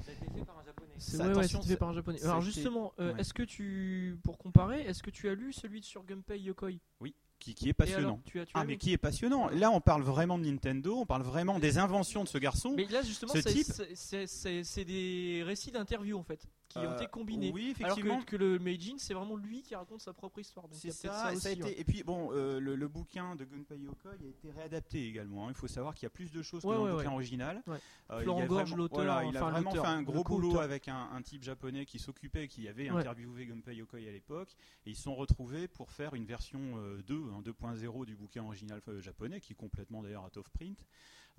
Ça 0.00 0.10
a 0.10 0.14
été 0.14 0.24
fait 0.24 0.44
par 0.46 0.56
un 0.58 0.59
japonais. 0.59 0.59
C'est 1.00 1.16
ouais, 1.16 1.34
ouais, 1.34 1.48
fait 1.48 1.76
par 1.76 1.88
un 1.88 1.92
japonais. 1.94 2.22
Alors 2.22 2.40
justement, 2.42 2.92
euh, 3.00 3.14
ouais. 3.14 3.20
est-ce 3.20 3.32
que 3.32 3.42
tu, 3.42 4.18
pour 4.22 4.36
comparer, 4.38 4.82
est-ce 4.82 5.02
que 5.02 5.10
tu 5.10 5.28
as 5.28 5.34
lu 5.34 5.52
celui 5.52 5.82
sur 5.82 6.04
Gunpei 6.04 6.38
Yokoi? 6.38 6.72
Oui, 7.00 7.14
qui, 7.38 7.54
qui 7.54 7.70
est 7.70 7.72
passionnant. 7.72 8.08
alors, 8.08 8.20
tu 8.26 8.38
as, 8.38 8.44
tu 8.46 8.52
Ah 8.54 8.64
mais 8.64 8.76
qui 8.76 8.92
est 8.92 8.98
passionnant. 8.98 9.48
Là, 9.48 9.70
on 9.70 9.80
parle 9.80 10.02
vraiment 10.02 10.38
de 10.38 10.44
Nintendo, 10.44 10.96
on 10.98 11.06
parle 11.06 11.22
vraiment 11.22 11.58
des 11.58 11.78
inventions 11.78 12.22
de 12.22 12.28
ce 12.28 12.36
garçon. 12.38 12.74
Mais 12.76 12.86
là 12.86 13.02
justement, 13.02 13.32
Ce 13.32 13.40
c'est- 13.40 14.84
des 14.84 15.42
récits 15.44 15.70
d'interviews 15.70 16.18
en 16.18 16.22
fait 16.22 16.46
qui 16.70 16.78
ont 16.78 16.82
Euh, 16.92 16.96
été 16.96 17.06
combinés. 17.08 17.50
Oui, 17.52 17.74
Alors 17.80 17.90
effectivement. 17.92 18.20
que, 18.22 18.24
que 18.30 18.36
le 18.36 18.58
Meijin, 18.58 18.94
c'est 18.96 19.12
vraiment 19.12 19.36
lui 19.36 19.60
qui 19.60 19.74
raconte 19.74 20.00
sa 20.00 20.12
propre 20.14 20.38
histoire. 20.38 20.66
C'est 20.72 20.90
ça, 20.92 21.34
ça 21.36 21.48
a 21.48 21.52
été- 21.52 21.62
ouais. 21.62 21.78
et 21.78 21.84
puis 21.84 22.02
bon, 22.02 22.30
euh, 22.32 22.58
le, 22.60 22.76
le 22.76 22.88
bouquin 22.88 23.34
de 23.36 23.44
Gunpei 23.44 23.76
Yokoi 23.78 24.12
a 24.12 24.14
été 24.14 24.50
réadapté 24.52 25.06
également. 25.06 25.46
hein. 25.48 25.50
Il 25.50 25.56
faut 25.56 25.66
savoir 25.68 25.94
qu'il 25.94 26.04
y 26.04 26.06
a 26.06 26.10
plus 26.10 26.30
de 26.32 26.40
choses 26.42 26.64
Ouais, 26.64 26.72
que 26.72 26.78
dans 26.78 26.84
ouais, 26.84 26.90
le 26.92 26.96
bouquin 26.96 27.12
original. 27.12 27.62
Ouais. 27.66 27.76
Euh, 28.10 28.22
Florent 28.22 28.38
il 28.38 28.44
a 28.44 28.46
Gorge, 28.46 28.62
vraiment- 28.62 28.76
l'auteur, 28.76 28.96
voilà, 29.04 29.24
il 29.24 29.36
a 29.36 29.40
enfin, 29.42 29.50
vraiment 29.50 29.70
fait 29.72 29.78
un 29.78 30.02
gros 30.02 30.24
boulot 30.24 30.58
avec 30.60 30.88
un, 30.88 31.10
un 31.12 31.20
type 31.22 31.42
japonais 31.42 31.84
qui 31.84 31.98
s'occupait, 31.98 32.48
qui 32.48 32.66
avait 32.68 32.88
Ouais. 32.90 33.00
interviewé 33.00 33.46
Gunpei 33.46 33.74
Yokoi 33.76 33.98
à 34.08 34.12
l'époque, 34.12 34.54
et 34.86 34.90
ils 34.90 34.96
se 34.96 35.02
sont 35.02 35.14
retrouvés 35.16 35.66
pour 35.68 35.90
faire 35.90 36.14
une 36.14 36.24
version 36.24 36.60
euh, 36.78 37.02
2, 37.02 37.20
hein, 37.34 37.42
2.0 37.44 38.04
du 38.06 38.14
bouquin 38.16 38.44
original 38.44 38.80
euh, 38.88 39.00
japonais, 39.00 39.40
qui 39.40 39.52
est 39.52 39.56
complètement 39.56 40.02
d'ailleurs 40.02 40.24
out 40.24 40.36
of 40.36 40.48
print. 40.50 40.84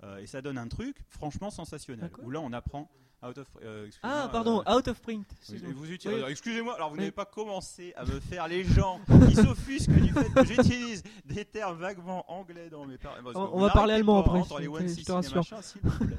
Euh, 0.02 0.18
et 0.18 0.26
ça 0.26 0.42
donne 0.42 0.58
un 0.58 0.68
truc 0.68 0.96
franchement 1.08 1.50
sensationnel. 1.50 2.10
Ah, 2.12 2.20
Où 2.24 2.30
là, 2.30 2.40
on 2.40 2.52
apprend 2.52 2.90
out 3.22 3.38
of. 3.38 3.46
euh, 3.62 3.84
Ah 3.84 3.86
excusez-moi, 3.86 4.28
pardon, 4.30 4.62
euh, 4.66 4.76
out 4.76 4.88
of 4.88 5.00
print. 5.00 5.26
oui, 5.50 5.58
vous 5.72 5.84
Oui. 6.24 6.30
Excusez-moi, 6.30 6.74
alors 6.74 6.88
vous 6.90 6.94
Oui. 6.96 7.00
n'avez 7.00 7.12
pas 7.12 7.24
commencé 7.24 7.92
à 7.96 8.04
me 8.04 8.18
faire 8.20 8.48
les 8.48 8.64
gens 8.64 9.00
qui 9.28 9.34
s'offusquent 9.36 9.90
du 9.90 10.12
fait 10.12 10.28
que 10.32 10.44
j'utilise 10.44 11.02
des 11.24 11.44
termes 11.44 11.78
vaguement 11.78 12.24
anglais 12.30 12.68
dans 12.70 12.84
mes 12.84 12.98
par- 12.98 13.14
parce 13.22 13.34
que 13.34 13.38
On- 13.38 13.60
va 13.60 13.70
parler 13.70 13.94
allemand 13.94 14.18
après, 14.20 14.42
les 14.58 14.68
One 14.68 14.88
je 14.88 15.02
te 15.04 15.12
rassure. 15.12 15.44
vous 15.82 16.04
plaît. 16.06 16.16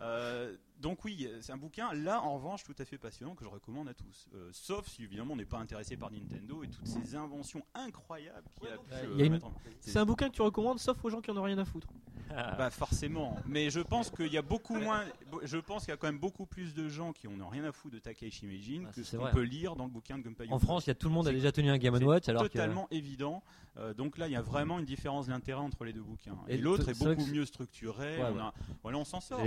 Euh, 0.00 0.56
donc 0.82 1.04
oui, 1.04 1.28
c'est 1.40 1.52
un 1.52 1.56
bouquin 1.56 1.92
là 1.94 2.20
en 2.22 2.34
revanche 2.34 2.64
tout 2.64 2.74
à 2.78 2.84
fait 2.84 2.98
passionnant 2.98 3.34
que 3.34 3.44
je 3.44 3.48
recommande 3.50 3.88
à 3.88 3.94
tous. 3.94 4.26
Euh, 4.34 4.50
sauf 4.52 4.86
si 4.88 5.04
évidemment 5.04 5.32
on 5.34 5.36
n'est 5.36 5.44
pas 5.46 5.58
intéressé 5.58 5.96
par 5.96 6.10
Nintendo 6.10 6.62
et 6.64 6.68
toutes 6.68 6.86
ces 6.86 7.14
inventions 7.16 7.62
incroyables 7.74 8.48
qu'il 8.58 8.68
a 8.68 8.76
pu 8.76 8.92
euh, 8.92 9.16
y 9.16 9.22
a 9.22 9.24
une- 9.24 9.32
mettre 9.32 9.46
en- 9.46 9.54
C'est 9.80 9.98
un 9.98 10.04
bouquin 10.04 10.28
que 10.28 10.34
tu 10.34 10.42
recommandes, 10.42 10.78
sauf 10.78 11.02
aux 11.04 11.08
gens 11.10 11.20
qui 11.20 11.30
en 11.30 11.36
ont 11.38 11.42
rien 11.42 11.58
à 11.58 11.64
foutre. 11.64 11.88
bah 12.58 12.70
forcément, 12.70 13.36
mais 13.46 13.68
je 13.68 13.80
pense 13.80 14.10
qu'il 14.10 14.32
y 14.32 14.38
a 14.38 14.42
beaucoup 14.42 14.76
moins. 14.76 15.04
Je 15.42 15.58
pense 15.58 15.82
qu'il 15.84 15.90
y 15.90 15.94
a 15.94 15.96
quand 15.98 16.06
même 16.06 16.18
beaucoup 16.18 16.46
plus 16.46 16.72
de 16.74 16.88
gens 16.88 17.12
qui 17.12 17.28
en 17.28 17.38
ont 17.40 17.48
rien 17.48 17.64
à 17.64 17.72
foutre 17.72 17.94
de 17.94 17.98
Takeshi 18.00 18.46
Meijin 18.46 18.84
Ah, 18.88 18.92
que 18.94 19.02
ce 19.02 19.16
qu'on 19.18 19.30
peut 19.30 19.42
lire 19.42 19.76
dans 19.76 19.84
le 19.84 19.90
bouquin 19.90 20.16
de 20.16 20.22
Gunpei 20.22 20.46
En. 20.50 20.58
France, 20.58 20.86
il 20.86 20.90
y 20.90 20.92
a 20.92 20.94
tout 20.94 21.08
le 21.08 21.14
monde 21.14 21.28
a 21.28 21.32
déjà 21.32 21.52
tenu 21.52 21.70
un 21.70 21.76
Game 21.78 21.94
c'est 21.98 22.04
Watch 22.04 22.28
alors 22.30 22.44
que 22.44 22.48
totalement 22.48 22.88
évident. 22.90 23.42
Euh, 23.78 23.92
donc 23.94 24.16
là, 24.18 24.28
il 24.28 24.32
y 24.32 24.36
a 24.36 24.42
vraiment 24.42 24.78
une 24.78 24.84
différence 24.84 25.26
d'intérêt 25.28 25.60
entre 25.60 25.84
les 25.84 25.92
deux 25.94 26.02
bouquins. 26.02 26.36
Et, 26.48 26.54
Et 26.54 26.58
l'autre 26.58 26.88
est 26.90 26.98
beaucoup 26.98 27.24
mieux 27.26 27.44
structuré. 27.46 28.16
Ouais, 28.18 28.24
on, 28.30 28.34
ouais. 28.34 28.40
a- 28.40 28.52
voilà, 28.82 28.98
on 28.98 29.04
s'en 29.04 29.20
sort. 29.20 29.40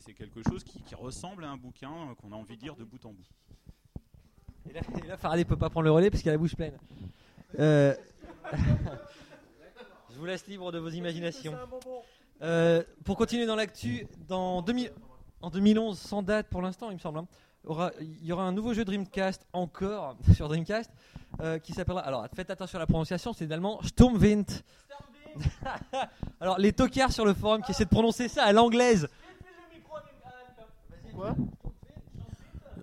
C'est 0.00 0.14
quelque 0.14 0.40
chose 0.48 0.62
qui, 0.64 0.69
qui 0.78 0.94
ressemble 0.94 1.44
à 1.44 1.50
un 1.50 1.56
bouquin 1.56 1.90
euh, 1.90 2.14
qu'on 2.14 2.32
a 2.32 2.36
envie 2.36 2.56
de 2.56 2.62
lire 2.62 2.76
de 2.76 2.84
bout 2.84 3.04
en 3.04 3.12
bout. 3.12 3.26
Et 4.68 4.72
là, 4.72 4.80
et 5.02 5.06
là, 5.06 5.16
Faraday 5.16 5.44
peut 5.44 5.56
pas 5.56 5.70
prendre 5.70 5.84
le 5.84 5.90
relais 5.90 6.10
parce 6.10 6.22
qu'il 6.22 6.30
a 6.30 6.32
la 6.34 6.38
bouche 6.38 6.54
pleine. 6.54 6.76
Euh, 7.58 7.94
Je 10.10 10.18
vous 10.18 10.26
laisse 10.26 10.46
libre 10.46 10.70
de 10.72 10.78
vos 10.78 10.90
imaginations. 10.90 11.54
Euh, 12.42 12.82
pour 13.04 13.16
continuer 13.16 13.46
dans 13.46 13.56
l'actu, 13.56 14.06
dans 14.28 14.62
2000 14.62 14.92
en 15.42 15.48
2011, 15.48 15.98
sans 15.98 16.22
date 16.22 16.48
pour 16.48 16.60
l'instant, 16.60 16.90
il 16.90 16.94
me 16.94 16.98
semble, 16.98 17.20
hein, 17.20 17.26
il 18.00 18.24
y 18.24 18.32
aura 18.32 18.44
un 18.44 18.52
nouveau 18.52 18.74
jeu 18.74 18.84
Dreamcast 18.84 19.46
encore 19.54 20.16
sur 20.34 20.48
Dreamcast 20.48 20.90
qui 21.62 21.72
s'appellera. 21.72 22.02
Alors 22.02 22.26
faites 22.34 22.50
attention 22.50 22.76
à 22.76 22.80
la 22.80 22.86
prononciation, 22.86 23.32
c'est 23.32 23.50
allemand 23.50 23.80
Sturmwind. 23.82 24.46
alors 26.40 26.58
les 26.58 26.72
tocards 26.72 27.12
sur 27.12 27.24
le 27.24 27.32
forum 27.32 27.62
qui 27.62 27.70
essaient 27.70 27.84
de 27.84 27.90
prononcer 27.90 28.28
ça 28.28 28.44
à 28.44 28.52
l'anglaise. 28.52 29.08
Quoi 31.20 31.36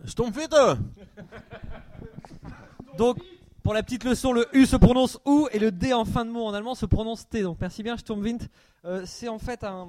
Je 0.05 0.13
tombe 0.13 0.31
vite 0.37 0.53
Donc, 2.99 3.17
pour 3.63 3.73
la 3.73 3.81
petite 3.81 4.03
leçon, 4.03 4.31
le 4.31 4.45
U 4.53 4.67
se 4.67 4.75
prononce 4.75 5.19
OU 5.25 5.47
et 5.51 5.57
le 5.59 5.71
D 5.71 5.91
en 5.93 6.05
fin 6.05 6.23
de 6.23 6.29
mot 6.29 6.43
en 6.45 6.53
allemand 6.53 6.75
se 6.75 6.85
prononce 6.85 7.27
T. 7.27 7.41
Donc, 7.41 7.57
merci 7.59 7.81
bien, 7.81 7.97
Sturmwind. 7.97 8.47
Euh, 8.85 9.01
c'est 9.05 9.27
en 9.27 9.39
fait 9.39 9.63
un- 9.63 9.87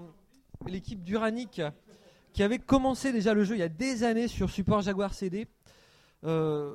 l'équipe 0.67 1.03
d'Uranic 1.05 1.61
qui 2.33 2.43
avait 2.43 2.59
commencé 2.59 3.13
déjà 3.13 3.35
le 3.35 3.45
jeu 3.45 3.55
il 3.55 3.59
y 3.59 3.63
a 3.63 3.69
des 3.69 4.03
années 4.03 4.29
sur 4.29 4.49
support 4.51 4.81
Jaguar 4.81 5.13
CD. 5.13 5.47
Euh, 6.25 6.75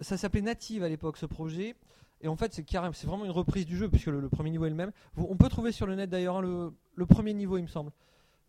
ça 0.00 0.16
s'appelait 0.16 0.40
Native 0.42 0.82
à 0.82 0.88
l'époque, 0.88 1.18
ce 1.18 1.26
projet. 1.26 1.76
Et 2.22 2.28
en 2.28 2.36
fait, 2.36 2.54
c'est 2.54 2.64
carrément, 2.64 2.94
c'est 2.94 3.06
vraiment 3.06 3.26
une 3.26 3.30
reprise 3.30 3.66
du 3.66 3.76
jeu 3.76 3.90
puisque 3.90 4.06
le, 4.06 4.20
le 4.20 4.28
premier 4.30 4.50
niveau 4.50 4.64
est 4.64 4.70
le 4.70 4.74
même. 4.74 4.92
Vous- 5.14 5.26
on 5.28 5.36
peut 5.36 5.48
trouver 5.50 5.70
sur 5.70 5.86
le 5.86 5.96
net 5.96 6.08
d'ailleurs 6.08 6.38
hein, 6.38 6.42
le, 6.42 6.72
le 6.94 7.06
premier 7.06 7.34
niveau, 7.34 7.58
il 7.58 7.62
me 7.62 7.68
semble, 7.68 7.92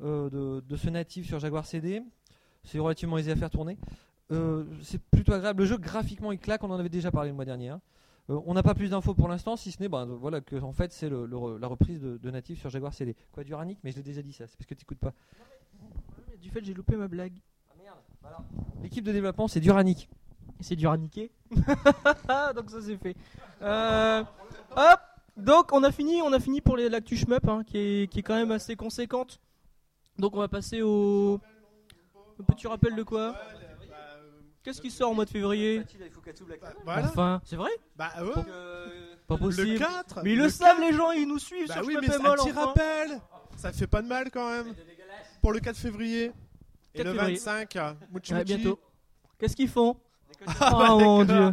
euh, 0.02 0.30
de, 0.30 0.62
de 0.62 0.76
ce 0.78 0.90
Native 0.90 1.26
sur 1.26 1.38
Jaguar 1.40 1.66
CD. 1.66 2.02
C'est 2.64 2.80
relativement 2.80 3.18
aisé 3.18 3.32
à 3.32 3.36
faire 3.36 3.49
tourner. 3.49 3.78
Euh, 4.32 4.64
c'est 4.84 5.01
plutôt 5.01 5.34
agréable. 5.34 5.62
Le 5.64 5.66
jeu, 5.68 5.78
graphiquement, 5.78 6.32
il 6.32 6.39
claque. 6.39 6.64
On 6.64 6.70
en 6.72 6.80
avait 6.80 6.89
déjà 6.89 7.12
parlé 7.12 7.30
le 7.30 7.36
mois 7.36 7.45
dernier. 7.45 7.70
hein. 7.70 7.82
Euh, 8.30 8.39
on 8.45 8.53
n'a 8.53 8.62
pas 8.62 8.76
plus 8.76 8.91
d'infos 8.91 9.16
pour 9.16 9.28
l'instant, 9.28 9.55
si 9.55 9.72
ce 9.72 9.82
n'est 9.82 9.89
bah, 9.89 10.05
voilà, 10.05 10.39
que 10.39 10.55
en 10.62 10.72
fait, 10.72 10.91
c'est 10.93 11.10
le- 11.10 11.26
la 11.60 11.68
reprise 11.68 11.99
de, 11.99 12.18
de 12.18 12.30
Native 12.32 12.60
sur 12.60 12.70
Jaguar 12.70 12.93
CD. 12.93 13.16
Quoi, 13.32 13.43
Duranic 13.43 13.80
Mais 13.84 13.91
je 13.91 13.95
l'ai 13.97 14.03
déjà 14.03 14.22
dit 14.22 14.34
ça, 14.34 14.45
c'est 14.45 14.55
parce 14.55 14.68
que 14.68 14.76
tu 14.76 14.82
n'écoutes 14.84 14.99
pas. 14.99 15.14
Du 16.39 16.49
fait, 16.51 16.64
j'ai 16.64 16.74
loupé 16.76 16.95
ma 16.95 17.07
blague. 17.07 17.34
L'équipe 18.84 19.03
de 19.03 19.12
développement, 19.12 19.47
c'est 19.47 19.60
Duranic. 19.60 20.10
C'est 20.60 20.76
dur 20.76 20.91
à 20.91 20.97
niquer. 20.97 21.32
donc 21.51 22.70
ça 22.70 22.82
c'est 22.82 22.97
fait. 22.97 23.16
Euh, 23.62 24.24
hop 24.76 24.99
Donc 25.38 25.72
on 25.74 25.84
a 25.84 25.91
fini, 25.91 26.22
on 26.22 26.32
a 26.34 26.39
fini 26.39 26.62
pour 26.62 26.76
les- 26.78 26.89
l'actu 26.89 27.16
shmup 27.18 27.47
hein, 27.47 27.64
qui, 27.66 27.78
est, 27.78 28.12
qui 28.12 28.20
est 28.20 28.24
quand 28.24 28.36
même 28.36 28.51
assez 28.51 28.76
conséquente. 28.76 29.39
Donc 30.18 30.36
on 30.36 30.39
va 30.39 30.47
passer 30.49 30.82
au, 30.82 31.39
au 32.40 32.44
petit 32.44 32.68
rappel 32.68 32.96
de 32.96 33.04
quoi 33.04 33.36
Qu'est-ce 34.64 34.82
qui 34.82 34.92
sort 34.92 35.12
au 35.12 35.14
mois 35.14 35.26
de 35.26 35.30
février 35.30 35.84
Voilà. 36.84 37.08
Enfin, 37.08 37.42
c'est 37.46 37.56
vrai 37.56 37.70
Bah 37.96 38.12
ouais. 38.22 38.44
Pas 39.28 39.38
possible. 39.38 39.68
Le 39.74 39.78
4 39.80 40.22
Mais 40.24 40.32
ils 40.34 40.38
le, 40.38 40.44
le 40.44 40.50
savent 40.50 40.80
les 40.82 40.92
gens, 40.94 41.12
ils 41.12 41.28
nous 41.28 41.40
suivent 41.40 41.68
Bah 41.68 41.76
sur 41.76 41.86
oui, 41.86 41.98
mais 42.02 42.08
un 42.14 42.20
petit 42.20 42.52
enfin. 42.52 42.66
rappel. 42.66 43.22
Ça 43.56 43.72
fait 43.72 43.88
pas 43.88 44.02
de 44.02 44.08
mal 44.08 44.30
quand 44.32 44.50
même. 44.50 44.74
Pour 45.42 45.54
le 45.54 45.60
4 45.60 45.78
février. 45.78 46.32
Et 46.94 46.98
4 46.98 47.06
le 47.08 47.14
février. 47.14 47.36
25, 47.38 47.76
euh, 47.78 47.94
Muchi 48.12 48.34
Ouais, 48.34 48.40
Muchi. 48.40 48.56
bientôt. 48.58 48.80
Qu'est-ce 49.40 49.56
qu'ils 49.56 49.70
font 49.70 49.96
Ah, 50.48 50.72
Oh 50.74 50.78
bah, 50.78 50.88
mon 50.90 51.24
dieu, 51.26 51.52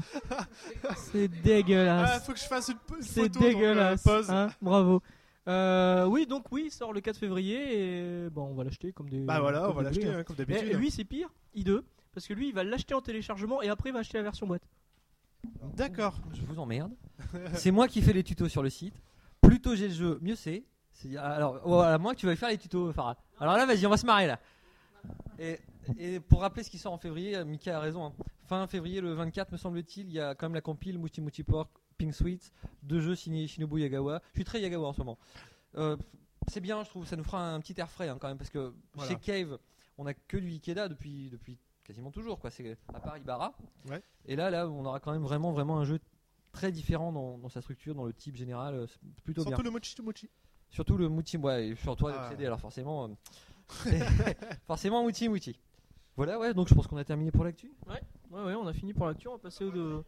c'est 1.12 1.28
dégueulasse. 1.28 2.10
Ah, 2.14 2.20
faut 2.20 2.32
que 2.32 2.38
je 2.38 2.44
fasse 2.44 2.68
une 2.68 2.78
une 2.96 3.02
C'est 3.02 3.28
donc, 3.28 3.42
euh, 3.42 3.48
dégueulasse. 3.48 4.02
pause. 4.02 4.30
hein, 4.30 4.48
bravo. 4.60 5.02
Euh, 5.48 6.04
oui, 6.06 6.26
donc 6.26 6.50
oui, 6.50 6.64
il 6.66 6.70
sort 6.72 6.92
le 6.92 7.00
4 7.00 7.16
février 7.18 8.24
et 8.26 8.30
bon, 8.30 8.46
on 8.46 8.54
va 8.54 8.64
l'acheter 8.64 8.92
comme 8.92 9.08
des. 9.08 9.20
Bah 9.24 9.40
voilà, 9.40 9.68
on 9.70 9.72
va 9.72 9.82
l'acheter, 9.82 10.08
hein, 10.08 10.24
comme 10.24 10.36
d'habitude. 10.36 10.62
Et 10.68 10.74
lui, 10.74 10.90
c'est 10.90 11.04
pire, 11.04 11.28
I2, 11.54 11.82
parce 12.12 12.26
que 12.26 12.34
lui, 12.34 12.48
il 12.48 12.54
va 12.54 12.64
l'acheter 12.64 12.94
en 12.94 13.00
téléchargement 13.00 13.62
et 13.62 13.68
après, 13.68 13.90
il 13.90 13.92
va 13.92 14.00
acheter 14.00 14.18
la 14.18 14.24
version 14.24 14.46
boîte. 14.46 14.66
D'accord. 15.76 16.18
Je 16.34 16.42
vous 16.42 16.58
emmerde. 16.58 16.92
c'est 17.54 17.70
moi 17.70 17.86
qui 17.86 18.02
fais 18.02 18.12
les 18.12 18.24
tutos 18.24 18.48
sur 18.48 18.62
le 18.62 18.70
site. 18.70 18.94
Plus 19.40 19.60
tôt 19.60 19.76
j'ai 19.76 19.88
le 19.88 19.94
jeu, 19.94 20.18
mieux 20.20 20.34
c'est. 20.34 20.64
C'est- 20.92 21.16
Alors, 21.16 21.60
voilà, 21.64 21.98
moi 21.98 22.14
que 22.14 22.18
tu 22.20 22.26
vas 22.26 22.34
faire 22.34 22.48
les 22.48 22.58
tutos, 22.58 22.92
Farah. 22.92 23.16
Alors 23.38 23.56
là, 23.56 23.66
vas-y, 23.66 23.86
on 23.86 23.90
va 23.90 23.96
se 23.98 24.06
marrer 24.06 24.26
là. 24.26 24.40
Et, 25.38 25.60
et 25.98 26.18
pour 26.18 26.40
rappeler 26.40 26.64
ce 26.64 26.70
qui 26.70 26.78
sort 26.78 26.92
en 26.92 26.98
février, 26.98 27.36
euh, 27.36 27.44
Mika 27.44 27.76
a 27.76 27.80
raison. 27.80 28.06
hein. 28.06 28.12
Fin 28.48 28.66
février, 28.66 29.00
le 29.00 29.12
24, 29.12 29.52
me 29.52 29.56
semble-t-il, 29.56 30.06
il 30.06 30.12
y 30.14 30.20
a 30.20 30.34
quand 30.34 30.46
même 30.46 30.54
la 30.54 30.60
compile 30.60 30.98
Mouti 30.98 31.20
Mouti 31.20 31.42
Pork, 31.44 31.70
Pink 31.98 32.14
Sweet, 32.14 32.52
deux 32.82 33.00
jeux 33.00 33.14
signés 33.14 33.46
Shinobu 33.46 33.80
Yagawa. 33.80 34.20
Je 34.32 34.38
suis 34.38 34.44
très 34.44 34.60
Yagawa 34.60 34.88
en 34.88 34.92
ce 34.92 34.98
moment. 34.98 35.18
Euh, 35.76 35.96
c'est 36.48 36.60
bien, 36.60 36.82
je 36.84 36.88
trouve, 36.90 37.06
ça 37.06 37.16
nous 37.16 37.24
fera 37.24 37.52
un 37.52 37.60
petit 37.60 37.74
air 37.78 37.90
frais 37.90 38.08
hein, 38.08 38.18
quand 38.20 38.28
même, 38.28 38.38
parce 38.38 38.50
que 38.50 38.72
Voilà. 38.94 39.10
chez 39.10 39.16
Cave, 39.18 39.58
on 39.98 40.06
a 40.06 40.14
que 40.14 40.36
du 40.36 40.48
Ikeda 40.52 40.88
depuis, 40.88 41.28
depuis 41.30 41.58
quasiment 41.84 42.10
toujours, 42.10 42.38
quoi. 42.38 42.50
C'est 42.50 42.76
à 42.92 43.00
part 43.00 43.16
Ibarra. 43.18 43.54
Ouais. 43.88 44.02
Et 44.26 44.36
là, 44.36 44.50
là, 44.50 44.68
on 44.68 44.84
aura 44.84 45.00
quand 45.00 45.12
même 45.12 45.22
vraiment, 45.22 45.52
vraiment 45.52 45.78
un 45.78 45.84
jeu 45.84 45.98
très 46.52 46.72
différent 46.72 47.12
dans, 47.12 47.38
dans 47.38 47.48
sa 47.48 47.60
structure, 47.60 47.94
dans 47.94 48.04
le 48.04 48.12
type 48.12 48.36
général. 48.36 48.74
euh, 48.74 48.86
C'est 48.86 49.00
plutôt 49.24 49.42
Surtout 49.42 49.56
bien. 49.62 49.64
le 49.64 49.70
Mochi 49.70 49.94
Mochi. 50.02 50.30
Surtout 50.70 50.96
le 50.96 51.08
Mouti, 51.08 51.36
ouais, 51.36 51.68
et 51.68 51.76
sur 51.76 51.96
toi 51.96 52.12
Ah. 52.16 52.34
le 52.36 52.44
alors 52.46 52.60
forcément, 52.60 53.04
euh, 53.08 53.08
forcément 54.66 55.02
Mouti 55.02 55.28
Mouti. 55.28 55.58
Voilà, 56.16 56.38
ouais, 56.38 56.54
donc 56.54 56.68
je 56.68 56.74
pense 56.74 56.86
qu'on 56.86 56.96
a 56.96 57.04
terminé 57.04 57.30
pour 57.30 57.44
l'actu. 57.44 57.72
Ouais, 57.86 58.00
ouais, 58.30 58.42
ouais, 58.44 58.54
on 58.54 58.66
a 58.66 58.72
fini 58.72 58.92
pour 58.94 59.06
l'actu, 59.06 59.28
on 59.28 59.32
va 59.32 59.38
passer 59.38 59.64
au. 59.64 59.70
De... 59.70 60.02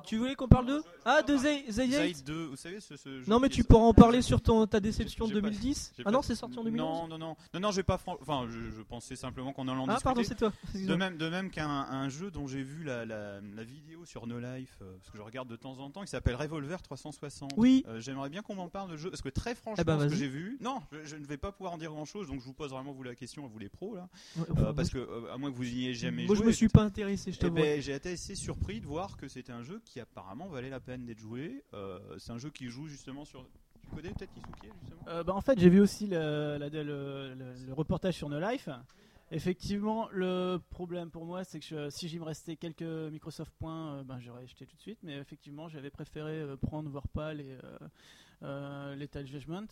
Tu- 0.00 0.16
voulais 0.18 0.34
qu'on 0.34 0.48
parle 0.48 0.66
de 0.66 0.82
Ah, 1.04 1.22
de 1.22 1.36
Zay- 1.36 1.64
Zay 1.70 1.88
Zaid 1.88 1.92
Eight 1.92 2.24
2, 2.26 2.46
vous 2.46 2.56
savez 2.56 2.80
ce, 2.80 2.96
ce 2.96 3.20
jeu 3.20 3.24
Non, 3.26 3.38
mais 3.40 3.48
tu 3.48 3.64
pourras 3.64 3.84
en 3.84 3.94
parler 3.94 4.22
sur 4.22 4.40
ton, 4.40 4.66
ta 4.66 4.80
déception 4.80 5.26
de 5.26 5.34
J'ai 5.34 5.40
pas- 5.40 5.48
2010 5.50 5.92
j'ai 5.96 6.02
Ah 6.02 6.04
pas- 6.04 6.10
non, 6.10 6.22
c'est 6.22 6.34
sorti 6.34 6.58
en 6.58 6.64
2011 6.64 7.08
Non, 7.08 7.08
non, 7.08 7.18
non, 7.18 7.36
non, 7.54 7.60
non, 7.60 7.70
j'ai 7.70 7.82
pas. 7.82 8.00
Enfin, 8.06 8.46
je, 8.50 8.70
je 8.76 8.82
pensais 8.82 9.16
simplement 9.16 9.52
qu'on 9.52 9.68
allait 9.68 9.78
en 9.78 9.84
Ah, 9.84 9.94
discuter. 9.94 10.04
pardon, 10.04 10.22
c'est 10.24 10.34
toi. 10.36 10.52
De 10.74 10.94
même, 10.94 11.16
de 11.16 11.28
même 11.28 11.50
qu'un 11.50 11.68
un 11.68 12.08
jeu 12.08 12.30
dont 12.30 12.46
j'ai 12.46 12.62
vu 12.62 12.84
la, 12.84 13.04
la- 13.04 13.40
la 13.40 13.64
vidéo 13.64 14.04
sur 14.04 14.26
No 14.26 14.38
Life, 14.38 14.76
euh, 14.82 14.96
parce 14.98 15.10
que 15.10 15.18
je 15.18 15.22
regarde 15.22 15.48
de 15.48 15.56
temps 15.56 15.78
en 15.78 15.90
temps, 15.90 16.02
qui 16.02 16.08
s'appelle 16.10 16.36
Revolver 16.36 16.80
360. 16.82 17.52
Oui. 17.56 17.84
Euh, 17.88 18.00
J'aimerais 18.00 18.28
bien 18.30 18.42
qu'on 18.42 18.54
m'en 18.54 18.68
parle 18.68 18.90
de 18.92 18.96
jeu, 18.96 19.10
parce 19.10 19.22
que 19.22 19.28
très 19.28 19.54
franchement, 19.54 19.80
Eh 19.82 19.84
ben, 19.84 19.98
ce 20.00 20.06
que 20.06 20.14
j'ai 20.14 20.28
vu, 20.28 20.56
non, 20.60 20.80
je, 20.92 20.98
je 21.04 21.16
ne 21.16 21.24
vais 21.26 21.36
pas 21.36 21.52
pouvoir 21.52 21.72
en 21.74 21.78
dire 21.78 21.90
grand-chose, 21.90 22.28
donc 22.28 22.40
je 22.40 22.44
vous 22.46 22.52
pose 22.52 22.70
vraiment 22.70 22.92
vous 22.92 23.02
la 23.02 23.14
question 23.14 23.44
à 23.44 23.48
vous 23.48 23.58
les 23.58 23.68
pros 23.68 23.94
là, 23.94 24.08
Ouais, 24.36 24.44
Euh, 24.58 24.72
parce 24.72 24.92
moi, 24.94 25.04
que 25.04 25.10
euh, 25.10 25.32
à 25.32 25.38
moins 25.38 25.50
que 25.50 25.56
vous 25.56 25.64
y 25.68 25.84
ayez 25.84 25.94
jamais 25.94 26.26
Moi, 26.26 26.34
je 26.34 26.38
joué. 26.40 26.46
me 26.48 26.52
suis 26.52 26.68
pas 26.68 26.82
intéressé, 26.82 27.30
je 27.32 27.36
Eh 27.36 27.40
t'avoue. 27.40 27.54
ben, 27.56 27.80
j'ai 27.80 27.92
été 27.94 28.12
assez 28.12 28.34
surpris 28.34 28.80
de 28.80 28.86
voir 28.86 29.16
que 29.16 29.28
c'était 29.28 29.52
un 29.52 29.62
jeu 29.62 29.80
qui 29.84 30.00
apparemment 30.00 30.48
valait 30.48 30.70
la 30.70 30.80
peine 30.80 31.04
d'être 31.04 31.18
joué. 31.18 31.64
Euh, 31.74 31.98
c'est 32.18 32.32
un 32.32 32.38
jeu 32.38 32.50
qui 32.50 32.68
joue 32.68 32.86
justement 32.86 33.24
sur. 33.24 33.46
Tu 33.82 33.88
connais 33.88 34.10
peut-être 34.10 34.32
Kisuke 34.32 34.72
justement? 34.80 35.02
Euh, 35.08 35.24
bah, 35.24 35.34
en 35.34 35.40
fait, 35.40 35.58
j'ai 35.58 35.68
vu 35.68 35.80
aussi 35.80 36.06
le, 36.06 37.72
reportage 37.72 38.14
sur 38.14 38.28
No 38.28 38.40
Life. 38.40 38.68
Effectivement, 39.34 40.08
le 40.12 40.58
problème 40.68 41.10
pour 41.10 41.24
moi, 41.24 41.42
c'est 41.42 41.58
que 41.58 41.88
si 41.88 42.06
j'y 42.06 42.18
me 42.18 42.24
restais 42.24 42.56
quelques 42.56 42.82
Microsoft 42.82 43.50
points, 43.58 43.94
euh, 43.94 44.04
ben, 44.04 44.20
j'aurais 44.20 44.44
acheté 44.44 44.66
tout 44.66 44.76
de 44.76 44.80
suite. 44.82 44.98
Mais 45.02 45.16
effectivement, 45.16 45.68
j'avais 45.68 45.88
préféré 45.88 46.42
euh, 46.42 46.56
prendre 46.58 46.90
Vorpal 46.90 47.40
et 47.40 47.56
euh, 47.64 47.78
euh, 48.42 49.24
Judgment. 49.24 49.68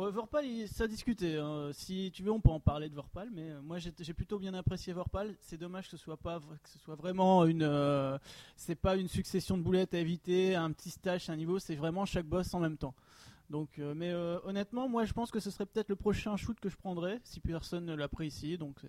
Ouais, 0.00 0.10
Vorpal, 0.10 0.46
il- 0.46 0.68
ça 0.68 0.84
a 0.84 0.86
discuté. 0.86 1.36
hein. 1.36 1.70
Si 1.72 2.10
tu 2.14 2.22
veux, 2.22 2.30
on 2.32 2.40
peut 2.40 2.50
en 2.50 2.60
parler 2.60 2.88
de 2.88 2.94
Vorpal. 2.94 3.28
Mais 3.32 3.50
euh, 3.50 3.60
moi, 3.62 3.78
j'ai 3.78 4.14
plutôt 4.14 4.38
bien 4.38 4.54
apprécié 4.54 4.92
Vorpal. 4.92 5.34
C'est 5.40 5.58
dommage 5.58 5.84
que 5.84 5.90
ce 5.90 5.96
soit 5.96 6.16
pas, 6.16 6.38
que 6.40 6.68
ce 6.68 6.78
soit 6.78 6.94
vraiment 6.94 7.44
une. 7.44 7.62
euh, 7.62 8.18
c'est 8.56 8.74
pas 8.76 8.96
une 8.96 9.08
succession 9.08 9.58
de 9.58 9.62
boulettes 9.62 9.94
à 9.94 9.98
éviter, 9.98 10.54
un 10.54 10.72
petit 10.72 10.90
stage, 10.90 11.28
un 11.28 11.36
niveau. 11.36 11.58
C'est 11.58 11.74
vraiment 11.76 12.04
chaque 12.06 12.26
boss 12.26 12.52
en 12.54 12.60
même 12.60 12.76
temps. 12.76 12.94
Donc, 13.50 13.78
euh, 13.78 13.94
mais 13.96 14.10
euh, 14.10 14.38
honnêtement, 14.44 14.88
moi 14.88 15.04
je 15.04 15.12
pense 15.12 15.32
que 15.32 15.40
ce 15.40 15.50
serait 15.50 15.66
peut-être 15.66 15.88
le 15.88 15.96
prochain 15.96 16.36
shoot 16.36 16.58
que 16.60 16.68
je 16.68 16.76
prendrais 16.76 17.20
si 17.24 17.40
personne 17.40 17.84
ne 17.84 17.94
l'apprécie. 17.94 18.56
Donc, 18.56 18.76
c'est- 18.80 18.88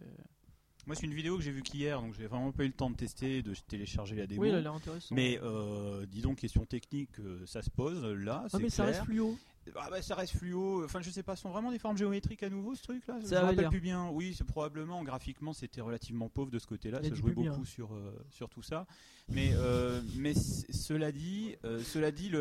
Moi, 0.88 0.96
c'est 0.96 1.06
une 1.08 1.14
vidéo 1.14 1.38
que 1.38 1.44
j'ai 1.44 1.52
vue 1.52 1.62
qu'hier, 1.64 2.00
donc 2.02 2.14
j'ai 2.14 2.26
vraiment 2.28 2.52
pas 2.52 2.64
eu 2.64 2.68
le 2.68 2.74
temps 2.74 2.90
de 2.90 2.96
tester, 2.96 3.42
de 3.44 3.54
télécharger 3.68 4.16
la 4.16 4.26
démo. 4.28 4.42
Oui, 4.44 4.50
elle 4.50 4.56
a 4.56 4.62
l'air 4.62 4.74
intéressante. 4.74 5.12
Mais 5.16 5.40
euh, 5.44 6.06
dis 6.08 6.22
donc, 6.22 6.38
question 6.38 6.66
technique, 6.66 7.20
euh, 7.20 7.44
ça 7.46 7.62
se 7.62 7.70
pose 7.70 8.04
là. 8.04 8.42
Ah, 8.46 8.50
c'est 8.50 8.60
mais 8.60 8.70
ça 8.70 8.86
reste 8.86 9.04
fluo. 9.06 9.38
Ah 9.76 9.90
bah, 9.90 10.02
ça 10.02 10.16
reste 10.16 10.36
fluo. 10.36 10.84
Enfin, 10.84 11.02
je 11.02 11.10
sais 11.10 11.24
pas, 11.24 11.36
sont 11.36 11.50
vraiment 11.52 11.72
des 11.72 11.80
formes 11.80 11.98
géométriques 11.98 12.44
à 12.44 12.50
nouveau 12.50 12.76
ce 12.76 12.84
truc 12.84 13.06
là 13.08 13.20
Je 13.22 13.28
Ça 13.28 13.42
me 13.42 13.46
rappelle 13.48 13.70
plus 13.70 13.80
bien. 13.80 14.10
Oui, 14.10 14.34
c'est 14.36 14.44
probablement 14.44 15.04
graphiquement 15.04 15.54
c'était 15.54 15.82
relativement 15.82 16.30
pauvre 16.30 16.52
de 16.52 16.60
ce 16.60 16.68
y 16.92 16.96
a 16.96 17.04
Ça 17.04 17.16
jouait 17.16 17.34
beaucoup 17.34 17.66
sur 17.66 17.94
euh, 17.94 18.18
sur 18.30 18.50
tout 18.50 18.62
ça. 18.62 18.88
Mais 19.34 19.52
euh, 19.54 20.02
mais 20.18 20.34
cela 20.34 21.12
dit, 21.12 21.56
euh, 21.64 21.82
cela 21.84 22.12
dit, 22.12 22.32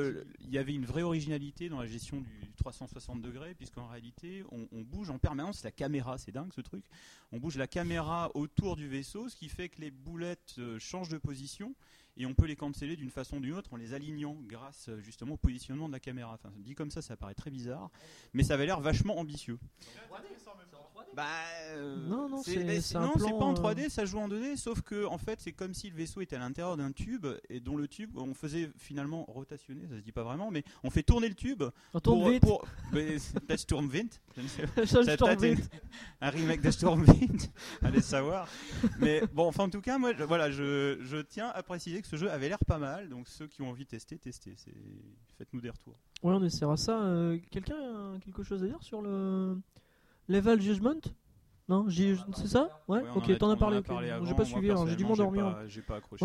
il 0.41 0.51
y 0.51 0.59
avait 0.59 0.75
une 0.75 0.85
vraie 0.85 1.03
originalité 1.03 1.69
dans 1.69 1.81
la 1.81 1.87
gestion 1.87 2.21
du 2.21 2.53
360 2.57 3.23
degrés 3.23 3.55
puisqu'en 3.55 3.87
réalité 3.87 4.43
on, 4.51 4.67
on 4.73 4.83
bouge 4.83 5.11
en 5.11 5.19
permanence 5.19 5.63
la 5.63 5.71
caméra. 5.71 6.19
C'est 6.19 6.33
dingue 6.33 6.53
ce 6.53 6.61
truc. 6.61 6.85
On 7.33 7.39
bouge 7.39 7.57
la 7.57 7.69
caméra 7.69 8.31
autour 8.35 8.77
du 8.77 8.89
vaisseau, 8.89 9.29
ce 9.29 9.37
qui 9.37 9.49
fait 9.49 9.69
que 9.69 9.81
les 9.81 9.91
boulettes 9.91 10.57
euh, 10.59 10.79
changent 10.79 11.09
de 11.09 11.19
position 11.19 11.75
et 12.17 12.27
on 12.27 12.35
peut 12.35 12.47
les 12.47 12.57
canceller 12.57 12.97
d'une 12.97 13.11
façon 13.11 13.37
ou 13.37 13.41
d'une 13.41 13.55
autre 13.55 13.73
en 13.73 13.77
les 13.77 13.95
alignant 13.95 14.37
grâce 14.47 14.89
euh, 14.89 15.01
justement 15.01 15.35
au 15.35 15.39
positionnement 15.39 15.87
de 15.89 15.93
la 15.93 16.01
caméra. 16.01 16.35
Enfin, 16.35 16.53
dit 16.57 16.75
comme 16.75 16.91
ça, 16.91 17.03
ça 17.03 17.17
paraît 17.17 17.35
très 17.35 17.51
bizarre, 17.51 17.91
mais 18.35 18.43
ça 18.43 18.55
avait 18.55 18.67
l'air 18.67 18.81
vachement 18.81 19.19
ambitieux. 19.19 19.59
Bah, 21.15 21.25
euh, 21.73 21.97
Non, 22.09 22.29
non, 22.29 22.43
c'est- 22.43 22.55
plan, 23.19 23.39
pas 23.39 23.45
en 23.45 23.53
euh, 23.53 23.55
3D, 23.55 23.89
ça 23.89 24.05
joue 24.05 24.19
en 24.19 24.29
2D, 24.29 24.57
sauf 24.57 24.83
que 24.83 25.05
en 25.07 25.19
fait, 25.19 25.41
c'est 25.41 25.53
comme 25.53 25.75
si 25.75 25.91
le 25.91 25.97
vaisseau 25.97 26.21
était 26.21 26.37
à 26.37 26.39
l'intérieur 26.39 26.77
d'un 26.77 26.93
tube 26.93 27.27
et 27.49 27.61
dont 27.61 27.77
le 27.77 27.89
tube, 27.89 28.17
on 28.17 28.35
faisait 28.35 28.71
finalement 28.77 29.25
rotationner, 29.27 29.87
ça 29.89 29.97
se 29.97 30.03
dit 30.03 30.13
pas 30.13 30.23
vraiment, 30.23 30.51
mais 30.51 30.63
on 30.85 30.91
fait 30.91 31.03
tourner 31.03 31.29
le 31.29 31.35
tube. 31.35 31.63
On 31.95 32.01
tourne 32.01 32.21
pour, 32.21 32.29
vite. 32.31 32.41
pour- 32.43 32.65
mais 32.93 33.17
peut-être 33.47 33.61
Sturmwind, 33.61 34.11
je 34.37 34.43
ne 34.43 34.47
sais 34.49 34.67
pas. 34.67 34.87
Ça, 34.87 35.03
Sturmwind. 35.17 35.61
un 36.21 36.31
remake 36.31 36.61
de 36.63 36.71
Stormwind, 36.71 37.41
allez 37.83 38.01
savoir. 38.03 38.49
Mais 38.99 39.23
bon, 39.33 39.47
enfin 39.49 39.65
en 39.65 39.71
tout 39.71 39.81
cas, 39.81 39.99
moi, 39.99 40.13
je- 40.17 40.23
voilà, 40.25 40.51
je, 40.51 40.99
je 41.01 41.17
tiens 41.19 41.49
à 41.55 41.63
préciser 41.63 42.01
que 42.03 42.09
ce 42.09 42.17
jeu 42.17 42.31
avait 42.31 42.49
l'air 42.49 42.59
pas 42.67 42.79
mal, 42.79 43.09
donc 43.09 43.29
ceux 43.29 43.47
qui 43.47 43.63
ont 43.63 43.69
envie 43.71 43.85
de 43.85 43.91
tester, 43.91 44.19
testez. 44.19 44.55
Faites-nous 45.39 45.61
des 45.61 45.71
retours. 45.71 45.97
Ouais, 46.23 46.35
on 46.35 46.45
essaiera 46.45 46.77
ça. 46.77 47.01
Euh, 47.03 47.39
Quelqu'un 47.51 47.75
a 48.15 48.19
quelque 48.23 48.43
chose 48.43 48.63
à 48.63 48.67
dire 48.67 48.83
sur 48.83 49.01
le 49.01 49.57
Level 50.31 50.61
Judgment? 50.61 51.01
Non, 51.69 51.89
j'y- 51.89 52.17
c'est 52.35 52.47
ça? 52.49 52.83
Ouais, 52.89 53.01
ok, 53.17 53.39
t'en 53.39 53.51
as 53.51 53.57
parlé. 53.57 53.77
J'ai 54.27 54.35
pas 54.35 54.45
suivi, 54.45 54.69
j'ai 54.89 54.97
dû 54.97 55.05
m'endormir. 55.09 55.45
pas- 55.45 55.67
J'ai 55.69 55.83
pas 55.83 55.97
accroché. 55.97 56.25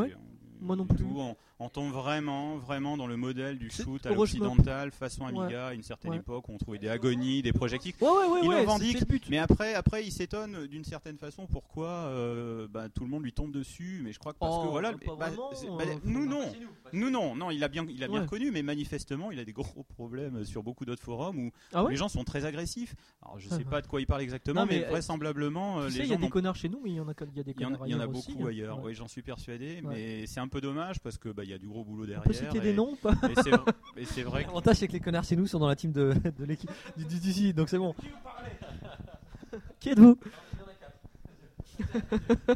Hein, 0.55 0.59
moi 0.61 0.75
non 0.75 0.85
plus. 0.85 0.97
tout. 0.97 1.13
On, 1.17 1.35
on 1.59 1.69
tombe 1.69 1.91
vraiment, 1.91 2.57
vraiment 2.57 2.97
dans 2.97 3.07
le 3.07 3.15
modèle 3.17 3.57
du 3.57 3.69
shoot 3.69 4.05
à 4.05 4.13
l'occidental, 4.13 4.91
façon. 4.91 5.25
Amiga, 5.25 5.67
à 5.67 5.73
une 5.73 5.83
certaine 5.83 6.11
Ouais. 6.11 6.17
époque 6.17 6.49
où 6.49 6.53
on 6.53 6.57
trouvait 6.57 6.77
des 6.77 6.89
agonies, 6.89 7.41
des 7.41 7.53
projectiles. 7.53 7.93
Ouais, 8.01 8.07
il 8.43 8.49
revendique, 8.49 8.97
mais 9.29 9.37
après, 9.37 9.73
après, 9.73 10.05
il 10.05 10.11
s'étonne 10.11 10.67
d'une 10.67 10.83
certaine 10.83 11.17
façon 11.17 11.47
pourquoi 11.47 11.87
euh, 11.87 12.67
bah, 12.69 12.89
tout 12.89 13.03
le 13.03 13.09
monde 13.09 13.23
lui 13.23 13.33
tombe 13.33 13.51
dessus. 13.51 14.01
Mais 14.03 14.11
je 14.11 14.19
crois 14.19 14.33
que 14.33 14.39
parce 14.39 14.57
que 14.57 14.65
Oh, 14.67 14.71
voilà, 14.71 14.91
bah, 14.91 14.97
vraiment, 15.17 15.49
euh, 15.51 15.77
bah, 15.77 15.85
nous 16.03 16.25
non, 16.25 16.51
nous, 16.93 17.09
non, 17.09 17.35
non, 17.35 17.51
il 17.51 17.63
a 17.63 17.67
bien, 17.67 17.85
il 17.89 18.03
a 18.03 18.07
bien 18.07 18.21
reconnu, 18.21 18.51
mais 18.51 18.61
manifestement, 18.63 19.31
il 19.31 19.39
a 19.39 19.45
des 19.45 19.53
gros 19.53 19.83
problèmes 19.83 20.43
sur 20.45 20.63
beaucoup 20.63 20.85
d'autres 20.85 21.03
forums 21.03 21.37
où 21.39 21.51
Ah 21.73 21.85
les 21.89 21.95
gens 21.95 22.09
sont 22.09 22.23
très 22.23 22.45
agressifs. 22.45 22.95
Alors, 23.21 23.39
je 23.39 23.47
Ah 23.49 23.55
sais 23.55 23.63
ouais. 23.63 23.69
pas 23.69 23.81
de 23.81 23.87
quoi 23.87 24.01
il 24.01 24.07
parle 24.07 24.21
exactement, 24.21 24.61
Non, 24.61 24.67
mais, 24.67 24.79
mais, 24.79 24.85
vraisemblablement, 24.89 25.89
sais, 25.89 25.99
il 25.99 26.05
y 26.07 26.13
a 26.13 26.17
des 26.17 26.29
connards 26.29 26.55
chez 26.55 26.69
nous, 26.69 26.79
mais 26.83 26.91
il 26.91 26.95
y 26.95 26.99
en 26.99 27.07
a, 27.07 27.13
il 27.31 27.37
y 27.37 27.39
a 27.39 27.43
des 27.43 27.51
il 27.51 27.61
y 27.61 27.65
en, 27.65 27.69
connards 27.71 27.87
il 27.87 27.91
y 27.91 27.95
en 27.95 27.99
a 27.99 28.07
beaucoup 28.07 28.43
hein. 28.43 28.47
ailleurs, 28.49 28.79
oui, 28.83 28.93
j'en 28.93 29.07
suis 29.07 29.21
persuadé, 29.21 29.81
mais 29.83 30.25
c'est 30.27 30.39
un 30.45 30.47
peu 30.47 30.61
dommage 30.61 30.99
parce 30.99 31.17
que 31.17 31.29
bah, 31.29 31.43
il 31.43 31.49
y 31.49 31.53
a 31.53 31.57
du 31.57 31.67
gros 31.67 31.83
boulot 31.83 32.05
derrière. 32.05 32.23
peut 32.23 32.33
citer 32.33 32.59
des 32.59 32.73
noms 32.73 32.95
pas 32.95 33.13
et 33.29 33.35
c'est 33.35 33.49
vrai- 33.49 33.73
et 33.97 34.05
c'est 34.05 34.23
vrai 34.23 34.41
que 34.43 34.47
L'avantage, 34.47 34.77
c'est 34.77 34.87
que 34.87 34.93
les 34.93 34.99
connards 34.99 35.23
chez 35.25 35.35
nous 35.35 35.47
sont 35.47 35.59
dans 35.59 35.67
la 35.67 35.75
team 35.75 35.91
de, 35.91 36.13
de 36.37 36.45
l'équipe 36.45 36.69
du, 36.95 37.05
du, 37.05 37.53
donc 37.53 37.69
c'est 37.69 37.77
bon. 37.77 37.93
Qui 39.79 39.89
êtes-vous? 39.89 40.17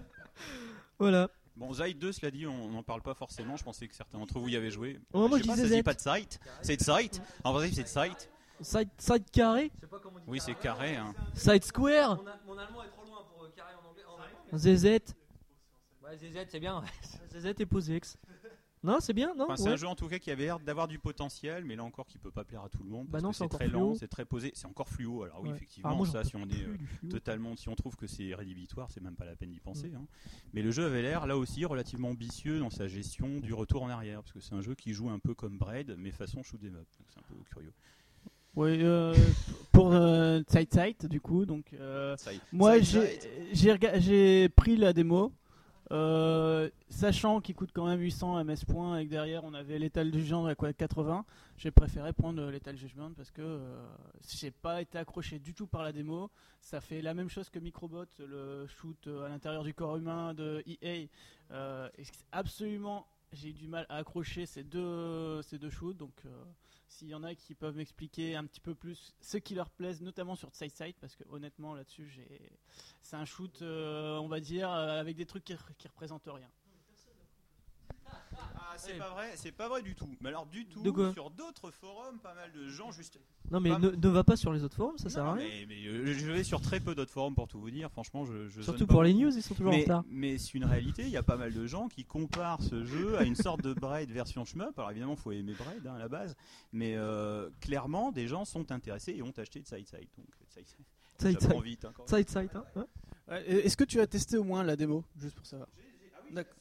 Voilà. 0.99 1.29
Bon, 1.55 1.73
Zite 1.73 1.99
2, 1.99 2.11
cela 2.11 2.31
dit, 2.31 2.45
on 2.47 2.69
n'en 2.69 2.83
parle 2.83 3.01
pas 3.01 3.13
forcément. 3.13 3.55
Je 3.57 3.63
pensais 3.63 3.87
que 3.87 3.95
certains 3.95 4.17
d'entre 4.17 4.39
vous 4.39 4.47
y 4.49 4.55
avaient 4.55 4.71
joué. 4.71 4.99
Ouais, 5.13 5.27
moi, 5.27 5.37
je 5.37 5.43
sais 5.43 5.43
je 5.43 5.47
pas, 5.47 5.55
disais 5.55 5.63
ça 5.67 5.69
se 5.69 5.75
dit 5.75 5.83
pas 5.83 5.93
de 5.93 5.99
Site. 5.99 6.39
C'est 6.61 6.77
de 6.77 6.81
Site. 6.81 7.21
En 7.43 7.53
vrai, 7.53 7.69
c'est 7.71 7.83
de 7.83 7.87
Site. 7.87 8.29
Side, 8.61 8.89
side 8.97 9.23
carré 9.31 9.71
Oui, 10.27 10.39
c'est 10.41 10.53
carré. 10.55 10.97
hein. 10.97 11.13
Side 11.33 11.63
square 11.63 12.17
Mon, 12.45 12.57
allemand 12.57 12.83
est 12.83 12.89
trop 12.89 13.05
loin 13.05 13.23
pour 13.33 13.45
euh, 13.45 13.49
carré 13.55 13.71
en 13.81 13.89
anglais. 13.89 14.03
En. 14.51 14.57
ZZ 14.57 15.13
Ouais, 16.09 16.17
ZZ, 16.17 16.45
c'est 16.49 16.59
bien. 16.59 16.83
ZZ 17.31 17.53
et 17.59 17.65
Posex. 17.65 18.17
Non, 18.81 18.99
c'est 19.01 19.11
bien, 19.11 19.35
non 19.35 19.43
Enfin, 19.43 19.57
c'est 19.57 19.63
Ouais. 19.65 19.71
un 19.71 19.75
jeu 19.75 19.87
en 19.87 19.95
tout 19.95 20.07
cas 20.07 20.19
qui 20.19 20.31
avait 20.31 20.45
l'air 20.45 20.57
d'avoir 20.61 20.87
du 20.87 20.99
potentiel, 20.99 21.65
mais 21.65 21.75
là 21.75 21.83
encore 21.83 22.07
qui 22.07 22.17
peut 22.17 22.31
pas 22.31 22.45
plaire 22.45 22.63
à 22.63 22.69
tout 22.69 22.81
le 22.81 22.89
monde. 22.89 23.07
Bah 23.07 23.19
Parce 23.19 23.23
non, 23.23 23.31
que 23.31 23.35
c'est 23.35 23.49
très 23.49 23.67
fluo. 23.67 23.79
lent, 23.89 23.95
c'est 23.95 24.07
très 24.07 24.23
posé, 24.23 24.51
c'est 24.55 24.67
encore 24.67 24.87
fluo. 24.87 25.23
Alors 25.23 25.41
oui, 25.41 25.49
Ouais. 25.49 25.55
effectivement, 25.57 25.89
Ah, 25.91 25.95
moi, 25.95 26.07
ça, 26.07 26.23
si 26.23 26.37
on 26.37 26.43
est 26.47 27.09
totalement, 27.09 27.57
si 27.57 27.67
on 27.67 27.75
trouve 27.75 27.97
que 27.97 28.07
c'est 28.07 28.33
rédhibitoire, 28.33 28.89
c'est 28.89 29.01
même 29.01 29.17
pas 29.17 29.25
la 29.25 29.35
peine 29.35 29.51
d'y 29.51 29.59
penser. 29.59 29.89
Mm. 29.89 29.95
hein. 29.97 30.07
Mais 30.53 30.61
le 30.61 30.71
jeu 30.71 30.85
avait 30.85 31.01
l'air 31.01 31.27
là 31.27 31.37
aussi 31.37 31.65
relativement 31.65 32.09
ambitieux 32.09 32.59
dans 32.59 32.69
sa 32.69 32.87
gestion 32.87 33.39
du 33.41 33.53
retour 33.53 33.83
en 33.83 33.89
arrière, 33.89 34.21
parce 34.21 34.31
que 34.31 34.39
c'est 34.39 34.55
un 34.55 34.61
jeu 34.61 34.75
qui 34.75 34.93
joue 34.93 35.09
un 35.09 35.19
peu 35.19 35.33
comme 35.33 35.57
Braid, 35.57 35.95
mais 35.97 36.11
façon 36.11 36.41
shoot 36.41 36.61
'em 36.63 36.75
up. 36.75 36.87
Donc 36.97 37.07
c'est 37.13 37.19
un 37.19 37.23
peu 37.23 37.35
curieux. 37.51 37.73
Oui, 38.55 38.81
euh, 38.81 39.13
pour 39.73 39.91
euh, 39.91 40.41
Side 40.49 40.73
Sight, 40.73 41.05
du 41.05 41.19
coup, 41.19 41.45
donc 41.45 41.73
euh, 41.73 42.15
Side- 42.17 42.39
moi 42.53 42.79
j'ai 42.79 44.49
pris 44.49 44.77
la 44.77 44.93
démo, 44.93 45.33
euh, 45.91 46.69
sachant 46.89 47.41
qu'il 47.41 47.55
coûte 47.55 47.71
quand 47.73 47.87
même 47.87 47.99
800 47.99 48.43
MS 48.43 48.65
points 48.67 48.99
et 48.99 49.05
que 49.05 49.09
derrière 49.09 49.43
on 49.43 49.53
avait 49.53 49.79
l'étal 49.79 50.11
du 50.11 50.23
genre 50.23 50.47
à 50.47 50.55
quoi 50.55 50.71
80. 50.71 51.25
J'ai 51.57 51.71
préféré 51.71 52.13
prendre 52.13 52.49
l'étal 52.51 52.77
judgment 52.77 53.11
parce 53.15 53.31
que 53.31 53.41
euh, 53.41 53.87
j'ai 54.27 54.51
pas 54.51 54.81
été 54.81 54.97
accroché 54.97 55.39
du 55.39 55.53
tout 55.53 55.65
par 55.65 55.83
la 55.83 55.91
démo. 55.91 56.29
Ça 56.61 56.79
fait 56.79 57.01
la 57.01 57.13
même 57.13 57.29
chose 57.29 57.49
que 57.49 57.57
Microbot, 57.57 58.05
le 58.19 58.67
shoot 58.67 59.07
euh, 59.07 59.25
à 59.25 59.29
l'intérieur 59.29 59.63
du 59.63 59.73
corps 59.73 59.97
humain 59.97 60.33
de 60.35 60.63
EA. 60.67 61.07
Euh, 61.51 61.89
absolument, 62.31 63.07
j'ai 63.33 63.49
eu 63.49 63.53
du 63.53 63.67
mal 63.67 63.87
à 63.89 63.97
accrocher 63.97 64.45
ces 64.45 64.63
deux 64.63 65.41
ces 65.41 65.57
deux 65.57 65.71
shoots, 65.71 65.97
donc. 65.97 66.23
S'il 66.89 67.07
y 67.07 67.15
en 67.15 67.23
a 67.23 67.35
qui 67.35 67.55
peuvent 67.55 67.75
m'expliquer 67.75 68.35
un 68.35 68.45
petit 68.45 68.59
peu 68.59 68.75
plus 68.75 69.13
ce 69.21 69.37
qui 69.37 69.55
leur 69.55 69.69
plaise, 69.69 70.01
notamment 70.01 70.35
sur 70.35 70.53
Side 70.53 70.75
Side, 70.75 70.95
parce 70.99 71.15
que 71.15 71.23
honnêtement 71.29 71.75
là-dessus, 71.75 72.09
j'ai... 72.09 72.51
c'est 73.01 73.15
un 73.15 73.25
shoot, 73.25 73.61
euh, 73.61 74.17
on 74.17 74.27
va 74.27 74.39
dire, 74.39 74.69
euh, 74.71 74.99
avec 74.99 75.15
des 75.15 75.25
trucs 75.25 75.43
qui, 75.43 75.55
qui 75.77 75.87
représentent 75.87 76.27
rien. 76.27 76.49
Ah, 78.33 78.75
c'est 78.77 78.97
pas 78.97 79.09
vrai, 79.09 79.31
c'est 79.35 79.51
pas 79.51 79.67
vrai 79.67 79.81
du 79.81 79.93
tout. 79.95 80.09
Mais 80.21 80.29
alors 80.29 80.45
du 80.45 80.65
tout. 80.65 80.81
De 80.81 80.91
quoi 80.91 81.11
sur 81.13 81.29
d'autres 81.31 81.71
forums, 81.71 82.19
pas 82.19 82.33
mal 82.33 82.51
de 82.53 82.67
gens 82.69 82.91
juste. 82.91 83.19
Non, 83.51 83.59
mais 83.59 83.69
Pas- 83.71 83.79
ne, 83.79 83.89
ne 83.89 84.07
va 84.07 84.23
pas 84.23 84.35
sur 84.37 84.53
les 84.53 84.63
autres 84.63 84.75
forums, 84.75 84.97
ça 84.97 85.09
sert 85.09 85.23
Non, 85.23 85.31
à 85.31 85.33
rien. 85.33 85.47
Mais, 85.49 85.65
mais, 85.67 85.85
euh, 85.87 86.13
je 86.13 86.31
vais 86.31 86.43
sur 86.43 86.61
très 86.61 86.79
peu 86.79 86.95
d'autres 86.95 87.11
forums 87.11 87.35
pour 87.35 87.47
tout 87.47 87.59
vous 87.59 87.71
dire. 87.71 87.89
Franchement, 87.91 88.25
je, 88.25 88.47
je 88.47 88.61
Surtout 88.61 88.79
zone 88.79 88.87
pas 88.87 88.93
pour 88.93 89.03
les 89.03 89.11
beaucoup. 89.13 89.25
news, 89.25 89.35
ils 89.37 89.41
sont 89.41 89.55
toujours 89.55 89.73
en 89.73 89.75
mais, 89.75 89.81
retard. 89.81 90.03
Mais 90.09 90.37
c'est 90.37 90.53
une 90.53 90.65
réalité. 90.65 91.03
Il 91.03 91.09
y 91.09 91.17
a 91.17 91.23
pas 91.23 91.35
mal 91.37 91.53
de 91.53 91.65
gens 91.67 91.87
qui 91.89 92.05
comparent 92.05 92.61
ce 92.61 92.83
jeu 92.85 93.17
à 93.17 93.23
une 93.23 93.35
sorte 93.35 93.61
de 93.63 93.73
Braid 93.73 94.11
version 94.11 94.45
shmup. 94.45 94.77
Alors 94.77 94.91
évidemment, 94.91 95.15
faut 95.15 95.31
aimer 95.31 95.53
Braid 95.53 95.85
hein, 95.85 95.95
à 95.95 95.99
la 95.99 96.07
base, 96.07 96.35
mais 96.71 96.95
euh, 96.95 97.49
clairement, 97.61 98.11
des 98.11 98.27
gens 98.27 98.45
sont 98.45 98.71
intéressés 98.71 99.13
et 99.13 99.21
ont 99.23 99.33
acheté 99.37 99.59
de 99.61 99.67
Side 99.67 99.87
Side. 99.87 100.07
Donc 100.17 100.27
Side 100.49 100.67
Side. 100.67 100.85
Side 101.19 101.37
J'apprends 101.41 101.57
Side. 101.57 101.63
vite, 101.65 101.85
hein, 101.85 101.91
quand 101.95 102.09
même. 102.11 102.23
Side 102.23 102.29
Side, 102.29 102.49
hein, 102.55 102.63
hein 102.77 102.85
Ouais, 103.27 103.43
et 103.45 103.65
Est-ce 103.65 103.75
que 103.77 103.83
tu 103.83 103.99
as 103.99 104.07
testé 104.07 104.37
au 104.37 104.43
moins 104.43 104.63
la 104.63 104.75
démo, 104.75 105.03
juste 105.17 105.35
pour 105.35 105.45
savoir? 105.45 105.67
D'accord. 106.31 106.55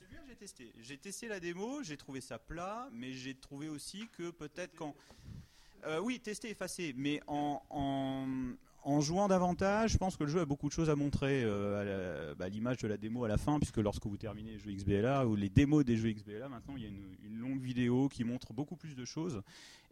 J'ai 0.80 0.96
testé. 0.98 1.26
La 1.28 1.40
démo, 1.40 1.82
j'ai 1.82 1.96
trouvé 1.96 2.20
ça 2.20 2.38
plat, 2.38 2.88
mais 2.92 3.12
j'ai 3.12 3.34
trouvé 3.34 3.68
aussi 3.68 4.08
que 4.16 4.30
peut-être 4.30 4.74
quand. 4.76 4.94
Euh, 5.86 6.00
oui, 6.00 6.20
testé, 6.20 6.50
effacé, 6.50 6.94
mais 6.96 7.20
en, 7.26 7.60
en, 7.70 9.00
jouant 9.00 9.28
davantage, 9.28 9.92
je 9.92 9.98
pense 9.98 10.16
que 10.16 10.24
le 10.24 10.30
jeu 10.30 10.40
a 10.40 10.44
beaucoup 10.44 10.68
de 10.68 10.72
choses 10.72 10.90
à 10.90 10.96
montrer 10.96 11.42
euh, 11.44 12.34
bah, 12.36 12.48
l'image 12.48 12.78
de 12.78 12.88
la 12.88 12.96
démo 12.96 13.24
à 13.24 13.28
la 13.28 13.36
fin, 13.36 13.58
puisque 13.58 13.78
lorsque 13.78 14.06
vous 14.06 14.16
terminez 14.16 14.52
les 14.52 14.58
jeux 14.58 14.72
XBLA 14.72 15.26
ou 15.26 15.34
les 15.34 15.48
démos 15.48 15.84
des 15.84 15.96
jeux 15.96 16.12
XBLA, 16.12 16.48
maintenant 16.48 16.74
il 16.76 16.82
y 16.82 16.86
a 16.86 16.88
une, 16.88 17.38
longue 17.38 17.60
vidéo 17.60 18.08
qui 18.08 18.24
montre 18.24 18.52
beaucoup 18.52 18.76
plus 18.76 18.96
de 18.96 19.04
choses, 19.04 19.42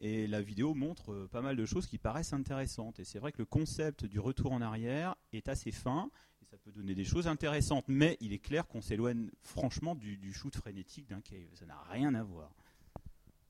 et 0.01 0.27
la 0.27 0.43
vidéo 0.43 0.75
montre 0.75 1.13
euh, 1.13 1.29
pas 1.31 1.41
mal 1.41 1.57
de 1.57 1.65
choses 1.65 1.87
qui 1.87 1.99
paraissent 1.99 2.33
intéressantes. 2.33 2.99
Et 3.01 3.05
c'est 3.05 3.19
vrai 3.19 3.33
que 3.33 3.39
le 3.39 3.47
concept 3.47 4.05
du 4.05 4.19
retour 4.19 4.53
en 4.53 4.61
arrière 4.61 5.15
est 5.33 5.49
assez 5.49 5.71
fin, 5.71 6.11
ça 6.51 6.57
peut 6.59 6.71
donner 6.71 6.95
des 6.95 7.05
choses 7.05 7.27
intéressantes, 7.27 7.85
mais 7.89 8.17
il 8.21 8.33
est 8.33 8.39
clair 8.39 8.67
qu'on 8.69 8.81
s'éloigne 8.81 9.31
franchement 9.43 9.95
du, 9.95 10.17
du 10.17 10.33
shoot 10.33 10.55
frénétique 10.55 11.07
d'un 11.09 11.21
cave. 11.21 11.49
Ça 11.55 11.67
n'a 11.67 11.79
rien 11.91 12.15
à 12.15 12.23
voir. 12.23 12.51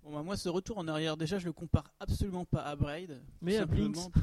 Bon, 0.02 0.14
bah, 0.14 0.22
moi, 0.22 0.36
ce 0.36 0.48
retour 0.48 0.78
en 0.78 0.88
arrière, 0.88 1.16
déjà, 1.16 1.38
je 1.38 1.46
le 1.46 1.52
compare 1.52 1.90
absolument 2.00 2.44
pas 2.44 2.62
à 2.62 2.74
Braid. 2.76 3.20
Mais 3.42 3.56
à 3.56 3.60
simplement- 3.60 4.10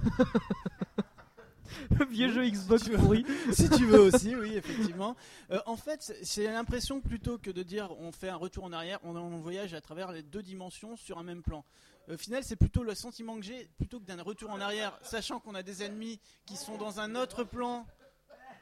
Le 1.98 2.06
vieux 2.06 2.32
jeu 2.32 2.48
Xbox 2.50 2.88
pourri. 2.90 3.26
si 3.54 3.70
tu 3.70 3.86
veux 3.86 4.00
aussi, 4.14 4.36
oui, 4.36 4.56
effectivement. 4.56 5.16
Euh, 5.50 5.60
en 5.66 5.76
fait, 5.76 6.02
c'est- 6.04 6.24
j'ai 6.36 6.48
l'impression 6.48 7.00
plutôt 7.02 7.38
que 7.38 7.50
de 7.50 7.64
dire 7.64 7.90
on 8.00 8.12
fait 8.12 8.30
un 8.30 8.36
retour 8.36 8.66
en 8.66 8.74
arrière, 8.74 9.00
on, 9.04 9.16
on 9.16 9.40
voyage 9.40 9.74
à 9.74 9.82
travers 9.82 10.12
les 10.12 10.22
deux 10.24 10.44
dimensions 10.44 10.96
sur 10.98 11.18
un 11.18 11.24
même 11.24 11.42
plan. 11.42 11.64
Au 12.12 12.18
final, 12.18 12.44
c'est 12.44 12.58
plutôt 12.58 12.84
le 12.84 12.94
sentiment 12.96 13.38
que 13.38 13.44
j'ai, 13.44 13.70
plutôt 13.78 14.00
que 14.00 14.06
d'un 14.06 14.22
retour 14.22 14.52
en 14.52 14.60
arrière, 14.60 14.98
sachant 15.04 15.40
qu'on 15.40 15.56
a 15.56 15.64
des 15.64 15.84
ennemis 15.84 16.20
qui 16.46 16.58
sont 16.58 16.78
dans 16.78 17.00
un 17.00 17.16
autre 17.16 17.44
plan, 17.44 17.86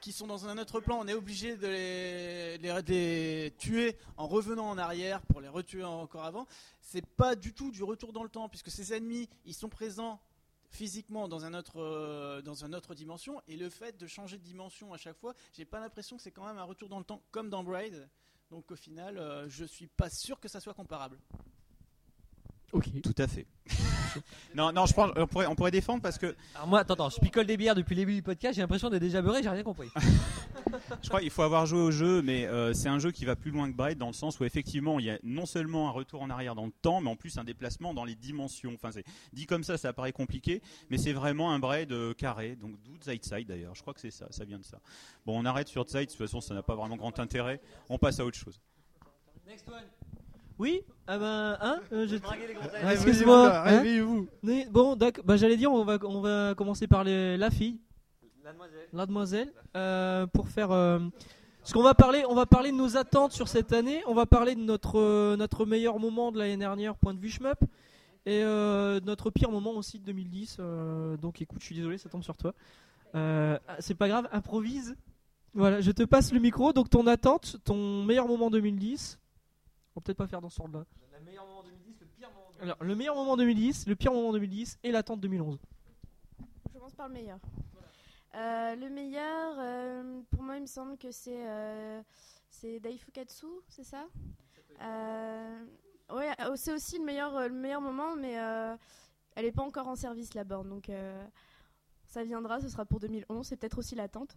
qui 0.02 0.12
sont 0.12 0.28
dans 0.28 0.47
un 0.47 0.58
autre 0.58 0.80
plan, 0.82 0.97
on 0.99 1.08
est 1.08 1.14
obligé 1.14 1.56
de 1.56 1.68
les, 1.68 2.58
les- 2.58 2.82
de 2.84 2.89
les 2.91 3.54
tuer 3.58 3.95
en 4.18 4.28
revenant 4.28 4.68
en 4.70 4.78
arrière 4.78 5.22
pour 5.22 5.39
les 5.39 5.47
retuer 5.47 5.84
encore 5.84 6.26
avant. 6.26 6.47
C'est 6.82 7.06
pas 7.06 7.36
du 7.36 7.54
tout 7.54 7.72
du 7.72 7.84
retour 7.84 8.12
dans 8.12 8.24
le 8.24 8.30
temps, 8.30 8.49
puisque 8.49 8.70
ces 8.72 8.93
ennemis, 8.93 9.30
ils 9.45 9.54
sont 9.54 9.70
présents 9.70 10.20
physiquement 10.72 11.28
dans 11.28 11.43
un 11.45 11.54
autre 11.54 11.82
euh, 11.82 12.41
dans 12.41 12.64
une 12.66 12.74
autre 12.76 12.95
dimension 12.95 13.41
et 13.47 13.58
le 13.58 13.70
fait 13.70 13.97
de 13.97 14.08
changer 14.08 14.38
de 14.38 14.43
dimension 14.43 14.93
à 14.93 14.97
chaque 14.97 15.18
fois 15.18 15.34
j'ai 15.52 15.66
pas 15.66 15.82
l'impression 15.82 16.16
que 16.16 16.24
c'est 16.24 16.32
quand 16.32 16.45
même 16.45 16.58
un 16.58 16.64
retour 16.64 16.88
dans 16.88 16.97
le 16.99 17.04
temps 17.04 17.22
comme 17.32 17.49
dans 17.49 17.62
Braid 17.62 18.08
donc 18.52 18.72
au 18.72 18.78
final 18.78 19.18
euh, 19.18 19.49
je 19.49 19.66
suis 19.66 19.88
pas 19.88 20.10
sûr 20.10 20.39
que 20.39 20.47
ça 20.47 20.62
soit 20.62 20.74
comparable 20.74 21.18
Ok. 22.72 22.86
Tout 23.04 23.16
à 23.18 23.28
fait. 23.28 23.45
Non, 24.55 24.72
non, 24.72 24.86
je 24.86 24.93
pense, 24.93 25.12
on 25.16 25.28
pourrait, 25.28 25.47
on 25.47 25.55
pourrait 25.55 25.72
défendre 25.72 26.01
parce 26.01 26.18
que 26.18 26.36
Alors 26.55 26.68
moi, 26.68 26.80
attends, 26.80 26.93
attends, 26.93 27.09
je 27.09 27.20
picole 27.20 27.45
des 27.45 27.57
bières 27.57 27.76
depuis 27.76 27.95
le 27.95 28.01
début 28.01 28.14
du 28.16 28.22
podcast, 28.22 28.55
j'ai 28.55 28.62
l'impression 28.62 28.89
d'être 28.89 29.01
déjà 29.01 29.22
beurré, 29.22 29.43
j'ai 29.43 29.49
rien 29.49 29.64
compris. 29.64 29.89
je 31.03 31.07
crois 31.09 31.22
qu'il 31.22 31.30
faut 31.30 31.43
avoir 31.43 31.66
joué 31.66 31.80
au 31.80 31.91
jeu, 31.91 32.22
mais 32.22 32.45
euh, 32.45 32.74
c'est 32.74 32.89
un 32.89 32.99
jeu 32.99 33.12
qui 33.12 33.26
va 33.26 33.36
plus 33.36 33.51
loin 33.51 33.70
que 33.70 33.76
Braid 33.76 33.97
dans 33.97 34.07
le 34.07 34.14
sens 34.14 34.39
où 34.39 34.43
effectivement 34.43 34.99
il 34.99 35.05
y 35.05 35.09
a 35.09 35.20
non 35.24 35.45
seulement 35.45 35.88
un 35.88 35.91
retour 35.91 36.22
en 36.22 36.30
arrière 36.30 36.55
dans 36.55 36.66
le 36.66 36.74
temps, 36.82 37.01
mais 37.01 37.09
en 37.09 37.16
plus 37.16 37.38
un 37.38 37.43
déplacement 37.43 37.93
dans 37.93 38.05
les 38.05 38.16
dimensions. 38.16 38.74
Enfin, 38.74 38.91
c'est 38.91 39.05
dit 39.34 39.45
comme 39.45 39.64
ça, 39.64 39.78
ça 39.78 39.93
paraît 39.93 40.14
compliqué, 40.14 40.62
mais 40.89 40.97
c'est 40.97 41.14
vraiment 41.14 41.51
un 41.51 41.59
Braid 41.59 41.91
euh, 41.91 42.14
carré, 42.14 42.55
donc 42.55 42.76
d'où 42.84 42.93
Side 43.01 43.24
Side 43.24 43.47
d'ailleurs. 43.47 43.76
Je 43.76 43.82
crois 43.82 43.93
que 43.93 44.01
c'est 44.01 44.12
ça, 44.12 44.28
ça 44.32 44.45
vient 44.45 44.59
de 44.59 44.66
ça. 44.66 44.80
Bon, 45.26 45.39
on 45.39 45.45
arrête 45.45 45.68
sur 45.68 45.88
Side, 45.88 46.01
de 46.01 46.05
toute 46.05 46.18
façon 46.18 46.41
ça 46.41 46.53
n'a 46.53 46.64
pas 46.64 46.76
vraiment 46.76 46.97
grand 46.97 47.18
intérêt. 47.20 47.62
On 47.89 47.97
passe 47.97 48.20
à 48.20 48.26
autre 48.26 48.38
chose. 48.38 48.59
Next 49.47 49.68
one. 49.68 49.84
Oui 50.62 50.84
Ah 51.07 51.18
ben, 51.18 51.57
hein 51.59 51.80
euh, 51.91 52.05
j'ai-. 52.07 52.20
Ah, 52.24 52.30
Réveillez-vous, 52.34 52.91
Excuse-moi. 52.91 53.57
hein 53.57 53.62
Réveillez-vous. 53.64 54.28
Mais 54.43 54.68
bon, 54.70 54.95
d'accord. 54.95 55.24
Bah, 55.26 55.36
j'allais 55.36 55.57
dire, 55.57 55.72
on 55.74 55.84
va, 55.84 55.97
on 56.03 56.22
va 56.22 56.53
commencer 56.55 56.86
par 56.88 57.03
les- 57.03 57.36
la 57.36 57.49
fille, 57.49 57.80
La 58.43 58.51
demoiselle. 58.53 58.88
la 58.93 59.05
demoiselle, 59.07 59.53
euh, 59.76 60.28
pour 60.28 60.49
faire. 60.49 60.70
euh, 60.72 60.99
ce 61.64 61.74
qu'on 61.74 61.82
va 61.82 61.95
parler, 61.95 62.24
on 62.30 62.36
va 62.36 62.45
parler 62.45 62.72
de 62.72 62.76
nos 62.78 62.95
attentes 62.95 63.32
sur 63.32 63.47
cette 63.47 63.74
année. 63.74 64.03
On 64.05 64.14
va 64.14 64.28
parler 64.28 64.53
de 64.53 64.62
notre 64.62 64.99
euh, 64.99 65.36
notre 65.36 65.66
meilleur 65.66 65.97
moment 65.99 66.32
de 66.32 66.38
l'année 66.38 66.57
dernière, 66.57 66.95
point 66.95 67.16
de 67.16 67.20
vue 67.20 67.30
shmup, 67.32 67.57
et 68.28 68.43
euh, 68.43 68.99
notre 69.03 69.32
pire 69.32 69.49
moment 69.49 69.72
aussi 69.72 69.97
de 69.97 70.05
2010. 70.05 70.57
euh, 70.59 71.18
donc, 71.18 71.41
écoute, 71.41 71.57
je 71.59 71.66
suis 71.66 71.76
désolé, 71.76 71.97
ça 71.97 72.07
tombe 72.07 72.24
sur 72.24 72.38
toi. 72.38 72.53
Euh, 73.16 73.57
ah, 73.68 73.78
c'est 73.80 73.95
pas 73.95 74.07
grave, 74.07 74.30
improvise. 74.32 74.95
Voilà, 75.55 75.82
je 75.82 75.91
te 75.91 76.03
passe 76.03 76.32
le 76.32 76.39
micro. 76.39 76.72
Donc, 76.72 76.89
ton 76.91 77.07
attente, 77.07 77.57
ton 77.66 78.03
meilleur 78.05 78.28
moment 78.28 78.51
2010. 78.51 79.18
On 79.96 80.00
va 80.00 80.04
peut-être 80.04 80.18
pas 80.18 80.28
faire 80.28 80.42
dans 80.42 80.50
ce 80.50 80.62
ordre-là. 80.62 80.86
Le 81.20 81.26
meilleur 81.26 81.46
moment 81.46 81.64
2010, 81.64 82.00
le 82.00 82.06
pire 82.08 82.30
moment 82.32 82.48
2010. 82.52 82.62
Alors, 82.64 82.78
le 82.84 82.96
meilleur 82.96 83.16
moment 83.16 83.38
2010, 83.38 83.88
le 83.88 83.96
pire 83.96 84.14
moment 84.14 84.32
2010 84.34 84.80
et 84.84 84.92
l'attente 84.92 85.20
2011. 85.20 85.60
Je 86.68 86.74
commence 86.74 86.94
par 86.96 87.08
le 87.08 87.14
meilleur. 87.14 87.39
Euh, 88.36 88.76
le 88.76 88.89
meilleur, 88.89 89.56
euh, 89.60 90.22
pour 90.32 90.42
moi, 90.44 90.56
il 90.56 90.62
me 90.62 90.68
semble 90.68 90.98
que 90.98 91.12
c'est 91.12 91.46
euh, 91.46 92.02
c'est 92.50 92.80
Daifukatsu, 92.80 93.46
c'est 93.68 93.84
ça? 93.84 94.06
Euh, 94.82 95.66
Ouais, 96.14 96.28
euh, 96.42 96.56
c'est 96.58 96.74
aussi 96.74 96.98
le 96.98 97.06
meilleur, 97.06 97.48
le 97.48 97.56
meilleur 97.56 97.80
moment, 97.80 98.18
mais 98.18 98.38
euh, 98.38 98.76
elle 99.36 99.46
n'est 99.46 99.52
pas 99.54 99.64
encore 99.64 99.88
en 99.88 99.96
service 99.96 100.34
la 100.34 100.44
borne, 100.44 100.68
donc 100.68 100.89
euh, 100.89 101.24
ça 102.06 102.22
viendra, 102.26 102.60
ce 102.60 102.68
sera 102.68 102.84
pour 102.84 103.00
2011, 103.00 103.48
c'est 103.48 103.56
peut-être 103.56 103.78
aussi 103.78 103.96
l'attente. 103.96 104.36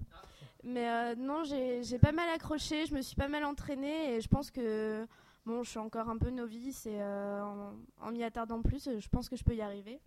Mais 0.63 0.89
euh, 0.89 1.15
non, 1.17 1.43
j'ai 1.43 1.83
j'ai 1.83 1.99
pas 1.99 2.13
mal 2.13 2.29
accroché, 2.29 2.87
je 2.87 2.95
me 2.95 3.03
suis 3.03 3.17
pas 3.17 3.27
mal 3.27 3.45
entraînée 3.45 4.15
et 4.15 4.21
je 4.21 4.29
pense 4.29 4.53
que 4.53 5.05
bon, 5.47 5.62
je 5.62 5.70
suis 5.70 5.78
encore 5.78 6.09
un 6.09 6.18
peu 6.18 6.30
novice 6.30 6.86
et 6.86 7.01
euh, 7.01 7.42
en, 7.42 7.74
en 8.01 8.11
m'y 8.12 8.22
attardant 8.24 8.62
plus, 8.62 8.88
je 8.99 9.09
pense 9.09 9.28
que 9.28 9.36
je 9.36 9.45
peux 9.45 9.55
y 9.55 9.61
arriver. 9.62 10.01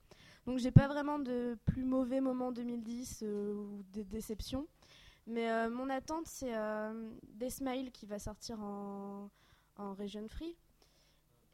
Donc 0.45 0.59
j'ai 0.59 0.71
pas 0.71 0.87
vraiment 0.87 1.19
de 1.19 1.57
plus 1.65 1.83
mauvais 1.83 2.21
moment 2.21 2.51
2010 2.51 3.19
euh, 3.23 3.53
ou 3.53 3.83
de 3.93 4.03
déception. 4.03 4.65
Mais 5.25 5.51
euh, 5.51 5.69
mon 5.69 5.89
attente 5.89 6.25
c'est 6.27 6.55
euh, 6.55 7.09
Des 7.33 7.49
Smile 7.49 7.91
qui 7.91 8.05
va 8.05 8.17
sortir 8.17 8.59
en, 8.61 9.29
en 9.77 9.93
Region 9.93 10.25
Free. 10.29 10.55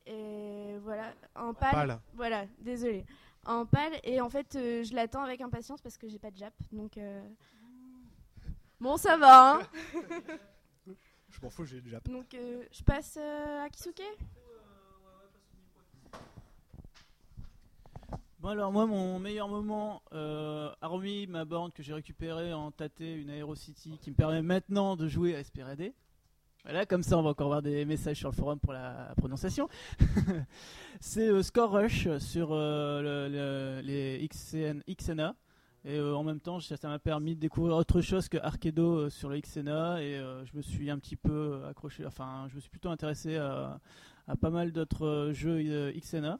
Et 0.05 0.77
voilà, 0.83 1.13
en 1.35 1.53
pâle. 1.53 1.71
Pâle. 1.71 1.99
Voilà, 2.13 2.45
désolé. 2.59 3.05
En 3.45 3.65
pâle. 3.65 3.93
Et 4.03 4.21
en 4.21 4.29
fait, 4.29 4.55
euh, 4.55 4.83
je 4.83 4.93
l'attends 4.93 5.23
avec 5.23 5.41
impatience 5.41 5.81
parce 5.81 5.97
que 5.97 6.07
j'ai 6.07 6.19
pas 6.19 6.29
de 6.31 6.37
Jap. 6.37 6.53
Donc. 6.71 6.97
euh, 6.97 7.27
Bon, 8.79 8.97
ça 8.97 9.15
va, 9.15 9.53
hein 9.53 9.59
Je 11.33 11.41
m'en 11.41 11.49
fous, 11.49 11.65
j'ai 11.65 11.81
déjà. 11.81 11.99
Donc 12.01 12.33
euh, 12.35 12.63
je 12.71 12.83
passe 12.83 13.17
euh, 13.19 13.63
à 13.65 13.69
Kisuke? 13.69 14.01
Bon 18.39 18.49
alors 18.49 18.71
moi 18.73 18.85
mon 18.85 19.19
meilleur 19.19 19.47
moment, 19.47 20.01
euh, 20.11 20.69
hormis 20.81 21.27
ma 21.27 21.45
borne 21.45 21.71
que 21.71 21.81
j'ai 21.81 21.93
récupérée 21.93 22.51
en 22.53 22.71
tâté, 22.71 23.13
une 23.13 23.29
Aerocity 23.29 23.97
qui 24.01 24.11
me 24.11 24.15
permet 24.15 24.41
maintenant 24.41 24.95
de 24.97 25.07
jouer 25.07 25.33
à 25.35 25.43
SPRD. 25.43 25.93
Voilà, 26.65 26.85
comme 26.85 27.03
ça 27.03 27.17
on 27.17 27.23
va 27.23 27.29
encore 27.31 27.47
avoir 27.47 27.61
des 27.61 27.85
messages 27.85 28.17
sur 28.17 28.29
le 28.29 28.35
forum 28.35 28.59
pour 28.59 28.73
la 28.73 29.13
prononciation. 29.17 29.69
C'est 30.99 31.27
euh, 31.29 31.41
Score 31.41 31.71
Rush 31.71 32.07
sur 32.19 32.49
euh, 32.51 33.01
le- 33.01 33.33
le- 33.33 33.81
les 33.81 34.27
XN, 34.27 34.81
XNA. 34.89 35.35
Et 35.85 35.97
euh, 35.97 36.15
en 36.15 36.23
même 36.23 36.39
temps, 36.39 36.59
ça 36.61 36.75
m'a 36.87 36.99
permis 36.99 37.35
de 37.35 37.41
découvrir 37.41 37.75
autre 37.75 37.99
chose 38.01 38.29
que 38.29 38.37
Arkedo 38.37 38.95
euh, 38.99 39.09
sur 39.09 39.29
le 39.29 39.39
XNA. 39.39 40.01
Et 40.01 40.15
euh, 40.15 40.45
je 40.45 40.55
me 40.55 40.61
suis 40.61 40.89
un 40.89 40.97
petit 40.97 41.17
peu 41.17 41.61
accroché, 41.69 42.05
enfin, 42.05 42.45
je 42.49 42.55
me 42.55 42.61
suis 42.61 42.69
plutôt 42.69 42.89
intéressé 42.89 43.35
à, 43.35 43.79
pas 44.39 44.49
mal 44.49 44.71
d'autres 44.71 45.05
euh, 45.05 45.33
jeux 45.33 45.59
euh, 45.65 45.91
XNA. 45.99 46.39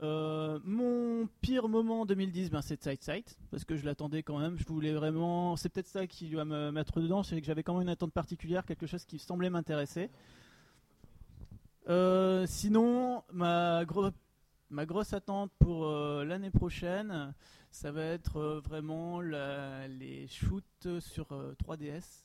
Euh, 0.00 0.60
mon 0.64 1.26
pire 1.40 1.66
moment 1.68 2.02
en 2.02 2.06
2010, 2.06 2.50
ben, 2.50 2.60
c'est 2.62 2.80
Sight 2.80 3.02
Sight, 3.02 3.36
parce 3.50 3.64
que 3.64 3.74
je 3.74 3.84
l'attendais 3.86 4.22
quand 4.22 4.38
même. 4.38 4.56
Je 4.58 4.64
voulais 4.66 4.92
vraiment. 4.92 5.56
C'est 5.56 5.70
peut-être 5.70 5.88
ça 5.88 6.06
qui 6.06 6.28
doit 6.28 6.44
me 6.44 6.70
mettre 6.70 7.00
dedans, 7.00 7.22
c'est 7.22 7.40
que 7.40 7.46
j'avais 7.46 7.62
quand 7.62 7.72
même 7.72 7.82
une 7.82 7.88
attente 7.88 8.12
particulière, 8.12 8.64
quelque 8.66 8.86
chose 8.86 9.04
qui 9.06 9.18
semblait 9.18 9.50
m'intéresser. 9.50 10.10
Euh, 11.88 12.44
sinon, 12.46 13.22
ma, 13.32 13.84
gro- 13.86 14.10
ma 14.70 14.84
grosse 14.84 15.14
attente 15.14 15.50
pour 15.58 15.86
euh, 15.86 16.22
l'année 16.24 16.50
prochaine, 16.50 17.32
ça 17.70 17.92
va 17.92 18.02
être 18.04 18.36
euh, 18.38 18.60
vraiment 18.60 19.20
la- 19.20 19.86
les 19.88 20.26
shoots 20.28 21.00
sur 21.00 21.26
euh, 21.32 21.54
3DS. 21.64 22.24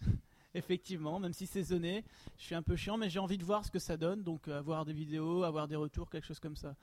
Effectivement, 0.54 1.18
même 1.20 1.32
si 1.34 1.46
c'est 1.46 1.62
zoné, 1.62 2.02
je 2.38 2.44
suis 2.44 2.54
un 2.54 2.62
peu 2.62 2.76
chiant, 2.76 2.96
mais 2.96 3.10
j'ai 3.10 3.18
envie 3.18 3.36
de 3.38 3.44
voir 3.44 3.64
ce 3.64 3.70
que 3.70 3.78
ça 3.78 3.96
donne, 3.96 4.22
donc 4.22 4.48
euh, 4.48 4.58
avoir 4.58 4.84
des 4.84 4.92
vidéos, 4.94 5.42
avoir 5.44 5.68
des 5.68 5.76
retours, 5.76 6.08
quelque 6.08 6.26
chose 6.26 6.40
comme 6.40 6.56
ça. 6.56 6.74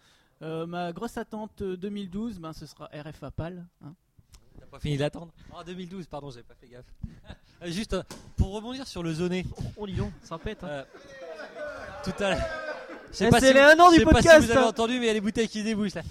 Euh, 0.42 0.66
ma 0.68 0.92
grosse 0.94 1.18
attente 1.18 1.62
euh, 1.62 1.76
2012, 1.78 2.40
ben, 2.40 2.54
ce 2.54 2.66
sera 2.66 2.90
RFA 2.94 3.32
PAL. 3.32 3.66
hein. 3.84 3.94
T'as 4.60 4.66
pas 4.68 4.80
fini 4.80 4.98
d'attendre 4.98 5.32
En 5.52 5.64
2012, 5.64 6.06
pardon, 6.08 6.30
j'avais 6.30 6.44
pas 6.44 6.56
fait 6.56 6.68
gaffe. 6.68 6.86
Euh, 7.62 7.72
Juste 7.72 7.94
euh, 7.94 8.04
pour 8.36 8.52
rebondir 8.54 8.86
sur 8.86 9.04
le 9.04 9.14
zoné. 9.14 9.46
On 9.78 9.86
lit 9.86 9.94
donc, 9.96 10.12
ça 10.22 10.38
pète. 10.38 10.64
hein. 10.66 10.68
Euh, 10.70 10.84
tout 12.04 12.12
à 12.24 12.32
l'heure. 12.32 12.42
Je 13.10 13.16
sais 13.16 13.28
Eh, 13.28 13.30
pas 13.30 13.40
c'est 13.40 13.48
si 13.48 13.54
vous- 13.54 13.60
un 13.60 13.80
an 13.80 13.90
je 13.90 13.94
du 13.94 14.00
sais 14.00 14.04
pas 14.04 14.10
si 14.10 14.16
podcast, 14.28 14.46
vous 14.46 14.52
avez 14.52 14.60
hein. 14.60 14.68
entendu, 14.68 14.94
mais 15.00 15.06
il 15.06 15.08
y 15.08 15.10
a 15.10 15.14
les 15.14 15.22
bouteilles 15.22 15.48
qui 15.48 15.64
débouchent 15.64 15.94
là. 15.94 16.02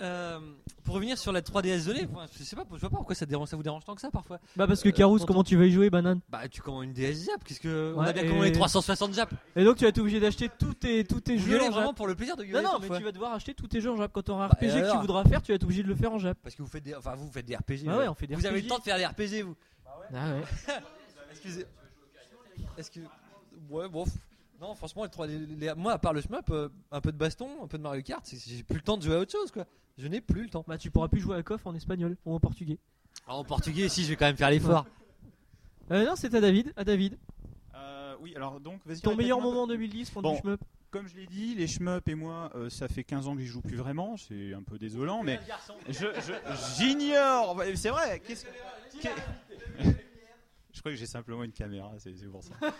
Euh, 0.00 0.40
pour 0.84 0.94
revenir 0.96 1.16
sur 1.18 1.30
la 1.32 1.42
3DS 1.42 1.78
zonée, 1.80 2.08
enfin, 2.12 2.26
je 2.36 2.42
sais 2.42 2.56
pas, 2.56 2.64
je 2.72 2.80
vois 2.80 2.90
pas 2.90 2.96
pourquoi 2.96 3.14
ça, 3.14 3.24
dérange, 3.26 3.48
ça 3.48 3.56
vous 3.56 3.62
dérange 3.62 3.84
tant 3.84 3.94
que 3.94 4.00
ça 4.00 4.10
parfois. 4.10 4.38
Bah 4.56 4.66
parce 4.66 4.82
que 4.82 4.88
Euh, 4.88 5.18
comment 5.26 5.44
tu 5.44 5.56
vas 5.56 5.66
y 5.66 5.70
jouer, 5.70 5.90
banane? 5.90 6.20
Bah 6.28 6.48
tu 6.48 6.60
commandes 6.62 6.84
une 6.84 6.92
DS 6.92 7.12
Zap, 7.26 7.44
qu'est-ce 7.44 7.60
que. 7.60 7.92
on 7.96 8.00
Ouais, 8.00 8.08
a 8.08 8.12
bien 8.12 8.24
et- 8.24 8.28
commandé 8.28 8.50
360 8.52 9.12
Zap. 9.14 9.30
Et 9.54 9.64
donc 9.64 9.76
tu 9.76 9.84
vas 9.84 9.90
être 9.90 9.98
obligé 9.98 10.18
d'acheter 10.18 10.48
tous 10.58 10.74
tes, 10.74 11.04
tous 11.04 11.20
tes 11.20 11.38
jeux 11.38 11.60
en 11.62 11.70
vraiment 11.70 11.86
Jap. 11.88 11.96
pour 11.96 12.06
le 12.08 12.14
plaisir 12.16 12.36
de 12.36 12.42
Non, 12.44 12.48
gueuler 12.50 12.62
non, 12.64 12.70
parfois. 12.72 12.88
mais 12.90 12.98
tu 12.98 13.04
vas 13.04 13.12
devoir 13.12 13.32
acheter 13.34 13.54
tous 13.54 13.68
tes 13.68 13.80
jeux 13.80 13.90
en 13.92 13.96
Jap. 13.96 14.10
Quand 14.12 14.22
tu 14.22 14.30
auras 14.32 14.46
un 14.46 14.48
Bah, 14.48 14.56
et 14.60 14.66
RPG 14.68 14.72
que 14.74 14.78
tu 14.78 14.84
alors 14.90 15.00
voudras 15.02 15.24
faire, 15.24 15.42
tu 15.42 15.52
vas 15.52 15.56
être 15.56 15.64
obligé 15.64 15.82
de 15.82 15.88
le 15.88 15.94
faire 15.94 16.12
en 16.12 16.18
Jap. 16.18 16.36
Parce 16.42 16.54
que 16.56 16.62
vous 16.62 16.68
faites 16.68 16.82
des, 16.82 16.94
enfin 16.94 17.14
vous 17.14 17.30
faites 17.30 17.46
des 17.46 17.54
RPG. 17.56 17.84
Bah 17.84 17.98
ouais, 17.98 18.08
on 18.08 18.14
fait 18.14 18.26
des 18.26 18.34
Vous 18.34 18.46
avez 18.46 18.56
RPG. 18.58 18.62
le 18.64 18.68
temps 18.68 18.78
de 18.78 18.82
faire 18.84 18.96
des 18.98 19.06
RPG 19.06 19.42
vous. 19.42 19.56
Ah 19.86 20.32
ouais. 20.34 20.42
Excusez. 21.30 21.66
Est-ce 22.76 22.90
que. 22.90 23.00
Ouais, 23.70 23.88
bon. 23.88 24.04
Non, 24.62 24.74
franchement, 24.76 25.02
les 25.02 25.10
trois, 25.10 25.26
les- 25.26 25.38
les- 25.38 25.74
moi, 25.74 25.92
à 25.92 25.98
part 25.98 26.12
le 26.12 26.20
shmup, 26.20 26.48
euh, 26.50 26.68
un 26.92 27.00
peu 27.00 27.10
de 27.12 27.16
baston, 27.18 27.48
un 27.62 27.66
peu 27.66 27.78
de 27.78 27.82
Mario 27.82 28.00
Kart, 28.02 28.24
c'est- 28.24 28.38
j'ai 28.48 28.62
plus 28.62 28.76
le 28.76 28.82
temps 28.82 28.96
de 28.96 29.02
jouer 29.02 29.16
à 29.16 29.18
autre 29.18 29.32
chose, 29.32 29.50
quoi. 29.50 29.66
Je 29.98 30.06
n'ai 30.06 30.20
plus 30.20 30.44
le 30.44 30.48
temps. 30.48 30.64
Bah 30.68 30.78
tu 30.78 30.90
pourras 30.90 31.08
plus 31.08 31.20
jouer 31.20 31.36
à 31.36 31.42
KOF 31.42 31.66
en 31.66 31.74
espagnol 31.74 32.16
ou 32.24 32.32
en 32.32 32.38
portugais. 32.40 32.78
Alors, 33.26 33.40
en 33.40 33.44
portugais, 33.44 33.88
si, 33.88 34.04
je 34.04 34.10
vais 34.10 34.16
quand 34.16 34.24
même 34.26 34.36
faire 34.36 34.50
l'effort. 34.50 34.86
Euh, 35.90 36.06
non, 36.06 36.14
c'est 36.16 36.32
à 36.34 36.40
David. 36.40 36.72
À 36.76 36.84
David. 36.84 37.18
Euh, 37.74 38.14
oui, 38.20 38.34
alors 38.36 38.60
donc, 38.60 38.80
vas-y. 38.86 39.00
Ton 39.00 39.16
meilleur 39.16 39.40
moment 39.40 39.64
en 39.64 39.66
2010 39.66 40.10
pour 40.10 40.22
Bon, 40.22 40.32
du 40.34 40.38
shmup. 40.40 40.60
Comme 40.92 41.08
je 41.08 41.16
l'ai 41.16 41.26
dit, 41.26 41.54
les 41.56 41.66
shmups 41.66 42.06
et 42.06 42.14
moi, 42.14 42.50
euh, 42.54 42.70
ça 42.70 42.86
fait 42.86 43.02
15 43.02 43.26
ans 43.26 43.34
que 43.34 43.40
j'y 43.40 43.46
joue 43.46 43.62
plus 43.62 43.76
vraiment. 43.76 44.16
C'est 44.16 44.54
un 44.54 44.62
peu 44.62 44.78
désolant, 44.78 45.22
mais 45.24 45.40
je, 45.88 45.92
je- 45.92 46.76
j'ignore. 46.76 47.60
C'est 47.74 47.88
vrai. 47.90 48.20
Qu'est-ce 48.24 48.44
qu'est- 49.00 49.10
Je 49.80 49.88
crois 50.82 50.92
que 50.92 50.98
j'ai 50.98 51.06
simplement 51.06 51.44
une 51.44 51.52
caméra, 51.52 51.94
c'est 51.98 52.12
pour 52.28 52.42
ça. 52.42 52.54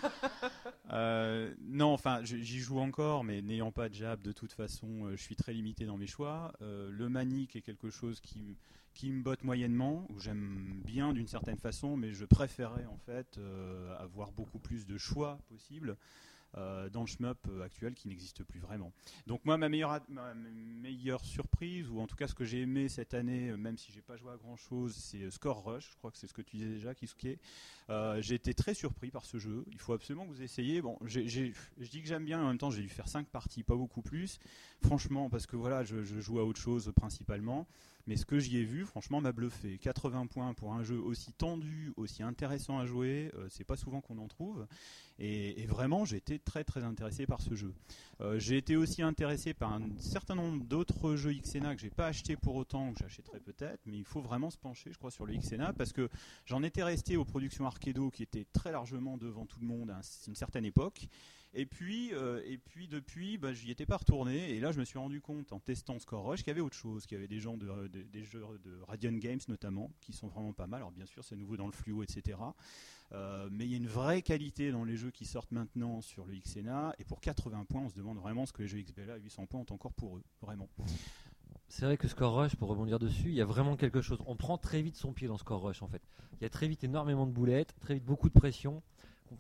Euh, 0.93 1.55
non, 1.63 1.95
enfin, 1.95 2.21
j'y 2.23 2.59
joue 2.59 2.79
encore, 2.79 3.25
mais 3.25 3.41
n'ayant 3.41 3.73
pas 3.73 3.89
de 3.89 3.95
jab, 3.95 4.21
de 4.21 4.33
toute 4.33 4.53
façon, 4.53 5.07
euh, 5.07 5.17
je 5.17 5.23
suis 5.23 5.37
très 5.37 5.55
limité 5.55 5.87
dans 5.87 5.97
mes 5.97 6.07
choix. 6.07 6.53
Euh, 6.61 6.91
le 6.91 7.09
manique 7.09 7.57
est 7.57 7.63
quelque 7.63 7.89
chose 7.89 8.21
qui, 8.21 8.59
qui 8.93 9.11
me 9.11 9.23
botte 9.23 9.43
moyennement, 9.43 10.07
ou 10.11 10.21
j'aime 10.21 10.83
bien 10.85 11.15
d'une 11.15 11.29
certaine 11.29 11.57
façon, 11.57 11.97
mais 11.97 12.13
je 12.13 12.27
préférais 12.27 12.85
en 12.85 12.99
fait 12.99 13.41
avoir 14.01 14.33
beaucoup 14.33 14.59
plus 14.59 14.85
de 14.85 14.99
choix 14.99 15.39
possibles 15.49 15.97
euh, 16.59 16.91
dans 16.91 17.01
le 17.01 17.07
shmup 17.07 17.39
euh, 17.49 17.63
actuel 17.63 17.95
qui 17.95 18.09
n'existe 18.09 18.45
plus 18.45 18.61
vraiment. 18.61 18.93
Donc 19.27 19.43
moi, 19.47 19.57
ma 19.57 19.71
meilleure, 19.71 21.25
surprise, 21.25 21.89
ou 21.89 21.99
en 21.99 22.07
tout 22.07 22.15
cas 22.15 22.29
ce 22.29 22.35
que 22.35 22.45
j'ai 22.45 22.61
aimé 22.61 22.91
cette 22.91 23.15
année, 23.15 23.49
euh, 23.49 23.57
même 23.57 23.79
si 23.79 23.91
j'ai 23.91 24.03
pas 24.03 24.19
joué 24.19 24.33
à 24.33 24.37
grand 24.37 24.57
chose, 24.57 24.95
c'est 24.95 25.31
Score 25.31 25.65
Rush. 25.65 25.91
Je 25.93 25.97
crois 25.97 26.11
que 26.11 26.19
c'est 26.19 26.27
ce 26.27 26.35
que 26.35 26.43
tu 26.43 26.57
disais 26.57 26.69
déjà, 26.69 26.95
Kisuke. 26.95 27.39
J'ai 28.21 28.35
été 28.35 28.53
très 28.53 28.75
surpris 28.75 29.11
par 29.11 29.25
ce 29.25 29.39
jeu. 29.39 29.65
Il 29.73 29.79
faut 29.79 29.95
absolument 29.95 30.27
que 30.27 30.33
vous 30.33 30.43
essayiez. 30.43 30.83
Bon, 30.83 30.99
je 31.07 31.21
dis 31.21 32.03
que 32.03 32.09
j'aime 32.09 32.25
bien, 32.25 32.43
en 32.43 32.49
même 32.49 32.59
temps, 32.59 32.71
j'ai 32.71 32.83
dû 32.83 32.89
faire 32.89 33.09
5 33.09 33.29
parties, 33.29 33.63
pas 33.63 33.77
beaucoup 33.77 34.03
plus. 34.03 34.39
Franchement, 34.83 35.31
parce 35.31 35.47
que 35.47 35.57
voilà, 35.57 35.85
je 35.85 36.03
joue 36.21 36.39
à 36.39 36.45
autre 36.45 36.61
chose 36.61 36.93
principalement. 36.95 37.67
Mais 38.07 38.17
ce 38.17 38.27
que 38.27 38.39
j'y 38.41 38.59
ai 38.59 38.65
vu, 38.65 38.85
franchement, 38.85 39.21
m'a 39.21 39.31
bluffé. 39.33 39.79
80 39.79 40.27
points 40.27 40.55
pour 40.55 40.73
un 40.75 40.83
jeu 40.83 40.99
aussi 40.99 41.33
tendu, 41.33 41.93
aussi 41.97 42.23
intéressant 42.23 42.79
à 42.79 42.87
jouer, 42.87 43.31
euh, 43.35 43.47
c'est 43.49 43.65
pas 43.65 43.77
souvent 43.77 44.01
qu'on 44.01 44.19
en 44.19 44.27
trouve. 44.29 44.67
Et, 45.19 45.67
vraiment, 45.67 46.05
j'ai 46.05 46.17
été 46.17 46.39
très 46.41 46.65
très 46.65 46.83
intéressé 46.83 47.27
par 47.27 47.41
ce 47.41 47.55
jeu. 47.55 47.73
Euh, 48.21 48.39
j'ai 48.41 48.57
été 48.57 48.77
aussi 48.77 49.03
intéressé 49.03 49.55
par 49.55 49.73
un 49.73 49.83
certain 49.99 50.35
nombre 50.35 50.65
d'autres 50.65 51.15
jeux 51.15 51.33
XNA 51.33 51.77
que 51.77 51.81
j'ai 51.81 51.91
pas 51.91 52.07
acheté 52.09 52.35
pour 52.37 52.57
autant, 52.57 52.93
que 52.93 52.99
j'achèterai 52.99 53.39
peut-être, 53.39 53.81
mais 53.87 53.99
il 53.99 54.05
faut 54.05 54.21
vraiment 54.21 54.51
se 54.51 54.59
pencher, 54.59 54.91
je 54.93 54.99
crois, 54.99 55.11
sur 55.13 55.25
le 55.25 55.35
XNA 55.37 55.73
parce 55.73 55.93
que 55.93 56.09
j'en 56.45 56.63
étais 56.65 56.83
resté 56.83 57.17
aux 57.17 57.25
productions 57.25 57.67
Arcado 57.67 58.11
qui 58.11 58.25
étaient 58.25 58.47
très 58.53 58.73
largement 58.73 59.17
devant 59.17 59.47
tout 59.47 59.61
le 59.61 59.67
monde 59.67 59.91
à 59.91 59.99
un- 59.99 60.27
une 60.27 60.35
certaine 60.35 60.65
époque. 60.65 61.07
Et 61.55 61.67
puis, 61.67 62.15
euh, 62.15 62.41
et 62.47 62.57
puis 62.57 62.89
depuis, 62.89 63.37
bah, 63.37 63.53
j'y 63.53 63.71
étais 63.71 63.85
pas 63.85 63.99
retourné. 63.99 64.51
Et 64.53 64.61
là, 64.61 64.73
je 64.73 64.81
me 64.81 64.85
suis 64.85 64.99
rendu 64.99 65.21
compte 65.21 65.53
en 65.53 65.61
testant 65.61 65.99
Score 65.99 66.25
Rush 66.25 66.39
qu'il 66.41 66.49
y 66.49 66.51
avait 66.53 66.61
autre 66.63 66.77
chose, 66.77 67.05
qu'il 67.05 67.17
y 67.17 67.19
avait 67.19 67.29
des 67.29 67.41
gens 67.41 67.57
de, 67.59 67.89
de- 67.89 68.03
des 68.03 68.25
jeux 68.25 68.43
de 68.65 68.81
Radiant 68.89 69.13
Games 69.13 69.41
notamment, 69.49 69.91
qui 70.01 70.13
sont 70.15 70.29
vraiment 70.29 70.53
pas 70.55 70.67
mal. 70.67 70.79
Alors 70.79 70.93
bien 70.93 71.05
sûr, 71.07 71.23
c'est 71.23 71.37
nouveau 71.37 71.57
dans 71.59 71.67
le 71.67 71.73
fluo, 71.73 72.03
etc. 72.03 72.39
Euh, 73.13 73.49
mais 73.53 73.67
il 73.67 73.71
y 73.71 73.75
a 73.75 73.77
une 73.77 73.87
vraie 73.87 74.23
qualité 74.23 74.71
dans 74.73 74.85
les 74.85 74.97
jeux 74.97 75.11
qui 75.11 75.27
sortent 75.27 75.53
maintenant 75.53 76.01
sur 76.01 76.25
le 76.25 76.35
XNA. 76.37 76.95
Et 76.99 77.05
pour 77.05 77.21
80 77.21 77.67
points, 77.69 77.83
on 77.83 77.89
se 77.91 77.95
demande 77.95 78.17
vraiment 78.19 78.47
ce 78.47 78.55
que 78.55 78.63
les 78.63 78.69
jeux 78.69 78.81
XBLA 78.81 79.15
à 79.15 79.17
800 79.19 79.45
points 79.47 79.61
ont 79.61 79.75
encore 79.75 79.93
pour 79.93 80.17
eux, 80.17 80.23
vraiment. 80.41 80.69
C'est 81.69 81.85
vrai 81.85 81.97
que 81.99 82.09
Score 82.09 82.35
Rush, 82.35 82.57
pour 82.57 82.69
rebondir 82.69 82.99
dessus, 82.99 83.29
il 83.29 83.35
y 83.35 83.41
a 83.43 83.47
vraiment 83.47 83.77
quelque 83.77 84.01
chose. 84.01 84.19
On 84.27 84.37
prend 84.37 84.57
très 84.59 84.81
vite 84.83 84.97
son 84.97 85.13
pied 85.13 85.29
dans 85.29 85.39
Score 85.39 85.61
Rush 85.63 85.83
en 85.83 85.89
fait. 85.89 86.03
Il 86.41 86.43
y 86.43 86.47
a 86.47 86.51
très 86.51 86.69
vite 86.69 86.85
énormément 86.85 87.27
de 87.27 87.33
boulettes, 87.33 87.75
très 87.81 87.95
vite 87.95 88.05
beaucoup 88.05 88.29
de 88.29 88.35
pression. 88.39 88.83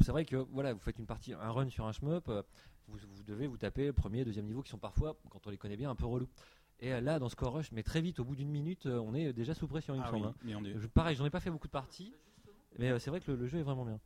C'est 0.00 0.12
vrai 0.12 0.24
que 0.24 0.36
voilà, 0.36 0.72
vous 0.72 0.80
faites 0.80 0.98
une 0.98 1.06
partie, 1.06 1.32
un 1.34 1.50
run 1.50 1.68
sur 1.70 1.86
un 1.86 1.92
shmup, 1.92 2.28
euh, 2.28 2.42
vous, 2.88 2.98
vous 3.14 3.22
devez 3.22 3.46
vous 3.46 3.56
taper 3.58 3.86
le 3.86 3.92
premier, 3.92 4.24
deuxième 4.24 4.46
niveau 4.46 4.62
qui 4.62 4.70
sont 4.70 4.78
parfois, 4.78 5.16
quand 5.30 5.46
on 5.46 5.50
les 5.50 5.58
connaît 5.58 5.76
bien, 5.76 5.90
un 5.90 5.94
peu 5.94 6.06
relous. 6.06 6.28
Et 6.80 6.92
euh, 6.92 7.00
là, 7.00 7.18
dans 7.18 7.28
Score 7.28 7.52
Rush, 7.54 7.70
mais 7.72 7.82
très 7.82 8.00
vite, 8.00 8.18
au 8.18 8.24
bout 8.24 8.34
d'une 8.34 8.50
minute, 8.50 8.86
euh, 8.86 8.98
on 8.98 9.14
est 9.14 9.32
déjà 9.32 9.54
sous 9.54 9.68
pression, 9.68 9.94
il 9.94 10.00
me 10.00 10.04
Ah 10.04 10.10
semble. 10.10 10.26
oui, 10.26 10.28
hein. 10.30 10.34
mais 10.42 10.54
on 10.54 10.64
est- 10.64 10.76
Je- 10.78 10.86
pareil, 10.88 11.14
j'en 11.16 11.24
ai 11.24 11.30
pas 11.30 11.40
fait 11.40 11.50
beaucoup 11.50 11.68
de 11.68 11.72
parties, 11.72 12.12
mais 12.78 12.98
c'est 12.98 13.10
vrai 13.10 13.20
que 13.20 13.30
le, 13.30 13.36
le 13.36 13.46
jeu 13.46 13.58
est 13.58 13.62
vraiment 13.62 13.84
bien. 13.84 14.00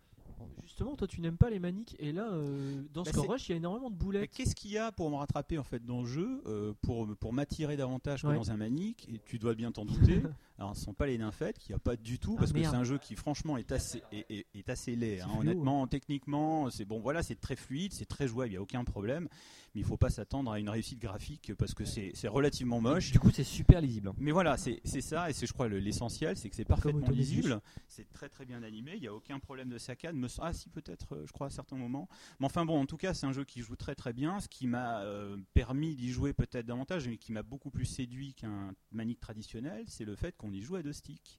Justement, 0.64 0.97
toi 0.97 1.07
tu 1.07 1.20
n'aimes 1.20 1.37
pas 1.39 1.49
les 1.51 1.59
maniques 1.59 1.97
et 1.99 2.12
là, 2.12 2.28
euh, 2.32 2.82
dans 2.93 3.03
Bah, 3.03 3.11
Score 3.12 3.24
c'est- 3.24 3.30
Rush, 3.30 3.49
il 3.49 3.53
y 3.53 3.55
a 3.55 3.57
énormément 3.59 3.91
de 3.91 3.95
boulettes. 3.97 4.30
qu'est-ce 4.30 4.55
qu'il 4.55 4.70
y 4.72 4.78
a 4.78 4.93
pour 4.93 5.11
me 5.11 5.16
rattraper 5.16 5.59
en 5.59 5.62
fait 5.64 5.84
dans 5.84 6.01
le 6.03 6.07
jeu 6.07 6.43
euh, 6.47 6.72
pour, 6.82 7.07
pour 7.16 7.32
m'attirer 7.32 7.76
davantage 7.76 8.22
que 8.22 8.26
dans 8.34 8.51
un 8.51 8.57
manique 8.57 9.09
et 9.12 9.20
tu 9.24 9.39
dois 9.39 9.55
bien 9.55 9.72
t'en 9.72 9.84
douter 9.87 10.22
alors 10.59 10.74
ce 10.74 10.80
ne 10.80 10.84
sont 10.87 10.95
pas 10.95 11.07
les 11.07 11.18
nymphètes 11.18 11.59
qu'il 11.59 11.72
n'y 11.72 11.76
a 11.76 11.78
pas 11.80 11.97
du 11.97 12.18
tout 12.18 12.34
Ah, 12.37 12.41
parce 12.41 12.53
que 12.53 12.61
c'est 12.61 12.66
un 12.66 12.84
jeu 12.84 12.99
qui 12.99 13.14
franchement 13.14 13.57
est 13.57 13.72
assez, 13.72 14.03
est, 14.12 14.26
est- 14.30 14.47
est 14.55 14.68
assez 14.68 14.97
laid 14.97 15.20
hein. 15.20 15.28
fluo, 15.28 15.41
honnêtement 15.41 15.87
techniquement 15.87 16.68
c'est 16.70 16.84
bon 16.84 16.99
voilà 17.01 17.22
c'est 17.22 17.41
très 17.41 17.57
fluide 17.57 17.93
c'est 17.93 18.07
très 18.07 18.26
jouable 18.28 18.49
il 18.49 18.53
n'y 18.53 18.57
a 18.59 18.62
aucun 18.62 18.84
problème 18.84 19.28
mais 19.77 19.83
il 19.83 19.87
faut 19.87 19.99
pas 19.99 20.09
s'attendre 20.09 20.51
à 20.51 20.59
une 20.59 20.70
réussite 20.70 20.99
graphique 20.99 21.53
parce 21.55 21.74
que 21.74 21.85
c'est 21.85 22.11
c'est 22.14 22.29
relativement 22.29 22.81
moche 22.81 23.12
Du 23.12 23.18
coup, 23.18 23.31
c'est 23.31 23.45
super 23.45 23.81
lisible. 23.83 24.09
hein. 24.09 24.14
mais 24.18 24.33
voilà, 24.33 24.57
c'est 24.57 24.81
ça, 25.03 25.29
et 25.29 25.35
c'est 25.35 25.47
je 25.47 25.53
crois 25.53 25.68
le- 25.68 25.79
l'essentiel, 25.79 26.35
c'est 26.37 26.49
que 26.49 26.57
c'est 26.57 26.64
parfaitement 26.64 27.11
lisible, 27.11 27.61
c'est 27.89 28.11
très 28.12 28.31
très 28.31 28.47
bien 28.47 28.62
animé, 28.62 28.93
il 28.95 29.01
n'y 29.03 29.07
a 29.07 29.12
aucun 29.14 29.39
problème 29.39 29.68
de 29.68 29.77
saccade, 29.77 30.16
me, 30.16 30.29
ah 30.41 30.53
si 30.55 30.70
peut-être, 30.70 31.14
euh, 31.14 31.27
je 31.27 31.33
crois 31.33 31.49
à 31.49 31.51
certains 31.51 31.77
moments, 31.77 32.09
mais 32.41 32.47
enfin 32.47 32.64
bon, 32.64 32.81
en 32.81 32.87
tout 32.87 32.97
cas 32.97 33.12
c'est 33.12 33.27
un 33.27 33.33
jeu 33.33 33.45
qui 33.45 33.61
joue 33.61 33.77
très 33.77 33.95
très 33.95 34.14
bien, 34.14 34.41
ce 34.41 34.49
qui 34.49 34.66
m'a 34.66 35.03
euh, 35.03 35.37
permis 35.53 35.95
d'y 35.95 36.11
jouer 36.11 36.33
peut-être 36.33 36.64
davantage, 36.66 37.07
mais 37.07 37.18
qui 37.18 37.33
m'a 37.33 37.43
beaucoup 37.43 37.70
plus 37.70 37.85
séduit 37.85 38.33
qu'un 38.33 38.72
manique 38.93 39.20
traditionnel, 39.20 39.85
c'est 39.89 40.07
le 40.07 40.16
fait 40.16 40.35
qu'on 40.39 40.53
y 40.53 40.62
joue 40.62 40.77
à 40.77 40.83
deux 40.83 40.95
sticks. 40.95 41.39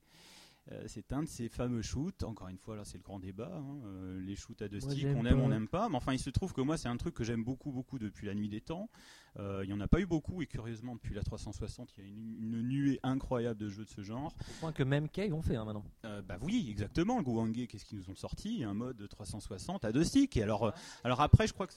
Euh, 0.74 0.84
c'est 0.88 1.14
un 1.14 1.24
de 1.24 1.28
ces 1.30 1.48
fameux 1.48 1.82
shoots. 1.82 2.24
Encore 2.24 2.50
une 2.50 2.58
fois, 2.58 2.76
là, 2.76 2.84
c'est 2.84 2.98
le 2.98 3.04
grand 3.04 3.20
débat. 3.20 3.50
hein, 3.56 3.80
euh, 3.86 4.20
les 4.20 4.36
shoots 4.36 4.62
à 4.62 4.68
deux 4.68 4.80
Moi, 4.80 4.92
sticks, 4.92 5.08
on 5.16 5.26
aime, 5.26 5.38
pas. 5.38 5.44
on 5.44 5.48
n'aime 5.50 5.68
pas. 5.70 5.88
Mais 5.90 5.96
enfin, 5.96 6.12
il 6.14 6.20
se 6.20 6.30
trouve 6.30 6.52
que 6.54 6.60
moi, 6.62 6.78
c'est 6.78 6.90
un 6.90 6.98
truc 6.98 7.14
que 7.14 7.24
j'aime 7.24 7.44
beaucoup, 7.44 7.72
beaucoup 7.72 8.00
depuis 8.00 8.28
la 8.28 8.34
nuit 8.36 8.50
des 8.50 8.60
temps. 8.60 8.90
Euh, 9.40 9.62
il 9.64 9.68
n'y 9.68 9.74
en 9.74 9.80
a 9.80 9.88
pas 9.88 10.00
eu 10.02 10.06
beaucoup, 10.06 10.42
et 10.42 10.46
curieusement, 10.48 10.96
depuis 10.96 11.14
la 11.16 11.24
360, 11.24 11.94
il 11.98 12.04
y 12.04 12.08
a 12.08 12.10
une, 12.10 12.36
une 12.40 12.62
nuée 12.68 13.00
incroyable 13.04 13.60
de 13.60 13.70
jeux 13.70 13.86
de 13.86 13.90
ce 13.90 14.02
genre. 14.02 14.36
Au 14.42 14.60
point 14.60 14.72
que 14.74 14.84
même 14.84 15.08
Cave 15.08 15.34
ont 15.34 15.42
fait 15.42 15.56
hein, 15.56 15.64
maintenant. 15.64 15.86
Euh, 16.06 16.22
bah 16.22 16.38
oui, 16.42 16.68
exactement. 16.70 17.18
Le 17.18 17.24
Gouangé, 17.24 17.68
qu'est-ce 17.68 17.86
qu'ils 17.86 18.00
nous 18.00 18.10
ont 18.10 18.16
sorti? 18.16 18.64
Un 18.66 18.74
mode 18.74 18.98
de 18.98 19.08
360 19.08 19.86
à 19.86 19.92
deux 19.94 20.04
sticks. 20.04 20.36
Et 20.36 20.44
alors, 20.44 20.66
euh, 20.66 20.72
alors 21.04 21.22
après, 21.22 21.48
je 21.48 21.54
crois 21.54 21.68
que. 21.68 21.74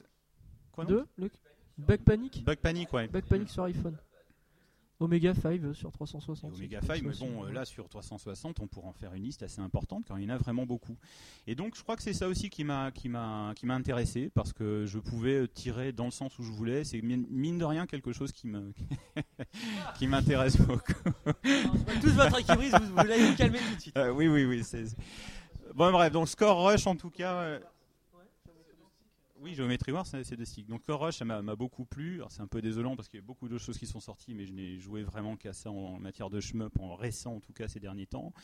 Quoi, 0.72 0.84
Deux, 0.84 1.06
Luc? 1.18 1.32
Bug 1.78 2.00
Panic? 2.00 2.44
Bug 2.44 2.58
Panic, 2.58 2.92
ouais. 2.92 3.08
Bug 3.08 3.24
Panic 3.24 3.48
sur 3.50 3.64
iPhone. 3.64 3.96
Omega 5.00 5.34
5 5.34 5.62
euh, 5.64 5.74
sur 5.74 5.90
360. 5.90 6.52
Omega 6.54 6.80
5, 6.82 7.02
mais 7.02 7.14
bon, 7.18 7.44
euh, 7.46 7.50
là 7.52 7.64
sur 7.64 7.88
360, 7.88 8.60
on 8.60 8.66
pourra 8.66 8.88
en 8.88 8.92
faire 8.92 9.14
une 9.14 9.22
liste 9.22 9.42
assez 9.42 9.60
importante 9.60 10.04
quand 10.06 10.16
il 10.18 10.24
y 10.24 10.26
en 10.26 10.34
a 10.34 10.36
vraiment 10.36 10.66
beaucoup. 10.66 10.96
Et 11.46 11.54
donc, 11.54 11.74
je 11.76 11.82
crois 11.82 11.96
que 11.96 12.02
c'est 12.02 12.12
ça 12.12 12.28
aussi 12.28 12.50
qui 12.50 12.64
m'a 12.64 12.90
qui 12.92 13.08
m'a 13.08 13.52
qui 13.56 13.64
m'a 13.66 13.74
intéressé 13.74 14.30
parce 14.34 14.52
que 14.52 14.84
je 14.86 14.98
pouvais 14.98 15.40
euh, 15.42 15.48
tirer 15.48 15.92
dans 15.92 16.04
le 16.04 16.10
sens 16.10 16.38
où 16.38 16.42
je 16.42 16.52
voulais. 16.52 16.84
C'est 16.84 17.00
mine 17.02 17.58
de 17.58 17.64
rien 17.64 17.86
quelque 17.86 18.12
chose 18.12 18.30
qui 18.32 18.46
me 18.46 18.72
qui 19.98 20.06
m'intéresse 20.06 20.56
beaucoup. 20.60 20.92
Tous 22.02 22.10
votre 22.12 22.38
équilibre, 22.40 22.78
vous, 22.82 22.92
vous 22.92 22.98
allez 23.00 23.24
vous 23.30 23.36
calmer 23.36 23.58
tout 23.58 23.74
de 23.76 23.80
suite. 23.80 23.96
Euh, 23.96 24.10
oui, 24.12 24.28
oui, 24.28 24.44
oui. 24.44 24.62
c'est- 24.64 24.86
c'est- 24.86 24.96
Bon, 25.74 25.90
bref, 25.92 26.12
donc 26.12 26.28
Score 26.28 26.62
Rush 26.68 26.86
en 26.86 26.96
tout 26.96 27.10
cas. 27.10 27.34
euh, 27.34 27.60
Oui, 29.42 29.54
Geometry 29.54 29.90
Wars, 29.90 30.06
c'est 30.06 30.22
c'est 30.22 30.36
de 30.36 30.44
stick. 30.44 30.66
Donc 30.66 30.82
Score 30.82 31.00
Rush, 31.00 31.16
ça 31.16 31.24
m'a 31.24 31.56
beaucoup 31.56 31.86
plu. 31.86 32.20
C'est 32.28 32.42
un 32.42 32.46
peu 32.46 32.60
désolant 32.60 32.94
parce 32.94 33.08
qu'il 33.08 33.18
y 33.18 33.22
a 33.22 33.26
beaucoup 33.26 33.48
de 33.48 33.56
choses 33.56 33.78
qui 33.78 33.86
sont 33.86 33.98
sorties, 33.98 34.34
mais 34.34 34.44
je 34.44 34.52
n'ai 34.52 34.78
joué 34.78 35.02
vraiment 35.02 35.34
qu'à 35.36 35.54
ça 35.54 35.70
en 35.70 35.98
matière 35.98 36.28
de 36.28 36.40
shmup, 36.40 36.78
en 36.78 36.94
récent 36.94 37.36
en 37.36 37.40
tout 37.40 37.54
cas 37.54 37.66
ces 37.66 37.80
derniers 37.80 38.06
temps. 38.06 38.34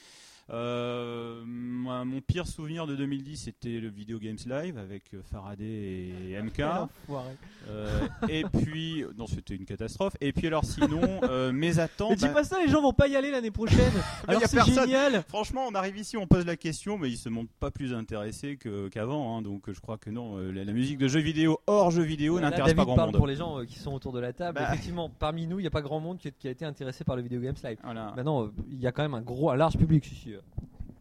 Euh, 0.50 1.42
moi, 1.44 2.04
mon 2.04 2.20
pire 2.20 2.46
souvenir 2.46 2.86
de 2.86 2.94
2010, 2.94 3.36
c'était 3.36 3.80
le 3.80 3.88
Video 3.88 4.18
Games 4.18 4.38
Live 4.46 4.78
avec 4.78 5.12
euh, 5.14 5.22
Faraday 5.30 6.12
et 6.30 6.40
MK. 6.40 6.60
Enfoiré. 6.60 7.30
Euh, 7.68 8.06
et 8.28 8.44
puis, 8.44 9.04
non, 9.18 9.26
c'était 9.26 9.56
une 9.56 9.64
catastrophe. 9.64 10.16
Et 10.20 10.32
puis 10.32 10.46
alors 10.46 10.64
sinon, 10.64 11.00
euh, 11.24 11.50
mes 11.52 11.78
attentes. 11.78 12.10
Mais 12.10 12.16
dis 12.16 12.24
bah- 12.26 12.34
pas 12.34 12.44
ça, 12.44 12.58
les 12.64 12.68
gens 12.68 12.80
vont 12.80 12.92
pas 12.92 13.08
y 13.08 13.16
aller 13.16 13.30
l'année 13.30 13.50
prochaine. 13.50 13.92
mais 14.28 14.36
Alors 14.36 14.42
c'est 14.46 14.64
génial. 14.64 15.24
Franchement, 15.28 15.64
on 15.68 15.74
arrive 15.74 15.96
ici, 15.98 16.16
on 16.16 16.26
pose 16.26 16.46
la 16.46 16.56
question, 16.56 16.96
mais 16.96 17.10
ils 17.10 17.16
se 17.16 17.28
montrent 17.28 17.52
pas 17.58 17.70
plus 17.72 17.92
intéressés 17.92 18.56
qu'avant. 18.92 19.36
hein. 19.36 19.42
donc 19.42 19.70
je 19.72 19.80
crois 19.80 19.98
que 19.98 20.10
non, 20.10 20.36
la, 20.38 20.64
la 20.64 20.72
musique 20.72 20.98
de 20.98 21.08
jeux 21.08 21.20
vidéo 21.20 21.58
hors 21.66 21.90
jeux 21.90 22.02
vidéo 22.02 22.38
n'intéresse 22.40 22.74
pas 22.74 22.84
grand 22.84 22.94
parle 22.94 23.08
monde. 23.08 23.16
pour 23.16 23.26
les 23.26 23.36
gens 23.36 23.60
euh, 23.60 23.64
qui 23.64 23.78
sont 23.78 23.92
autour 23.92 24.12
de 24.12 24.20
la 24.20 24.32
table. 24.32 24.58
Bah. 24.58 24.68
Effectivement, 24.68 25.10
parmi 25.10 25.46
nous, 25.46 25.58
il 25.58 25.62
n'y 25.62 25.68
a 25.68 25.70
pas 25.70 25.82
grand 25.82 26.00
monde 26.00 26.18
qui, 26.18 26.30
qui 26.32 26.48
a 26.48 26.50
été 26.50 26.64
intéressé 26.64 27.04
par 27.04 27.16
le 27.16 27.22
Video 27.22 27.40
Games 27.40 27.56
Live. 27.64 27.78
Voilà. 27.82 28.12
Maintenant, 28.16 28.44
euh, 28.44 28.52
il 28.70 28.80
y 28.80 28.86
a 28.86 28.92
quand 28.92 29.02
même 29.02 29.14
un 29.14 29.22
gros, 29.22 29.50
un 29.50 29.56
large 29.56 29.76
public. 29.76 30.04
si, 30.04 30.34
euh. 30.36 30.40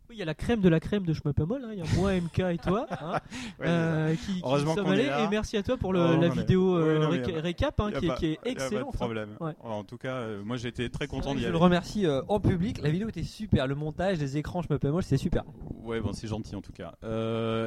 Oui, 0.08 0.18
il 0.18 0.20
y 0.20 0.22
a 0.22 0.26
la 0.26 0.36
crème 0.36 0.62
de 0.62 0.70
la 0.70 0.80
crème 0.80 1.04
de 1.04 1.14
Schmuppamol. 1.14 1.64
hein. 1.66 1.70
Il 1.74 1.80
y 1.80 1.82
a 1.82 1.86
moi, 2.00 2.14
MK 2.14 2.40
et 2.40 2.58
toi. 2.60 2.86
hein, 2.92 3.14
Ouais, 3.60 3.66
euh, 3.68 4.16
qui, 4.16 4.34
qui 4.36 4.42
Heureusement 4.44 4.76
allés. 4.76 5.08
là. 5.08 5.24
Et 5.24 5.28
merci 5.30 5.58
à 5.58 5.64
toi 5.64 5.78
pour 5.78 5.94
le- 5.94 6.00
Oh, 6.16 6.22
la 6.22 6.28
vidéo 6.30 6.78
euh, 6.78 7.00
Oui, 7.00 7.04
non, 7.04 7.10
mais 7.12 7.18
réca- 7.18 7.30
y 7.32 7.32
a 7.32 7.34
pas- 7.36 7.42
récap 7.42 7.80
hein, 7.80 7.92
qui, 7.92 8.06
est, 8.06 8.08
pas- 8.10 8.16
qui 8.18 8.26
est 8.28 8.40
excellente. 8.46 8.94
problème. 8.94 9.30
Ouais. 9.40 9.54
En 9.64 9.84
tout 9.84 9.98
cas, 9.98 10.14
euh, 10.18 10.44
moi 10.44 10.58
j'étais 10.58 10.90
très 10.90 11.08
content 11.08 11.34
d'y 11.34 11.40
Je 11.42 11.46
aller. 11.46 11.52
le 11.54 11.58
remercie 11.58 12.06
euh, 12.06 12.22
en 12.28 12.40
public. 12.40 12.80
La 12.84 12.92
vidéo 12.92 13.10
était 13.10 13.24
super. 13.24 13.66
Le 13.66 13.74
montage, 13.74 14.20
les 14.20 14.38
écrans, 14.38 14.62
je 14.62 14.68
molle, 14.90 15.04
c'est 15.04 15.18
super. 15.18 15.44
Ouais, 15.84 16.00
bon, 16.02 16.14
c'est 16.14 16.28
gentil 16.28 16.56
en 16.56 16.62
tout 16.62 16.72
cas. 16.74 16.94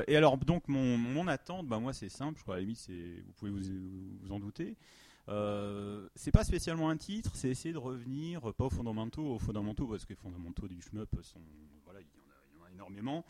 Et 0.06 0.16
alors, 0.16 0.38
donc, 0.38 0.62
mon, 0.68 0.96
mon 0.96 1.26
attente, 1.26 1.66
bah, 1.66 1.80
moi, 1.80 1.92
c'est 1.92 2.08
simple. 2.08 2.38
Je 2.38 2.42
crois, 2.44 2.54
à 2.54 2.58
la 2.58 2.62
limite, 2.62 2.78
vous 2.88 3.32
pouvez 3.36 3.50
vous, 3.50 3.58
vous 4.22 4.32
en 4.32 4.38
douter. 4.38 4.76
Euh, 5.28 6.08
c'est 6.14 6.32
pas 6.32 6.44
spécialement 6.44 6.88
un 6.88 6.96
titre, 6.96 7.32
c'est 7.34 7.50
essayer 7.50 7.72
de 7.72 7.78
revenir, 7.78 8.52
pas 8.54 8.64
aux 8.64 8.70
fondamentaux, 8.70 9.34
aux 9.34 9.38
fondamentaux, 9.38 9.86
parce 9.86 10.04
que 10.04 10.10
les 10.10 10.16
fondamentaux 10.16 10.68
du 10.68 10.80
shmup 10.80 11.08
sont. 11.22 11.40
Voilà, 11.84 12.00
il 12.00 12.06
y 12.06 12.60
en 12.62 12.64
a, 12.66 12.70
énormément. 12.72 13.24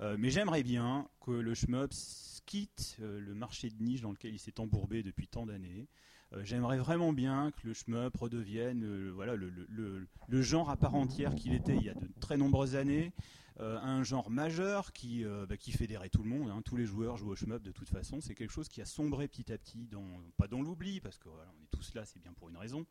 Euh, 0.00 0.16
mais 0.18 0.30
j'aimerais 0.30 0.62
bien 0.64 1.08
que 1.24 1.30
le 1.30 1.54
shmup 1.54 1.92
quitte 2.46 2.96
euh, 3.00 3.20
le 3.20 3.34
marché 3.34 3.70
de 3.70 3.82
niche 3.82 4.00
dans 4.00 4.10
lequel 4.10 4.34
il 4.34 4.38
s'est 4.38 4.58
embourbé 4.58 5.02
depuis 5.02 5.28
tant 5.28 5.46
d'années. 5.46 5.86
Euh, 6.32 6.42
J'aimerais 6.44 6.78
vraiment 6.78 7.12
bien 7.12 7.52
que 7.52 7.68
le 7.68 7.74
shmup 7.74 8.16
redevienne 8.16 9.10
voilà, 9.10 9.36
le- 9.36 9.50
le- 9.68 10.06
le 10.28 10.42
genre 10.42 10.70
à 10.70 10.76
part 10.76 10.94
entière 10.96 11.34
qu'il 11.36 11.54
était 11.54 11.76
il 11.76 11.84
y 11.84 11.88
a 11.90 11.94
de 11.94 12.08
très 12.20 12.36
nombreuses 12.36 12.74
années. 12.74 13.12
Euh, 13.60 13.78
un 13.78 14.02
genre 14.02 14.30
majeur 14.30 14.92
qui, 14.92 15.24
euh, 15.24 15.46
bah, 15.46 15.56
qui 15.56 15.70
fédérait 15.70 16.08
tout 16.08 16.24
le 16.24 16.28
monde. 16.28 16.50
hein. 16.50 16.60
Tous 16.64 16.76
les 16.76 16.86
joueurs 16.86 17.16
jouent 17.16 17.30
au 17.30 17.36
shmup 17.36 17.62
de 17.62 17.70
toute 17.70 17.88
façon. 17.88 18.20
C'est 18.20 18.34
quelque 18.34 18.50
chose 18.50 18.68
qui 18.68 18.82
a 18.82 18.84
sombré 18.84 19.28
petit 19.28 19.52
à 19.52 19.58
petit, 19.58 19.86
dans, 19.86 20.04
pas 20.36 20.48
dans 20.48 20.60
l'oubli, 20.60 21.00
parce 21.00 21.18
que 21.18 21.28
voilà, 21.28 21.52
est 21.62 21.70
tous 21.70 21.94
là, 21.94 22.04
c'est 22.04 22.18
bien 22.20 22.32
pour 22.32 22.48
une 22.48 22.56
raison. 22.56 22.84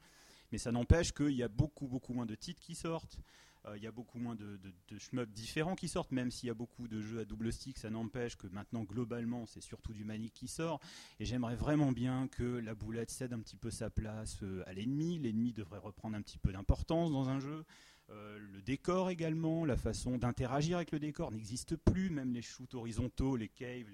Mais 0.54 0.58
ça 0.58 0.72
n'empêche 0.72 1.12
qu'il 1.12 1.32
y 1.34 1.44
a 1.44 1.50
beaucoup, 1.50 1.88
beaucoup 1.88 2.14
moins 2.14 2.26
de 2.26 2.36
titres 2.36 2.62
qui 2.62 2.76
sortent. 2.76 3.20
Euh, 3.66 3.76
Il 3.76 3.84
y 3.84 3.88
a 3.88 3.92
beaucoup 3.92 4.20
moins 4.20 4.36
de, 4.36 4.58
de, 4.88 4.98
shmups 4.98 5.34
différents 5.34 5.76
qui 5.76 5.90
sortent, 5.90 6.12
même 6.12 6.32
s'il 6.32 6.48
y 6.48 6.50
a 6.50 6.54
beaucoup 6.54 6.88
de 6.88 7.02
jeux 7.02 7.20
à 7.20 7.26
double 7.26 7.52
stick, 7.52 7.78
ça 7.78 7.90
n'empêche 7.90 8.38
que 8.38 8.48
maintenant, 8.48 8.84
globalement, 8.84 9.46
c'est 9.46 9.62
surtout 9.62 9.94
du 9.94 10.06
Manic 10.06 10.34
qui 10.34 10.48
sort. 10.48 10.80
Et 11.20 11.26
j'aimerais 11.26 11.56
vraiment 11.56 11.92
bien 11.92 12.30
que 12.30 12.44
la 12.44 12.74
boulette 12.74 13.10
cède 13.10 13.34
un 13.34 13.40
petit 13.40 13.58
peu 13.58 13.70
sa 13.70 13.90
place 13.90 14.44
à 14.66 14.74
l'ennemi. 14.74 15.20
L'ennemi 15.20 15.52
devrait 15.52 15.80
reprendre 15.80 16.16
un 16.16 16.22
petit 16.22 16.38
peu 16.38 16.54
d'importance 16.54 17.12
dans 17.12 17.28
un 17.28 17.40
jeu. 17.40 17.66
Euh, 18.14 18.38
le 18.54 18.62
décor 18.62 19.10
également, 19.10 19.66
la 19.66 19.78
façon 19.78 20.18
d'interagir 20.18 20.78
avec 20.78 20.92
le 20.92 21.00
décor 21.00 21.32
n'existe 21.32 21.76
plus, 21.76 22.10
même 22.10 22.34
les 22.34 22.42
shoots 22.42 22.74
horizontaux, 22.76 23.36
les 23.36 23.50
caves. 23.50 23.88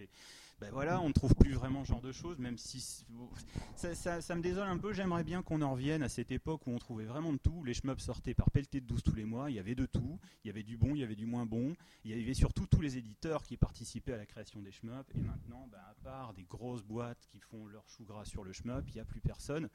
Ben 0.60 0.72
voilà, 0.74 1.00
on 1.00 1.08
ne 1.08 1.14
trouve 1.14 1.34
plus 1.36 1.54
vraiment 1.54 1.86
ce 1.86 1.90
genre 1.90 2.02
de 2.02 2.12
choses, 2.12 2.38
même 2.38 2.58
si 2.58 2.82
ça 2.82 4.36
me 4.36 4.42
désole 4.42 4.68
un 4.68 4.78
peu. 4.78 4.92
J'aimerais 4.92 5.24
bien 5.24 5.42
qu'on 5.42 5.62
en 5.62 5.72
revienne 5.72 6.04
à 6.04 6.10
cette 6.10 6.34
époque 6.34 6.68
où 6.68 6.72
on 6.72 6.78
trouvait 6.78 7.06
vraiment 7.06 7.32
de 7.32 7.38
tout. 7.38 7.64
Les 7.64 7.74
shmups 7.74 8.04
sortaient 8.04 8.34
par 8.34 8.52
pelleté 8.52 8.82
de 8.82 8.86
12 8.86 9.02
tous 9.04 9.16
les 9.16 9.24
mois, 9.24 9.50
il 9.50 9.56
y 9.56 9.60
avait 9.60 9.76
de 9.76 9.86
tout, 9.86 10.20
il 10.44 10.48
y 10.48 10.50
avait 10.50 10.64
du 10.64 10.76
bon, 10.76 10.96
il 10.96 11.00
y 11.00 11.04
avait 11.04 11.16
du 11.16 11.26
moins 11.26 11.46
bon, 11.46 11.76
il 12.04 12.12
y 12.12 12.22
avait 12.22 12.34
surtout 12.34 12.68
tous 12.68 12.82
les 12.82 12.98
éditeurs 12.98 13.44
qui 13.44 13.56
participaient 13.56 14.14
à 14.14 14.18
la 14.18 14.26
création 14.26 14.62
des 14.62 14.72
shmups, 14.72 15.10
et 15.16 15.22
maintenant, 15.22 15.66
ben, 15.72 15.80
à 15.90 15.96
part 16.04 16.34
des 16.34 16.44
grosses 16.44 16.84
boîtes 16.84 17.26
qui 17.32 17.40
font 17.40 17.66
leur 17.68 17.88
chou 17.88 18.04
gras 18.04 18.26
sur 18.26 18.44
le 18.44 18.52
shmup, 18.52 18.84
il 18.90 18.96
n'y 18.96 19.02
a 19.02 19.06
plus 19.06 19.22
personne. 19.22 19.70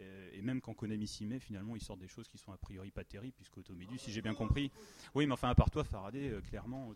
Euh, 0.00 0.30
et 0.32 0.42
même 0.42 0.60
quand 0.60 0.74
Konami 0.74 1.06
s'y 1.06 1.26
met, 1.26 1.40
finalement, 1.40 1.76
ils 1.76 1.82
sortent 1.82 2.00
des 2.00 2.08
choses 2.08 2.28
qui 2.28 2.38
sont 2.38 2.52
a 2.52 2.56
priori 2.56 2.90
pas 2.90 3.04
terribles, 3.04 3.34
puisque 3.36 3.58
Automédu, 3.58 3.98
si 3.98 4.12
j'ai 4.12 4.22
bien 4.22 4.34
compris. 4.34 4.70
Oui, 5.14 5.26
mais 5.26 5.32
enfin, 5.32 5.48
à 5.48 5.54
part 5.54 5.70
toi, 5.70 5.82
Faraday, 5.82 6.30
euh, 6.30 6.40
clairement, 6.40 6.92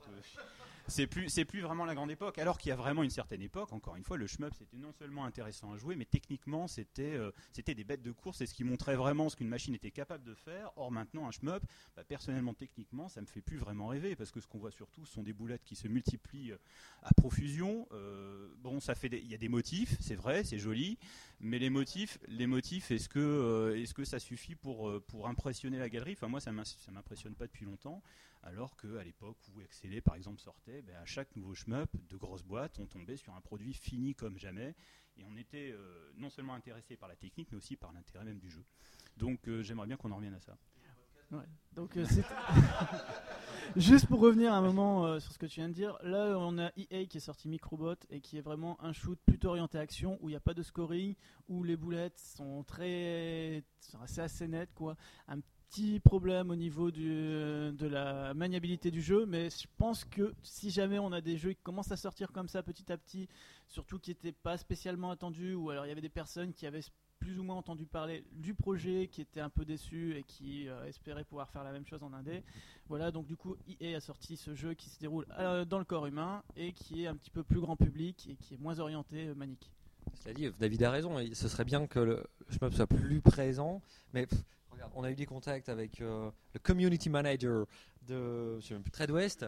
c'est 0.89 1.07
plus, 1.07 1.29
c'est 1.29 1.45
plus 1.45 1.61
vraiment 1.61 1.85
la 1.85 1.95
grande 1.95 2.11
époque. 2.11 2.39
Alors 2.39 2.59
qu'il 2.59 2.71
y 2.71 2.73
a 2.73 2.77
vraiment 2.77 3.03
une 3.03 3.11
certaine 3.11 3.43
époque, 3.43 3.73
encore 3.73 3.97
une 3.97 4.05
fois, 4.05 4.17
le 4.17 4.27
shmup, 4.27 4.53
c'était 4.55 4.77
non 4.77 4.93
seulement 4.93 5.25
intéressant 5.25 5.73
à 5.73 5.79
jouer, 5.79 5.97
mais 5.97 6.05
techniquement, 6.05 6.67
c'était, 6.69 7.15
euh, 7.15 7.31
c'était 7.53 7.75
des 7.75 7.85
bêtes 7.85 8.03
de 8.03 8.13
course, 8.13 8.41
et 8.41 8.47
ce 8.47 8.55
qui 8.55 8.65
montrait 8.65 8.97
vraiment 8.97 9.29
ce 9.29 9.37
qu'une 9.37 9.49
machine 9.49 9.75
était 9.75 9.91
capable 9.91 10.25
de 10.25 10.35
faire. 10.35 10.71
Or, 10.77 10.91
maintenant, 10.91 11.27
un 11.27 11.31
shmup, 11.31 11.63
bah, 11.97 12.05
personnellement, 12.05 12.55
techniquement, 12.55 13.09
ça 13.09 13.21
me 13.21 13.27
fait 13.27 13.41
plus 13.41 13.59
vraiment 13.59 13.89
rêver, 13.89 14.17
parce 14.17 14.31
que 14.31 14.41
ce 14.41 14.47
qu'on 14.47 14.59
voit 14.59 14.71
surtout, 14.71 15.05
ce 15.05 15.13
sont 15.13 15.23
des 15.23 15.33
boulettes 15.33 15.65
qui 15.65 15.77
se 15.77 15.89
multiplient 15.89 16.53
euh, 16.53 16.59
à 17.03 17.13
profusion. 17.15 17.87
Euh, 17.93 18.49
bon, 18.59 18.81
ça 18.81 18.95
fait, 18.95 19.09
il 19.09 19.29
y 19.29 19.35
a 19.35 19.39
des 19.39 19.49
motifs, 19.49 19.97
c'est 20.01 20.17
vrai, 20.17 20.45
c'est 20.45 20.59
joli, 20.59 20.99
mais 21.41 21.59
les 21.59 21.71
motifs, 21.71 22.19
les 22.29 22.47
motifs, 22.47 22.91
est-ce 22.91 23.09
que, 23.09 23.75
est-ce 23.77 23.95
que 23.95 24.05
ça 24.05 24.19
suffit 24.19 24.55
pour, 24.55 24.93
pour 25.07 25.29
impressionner 25.29 25.79
la 25.79 25.89
galerie? 25.89 26.13
Enfin, 26.13 26.29
moi, 26.29 26.41
ça 26.41 26.53
m'impressionne 26.53 27.35
pas 27.35 27.47
depuis 27.47 27.65
longtemps. 27.65 28.03
Alors 28.45 28.77
qu'à 28.77 29.05
l'époque 29.05 29.39
où 29.55 29.61
Excelé, 29.61 30.01
par 30.01 30.17
exemple, 30.17 30.41
sortait, 30.41 30.83
ben, 30.83 30.97
à 30.97 31.05
chaque 31.05 31.35
nouveau 31.37 31.55
shmup 31.55 31.91
de 32.09 32.17
grosses 32.17 32.43
boîtes, 32.43 32.79
on 32.81 32.87
tombait 32.87 33.17
sur 33.17 33.35
un 33.35 33.41
produit 33.41 33.73
fini 33.73 34.15
comme 34.15 34.37
jamais. 34.37 34.75
Et 35.17 35.25
on 35.25 35.37
était 35.37 35.71
euh, 35.73 36.11
non 36.17 36.31
seulement 36.31 36.55
intéressé 36.55 36.97
par 36.97 37.09
la 37.09 37.17
technique, 37.17 37.49
mais 37.53 37.59
aussi 37.59 37.77
par 37.77 37.93
l'intérêt 37.93 38.25
même 38.25 38.39
du 38.39 38.51
jeu. 38.51 38.65
Donc 39.17 39.47
euh, 39.47 39.63
j'aimerais 39.63 39.87
bien 39.87 39.97
qu'on 39.97 40.11
en 40.11 40.17
revienne 40.17 40.35
à 40.35 40.41
ça. 40.41 40.57
Donc 41.75 41.97
euh, 41.97 42.05
juste 43.77 44.07
pour 44.07 44.21
revenir 44.21 44.53
un 44.53 44.61
moment 44.61 45.19
sur 45.19 45.33
ce 45.33 45.39
que 45.39 45.47
tu 45.47 45.61
viens 45.61 45.71
de 45.71 45.75
dire. 45.75 45.97
Là, 46.03 46.37
on 46.39 46.59
a 46.59 46.71
EA 46.77 47.07
qui 47.07 47.17
est 47.17 47.21
sorti 47.21 47.49
Microbot 47.49 47.95
et 48.11 48.21
qui 48.21 48.37
est 48.37 48.43
vraiment 48.43 48.79
un 48.85 48.93
shoot 48.93 49.19
plutôt 49.25 49.49
orienté 49.49 49.79
action 49.79 50.19
où 50.21 50.29
il 50.29 50.33
n'y 50.33 50.37
a 50.37 50.41
pas 50.41 50.53
de 50.53 50.63
scoring, 50.63 51.15
où 51.49 51.63
les 51.63 51.77
boulettes 51.77 52.19
sont 52.19 52.65
très, 52.65 53.65
assez 54.19 54.47
nettes 54.47 54.75
quoi. 54.75 54.95
Petit 55.73 56.01
problème 56.01 56.51
au 56.51 56.57
niveau 56.57 56.91
du, 56.91 57.09
de 57.09 57.87
la 57.87 58.35
maniabilité 58.35 58.91
du 58.91 59.01
jeu, 59.01 59.25
mais 59.25 59.49
je 59.49 59.67
pense 59.79 60.05
que 60.05 60.35
si 60.43 60.71
jamais 60.71 60.99
on 60.99 61.13
a 61.13 61.23
des 61.23 61.39
jeux 61.39 61.55
qui 61.55 61.63
commencent 61.63 61.93
à 61.93 61.97
sortir 61.97 62.31
comme 62.31 62.47
ça 62.47 62.63
petit 62.63 62.93
à 62.93 62.99
petit, 62.99 63.27
surtout 63.69 63.99
qui 63.99 64.11
n'étaient 64.11 64.33
pas 64.33 64.59
spécialement 64.59 65.11
attendus, 65.11 65.55
ou 65.55 65.71
alors 65.71 65.87
il 65.87 65.89
y 65.89 65.93
avait 65.93 66.03
des 66.03 66.11
personnes 66.11 66.53
qui 66.53 66.67
avaient 66.67 66.83
plus 67.19 67.39
ou 67.39 67.43
moins 67.43 67.57
entendu 67.57 67.87
parler 67.87 68.23
du 68.33 68.53
projet, 68.53 69.09
qui 69.11 69.23
étaient 69.23 69.41
un 69.41 69.49
peu 69.49 69.65
déçus 69.65 70.15
et 70.19 70.25
qui 70.25 70.69
euh, 70.69 70.85
espéraient 70.85 71.25
pouvoir 71.25 71.49
faire 71.49 71.65
la 71.65 71.73
même 71.73 71.87
chose 71.87 72.03
en 72.03 72.13
indé. 72.13 72.43
Voilà, 72.89 73.11
donc 73.11 73.27
du 73.27 73.37
coup, 73.37 73.57
EA 73.81 73.97
a 73.97 74.01
sorti 74.01 74.37
ce 74.37 74.55
jeu 74.55 74.75
qui 74.75 74.91
se 74.91 75.01
déroule 75.01 75.25
euh, 75.39 75.65
dans 75.65 75.79
le 75.79 75.87
corps 75.87 76.05
humain 76.05 76.43
et 76.55 76.73
qui 76.73 77.05
est 77.05 77.07
un 77.07 77.17
petit 77.17 77.31
peu 77.31 77.45
plus 77.45 77.61
grand 77.61 77.77
public 77.77 78.29
et 78.31 78.37
qui 78.37 78.55
est 78.55 78.59
moins 78.59 78.79
orienté 78.79 79.29
euh, 79.29 79.35
manique. 79.35 79.71
Cela 80.17 80.35
dit, 80.35 80.51
David 80.59 80.83
a 80.83 80.91
raison. 80.91 81.17
Ce 81.33 81.49
serait 81.49 81.65
bien 81.65 81.87
que 81.87 82.01
le 82.01 82.25
shmup 82.51 82.75
soit 82.75 82.87
plus 82.87 83.21
présent. 83.21 83.81
Mais 84.13 84.27
regarde, 84.73 84.93
on 84.95 85.05
a 85.05 85.11
eu 85.11 85.15
des 85.15 85.27
contacts 85.27 85.69
avec 85.69 86.01
euh, 86.01 86.31
le 86.55 86.61
community 86.61 87.11
manager 87.11 87.67
de 88.07 88.59
je 88.61 88.67
sais 88.67 88.75
même 88.75 88.83
plus, 88.83 88.91
Trade 88.91 89.11
West. 89.11 89.47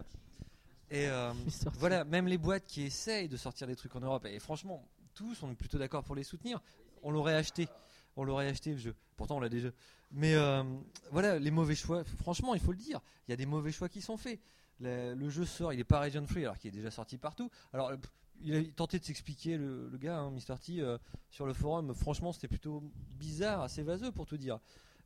Et 0.90 1.08
euh, 1.08 1.32
voilà, 1.78 2.04
même 2.04 2.26
les 2.26 2.38
boîtes 2.38 2.66
qui 2.66 2.82
essayent 2.82 3.28
de 3.28 3.36
sortir 3.36 3.66
des 3.66 3.76
trucs 3.76 3.94
en 3.96 4.00
Europe, 4.00 4.26
et 4.26 4.38
franchement, 4.38 4.86
tous, 5.14 5.42
on 5.42 5.50
est 5.50 5.54
plutôt 5.54 5.78
d'accord 5.78 6.04
pour 6.04 6.14
les 6.14 6.24
soutenir. 6.24 6.60
On 7.02 7.10
l'aurait 7.10 7.34
acheté. 7.34 7.68
on 8.16 8.24
l'aurait 8.24 8.48
acheté 8.48 8.72
le 8.72 8.78
jeu. 8.78 8.94
Pourtant, 9.16 9.36
on 9.36 9.40
l'a 9.40 9.48
déjà. 9.48 9.68
Mais 10.10 10.34
euh, 10.34 10.62
voilà, 11.10 11.38
les 11.38 11.50
mauvais 11.50 11.74
choix. 11.74 12.04
Franchement, 12.04 12.54
il 12.54 12.60
faut 12.60 12.72
le 12.72 12.78
dire. 12.78 13.00
Il 13.26 13.30
y 13.30 13.34
a 13.34 13.36
des 13.36 13.46
mauvais 13.46 13.72
choix 13.72 13.88
qui 13.88 14.00
sont 14.00 14.16
faits. 14.16 14.40
Le, 14.80 15.14
le 15.14 15.28
jeu 15.28 15.44
sort, 15.44 15.72
il 15.72 15.80
est 15.80 15.84
pas 15.84 16.00
region 16.00 16.26
free 16.26 16.44
alors 16.44 16.58
qu'il 16.58 16.68
est 16.68 16.76
déjà 16.76 16.90
sorti 16.90 17.16
partout. 17.16 17.50
Alors, 17.72 17.92
il 18.40 18.56
a 18.56 18.64
tenté 18.64 18.98
de 18.98 19.04
s'expliquer, 19.04 19.56
le, 19.56 19.88
le 19.88 19.98
gars, 19.98 20.18
hein, 20.18 20.30
Mr. 20.30 20.58
T, 20.58 20.80
euh, 20.80 20.98
sur 21.30 21.46
le 21.46 21.52
forum. 21.52 21.94
Franchement, 21.94 22.32
c'était 22.32 22.48
plutôt 22.48 22.82
bizarre, 23.18 23.62
assez 23.62 23.82
vaseux 23.82 24.10
pour 24.12 24.26
tout 24.26 24.36
dire. 24.36 24.58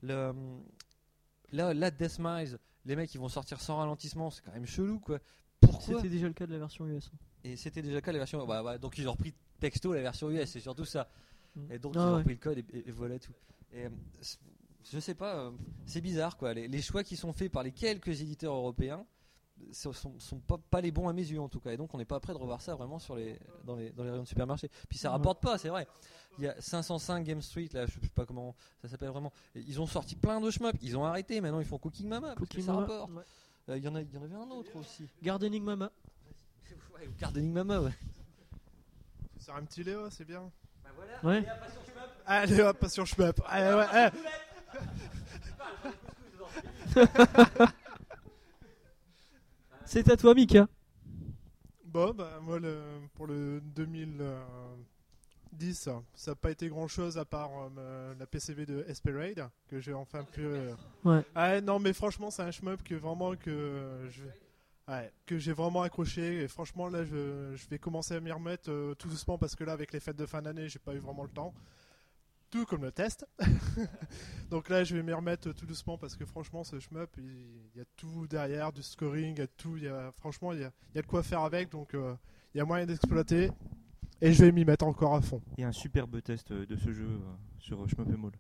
Le, 0.03 0.33
là, 1.53 1.75
là, 1.75 1.91
Deathmise, 1.91 2.59
les 2.85 2.97
mecs, 2.97 3.13
ils 3.15 3.19
vont 3.21 3.29
sortir 3.29 3.61
sans 3.61 3.77
ralentissement, 3.77 4.31
c'est 4.31 4.43
quand 4.45 4.53
même 4.53 4.67
chelou, 4.67 5.01
quoi. 5.01 5.19
Pourquoi 5.61 5.97
C'était 5.97 6.09
déjà 6.09 6.27
le 6.29 6.33
cas 6.35 6.47
de 6.47 6.53
la 6.53 6.59
version 6.59 6.87
US. 6.87 7.11
et 7.45 7.57
c'était 7.57 7.83
déjà 7.83 7.97
le 7.97 8.01
cas 8.01 8.13
la 8.13 8.19
version. 8.19 8.47
bah, 8.47 8.63
bah, 8.63 8.79
donc 8.79 8.97
ils 8.99 9.09
ont 9.09 9.13
repris 9.13 9.35
texto 9.59 9.93
la 9.93 10.03
version 10.03 10.31
US, 10.31 10.49
c'est 10.51 10.61
surtout 10.61 10.85
ça. 10.85 11.09
Mm. 11.57 11.73
Et 11.73 11.79
donc 11.79 11.95
Ah 11.97 11.99
ils 11.99 12.03
ont 12.03 12.13
ouais. 12.13 12.19
repris 12.19 12.35
le 12.35 12.41
code 12.41 12.59
et, 12.59 12.65
et- 12.73 12.89
et 12.89 12.93
voilà 12.93 13.19
tout. 13.19 13.33
Et, 13.73 13.87
euh, 13.87 13.91
je 14.91 14.99
sais 15.01 15.15
pas, 15.15 15.37
euh, 15.37 15.51
c'est 15.85 16.01
bizarre 16.01 16.37
quoi. 16.37 16.55
Les, 16.55 16.69
les 16.69 16.81
choix 16.83 17.03
qui 17.03 17.17
sont 17.17 17.33
faits 17.33 17.51
par 17.51 17.63
les 17.65 17.73
quelques 17.73 18.21
éditeurs 18.23 18.55
européens 18.55 19.05
sont, 19.73 19.93
sont, 19.93 20.19
sont 20.19 20.39
pas, 20.41 20.57
pas 20.71 20.81
les 20.81 20.91
bons 20.91 21.09
à 21.09 21.13
mes 21.13 21.23
yeux 21.29 21.41
en 21.41 21.49
tout 21.49 21.61
cas. 21.61 21.73
Et 21.73 21.77
donc 21.77 21.93
on 21.95 21.99
n'est 21.99 22.05
pas 22.05 22.21
prêt 22.21 22.33
de 22.33 22.39
revoir 22.39 22.61
ça 22.61 22.75
vraiment 22.75 22.99
sur 22.99 23.17
les, 23.17 23.39
dans, 23.65 23.77
les, 23.77 23.91
dans 23.91 24.05
les 24.05 24.11
rayons 24.11 24.23
de 24.23 24.29
supermarché. 24.29 24.71
Puis 24.89 24.99
ça 24.99 25.09
Ouais. 25.09 25.13
rapporte 25.17 25.41
pas, 25.43 25.59
c'est 25.59 25.69
vrai. 25.69 25.87
Il 26.39 26.45
y 26.45 26.49
a 26.49 26.55
505 26.61 27.25
Game 27.25 27.43
Street, 27.43 27.69
là, 27.73 27.87
je 27.87 27.93
sais 27.93 28.09
pas 28.15 28.25
comment 28.25 28.55
ça 28.83 28.89
s'appelle 28.89 29.09
vraiment. 29.11 29.33
Et 29.55 29.61
ils 29.61 29.81
ont 29.81 29.87
sorti 29.87 30.15
plein 30.17 30.41
de 30.41 30.51
shmups, 30.51 30.79
ils 30.83 30.97
ont 30.97 31.05
arrêté. 31.05 31.41
Maintenant 31.41 31.61
ils 31.61 31.67
font 31.67 31.79
Cooking 31.79 32.09
Mama 32.09 32.29
parce 32.29 32.35
que 32.37 32.41
Cooking 32.41 32.65
ça 32.65 32.73
Mama, 32.73 32.87
rapporte. 32.87 33.11
ouais. 33.13 33.23
Euh, 33.71 33.77
Il 33.79 33.85
y, 33.85 33.89
en 33.89 33.95
a- 33.97 34.01
il 34.01 34.13
y 34.15 34.17
en 34.17 34.23
avait 34.23 34.35
un 34.37 34.51
autre 34.51 34.75
aussi. 34.77 35.07
Gardening 35.23 35.63
Mama. 35.63 35.91
Ouais, 36.95 37.09
Gardening 37.19 37.53
Mama, 37.53 37.81
ouais. 37.81 37.93
C'est 39.39 39.51
un 39.53 39.63
petit 39.65 39.83
Léo, 39.85 40.09
c'est 40.11 40.25
bien. 40.25 40.51
Ouais. 41.23 41.45
Allez 42.27 42.61
hop, 42.61 42.79
passion 42.79 43.05
shmup. 43.05 43.41
Allez, 43.47 43.75
ouais, 43.77 44.11
eh. 46.95 46.99
C'est 49.89 50.11
à 50.11 50.17
toi, 50.19 50.35
Mika. 50.35 50.69
Bon, 51.87 52.13
bah, 52.13 52.41
moi, 52.43 52.59
le, 52.59 52.79
pour 53.15 53.27
le 53.27 53.63
2010, 53.75 55.89
ça 56.15 56.31
n'a 56.31 56.35
pas 56.35 56.51
été 56.51 56.69
grand 56.69 56.89
chose 56.89 57.17
à 57.17 57.25
part 57.25 57.49
euh, 57.79 58.15
la 58.19 58.27
PCV 58.27 58.67
de 58.67 58.85
Esperade, 58.87 59.49
que 59.67 59.81
j'ai 59.81 59.95
enfin 59.95 60.25
pu. 60.25 60.45
euh, 60.45 60.75
Ouais. 61.05 61.25
Ah, 61.35 61.63
non, 61.63 61.79
mais 61.79 61.95
franchement, 61.95 62.31
c'est 62.31 62.43
un 62.43 62.51
shmup 62.51 62.83
que 62.83 62.97
vraiment 62.97 63.35
que 63.35 64.07
je 64.11 64.25
ouais, 64.93 65.11
que 65.25 65.39
j'ai 65.39 65.55
vraiment 65.55 65.81
accroché. 65.81 66.43
Et 66.43 66.49
franchement, 66.49 66.89
là, 66.89 67.03
je, 67.05 67.57
je 67.57 67.67
vais 67.71 67.79
commencer 67.79 68.15
à 68.15 68.21
m'y 68.21 68.31
remettre 68.31 68.71
euh, 68.71 68.95
tout 68.95 69.09
doucement 69.09 69.39
parce 69.39 69.57
que 69.57 69.65
là, 69.65 69.73
avec 69.73 69.95
les 69.95 70.01
fêtes 70.01 70.17
de 70.17 70.27
fin 70.27 70.43
d'année, 70.43 70.69
j'ai 70.69 70.79
pas 70.79 70.95
eu 70.95 70.99
vraiment 70.99 71.23
le 71.23 71.31
temps. 71.31 71.55
Tout 72.51 72.65
comme 72.65 72.83
le 72.83 72.93
test. 72.93 73.27
Donc 74.51 74.69
là, 74.71 74.85
je 74.85 74.97
vais 74.97 75.03
m'y 75.03 75.13
remettre 75.13 75.53
tout 75.53 75.67
doucement 75.67 75.99
parce 75.99 76.17
que 76.17 76.25
franchement, 76.25 76.65
ce 76.65 76.81
shmup, 76.81 77.11
il, 77.19 77.77
y 77.77 77.81
a 77.81 77.85
tout 77.97 78.27
derrière, 78.27 78.73
du 78.73 78.83
scoring, 78.83 79.35
il 79.37 79.39
y 79.39 79.43
a 79.43 79.47
tout. 79.47 79.77
Il 79.77 79.85
y 79.85 79.89
a, 79.89 80.13
franchement, 80.13 80.53
il 80.53 80.61
y 80.61 80.65
a, 80.65 80.73
il 80.95 80.97
y 80.97 80.99
a 80.99 81.03
de 81.03 81.07
quoi 81.07 81.23
faire 81.23 81.41
avec. 81.41 81.71
Donc 81.71 81.95
euh, 81.95 82.15
il 82.55 82.59
y 82.59 82.61
a 82.61 82.65
moyen 82.65 82.87
d'exploiter. 82.87 83.51
Et 84.21 84.33
je 84.33 84.45
vais 84.45 84.53
m'y 84.53 84.65
mettre 84.65 84.85
encore 84.85 85.15
à 85.15 85.21
fond. 85.21 85.41
Il 85.57 85.61
y 85.61 85.65
a 85.65 85.69
un 85.69 85.73
superbe 85.73 86.21
test 86.23 86.51
euh, 86.51 86.67
de 86.67 86.77
ce 86.77 86.93
jeu 86.93 87.07
euh, 87.07 87.19
sur 87.59 87.89
Shmup 87.89 88.09
Mall. 88.17 88.33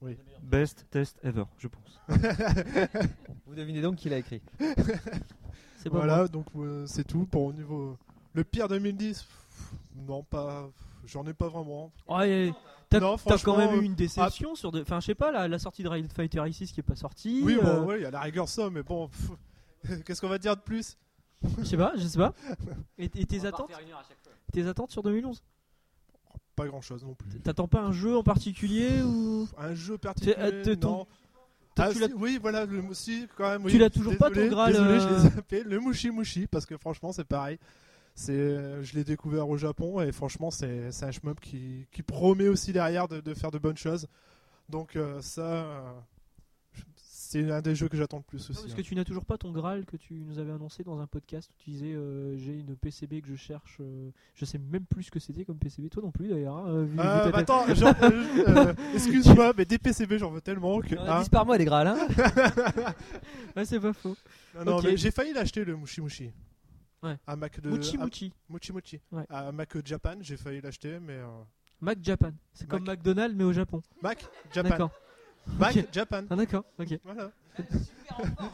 Oui. 0.00 0.18
Best 0.42 0.86
test 0.90 1.18
ever, 1.22 1.44
je 1.56 1.68
pense. 1.68 2.00
Vous 3.46 3.54
devinez 3.54 3.80
donc 3.80 3.96
qui 3.96 4.08
l'a 4.08 4.18
écrit. 4.18 4.42
C'est 5.78 5.88
pas 5.88 5.98
Voilà, 5.98 6.16
moi. 6.18 6.28
donc 6.28 6.46
euh, 6.56 6.84
c'est 6.86 7.04
tout 7.04 7.26
pour 7.26 7.44
au 7.44 7.52
niveau. 7.52 7.96
Le 8.32 8.42
pire 8.42 8.68
2010 8.68 9.22
pff, 9.22 9.74
Non, 9.96 10.22
pas. 10.22 10.70
J'en 11.04 11.26
ai 11.26 11.34
pas 11.34 11.48
vraiment. 11.48 11.92
T'as 13.00 13.38
quand 13.38 13.56
même 13.56 13.80
eu 13.80 13.84
une 13.84 13.94
déception 13.94 14.54
sur. 14.54 14.72
de- 14.72 14.82
Enfin, 14.82 15.00
je 15.00 15.06
sais 15.06 15.14
pas, 15.14 15.30
la, 15.32 15.48
la 15.48 15.58
sortie 15.58 15.82
de 15.82 15.88
Ride 15.88 16.12
Fighter 16.12 16.42
X 16.46 16.72
qui 16.72 16.80
est 16.80 16.82
pas 16.82 16.96
sortie. 16.96 17.42
Oui, 17.44 17.56
euh, 17.60 17.62
bon, 17.80 17.86
ouais, 17.86 18.00
il 18.00 18.02
y 18.02 18.06
a 18.06 18.10
la 18.10 18.20
rigueur 18.20 18.48
ça, 18.48 18.70
mais 18.70 18.82
bon. 18.82 19.08
Qu'est-ce 20.06 20.20
qu'on 20.20 20.28
va 20.28 20.38
dire 20.38 20.56
de 20.56 20.62
plus? 20.62 20.96
Je 21.58 21.64
sais 21.64 21.76
pas, 21.76 21.92
je 21.96 22.06
sais 22.06 22.18
pas. 22.18 22.32
Et, 22.98 23.04
et 23.04 23.26
tes 23.26 23.44
attentes? 23.44 23.70
Tes 24.52 24.66
attentes 24.66 24.90
sur 24.90 25.02
2011 25.02 25.42
Pas 26.56 26.66
grand 26.66 26.80
chose 26.80 27.04
non 27.04 27.14
plus. 27.14 27.40
T'attends 27.40 27.68
pas 27.68 27.80
un 27.82 27.92
jeu 27.92 28.16
en 28.16 28.22
particulier 28.22 29.02
ou? 29.02 29.46
Un 29.58 29.74
jeu 29.74 29.98
particulier 29.98 30.36
euh, 30.38 30.76
non. 30.80 31.06
Ah, 31.76 31.90
tu 31.92 31.98
oui, 32.14 32.38
voilà, 32.40 32.66
le 32.66 32.80
moussi 32.80 33.26
quand 33.36 33.48
même. 33.48 33.64
oui. 33.64 33.72
Tu 33.72 33.78
l'as 33.78 33.90
toujours 33.90 34.16
pas, 34.16 34.30
ton 34.30 34.46
Graal, 34.46 34.72
Désolé, 34.72 35.00
je 35.00 35.56
euh. 35.56 35.64
Le 35.66 35.80
Mushi 35.80 36.10
Mushi, 36.10 36.46
parce 36.46 36.66
que 36.66 36.76
franchement, 36.76 37.10
c'est 37.12 37.24
pareil. 37.24 37.58
C'est, 38.16 38.32
euh, 38.32 38.82
je 38.84 38.94
l'ai 38.94 39.02
découvert 39.04 39.48
au 39.48 39.56
Japon 39.56 40.00
et 40.00 40.12
franchement, 40.12 40.50
c'est, 40.50 40.92
c'est 40.92 41.04
un 41.04 41.10
shmup 41.10 41.40
qui, 41.40 41.86
qui 41.90 42.02
promet 42.02 42.48
aussi 42.48 42.72
derrière 42.72 43.08
de, 43.08 43.20
de 43.20 43.34
faire 43.34 43.50
de 43.50 43.58
bonnes 43.58 43.76
choses. 43.76 44.06
Donc, 44.68 44.94
euh, 44.94 45.20
ça, 45.20 45.42
euh, 45.42 45.92
c'est 46.96 47.50
un 47.50 47.60
des 47.60 47.74
jeux 47.74 47.88
que 47.88 47.96
j'attends 47.96 48.18
le 48.18 48.22
plus 48.22 48.38
Non, 48.38 48.50
aussi. 48.50 48.62
Parce 48.62 48.72
hein. 48.72 48.76
que 48.76 48.82
tu 48.82 48.94
n'as 48.94 49.02
toujours 49.04 49.24
pas 49.24 49.36
ton 49.36 49.50
Graal 49.50 49.84
que 49.84 49.96
tu 49.96 50.14
nous 50.14 50.38
avais 50.38 50.52
annoncé 50.52 50.84
dans 50.84 51.00
un 51.00 51.08
podcast 51.08 51.50
où 51.50 51.54
tu 51.58 51.70
disais 51.70 51.92
euh, 51.92 52.36
j'ai 52.38 52.52
une 52.52 52.76
PCB 52.76 53.20
que 53.20 53.26
je 53.28 53.34
cherche. 53.34 53.78
euh, 53.80 54.10
je 54.36 54.44
sais 54.44 54.58
même 54.58 54.84
plus 54.84 55.02
ce 55.02 55.10
que 55.10 55.18
c'était 55.18 55.44
comme 55.44 55.58
PCB. 55.58 55.88
Toi 55.90 56.04
non 56.04 56.12
plus 56.12 56.28
d'ailleurs. 56.28 56.56
hein, 56.58 56.84
vu- 56.84 56.96
Euh, 57.00 57.30
bah 57.32 57.38
attends, 57.38 57.66
excuse-moi, 58.94 59.52
mais 59.58 59.64
des 59.64 59.78
PCB, 59.78 60.18
j'en 60.18 60.30
veux 60.30 60.40
tellement 60.40 60.78
que. 60.80 60.94
Hein. 60.94 61.04
a 61.04 61.22
10 61.22 61.28
par 61.30 61.44
mois, 61.44 61.58
les 61.58 61.64
Graal, 61.64 61.88
hein 61.88 61.98
Ouais, 63.56 63.64
c'est 63.64 63.80
pas 63.80 63.92
faux. 63.92 64.16
Non, 64.56 64.64
non, 64.64 64.82
mais 64.82 64.96
j'ai 64.96 65.10
failli 65.10 65.32
l'acheter 65.32 65.64
le 65.64 65.76
Mushi 65.76 66.00
Mushi. 66.00 66.30
Ouais. 67.04 67.16
À 67.26 67.36
Mac 67.36 67.60
de. 67.60 67.68
Mochi 67.70 67.96
à- 67.96 68.00
Mochi. 68.04 68.32
Mochi 68.48 68.72
Mochi. 68.72 69.00
Ouais. 69.12 69.24
À 69.28 69.52
Mac 69.52 69.86
Japan, 69.86 70.14
j'ai 70.20 70.36
failli 70.36 70.60
l'acheter, 70.60 70.98
mais. 71.00 71.12
euh, 71.18 71.26
Mac 71.80 71.98
Japan. 72.02 72.32
C'est 72.52 72.66
comme. 72.68 72.84
McDonald's 72.84 73.36
mais 73.36 73.44
au 73.44 73.52
Japon. 73.52 73.82
Mac 74.02 74.24
Japan. 74.52 74.68
D'accord. 74.70 74.90
Mac. 75.58 75.86
Japan. 75.92 76.22
Ah 76.30 76.36
d'accord. 76.36 76.64
Ok. 76.78 76.98
Voilà. 77.04 77.30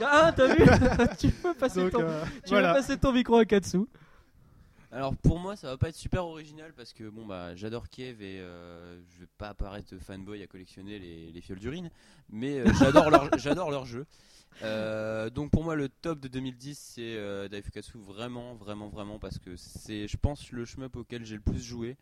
Ah 0.03 0.33
t'as 0.35 0.55
vu 0.55 0.65
Tu 1.19 1.29
peux 1.31 1.55
passer 1.55 1.81
Donc, 1.83 1.93
ton. 1.93 2.01
euh, 2.03 2.25
tu 2.45 2.51
voilà. 2.51 2.75
passer 2.75 2.97
ton 2.99 3.13
micro 3.13 3.37
à 3.37 3.45
Katsu. 3.45 3.87
Alors 4.93 5.17
pour 5.17 5.39
moi 5.39 5.55
ça 5.55 5.69
va 5.69 5.77
pas 5.77 5.89
être 5.89 5.95
super 5.97 6.27
original 6.27 6.73
parce 6.75 6.93
que 6.93 7.09
bon 7.09 7.25
bah 7.25 7.55
j'adore 7.55 7.89
Kiev 7.89 8.21
et 8.23 8.41
euh, 8.41 9.01
je 9.09 9.21
vais 9.21 9.29
pas 9.39 9.51
apparaître 9.51 9.97
fanboy 9.99 10.43
à 10.43 10.49
collectionner 10.49 10.99
les, 10.99 11.31
les 11.31 11.41
fioles 11.41 11.61
d'urine 11.61 11.91
mais 12.29 12.59
euh, 12.59 12.73
j'adore 12.75 13.09
leur 13.11 13.31
j'adore 13.39 13.71
leur 13.71 13.85
jeu. 13.85 14.05
Euh, 14.63 15.31
donc 15.31 15.53
pour 15.53 15.63
moi 15.63 15.77
le 15.77 15.89
top 15.89 16.19
de 16.19 16.27
2010 16.27 16.77
c'est 16.77 17.17
euh, 17.17 17.47
Daifukatsu 17.49 17.99
vraiment 17.99 18.55
vraiment 18.57 18.89
vraiment 18.89 19.21
parce 19.21 19.39
que 19.39 19.55
c'est 19.57 20.09
je 20.09 20.17
pense 20.17 20.51
le 20.51 20.65
shmup 20.65 20.97
auquel 20.97 21.25
j'ai 21.25 21.37
le 21.37 21.41
plus 21.43 21.63
joué 21.63 21.97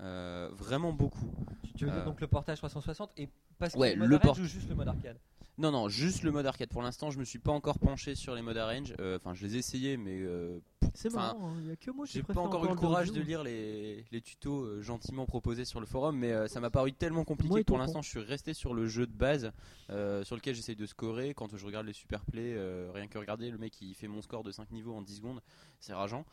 Euh, 0.00 0.50
vraiment 0.52 0.92
beaucoup. 0.92 1.30
Tu 1.76 1.84
veux 1.84 1.90
dire 1.92 2.02
donc 2.04 2.20
le 2.20 2.26
portage 2.26 2.58
360 2.58 3.12
et 3.16 3.28
parce 3.58 3.74
que 3.74 3.78
Ouais, 3.78 3.92
le 3.94 4.00
mode 4.00 4.08
le 4.10 4.14
arcade 4.16 4.26
port- 4.26 4.36
joue 4.36 4.44
juste 4.44 4.68
le 4.68 4.74
mode 4.74 4.88
arcade? 4.88 5.16
Non, 5.56 5.70
non, 5.70 5.88
juste 5.88 6.24
le 6.24 6.32
mode 6.32 6.46
arcade. 6.46 6.68
Pour 6.70 6.82
l'instant, 6.82 7.10
je 7.10 7.18
me 7.18 7.24
suis 7.24 7.38
pas 7.38 7.52
encore 7.52 7.78
penché 7.78 8.16
sur 8.16 8.34
les 8.34 8.42
modes 8.42 8.56
arrange. 8.56 8.92
Euh, 8.98 9.16
Enfin, 9.18 9.34
je 9.34 9.46
les 9.46 9.54
ai 9.54 9.58
essayés, 9.60 9.96
mais 9.96 10.18
euh, 10.20 10.58
C'est 10.94 11.12
marrant. 11.12 11.54
Il 11.60 11.68
y 11.68 11.70
a 11.70 11.76
que 11.76 11.92
moi 11.92 12.06
qui 12.06 12.14
j'ai 12.14 12.22
pas 12.24 12.40
encore 12.40 12.64
eu 12.64 12.68
le 12.68 12.74
courage 12.74 13.12
de 13.12 13.20
lire 13.20 13.44
les, 13.44 14.04
les 14.10 14.20
tutos 14.20 14.64
euh, 14.64 14.82
gentiment 14.82 15.26
proposés 15.26 15.64
sur 15.64 15.78
le 15.78 15.86
forum, 15.86 16.16
mais 16.18 16.48
ça 16.48 16.58
m'a 16.58 16.70
paru 16.70 16.92
tellement 16.92 17.24
compliqué 17.24 17.60
que 17.60 17.66
pour 17.66 17.78
l'instant, 17.78 18.02
je 18.02 18.08
suis 18.08 18.18
resté 18.20 18.52
sur 18.52 18.74
le 18.74 18.88
jeu 18.88 19.06
de 19.06 19.12
base, 19.12 19.52
sur 19.88 20.34
lequel 20.34 20.56
j'essaye 20.56 20.74
de 20.76 20.86
scorer. 20.86 21.34
Quand 21.34 21.56
je 21.56 21.64
regarde 21.64 21.86
les 21.86 21.92
super 21.92 22.24
plays, 22.24 22.54
euh, 22.56 22.90
rien 22.92 23.06
que 23.06 23.16
regarder, 23.18 23.50
le 23.50 23.58
mec 23.58 23.80
il 23.80 23.94
fait 23.94 24.08
mon 24.08 24.22
score 24.22 24.42
de 24.42 24.50
5 24.50 24.72
niveaux 24.72 24.94
en 24.94 25.02
10 25.02 25.16
secondes, 25.18 25.40
c'est 25.78 25.94
rageant. 25.94 26.24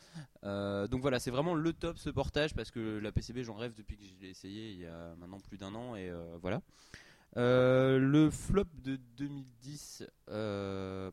Donc 0.43 1.01
voilà, 1.01 1.19
c'est 1.19 1.31
vraiment 1.31 1.53
le 1.53 1.73
top 1.73 1.99
ce 1.99 2.09
portage 2.09 2.55
parce 2.55 2.71
que 2.71 2.97
la 2.97 3.11
PCB, 3.11 3.43
j'en 3.43 3.55
rêve 3.55 3.75
depuis 3.75 3.97
que 3.97 4.03
je 4.03 4.15
l'ai 4.19 4.29
essayé 4.31 4.71
il 4.71 4.79
y 4.79 4.85
a 4.87 5.13
maintenant 5.19 5.39
plus 5.39 5.57
d'un 5.59 5.75
an, 5.75 5.95
et 5.95 6.11
voilà. 6.41 6.61
Euh, 7.37 7.97
le 7.97 8.29
flop 8.29 8.65
de 8.83 8.97
2010, 9.17 10.03
euh, 10.29 11.09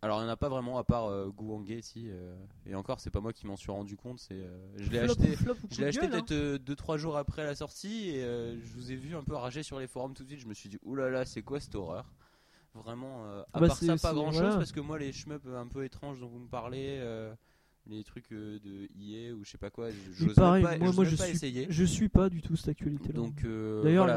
alors 0.00 0.18
il 0.20 0.22
n'y 0.24 0.28
en 0.28 0.32
a 0.32 0.36
pas 0.36 0.48
vraiment 0.48 0.78
à 0.78 0.84
part 0.84 1.06
euh, 1.06 1.28
Gouangé 1.28 1.82
si 1.82 2.06
euh, 2.08 2.34
et 2.64 2.74
encore 2.74 3.00
c'est 3.00 3.10
pas 3.10 3.20
moi 3.20 3.32
qui 3.34 3.46
m'en 3.46 3.56
suis 3.56 3.70
rendu 3.70 3.96
compte 3.96 4.18
c'est 4.18 4.34
euh, 4.34 4.66
je 4.76 4.90
l'ai 4.90 5.00
Flop 5.06 5.12
acheté 5.22 5.36
je 5.70 5.80
l'ai 5.80 5.86
acheté 5.88 6.06
gueule, 6.08 6.14
hein. 6.20 6.22
peut-être 6.26 6.62
2-3 6.64 6.96
jours 6.96 7.16
après 7.18 7.44
la 7.44 7.54
sortie 7.54 8.10
et 8.10 8.24
euh, 8.24 8.56
je 8.62 8.72
vous 8.72 8.92
ai 8.92 8.96
vu 8.96 9.14
un 9.14 9.22
peu 9.24 9.34
rager 9.34 9.62
sur 9.62 9.78
les 9.78 9.86
forums 9.86 10.14
tout 10.14 10.22
de 10.22 10.28
suite 10.28 10.40
je 10.40 10.46
me 10.46 10.54
suis 10.54 10.68
dit 10.70 10.78
oulala 10.82 11.24
c'est 11.26 11.42
quoi 11.42 11.60
cette 11.60 11.74
horreur? 11.74 12.06
Vraiment 12.74 13.24
euh, 13.26 13.42
à 13.52 13.60
Bah, 13.60 13.68
part 13.68 13.76
ça 13.76 13.86
pas 13.86 13.96
c'est- 14.10 14.14
grand 14.14 14.30
chose 14.32 14.40
voilà. 14.40 14.56
parce 14.56 14.72
que 14.72 14.80
moi 14.80 14.98
les 14.98 15.12
shmups 15.12 15.46
un 15.54 15.66
peu 15.66 15.84
étranges 15.84 16.18
dont 16.20 16.28
vous 16.28 16.38
me 16.40 16.48
parlez 16.48 16.96
euh, 17.00 17.34
les 17.88 18.04
trucs 18.04 18.32
euh, 18.32 18.58
de 18.60 18.88
EA 19.00 19.32
ou 19.34 19.44
je 19.44 19.50
sais 19.50 19.58
pas 19.58 19.70
quoi 19.70 19.88
j'ose 20.12 20.34
pas, 20.34 20.58
moi, 20.78 21.04
je 21.04 21.16
pas 21.16 21.24
suis, 21.24 21.32
essayer 21.32 21.66
je 21.70 21.84
suis 21.84 22.08
pas 22.08 22.28
du 22.28 22.42
tout 22.42 22.56
cette 22.56 22.68
actualité 22.70 23.08
là. 23.08 23.14
donc 23.14 23.44
euh, 23.44 23.82
D'ailleurs, 23.82 24.08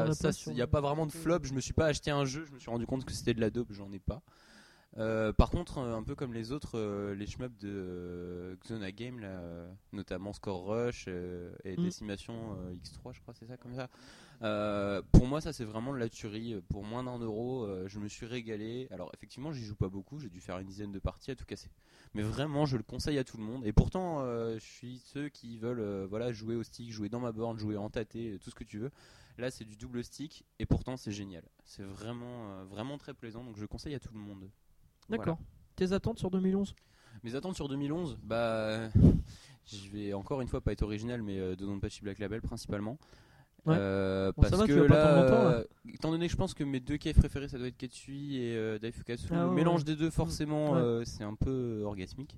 il 0.46 0.54
n'y 0.54 0.62
a 0.62 0.66
pas 0.66 0.80
vraiment 0.80 1.06
de 1.06 1.12
flop. 1.12 1.40
Je 1.44 1.52
me 1.52 1.60
suis 1.60 1.72
pas 1.72 1.86
acheté 1.86 2.10
un 2.10 2.24
jeu, 2.24 2.44
je 2.46 2.52
me 2.52 2.58
suis 2.58 2.70
rendu 2.70 2.86
compte 2.86 3.04
que 3.04 3.12
c'était 3.12 3.34
de 3.34 3.40
la 3.40 3.50
dope, 3.50 3.72
j'en 3.72 3.90
ai 3.92 3.98
pas. 4.00 4.22
Euh, 4.98 5.32
par 5.32 5.50
contre, 5.50 5.78
euh, 5.78 5.94
un 5.96 6.02
peu 6.02 6.16
comme 6.16 6.34
les 6.34 6.50
autres, 6.50 6.76
euh, 6.76 7.14
les 7.14 7.26
shmups 7.26 7.56
de 7.60 7.68
euh, 7.68 8.56
Xona 8.64 8.90
Game, 8.90 9.20
là, 9.20 9.28
euh, 9.28 9.70
notamment 9.92 10.32
Score 10.32 10.64
Rush 10.66 11.04
euh, 11.06 11.52
et 11.64 11.76
Mm. 11.76 11.84
Décimation 11.84 12.34
euh, 12.58 12.74
X3, 12.74 13.14
je 13.14 13.20
crois, 13.20 13.34
c'est 13.38 13.46
ça 13.46 13.56
comme 13.56 13.74
ça. 13.74 13.88
Euh, 14.42 15.02
pour 15.12 15.26
moi, 15.26 15.40
ça 15.40 15.52
c'est 15.52 15.64
vraiment 15.64 15.92
de 15.92 15.98
la 15.98 16.08
tuerie. 16.08 16.60
Pour 16.68 16.84
moins 16.84 17.04
d'un 17.04 17.18
euro, 17.18 17.64
euh, 17.64 17.88
je 17.88 17.98
me 17.98 18.08
suis 18.08 18.26
régalé. 18.26 18.88
Alors, 18.90 19.10
effectivement, 19.14 19.52
j'y 19.52 19.64
joue 19.64 19.76
pas 19.76 19.88
beaucoup, 19.88 20.18
j'ai 20.18 20.30
dû 20.30 20.40
faire 20.40 20.58
une 20.58 20.66
dizaine 20.66 20.92
de 20.92 20.98
parties 20.98 21.30
à 21.30 21.36
tout 21.36 21.44
casser. 21.44 21.70
Mais 22.14 22.22
vraiment, 22.22 22.66
je 22.66 22.76
le 22.76 22.82
conseille 22.82 23.18
à 23.18 23.24
tout 23.24 23.36
le 23.36 23.44
monde. 23.44 23.64
Et 23.66 23.72
pourtant, 23.72 24.20
euh, 24.20 24.54
je 24.54 24.64
suis 24.64 24.98
ceux 24.98 25.28
qui 25.28 25.58
veulent 25.58 26.06
voilà, 26.06 26.32
jouer 26.32 26.56
au 26.56 26.62
stick, 26.62 26.90
jouer 26.90 27.08
dans 27.08 27.20
ma 27.20 27.32
borne, 27.32 27.58
jouer 27.58 27.76
en 27.76 27.90
tâté, 27.90 28.38
tout 28.42 28.50
ce 28.50 28.54
que 28.54 28.64
tu 28.64 28.78
veux. 28.78 28.90
Là, 29.38 29.50
c'est 29.50 29.64
du 29.64 29.76
double 29.76 30.04
stick 30.04 30.44
et 30.58 30.66
pourtant, 30.66 30.96
c'est 30.96 31.12
génial. 31.12 31.44
C'est 31.64 31.84
vraiment, 31.84 32.64
vraiment 32.64 32.98
très 32.98 33.14
plaisant. 33.14 33.44
Donc, 33.44 33.56
je 33.56 33.62
le 33.62 33.68
conseille 33.68 33.94
à 33.94 34.00
tout 34.00 34.12
le 34.12 34.20
monde. 34.20 34.50
D'accord. 35.08 35.38
Tes 35.76 35.92
attentes 35.92 36.18
sur 36.18 36.30
2011 36.30 36.74
Mes 37.24 37.34
attentes 37.34 37.56
sur 37.56 37.68
2011, 37.68 38.18
bah, 38.22 38.90
je 39.66 39.88
vais 39.90 40.12
encore 40.12 40.40
une 40.40 40.48
fois 40.48 40.60
pas 40.60 40.72
être 40.72 40.82
original, 40.82 41.22
mais 41.22 41.38
euh, 41.38 41.56
Dodonpachi 41.56 42.02
Black 42.02 42.18
Label 42.18 42.40
principalement. 42.40 42.98
Ouais. 43.66 43.76
Euh, 43.78 44.32
Bon, 44.36 44.42
parce 44.42 44.54
va, 44.56 44.66
que 44.66 44.72
là, 44.72 45.22
longtemps, 45.22 45.46
euh, 45.50 45.62
étant 45.92 46.10
donné 46.10 46.26
que 46.26 46.32
je 46.32 46.36
pense 46.36 46.54
que 46.54 46.64
mes 46.64 46.80
deux 46.80 46.96
KF 46.96 47.18
préférés, 47.18 47.48
ça 47.48 47.58
doit 47.58 47.66
être 47.66 47.76
Ketsui 47.76 48.36
et 48.38 48.56
euh, 48.56 48.78
Daifukatsu, 48.78 49.26
Ah 49.30 49.42
le 49.42 49.48
ouais, 49.48 49.54
mélange 49.54 49.84
des 49.84 49.96
deux, 49.96 50.10
forcément, 50.10 50.72
Ouais. 50.72 50.78
euh, 50.78 51.04
c'est 51.04 51.24
un 51.24 51.34
peu 51.34 51.82
orgasmique. 51.84 52.36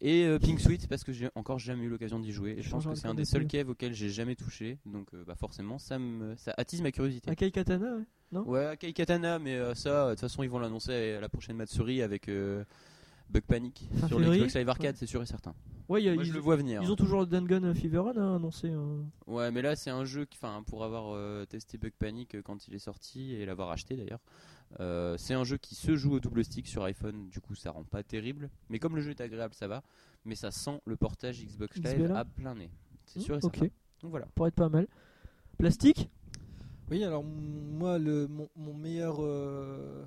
Et 0.00 0.26
Pink 0.40 0.60
Sweet, 0.60 0.86
parce 0.88 1.04
que 1.04 1.12
j'ai 1.12 1.28
encore 1.34 1.58
jamais 1.58 1.84
eu 1.84 1.88
l'occasion 1.88 2.18
d'y 2.18 2.32
jouer. 2.32 2.54
Et 2.58 2.62
je 2.62 2.70
pense 2.70 2.86
que 2.86 2.94
c'est 2.94 3.08
un 3.08 3.14
des 3.14 3.24
seuls. 3.26 3.46
KF 3.46 3.68
auxquels 3.68 3.92
j'ai 3.94 4.08
jamais 4.08 4.34
touché. 4.34 4.78
Donc, 4.86 5.08
bah, 5.26 5.34
forcément, 5.34 5.78
ça, 5.78 5.98
me, 5.98 6.34
ça 6.36 6.54
attise 6.56 6.80
ma 6.80 6.90
curiosité. 6.90 7.30
Akai 7.30 7.50
Katana, 7.50 7.96
ouais 7.96 8.04
Non? 8.32 8.48
Ouais, 8.48 8.64
Akai 8.66 8.92
Katana, 8.94 9.38
mais 9.38 9.58
ça, 9.74 10.06
de 10.06 10.10
toute 10.12 10.20
façon, 10.20 10.42
ils 10.42 10.48
vont 10.50 10.58
l'annoncer 10.58 11.14
à 11.14 11.20
la 11.20 11.28
prochaine 11.28 11.56
Matsuri 11.56 12.00
avec 12.02 12.30
Bug 13.30 13.42
Panic 13.42 13.88
Fin 14.00 14.08
sur 14.08 14.18
février 14.18 14.38
l'Xbox 14.44 14.56
Live 14.56 14.68
Arcade, 14.68 14.86
Ouais. 14.94 14.98
c'est 14.98 15.06
sûr 15.06 15.22
et 15.22 15.26
certain. 15.26 15.54
Ouais, 15.88 16.02
il 16.02 16.06
y 16.06 16.08
a- 16.08 16.14
Moi, 16.14 16.22
ils, 16.24 16.26
je 16.28 16.32
le 16.32 16.40
vois 16.40 16.56
venir. 16.56 16.82
Ils 16.82 16.90
ont 16.90 16.96
toujours 16.96 17.20
le 17.20 17.26
Dangun 17.26 17.72
Fever 17.74 17.98
Run 17.98 18.16
hein, 18.16 18.36
annoncé. 18.36 18.70
hein. 18.70 19.04
Ouais, 19.26 19.50
mais 19.50 19.62
là, 19.62 19.74
c'est 19.76 19.90
un 19.90 20.04
jeu 20.04 20.24
qui, 20.24 20.38
enfin, 20.40 20.62
pour 20.66 20.84
avoir 20.84 21.14
euh, 21.14 21.44
testé 21.46 21.78
Bug 21.78 21.92
Panic 21.98 22.34
euh, 22.34 22.42
quand 22.42 22.68
il 22.68 22.74
est 22.74 22.78
sorti 22.80 23.34
et 23.34 23.44
l'avoir 23.46 23.70
acheté 23.70 23.96
d'ailleurs, 23.96 24.20
euh, 24.78 25.16
c'est 25.18 25.34
un 25.34 25.42
jeu 25.44 25.56
qui 25.56 25.74
se 25.74 25.96
joue 25.96 26.12
au 26.12 26.20
double 26.20 26.44
stick 26.44 26.68
sur 26.68 26.84
iPhone, 26.84 27.28
du 27.28 27.40
coup, 27.40 27.54
ça 27.54 27.70
rend 27.72 27.84
pas 27.84 28.02
terrible. 28.04 28.50
Mais 28.68 28.78
comme 28.78 28.94
le 28.96 29.02
jeu 29.02 29.10
est 29.10 29.20
agréable, 29.20 29.54
ça 29.54 29.66
va. 29.68 29.82
Mais 30.24 30.34
ça 30.36 30.50
sent 30.50 30.80
le 30.84 30.96
portage 30.96 31.44
Xbox 31.44 31.76
Live 31.78 32.02
XBLA. 32.02 32.18
à 32.18 32.24
plein 32.24 32.54
nez. 32.54 32.70
C'est 33.06 33.18
Hmm, 33.20 33.22
sûr 33.22 33.34
et 33.36 33.38
ok. 33.44 33.54
certain. 33.56 33.74
Donc 34.02 34.10
voilà. 34.10 34.26
Pour 34.34 34.46
être 34.46 34.54
pas 34.54 34.68
mal. 34.68 34.86
Plastique? 35.58 36.08
Oui, 36.90 37.02
alors 37.04 37.22
m- 37.22 37.76
moi, 37.78 37.98
le, 37.98 38.26
mon, 38.28 38.48
mon 38.56 38.74
meilleur. 38.74 39.16
euh, 39.20 40.04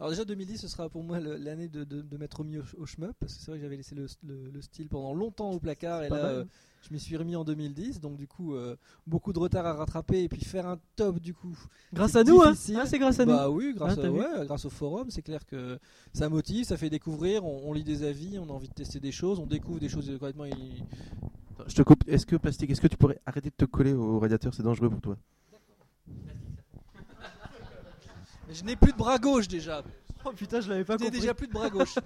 Alors, 0.00 0.10
déjà, 0.10 0.24
2010, 0.24 0.56
ce 0.56 0.66
sera 0.66 0.88
pour 0.88 1.04
moi 1.04 1.20
l'année 1.20 1.68
de, 1.68 1.84
de, 1.84 2.00
de 2.00 2.16
m'être 2.16 2.38
remis 2.38 2.56
au, 2.56 2.62
au 2.78 2.86
shmup, 2.86 3.12
parce 3.20 3.34
que 3.34 3.40
c'est 3.40 3.50
vrai 3.50 3.58
que 3.58 3.62
j'avais 3.64 3.76
laissé 3.76 3.94
le, 3.94 4.06
le- 4.26 4.50
le 4.50 4.62
style 4.62 4.88
pendant 4.88 5.12
longtemps 5.12 5.50
au 5.50 5.60
placard, 5.60 6.02
et 6.02 6.08
là, 6.08 6.16
euh, 6.16 6.44
je 6.82 6.92
m'y 6.94 6.98
suis 6.98 7.18
remis 7.18 7.36
en 7.36 7.44
2010, 7.44 8.00
donc 8.00 8.16
du 8.16 8.26
coup, 8.26 8.54
euh, 8.54 8.76
beaucoup 9.06 9.34
de 9.34 9.38
retard 9.38 9.66
à 9.66 9.74
rattraper, 9.74 10.22
et 10.22 10.28
puis 10.30 10.40
faire 10.42 10.66
un 10.66 10.78
top, 10.96 11.20
du 11.20 11.34
coup. 11.34 11.54
Grâce 11.92 12.16
à 12.16 12.24
nous, 12.24 12.40
hein. 12.42 12.54
Ah, 12.76 12.86
c'est 12.86 12.98
grâce 12.98 13.20
à 13.20 13.26
nous. 13.26 13.32
Bah 13.32 13.50
oui, 13.50 13.74
grâce, 13.74 13.98
Ah, 13.98 14.06
à- 14.06 14.10
ouais, 14.10 14.46
grâce 14.46 14.64
au 14.64 14.70
forum, 14.70 15.10
c'est 15.10 15.20
clair 15.22 15.44
que 15.44 15.78
ça 16.14 16.30
motive, 16.30 16.64
ça 16.64 16.78
fait 16.78 16.88
découvrir, 16.90 17.44
on, 17.44 17.68
on 17.68 17.72
lit 17.74 17.84
des 17.84 18.02
avis, 18.02 18.38
on 18.38 18.44
a 18.48 18.52
envie 18.52 18.68
de 18.68 18.74
tester 18.74 19.00
des 19.00 19.12
choses, 19.12 19.38
on 19.38 19.46
découvre 19.46 19.80
des 19.80 19.90
choses 19.90 20.10
complètement. 20.10 20.46
Je 21.66 21.74
te 21.74 21.82
coupe. 21.82 22.04
Est-ce 22.08 22.26
que 22.26 22.36
plastique, 22.36 22.70
est-ce 22.70 22.80
que 22.80 22.86
tu 22.86 22.96
pourrais 22.96 23.20
arrêter 23.26 23.50
de 23.50 23.54
te 23.54 23.64
coller 23.66 23.92
au 23.92 24.18
radiateur 24.18 24.54
C'est 24.54 24.62
dangereux 24.62 24.88
pour 24.88 25.00
toi? 25.00 25.16
Je 28.52 28.64
n'ai 28.64 28.76
plus 28.76 28.92
de 28.92 28.96
bras 28.96 29.18
gauche 29.18 29.48
déjà. 29.48 29.82
Oh 30.24 30.32
putain, 30.32 30.60
je 30.60 30.68
l'avais 30.68 30.84
pas 30.84 30.94
Je 30.96 31.04
n'ai 31.04 31.06
compris. 31.06 31.20
déjà 31.20 31.34
plus 31.34 31.46
de 31.46 31.52
bras 31.52 31.70
gauche. 31.70 31.94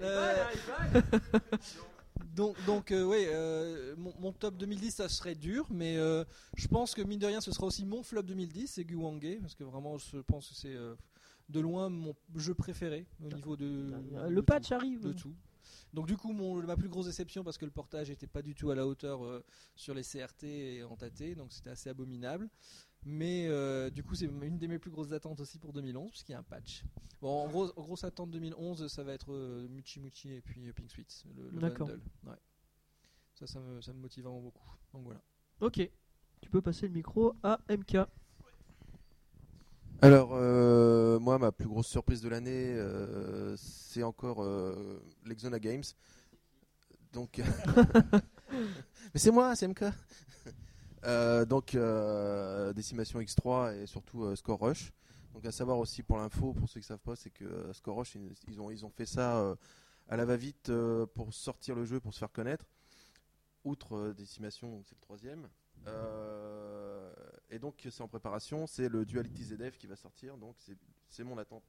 Euh, 0.00 0.44
donc, 2.36 2.54
donc 2.66 2.92
euh, 2.92 3.04
ouais, 3.04 3.26
euh, 3.30 3.96
mon, 3.96 4.14
mon 4.20 4.32
top 4.32 4.56
2010, 4.56 4.92
ça 4.92 5.08
serait 5.08 5.34
dur, 5.34 5.66
mais 5.70 5.96
euh, 5.96 6.24
je 6.56 6.68
pense 6.68 6.94
que 6.94 7.02
mine 7.02 7.18
de 7.18 7.26
rien, 7.26 7.40
ce 7.40 7.50
sera 7.50 7.66
aussi 7.66 7.84
mon 7.84 8.04
flop 8.04 8.22
2010, 8.22 8.68
c'est 8.68 8.84
Guwange, 8.84 9.40
parce 9.40 9.56
que 9.56 9.64
vraiment, 9.64 9.98
je 9.98 10.18
pense 10.18 10.50
que 10.50 10.54
c'est 10.54 10.72
euh, 10.74 10.94
de 11.48 11.58
loin 11.58 11.88
mon 11.88 12.14
jeu 12.36 12.54
préféré 12.54 13.06
au 13.24 13.28
niveau 13.28 13.56
de. 13.56 13.92
Le 14.28 14.36
de 14.36 14.40
patch 14.40 14.68
tout, 14.68 14.74
arrive. 14.74 15.00
De 15.00 15.12
tout. 15.12 15.34
Donc 15.92 16.06
du 16.06 16.16
coup, 16.16 16.32
mon, 16.32 16.62
ma 16.62 16.76
plus 16.76 16.88
grosse 16.88 17.06
déception, 17.06 17.42
parce 17.42 17.58
que 17.58 17.64
le 17.64 17.70
portage 17.72 18.08
n'était 18.10 18.26
pas 18.28 18.42
du 18.42 18.54
tout 18.54 18.70
à 18.70 18.76
la 18.76 18.86
hauteur 18.86 19.24
euh, 19.24 19.44
sur 19.74 19.94
les 19.94 20.02
CRT 20.02 20.44
et 20.44 20.84
en 20.84 20.96
TAT, 20.96 21.34
donc 21.36 21.52
c'était 21.52 21.70
assez 21.70 21.90
abominable. 21.90 22.48
Mais 23.04 23.46
euh, 23.48 23.90
du 23.90 24.02
coup, 24.02 24.14
c'est 24.14 24.26
une 24.26 24.58
de 24.58 24.66
mes 24.66 24.78
plus 24.78 24.90
grosses 24.90 25.12
attentes 25.12 25.40
aussi 25.40 25.58
pour 25.58 25.72
2011, 25.72 26.10
puisqu'il 26.10 26.32
y 26.32 26.34
a 26.34 26.38
un 26.38 26.42
patch. 26.42 26.84
Bon, 27.20 27.44
en 27.44 27.48
gros, 27.48 27.70
en 27.76 27.82
grosse 27.82 28.04
attente 28.04 28.30
2011, 28.30 28.88
ça 28.88 29.02
va 29.02 29.12
être 29.12 29.32
euh, 29.32 29.66
Muchi 29.68 30.00
Muchi 30.00 30.32
et 30.34 30.40
puis 30.40 30.68
euh, 30.68 30.72
Pink 30.72 30.90
Sweet, 30.90 31.24
le, 31.36 31.50
le 31.50 31.58
D'accord. 31.60 31.88
bundle. 31.88 32.02
Ouais. 32.26 32.36
Ça, 33.34 33.46
ça 33.46 33.60
me, 33.60 33.80
ça 33.80 33.92
me 33.92 34.00
motive 34.00 34.24
vraiment 34.24 34.40
beaucoup. 34.40 34.68
Donc 34.92 35.04
voilà. 35.04 35.20
Ok. 35.60 35.88
Tu 36.40 36.50
peux 36.50 36.60
passer 36.60 36.86
le 36.86 36.94
micro 36.94 37.34
à 37.42 37.58
MK. 37.68 37.98
Alors, 40.00 40.30
euh, 40.32 41.18
moi, 41.18 41.38
ma 41.38 41.50
plus 41.50 41.66
grosse 41.66 41.88
surprise 41.88 42.20
de 42.20 42.28
l'année, 42.28 42.72
euh, 42.74 43.56
c'est 43.56 44.04
encore 44.04 44.44
euh, 44.44 45.02
l'Exona 45.26 45.58
Games. 45.58 45.82
Donc, 47.12 47.40
mais 48.52 49.16
c'est 49.16 49.32
moi, 49.32 49.56
c'est 49.56 49.66
MK. 49.66 49.84
Euh, 51.04 51.44
donc, 51.44 51.74
euh, 51.74 52.72
Décimation 52.72 53.20
X3 53.20 53.74
et 53.82 53.86
surtout 53.86 54.24
euh, 54.24 54.36
Score 54.36 54.58
Rush. 54.60 54.92
Donc, 55.34 55.44
à 55.46 55.52
savoir 55.52 55.78
aussi 55.78 56.02
pour 56.02 56.16
l'info, 56.18 56.52
pour 56.52 56.68
ceux 56.68 56.80
qui 56.80 56.86
savent 56.86 56.98
pas, 56.98 57.14
c'est 57.16 57.30
que 57.30 57.44
euh, 57.44 57.72
Score 57.72 57.96
Rush, 57.96 58.16
ils, 58.48 58.60
ont, 58.60 58.70
ils 58.70 58.84
ont 58.84 58.90
fait 58.90 59.06
ça 59.06 59.56
à 60.08 60.16
la 60.16 60.24
va-vite 60.24 60.72
pour 61.14 61.32
sortir 61.32 61.74
le 61.74 61.84
jeu, 61.84 62.00
pour 62.00 62.12
se 62.14 62.18
faire 62.18 62.32
connaître. 62.32 62.64
Outre 63.64 64.12
Décimation, 64.16 64.82
c'est 64.84 64.94
le 64.94 65.00
troisième. 65.00 65.48
Et 67.50 67.58
donc 67.58 67.86
c'est 67.90 68.02
en 68.02 68.08
préparation, 68.08 68.66
c'est 68.66 68.88
le 68.88 69.04
Duality 69.06 69.44
ZF 69.44 69.78
qui 69.78 69.86
va 69.86 69.96
sortir, 69.96 70.36
donc 70.36 70.56
c'est- 70.58 71.24
mon 71.24 71.38
attente 71.38 71.64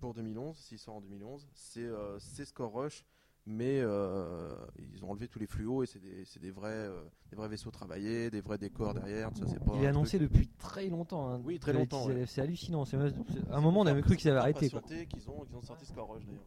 pour 0.00 0.14
2011, 0.14 0.56
s'il 0.56 0.78
sort 0.78 0.94
en 0.96 1.00
2011. 1.00 1.46
C'est 1.54 1.80
euh, 1.84 2.18
c'est 2.18 2.44
Score 2.44 2.72
Rush, 2.72 3.04
mais 3.46 3.80
euh, 3.80 4.54
ils 4.92 5.04
ont 5.04 5.10
enlevé 5.10 5.28
tous 5.28 5.38
les 5.38 5.46
fluos 5.46 5.82
et 5.82 5.86
c'est 5.86 5.98
des, 5.98 6.24
c'est 6.24 6.40
des 6.40 6.50
vrais, 6.50 6.70
euh, 6.72 7.02
des 7.30 7.36
vrais 7.36 7.48
vaisseaux 7.48 7.70
travaillés, 7.70 8.30
des 8.30 8.40
vrais 8.40 8.56
décors 8.58 8.94
derrière. 8.94 9.30
Ça, 9.36 9.44
c'est 9.46 9.58
pas 9.62 9.72
Il 9.76 9.84
est 9.84 9.86
annoncé 9.88 10.16
truc- 10.18 10.30
depuis 10.32 10.48
très 10.58 10.86
longtemps. 10.88 11.28
hein, 11.30 11.40
Oui, 11.44 11.58
très 11.58 11.72
longtemps, 11.74 12.06
ouais. 12.06 12.24
C'est 12.26 12.40
hallucinant. 12.40 12.84
c'est- 12.84 12.96
À 12.96 13.56
un 13.56 13.60
moment, 13.60 13.80
on 13.80 13.86
avait 13.86 14.00
cru 14.02 14.16
qu'ils 14.16 14.30
avaient 14.30 14.40
arrêté. 14.40 14.70
Quoi. 14.70 14.80
patienter 14.80 15.06
qu'ils 15.06 15.28
ont, 15.28 15.44
qu'ils 15.44 15.56
ont 15.56 15.62
sorti 15.62 15.84
Score 15.86 16.08
Rush 16.08 16.24
d'ailleurs. 16.24 16.40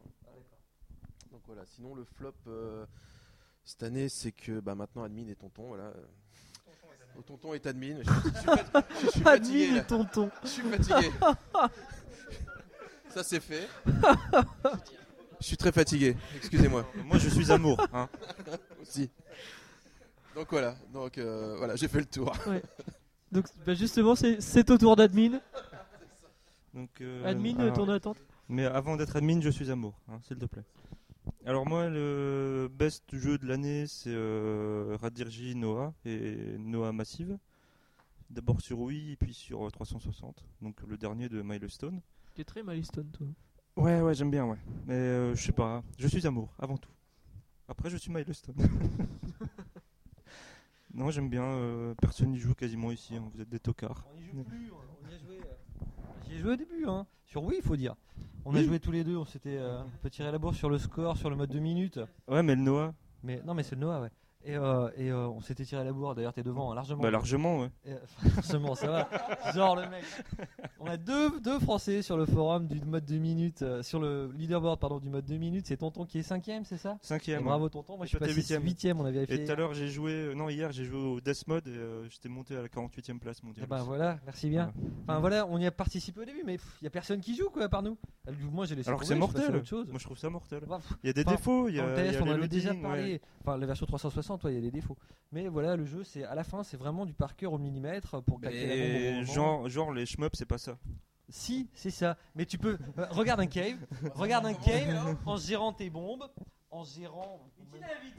Donc 1.30 1.42
voilà, 1.46 1.64
sinon 1.66 1.94
le 1.94 2.04
flop 2.04 2.32
euh, 2.48 2.84
cette 3.64 3.82
année, 3.84 4.08
c'est 4.08 4.32
que 4.32 4.58
bah, 4.60 4.74
maintenant 4.74 5.04
admin 5.04 5.28
et 5.28 5.36
tonton, 5.36 5.68
voilà. 5.68 5.92
Au 7.16 7.22
tonton 7.22 7.54
est 7.54 7.66
admin. 7.66 7.98
Je, 8.02 8.10
suis- 8.10 8.30
je 8.30 8.38
suis 8.38 8.44
fat- 8.44 8.84
je 9.02 9.06
suis 9.10 9.20
fatigué. 9.20 9.64
Admin 9.66 9.76
et 9.80 9.84
tonton. 9.86 10.30
Je 10.42 10.48
suis 10.48 10.62
fatigué. 10.62 11.10
Ça 13.10 13.22
c'est 13.24 13.40
fait. 13.40 13.68
Je 15.40 15.46
suis 15.46 15.56
très 15.56 15.72
fatigué, 15.72 16.16
excusez-moi. 16.36 16.84
Moi, 17.04 17.18
je 17.18 17.28
suis 17.28 17.52
amour, 17.52 17.80
hein. 17.92 18.08
Aussi. 18.82 19.10
Donc 20.34 20.48
voilà, 20.50 20.76
donc 20.92 21.18
euh, 21.18 21.56
voilà, 21.58 21.74
j'ai 21.76 21.88
fait 21.88 21.98
le 22.00 22.06
tour. 22.06 22.32
Ouais. 22.46 22.62
Donc 23.32 23.46
bah, 23.66 23.74
justement, 23.74 24.14
c'est 24.14 24.70
au 24.70 24.78
tour 24.78 24.96
d'admin. 24.96 25.40
Euh, 27.00 27.24
Admin, 27.24 27.58
alors- 27.58 27.76
ton 27.76 27.88
attente 27.88 28.18
Mais 28.48 28.64
avant 28.64 28.96
d'être 28.96 29.16
admin, 29.16 29.40
je 29.40 29.50
suis 29.50 29.70
amour, 29.70 29.94
hein, 30.08 30.20
s'il 30.22 30.38
te 30.38 30.46
plaît. 30.46 30.62
Alors 31.44 31.66
moi, 31.66 31.88
le 31.88 32.68
best 32.72 33.04
jeu 33.16 33.38
de 33.38 33.46
l'année, 33.46 33.86
c'est 33.86 34.10
euh, 34.12 34.96
Radirji 35.00 35.54
Noah 35.54 35.92
et 36.04 36.56
Noah 36.58 36.92
Massive. 36.92 37.36
D'abord 38.30 38.60
sur 38.60 38.78
Wii 38.80 39.12
et 39.12 39.16
puis 39.16 39.34
sur 39.34 39.66
euh, 39.66 39.70
360. 39.70 40.44
Donc 40.62 40.76
le 40.86 40.96
dernier 40.96 41.28
de 41.28 41.42
Milestone. 41.42 42.00
Tu 42.34 42.42
es 42.42 42.44
très 42.44 42.62
milestone, 42.62 43.08
toi. 43.10 43.26
Ouais, 43.78 44.00
ouais, 44.00 44.14
j'aime 44.14 44.30
bien, 44.30 44.44
ouais. 44.44 44.58
Mais 44.86 44.94
euh, 44.94 45.34
je 45.34 45.42
sais 45.42 45.52
pas, 45.52 45.82
je 45.98 46.08
suis 46.08 46.26
amour, 46.26 46.52
avant 46.58 46.76
tout. 46.76 46.90
Après, 47.68 47.90
je 47.90 47.96
suis 47.96 48.10
Milestone. 48.12 48.56
non, 50.94 51.10
j'aime 51.10 51.28
bien. 51.28 51.44
euh, 51.44 51.94
personne 52.00 52.30
n'y 52.30 52.38
joue 52.38 52.54
quasiment 52.54 52.90
ici, 52.90 53.14
hein, 53.16 53.28
vous 53.32 53.40
êtes 53.40 53.48
des 53.48 53.60
tocards. 53.60 54.04
On 54.12 54.18
y 54.18 54.24
joue 54.24 54.42
plus, 54.42 54.70
on 54.72 55.10
y 55.10 55.14
a 55.14 55.18
joué. 55.18 55.38
euh, 55.38 55.84
J'y 56.26 56.34
ai 56.34 56.38
joué 56.38 56.52
au 56.52 56.56
début, 56.56 56.84
hein. 56.86 57.06
Sur 57.26 57.44
Wii, 57.44 57.58
il 57.58 57.62
faut 57.64 57.76
dire. 57.76 57.94
On 58.44 58.54
a 58.54 58.58
Oui. 58.58 58.64
joué 58.64 58.80
tous 58.80 58.90
les 58.90 59.04
deux, 59.04 59.16
on 59.16 59.24
s'était 59.26 59.58
euh, 59.58 59.82
un 59.82 59.86
peu 60.02 60.10
tiré 60.10 60.32
la 60.32 60.38
bourre 60.38 60.54
sur 60.54 60.70
le 60.70 60.78
score, 60.78 61.16
sur 61.16 61.30
le 61.30 61.36
mode 61.36 61.50
2 61.50 61.58
minutes. 61.60 62.00
Ouais, 62.26 62.42
mais 62.42 62.56
le 62.56 62.62
Noah. 62.62 62.94
Mais 63.22 63.42
non, 63.44 63.54
mais 63.54 63.62
c'est 63.62 63.74
le 63.76 63.82
Noah, 63.82 64.00
ouais. 64.00 64.10
Et, 64.44 64.56
euh, 64.56 64.88
et, 64.96 65.10
euh, 65.10 65.26
on 65.28 65.40
s'était 65.40 65.64
tiré 65.64 65.82
la 65.84 65.92
bourre, 65.92 66.14
d'ailleurs 66.14 66.32
t'es 66.32 66.44
devant 66.44 66.70
hein, 66.70 66.74
largement. 66.76 67.02
Bah, 67.02 67.10
largement, 67.10 67.58
ouais. 67.60 67.70
Et, 67.84 67.92
euh, 67.92 67.96
largement, 68.36 68.74
ça 68.76 68.86
va. 68.86 69.52
Genre 69.52 69.74
le 69.76 69.82
mec. 69.88 70.04
On 70.78 70.86
a 70.86 70.96
deux, 70.96 71.40
deux 71.40 71.58
Français 71.58 72.02
sur 72.02 72.16
le 72.16 72.24
forum 72.24 72.68
du 72.68 72.80
mode 72.80 73.04
2 73.04 73.16
minutes, 73.16 73.62
euh, 73.62 73.82
sur 73.82 73.98
le 73.98 74.30
leaderboard 74.36 74.78
pardon, 74.78 75.00
du 75.00 75.10
mode 75.10 75.24
2 75.26 75.36
minutes. 75.36 75.66
C'est 75.66 75.76
Tonton 75.78 76.06
qui 76.06 76.20
est 76.20 76.22
cinquième, 76.22 76.64
c'est 76.64 76.76
ça? 76.78 76.98
Cinquième. 77.02 77.40
Et 77.40 77.44
Bravo 77.44 77.68
Tonton, 77.68 77.96
moi 77.96 78.06
je 78.06 78.10
suis 78.10 78.18
passé 78.18 78.32
huitième. 78.32 78.62
huitième, 78.62 79.00
on 79.00 79.04
a 79.06 79.10
vérifié. 79.10 79.42
Et 79.42 79.44
tout 79.44 79.50
à 79.52 79.56
l'heure, 79.56 79.74
j'ai 79.74 79.88
joué. 79.88 80.12
euh, 80.12 80.34
Non, 80.34 80.48
hier, 80.48 80.70
j'ai 80.70 80.84
joué 80.84 80.98
au 80.98 81.20
Death 81.20 81.46
Mode 81.48 81.66
et 81.66 81.70
euh, 81.70 82.08
j'étais 82.08 82.28
monté 82.28 82.56
à 82.56 82.62
la 82.62 82.68
48ème 82.68 83.18
place 83.18 83.42
mondiale. 83.42 83.66
Eh 83.66 83.68
ben 83.68 83.82
voilà, 83.82 84.18
merci 84.24 84.48
bien. 84.48 84.72
Enfin 85.02 85.18
voilà, 85.18 85.46
on 85.48 85.58
y 85.58 85.66
a 85.66 85.72
participé 85.72 86.20
au 86.20 86.24
début, 86.24 86.42
mais 86.46 86.58
il 86.80 86.84
y 86.84 86.86
a 86.86 86.90
personne 86.90 87.20
qui 87.20 87.34
joue 87.34 87.50
quoi, 87.50 87.64
à 87.64 87.68
part 87.68 87.82
nous. 87.82 87.98
Euh, 88.28 88.32
Moi 88.52 88.66
j'ai 88.66 88.76
laissé 88.76 88.88
Alors 88.88 89.02
c'est 89.02 89.14
à 89.14 89.16
mortel. 89.16 89.50
Moi, 89.50 89.98
je 89.98 90.04
trouve 90.04 90.16
ça 90.16 90.30
mortel. 90.30 90.62
Bah, 90.68 90.78
Il 91.02 91.08
y 91.08 91.10
a 91.10 91.12
des 91.12 91.22
enfin, 91.26 91.32
défauts. 91.32 91.68
Il 91.68 91.74
y 91.74 91.80
a, 91.80 91.84
on 92.22 92.28
en 92.28 92.30
avait 92.30 92.46
déjà 92.48 92.72
parlé. 92.72 93.20
Enfin, 93.40 93.56
la 93.58 93.66
version 93.66 93.84
360, 93.86 94.27
ouais, 94.36 94.52
il 94.52 94.54
y 94.54 94.58
a 94.58 94.60
des 94.62 94.70
défauts. 94.70 94.96
Mais 95.32 95.48
voilà, 95.48 95.76
le 95.76 95.84
jeu, 95.84 96.04
c'est 96.04 96.24
à 96.24 96.34
la 96.34 96.44
fin, 96.44 96.62
c'est 96.64 96.76
vraiment 96.76 97.04
du 97.06 97.12
par 97.14 97.36
cœur 97.36 97.52
au 97.52 97.58
millimètre 97.58 98.22
pour 98.22 98.38
la 98.40 98.50
bombe 98.50 98.62
au 98.62 99.12
moment. 99.12 99.24
genre, 99.24 99.68
genre, 99.68 99.92
les 99.92 100.06
shmups, 100.06 100.36
c'est 100.38 100.46
pas 100.46 100.58
ça. 100.58 100.78
Si, 101.28 101.68
c'est 101.74 101.90
ça. 101.90 102.16
Mais 102.34 102.46
tu 102.46 102.56
peux. 102.56 102.78
euh, 102.98 103.06
regarde 103.10 103.40
un 103.40 103.46
cave. 103.46 103.76
regarde 104.14 104.46
un 104.46 104.54
cave 104.54 105.16
en 105.26 105.36
gérant 105.36 105.72
tes 105.74 105.90
bombes. 105.90 106.24
En 106.70 106.84
gérant. 106.84 107.40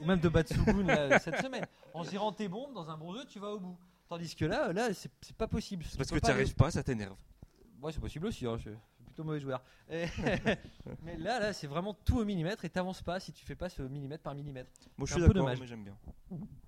Ou 0.00 0.04
même 0.04 0.20
de 0.20 0.28
Batsugun 0.28 0.82
là, 0.84 1.18
cette 1.20 1.40
semaine. 1.42 1.66
En 1.94 2.04
gérant 2.04 2.32
tes 2.32 2.48
bombes 2.48 2.72
dans 2.74 2.88
un 2.90 2.96
bon 2.96 3.12
jeu, 3.14 3.24
tu 3.28 3.38
vas 3.40 3.48
au 3.52 3.58
bout. 3.60 3.76
Tandis 4.08 4.34
que 4.34 4.44
là, 4.44 4.72
là 4.72 4.92
c'est 4.94 5.10
c'est 5.20 5.36
pas 5.36 5.46
possible. 5.48 5.84
Parce 5.96 6.08
Tu 6.08 6.14
que 6.14 6.20
tu 6.20 6.26
aller- 6.26 6.40
arrives 6.40 6.54
pas, 6.54 6.70
ça 6.70 6.82
t'énerve. 6.82 7.16
Ouais, 7.82 7.92
c'est 7.92 8.00
possible 8.00 8.26
aussi. 8.26 8.46
hein, 8.46 8.56
Je 8.58 8.70
plutôt 9.20 9.24
mauvais 9.24 9.40
joueur. 9.40 9.62
Et- 9.90 10.06
mais 11.02 11.16
là, 11.16 11.40
là, 11.40 11.52
c'est 11.52 11.66
vraiment 11.66 11.94
tout 11.94 12.18
au 12.18 12.24
millimètre 12.24 12.64
et 12.64 12.70
t'avances 12.70 13.02
pas 13.02 13.20
si 13.20 13.32
tu 13.32 13.44
fais 13.44 13.54
pas 13.56 13.68
ce 13.68 13.82
millimètre 13.82 14.22
par 14.22 14.34
millimètre. 14.34 14.70
Moi, 14.98 15.06
je 15.06 15.12
suis 15.12 15.20
d'accord, 15.34 15.48
mais 15.60 15.66
j'aime 15.66 15.84
bien. 15.84 15.96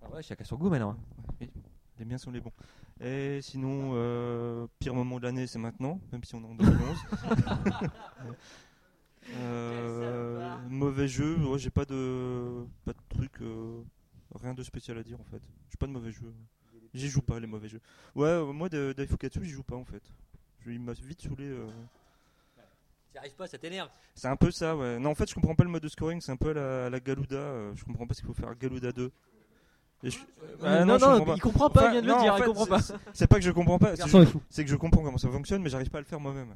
Ah 0.03 0.11
ouais, 0.11 0.23
chacun 0.23 0.45
son 0.45 0.57
goût 0.57 0.69
maintenant. 0.71 0.97
hein. 1.41 1.47
Les 1.99 2.05
biens 2.05 2.19
sont 2.19 2.31
les 2.31 2.41
bons. 2.41 2.53
Et 3.01 3.41
sinon, 3.43 3.93
euh, 3.95 4.67
pire 4.79 4.95
moment 4.95 5.19
de 5.19 5.25
l'année, 5.25 5.47
c'est 5.47 5.59
maintenant, 5.59 6.01
même 6.13 6.25
si 6.25 6.35
on 6.35 6.43
est 6.43 6.47
en 6.47 6.55
2011. 6.55 6.99
Euh, 9.37 10.57
mauvais 10.69 11.07
jeu, 11.07 11.37
ouais, 11.47 11.59
j'ai 11.59 11.71
pas 11.71 11.85
de 11.85 12.67
pas 12.85 12.93
de 12.93 12.99
truc, 13.09 13.31
euh, 13.41 13.81
rien 14.35 14.53
de 14.53 14.63
spécial 14.65 14.99
à 14.99 15.03
dire 15.05 15.21
en 15.21 15.25
fait. 15.25 15.41
J'ai 15.71 15.77
pas 15.77 15.87
de 15.87 15.93
mauvais 15.93 16.11
jeu. 16.11 16.35
J'y 16.93 17.09
joue 17.09 17.23
pas 17.23 17.39
les 17.39 17.47
mauvais 17.47 17.69
jeux. 17.69 17.81
Ouais, 18.17 18.27
euh, 18.29 18.53
moi 18.53 18.69
de- 18.69 18.93
Daifukatsu, 18.97 19.45
j'y 19.45 19.51
joue 19.51 19.63
pas 19.63 19.77
en 19.77 19.85
fait. 19.85 20.03
Je, 20.61 20.73
il 20.73 20.81
m'a 20.81 20.93
vite 20.93 21.23
saoulé. 21.23 21.45
Pas, 23.37 23.47
ça 23.47 23.59
t'énerve. 23.59 23.89
C'est 24.15 24.29
un 24.29 24.37
peu 24.37 24.51
ça, 24.51 24.77
ouais. 24.77 24.99
Non, 24.99 25.11
en 25.11 25.15
fait, 25.15 25.29
je 25.29 25.35
comprends 25.35 25.55
pas 25.55 25.65
le 25.65 25.71
mode 25.71 25.83
de 25.83 25.89
scoring, 25.89 26.21
c'est 26.21 26.33
un 26.33 26.37
peu 26.37 26.53
la, 26.53 26.91
la 26.91 27.01
Galuda. 27.01 27.37
euh, 27.37 27.73
je 27.75 27.85
comprends 27.85 28.07
pas 28.07 28.15
ce 28.15 28.21
qu'il 28.21 28.27
faut 28.29 28.35
faire 28.35 28.55
Galuda 28.57 28.93
2. 28.93 29.11
Et 30.05 30.11
je- 30.11 30.19
non, 30.19 30.25
je 30.99 31.05
non, 31.05 31.19
comprends 31.19 31.35
il 31.37 31.41
comprend 31.41 31.71
pas, 31.71 31.87
il 31.87 31.91
vient 31.93 32.03
de 32.03 32.07
le 32.09 32.13
non, 32.13 32.23
dire, 32.23 32.33
en 32.33 32.37
il 32.37 32.41
fait, 32.41 32.47
comprend 32.49 32.67
pas. 32.67 32.81
c'est- 32.83 32.95
C'est 33.13 33.27
pas 33.29 33.37
que 33.37 33.43
je 33.45 33.51
comprends 33.53 33.79
pas, 33.79 33.93
c'est 33.93 33.99
Garçon 33.99 34.23
est 34.23 34.27
fou. 34.27 34.43
c'est 34.51 34.65
que 34.65 34.71
je 34.71 34.75
comprends 34.77 35.03
comment 35.03 35.17
ça 35.19 35.31
fonctionne, 35.31 35.63
mais 35.63 35.71
j'arrive 35.71 35.91
pas 35.91 35.99
à 35.99 36.01
le 36.01 36.07
faire 36.07 36.19
moi-même. 36.21 36.55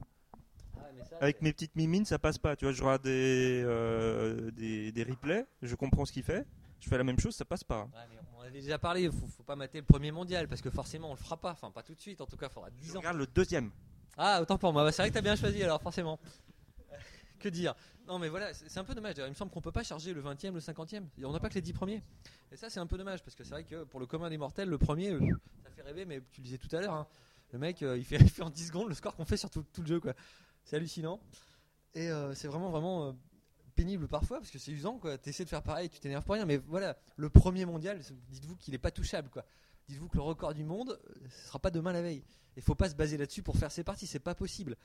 Avec 1.20 1.40
mes 1.40 1.52
petites 1.52 1.74
mimines, 1.76 2.04
ça 2.04 2.18
passe 2.18 2.36
pas. 2.36 2.56
Tu 2.56 2.66
vois, 2.66 2.72
je 2.72 2.82
regarde 2.82 3.02
des, 3.02 3.62
euh, 3.64 4.50
des, 4.50 4.92
des 4.92 5.02
replays, 5.02 5.46
je 5.62 5.74
comprends 5.74 6.04
ce 6.04 6.12
qu'il 6.12 6.22
fait, 6.22 6.44
je 6.80 6.88
fais 6.90 6.98
la 6.98 7.04
même 7.04 7.18
chose, 7.18 7.34
ça 7.34 7.44
passe 7.46 7.64
pas. 7.64 7.84
Ouais, 7.84 8.00
mais 8.10 8.18
on 8.36 8.40
en 8.40 8.42
avait 8.42 8.60
déjà 8.60 8.78
parlé, 8.78 9.08
faut, 9.10 9.26
faut 9.34 9.42
pas 9.42 9.56
mater 9.56 9.78
le 9.78 9.84
premier 9.84 10.12
mondial 10.12 10.46
parce 10.46 10.60
que 10.60 10.68
forcément 10.68 11.08
on 11.08 11.14
le 11.14 11.18
fera 11.18 11.38
pas, 11.38 11.52
enfin 11.52 11.70
pas 11.70 11.82
tout 11.82 11.94
de 11.94 12.00
suite, 12.00 12.20
en 12.20 12.26
tout 12.26 12.36
cas 12.36 12.48
il 12.50 12.52
faudra 12.52 12.68
10 12.70 12.96
ans. 12.96 12.98
Regarde 12.98 13.16
le 13.16 13.26
deuxième. 13.26 13.70
Ah, 14.16 14.40
autant 14.40 14.56
pour 14.56 14.72
moi, 14.72 14.84
Bah, 14.84 14.92
c'est 14.92 15.02
vrai 15.02 15.10
que 15.10 15.14
t'as 15.14 15.20
bien 15.20 15.36
choisi 15.36 15.62
alors 15.62 15.80
forcément. 15.80 16.18
que 17.38 17.48
dire? 17.48 17.74
Non 18.06 18.18
mais 18.20 18.28
voilà, 18.28 18.54
c'est 18.54 18.78
un 18.78 18.84
peu 18.84 18.94
dommage, 18.94 19.14
il 19.18 19.28
me 19.28 19.34
semble 19.34 19.50
qu'on 19.50 19.60
peut 19.60 19.72
pas 19.72 19.82
charger 19.82 20.14
le 20.14 20.20
20 20.20 20.44
e 20.44 20.50
le 20.52 20.60
50 20.60 20.94
e 20.94 21.00
on 21.24 21.32
n'a 21.32 21.40
pas 21.40 21.48
que 21.48 21.54
les 21.54 21.60
10 21.60 21.72
premiers. 21.72 22.02
Et 22.52 22.56
ça 22.56 22.70
c'est 22.70 22.78
un 22.78 22.86
peu 22.86 22.96
dommage 22.96 23.22
parce 23.22 23.34
que 23.34 23.42
c'est 23.42 23.50
vrai 23.50 23.64
que 23.64 23.82
pour 23.82 23.98
le 23.98 24.06
commun 24.06 24.30
des 24.30 24.38
mortels, 24.38 24.68
le 24.68 24.78
premier, 24.78 25.10
euh, 25.10 25.20
ça 25.64 25.70
fait 25.70 25.82
rêver, 25.82 26.04
mais 26.04 26.22
tu 26.30 26.40
le 26.40 26.44
disais 26.44 26.58
tout 26.58 26.74
à 26.74 26.80
l'heure, 26.80 26.94
hein, 26.94 27.06
le 27.52 27.58
mec 27.58 27.82
euh, 27.82 27.98
il, 27.98 28.04
fait, 28.04 28.18
en 28.40 28.48
10 28.50 28.68
secondes 28.68 28.88
le 28.88 28.94
score 28.94 29.16
qu'on 29.16 29.24
fait 29.24 29.36
sur 29.36 29.50
tout, 29.50 29.64
le 29.78 29.86
jeu 29.86 30.00
quoi. 30.00 30.14
C'est 30.64 30.76
hallucinant. 30.76 31.20
Et 31.94 32.08
euh, 32.10 32.32
c'est 32.34 32.46
vraiment 32.46 32.70
vraiment 32.70 33.16
pénible 33.74 34.06
parfois 34.06 34.38
parce 34.38 34.50
que 34.52 34.58
c'est 34.60 34.70
usant 34.70 34.98
quoi. 34.98 35.18
T'essaies 35.18 35.44
de 35.44 35.48
faire 35.48 35.62
pareil, 35.62 35.90
tu 35.90 35.98
t'énerves 35.98 36.24
pour 36.24 36.36
rien, 36.36 36.46
mais 36.46 36.58
voilà, 36.58 36.96
le 37.16 37.28
premier 37.28 37.66
mondial, 37.66 38.00
dites-vous 38.28 38.54
qu'il 38.54 38.72
est 38.72 38.78
pas 38.78 38.92
touchable 38.92 39.30
quoi. 39.30 39.44
Dites-vous 39.88 40.08
que 40.08 40.16
le 40.16 40.22
record 40.22 40.54
du 40.54 40.64
monde, 40.64 40.98
ce 41.28 41.48
sera 41.48 41.58
pas 41.58 41.70
demain 41.70 41.92
la 41.92 42.02
veille. 42.02 42.24
Il 42.56 42.62
faut 42.62 42.74
pas 42.74 42.88
se 42.88 42.94
baser 42.94 43.16
là-dessus 43.16 43.42
pour 43.42 43.56
faire 43.56 43.70
ses 43.70 43.84
parties, 43.84 44.06
c'est 44.06 44.18
pas 44.18 44.34
possible. 44.34 44.76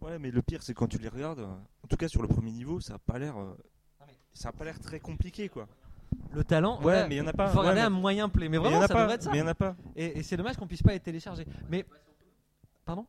Ouais, 0.00 0.18
mais 0.18 0.30
le 0.30 0.42
pire, 0.42 0.62
c'est 0.62 0.74
quand 0.74 0.86
tu 0.88 0.98
les 0.98 1.08
regardes, 1.08 1.40
en 1.40 1.86
tout 1.88 1.96
cas 1.96 2.08
sur 2.08 2.22
le 2.22 2.28
premier 2.28 2.50
niveau, 2.52 2.80
ça 2.80 2.94
a 2.94 2.98
pas 2.98 3.18
l'air. 3.18 3.36
euh, 3.38 3.54
Ça 4.32 4.50
a 4.50 4.52
pas 4.52 4.64
l'air 4.64 4.78
très 4.78 5.00
compliqué 5.00 5.48
quoi. 5.48 5.66
Le 6.32 6.44
talent, 6.44 6.76
Ouais, 6.76 6.82
voilà, 6.82 7.08
mais 7.08 7.16
il 7.16 7.18
y 7.18 7.20
en 7.20 7.26
a 7.26 7.32
pas. 7.32 7.46
Il 7.46 7.50
faut 7.50 7.54
Ouais, 7.56 7.60
regarder 7.62 7.80
mais- 7.80 7.86
un 7.86 7.90
moyen 7.90 8.28
play, 8.28 8.48
mais 8.48 8.58
mais 8.58 8.64
il 8.64 8.66
y 8.66 8.70
vraiment 8.70 8.78
en 8.78 8.82
a 8.84 8.88
ça 8.88 8.94
pas, 8.94 9.00
devrait 9.02 9.14
être 9.16 9.22
ça. 9.22 9.30
mais 9.30 9.38
il 9.38 9.40
y 9.40 9.44
en 9.44 9.46
a 9.48 9.54
pas. 9.54 9.76
Et, 9.96 10.18
et 10.18 10.22
c'est 10.22 10.36
dommage 10.36 10.56
qu'on 10.56 10.66
puisse 10.66 10.82
pas 10.82 10.94
être 10.94 11.02
téléchargé. 11.02 11.46
Mais 11.68 11.84
pardon? 12.84 13.06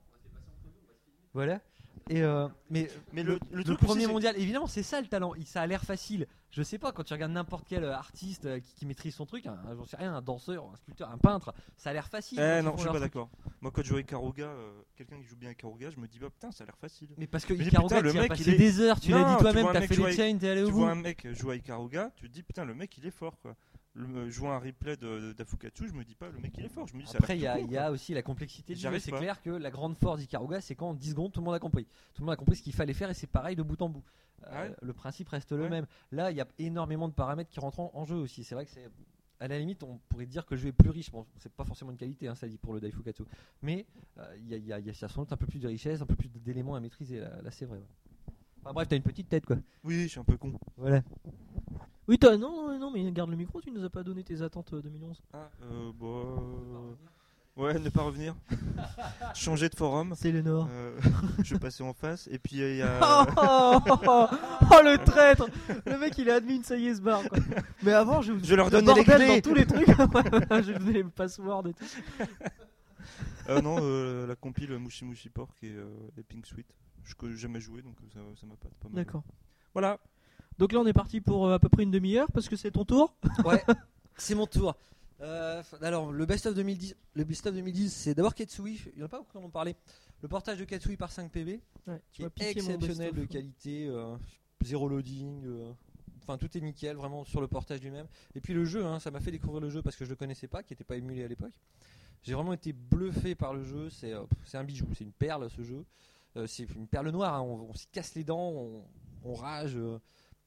Voilà. 1.33 1.61
Et 2.09 2.21
euh, 2.23 2.47
mais, 2.69 2.89
Mais 3.13 3.23
le, 3.23 3.39
le- 3.51 3.63
premier 3.77 4.07
mondial, 4.07 4.35
évidemment, 4.37 4.67
c'est 4.67 4.83
ça 4.83 4.99
le 5.01 5.07
talent. 5.07 5.33
Ça 5.45 5.61
a 5.61 5.67
l'air 5.67 5.83
facile. 5.83 6.27
Je 6.49 6.63
sais 6.63 6.77
pas 6.77 6.91
quand 6.91 7.03
tu 7.03 7.13
regardes 7.13 7.31
n'importe 7.31 7.65
quel 7.69 7.85
euh, 7.85 7.93
artiste 7.95 8.45
euh, 8.45 8.59
qui, 8.59 8.73
qui 8.75 8.85
maîtrise 8.85 9.15
son 9.15 9.25
truc, 9.25 9.45
un, 9.45 9.57
j'en 9.73 9.85
sais 9.85 9.95
rien, 9.95 10.13
un 10.13 10.21
danseur, 10.21 10.65
un 10.73 10.75
sculpteur, 10.75 11.09
un 11.09 11.17
peintre, 11.17 11.53
ça 11.77 11.91
a 11.91 11.93
l'air 11.93 12.09
facile. 12.09 12.39
Eh 12.41 12.59
ils 12.59 12.65
non, 12.65 12.73
je 12.75 12.81
suis 12.81 12.89
pas 12.91 12.99
d'accord. 12.99 13.29
Moi, 13.61 13.71
quand 13.71 13.81
je 13.83 13.87
joue 13.87 13.93
avec 13.93 14.07
Karuga, 14.07 14.47
euh, 14.47 14.71
quelqu'un 14.97 15.17
qui 15.21 15.27
joue 15.27 15.37
bien 15.37 15.47
avec 15.49 15.59
Karuga, 15.59 15.89
je 15.91 15.99
me 15.99 16.07
dis, 16.07 16.19
bah 16.19 16.29
putain, 16.29 16.51
ça 16.51 16.63
a 16.63 16.67
l'air 16.67 16.75
facile. 16.77 17.07
Mais 17.17 17.27
parce 17.27 17.45
que 17.45 17.53
putain, 17.53 18.01
le 18.01 18.11
tu 18.11 18.17
mec, 18.17 18.27
passé 18.27 18.43
il 18.47 18.53
est- 18.55 18.57
des 18.57 18.79
heures, 18.81 18.99
tu 18.99 19.11
l'as 19.11 19.23
dit 19.23 19.35
tu 19.35 19.41
toi-même, 19.43 19.67
t'as 19.71 19.81
fait 19.87 19.95
les 19.95 20.11
chains, 20.11 20.37
t'es 20.37 20.49
allé 20.49 20.63
au 20.63 20.65
Tu 20.67 20.71
bout. 20.73 20.79
vois 20.79 20.91
un 20.91 20.95
mec 20.95 21.25
jouer 21.33 21.51
avec 21.51 21.63
Karuga, 21.63 22.11
tu 22.17 22.27
te 22.27 22.33
dis, 22.33 22.43
putain, 22.43 22.65
le 22.65 22.73
mec 22.73 22.97
il 22.97 23.05
est 23.05 23.11
fort 23.11 23.39
quoi. 23.41 23.55
Le, 23.93 24.29
jouer 24.29 24.47
un 24.47 24.57
replay 24.59 24.95
de 24.95 25.33
d'Afukatsu, 25.33 25.89
je 25.89 25.93
me 25.93 26.05
dis 26.05 26.15
pas, 26.15 26.29
le 26.29 26.39
mec 26.39 26.53
il 26.57 26.63
est 26.63 26.69
fort. 26.69 26.87
Je 26.87 26.95
me 26.95 27.01
dis, 27.01 27.07
Après, 27.17 27.37
il 27.37 27.41
y, 27.41 27.47
a- 27.47 27.59
y 27.59 27.89
aussi 27.91 28.13
la 28.13 28.21
complexité 28.21 28.73
du 28.73 28.79
jeu. 28.79 28.99
C'est 28.99 29.11
clair 29.19 29.41
que 29.41 29.49
la 29.49 29.69
grande 29.69 29.97
force 29.97 30.19
d'Ikaruga, 30.21 30.61
c'est 30.61 30.75
qu'en 30.75 30.93
10 30.93 31.09
secondes, 31.09 31.31
tout 31.33 31.41
le 31.41 31.45
monde 31.45 31.55
a 31.55 31.59
compris. 31.59 31.85
Tout 32.13 32.21
le 32.21 32.25
monde 32.27 32.33
a 32.33 32.37
compris 32.37 32.55
ce 32.55 32.63
qu'il 32.63 32.73
fallait 32.73 32.93
faire 32.93 33.09
et 33.09 33.13
c'est 33.13 33.27
pareil 33.27 33.57
de 33.57 33.63
bout 33.63 33.81
en 33.81 33.89
bout. 33.89 34.03
Euh, 34.43 34.47
Ah 34.49 34.61
ouais 34.63 34.75
le 34.81 34.93
principe 34.93 35.27
reste 35.27 35.51
le 35.51 35.67
même. 35.69 35.85
Là, 36.13 36.31
il 36.31 36.37
y 36.37 36.41
a 36.41 36.47
énormément 36.57 37.09
de 37.09 37.13
paramètres 37.13 37.49
qui 37.49 37.59
rentrent 37.59 37.81
en, 37.81 37.91
en 37.93 38.05
jeu 38.05 38.15
aussi. 38.15 38.43
C'est 38.45 38.55
vrai 38.55 38.65
que 38.65 38.71
c'est. 38.71 38.89
À 39.41 39.47
la 39.47 39.57
limite, 39.59 39.81
on 39.83 39.99
pourrait 40.07 40.27
dire 40.27 40.45
que 40.45 40.53
le 40.53 40.61
jeu 40.61 40.69
est 40.69 40.71
plus 40.71 40.89
riche. 40.91 41.11
Bon, 41.11 41.25
c'est 41.39 41.51
pas 41.51 41.65
forcément 41.65 41.89
une 41.91 41.97
qualité, 41.97 42.27
hein, 42.27 42.35
ça 42.35 42.47
dit 42.47 42.57
pour 42.59 42.73
le 42.75 42.79
Daifukatsu. 42.79 43.23
Mais 43.63 43.85
euh, 44.19 44.35
il 44.37 44.47
y, 44.47 44.53
a, 44.53 44.57
y 44.57 44.71
a- 44.73 44.79
y 44.79 44.89
a 44.89 44.93
sans 44.93 45.21
doute 45.23 45.33
un 45.33 45.37
peu 45.37 45.47
plus 45.47 45.59
de 45.59 45.67
richesse, 45.67 45.99
un 46.01 46.05
peu 46.05 46.15
plus 46.15 46.29
d'éléments 46.29 46.75
à 46.75 46.79
maîtriser. 46.79 47.19
Là, 47.19 47.41
là, 47.41 47.49
c'est 47.51 47.65
vrai. 47.65 47.79
ouais. 47.79 47.83
Enfin, 48.63 48.71
bref, 48.73 48.87
t'as 48.87 48.95
une 48.95 49.01
petite 49.03 49.27
tête 49.29 49.45
quoi. 49.45 49.57
Oui, 49.83 50.03
je 50.03 50.07
suis 50.07 50.19
un 50.19 50.23
peu 50.23 50.37
con. 50.37 50.53
Voilà. 50.77 51.01
Oui, 52.11 52.19
toi, 52.19 52.35
non, 52.35 52.67
non, 52.67 52.77
non, 52.77 52.91
mais 52.91 53.09
garde 53.13 53.29
le 53.29 53.37
micro, 53.37 53.61
tu 53.61 53.71
nous 53.71 53.85
as 53.85 53.89
pas 53.89 54.03
donné 54.03 54.21
tes 54.21 54.41
attentes 54.41 54.73
euh, 54.73 54.81
2011. 54.81 55.21
Ah, 55.31 55.49
euh, 55.61 55.91
bah, 55.97 56.07
euh, 56.07 56.93
Ouais, 57.55 57.79
ne 57.79 57.87
pas 57.87 58.01
revenir. 58.01 58.35
Changer 59.33 59.69
de 59.69 59.75
forum. 59.77 60.13
C'est 60.17 60.33
le 60.33 60.41
Nord. 60.41 60.67
Euh, 60.69 60.99
je 61.41 61.55
passer 61.55 61.83
en 61.83 61.93
face. 61.93 62.27
Et 62.29 62.37
puis 62.37 62.57
il 62.57 62.75
y 62.75 62.81
a. 62.81 62.99
oh, 63.01 63.25
oh, 63.87 64.27
oh, 64.27 64.81
le 64.83 64.97
traître 64.97 65.47
Le 65.85 65.97
mec 65.97 66.17
il 66.17 66.27
est 66.27 66.33
admin, 66.33 66.61
ça 66.63 66.75
y 66.75 66.87
est, 66.87 66.95
se 66.95 67.01
barre 67.01 67.23
quoi. 67.29 67.39
Mais 67.81 67.93
avant, 67.93 68.21
je, 68.21 68.33
Je 68.43 68.55
leur 68.55 68.69
le 68.69 68.81
donne 68.81 68.93
les 68.93 69.05
clés. 69.05 69.27
dans 69.27 69.39
tous 69.39 69.55
les 69.55 69.65
trucs. 69.65 69.87
je 69.87 70.77
donner 70.79 70.91
les 70.91 71.03
passwords 71.05 71.65
et 71.69 71.73
tout. 71.73 71.85
Euh, 73.47 73.61
non, 73.61 73.77
euh, 73.79 74.27
la 74.27 74.35
compile 74.35 74.77
Mushi 74.79 75.05
Mushi 75.05 75.29
Pork 75.29 75.63
et, 75.63 75.69
euh, 75.69 75.87
et 76.17 76.23
Pink 76.23 76.45
Sweet. 76.45 76.67
Je 77.05 77.13
n'ai 77.25 77.37
jamais 77.37 77.61
joué 77.61 77.81
donc 77.81 77.95
ça 78.13 78.19
ça 78.35 78.45
m'a 78.45 78.57
pas, 78.57 78.67
pas 78.81 78.89
mal. 78.89 78.95
D'accord. 78.95 79.23
Voilà. 79.73 79.97
Donc 80.57 80.73
là, 80.73 80.79
on 80.79 80.85
est 80.85 80.93
parti 80.93 81.21
pour 81.21 81.47
euh, 81.47 81.55
à 81.55 81.59
peu 81.59 81.69
près 81.69 81.83
une 81.83 81.91
demi-heure 81.91 82.31
parce 82.31 82.47
que 82.49 82.55
c'est 82.55 82.71
ton 82.71 82.85
tour. 82.85 83.13
Ouais, 83.45 83.63
c'est 84.17 84.35
mon 84.35 84.45
tour. 84.47 84.75
Euh, 85.21 85.61
alors, 85.81 86.11
le 86.11 86.25
best 86.25 86.45
of 86.47 86.55
2010, 86.55 86.95
le 87.13 87.23
best 87.23 87.45
of 87.47 87.53
2010, 87.53 87.93
c'est 87.93 88.13
d'abord 88.15 88.33
Katsui. 88.35 88.81
Il 88.93 88.97
n'y 88.97 89.03
en 89.03 89.05
a 89.05 89.09
pas 89.09 89.17
beaucoup 89.19 89.31
qui 89.31 89.37
en 89.37 89.43
ont 89.47 89.49
parlé. 89.49 89.75
Le 90.21 90.27
portage 90.27 90.57
de 90.59 90.65
Katsui 90.65 90.97
par 90.97 91.09
5PB, 91.11 91.59
Ouais, 91.87 91.99
qui 92.11 92.23
est 92.23 92.25
exceptionnel 92.41 92.79
de 93.11 93.15
best-of. 93.15 93.27
qualité, 93.27 93.87
euh, 93.87 94.15
zéro 94.63 94.87
loading. 94.87 95.43
euh, 95.45 95.71
Enfin, 96.23 96.37
tout 96.37 96.55
est 96.55 96.61
nickel, 96.61 96.95
vraiment 96.95 97.23
sur 97.23 97.41
le 97.41 97.47
portage 97.47 97.81
lui-même. 97.81 98.05
Et 98.35 98.41
puis 98.41 98.53
le 98.53 98.63
jeu, 98.63 98.85
hein, 98.85 98.99
ça 98.99 99.09
m'a 99.09 99.19
fait 99.19 99.31
découvrir 99.31 99.59
le 99.59 99.69
jeu 99.71 99.81
parce 99.81 99.95
que 99.95 100.05
je 100.05 100.09
le 100.11 100.15
connaissais 100.15 100.47
pas, 100.47 100.61
qui 100.61 100.73
n'était 100.73 100.83
pas 100.83 100.95
émulé 100.95 101.23
à 101.23 101.27
l'époque. 101.27 101.53
J'ai 102.21 102.35
vraiment 102.35 102.53
été 102.53 102.71
bluffé 102.73 103.33
par 103.33 103.55
le 103.55 103.63
jeu. 103.63 103.89
C'est 103.89 104.13
un 104.55 104.63
bijou, 104.63 104.85
c'est 104.95 105.03
une 105.03 105.11
perle 105.11 105.49
ce 105.49 105.63
jeu. 105.63 105.83
C'est 106.45 106.69
une 106.75 106.85
perle 106.85 107.09
noire. 107.09 107.33
hein, 107.33 107.41
On, 107.41 107.69
on 107.71 107.73
se 107.73 107.87
casse 107.91 108.13
les 108.13 108.23
dents, 108.23 108.51
on, 108.51 108.83
on 109.25 109.33
rage. 109.33 109.75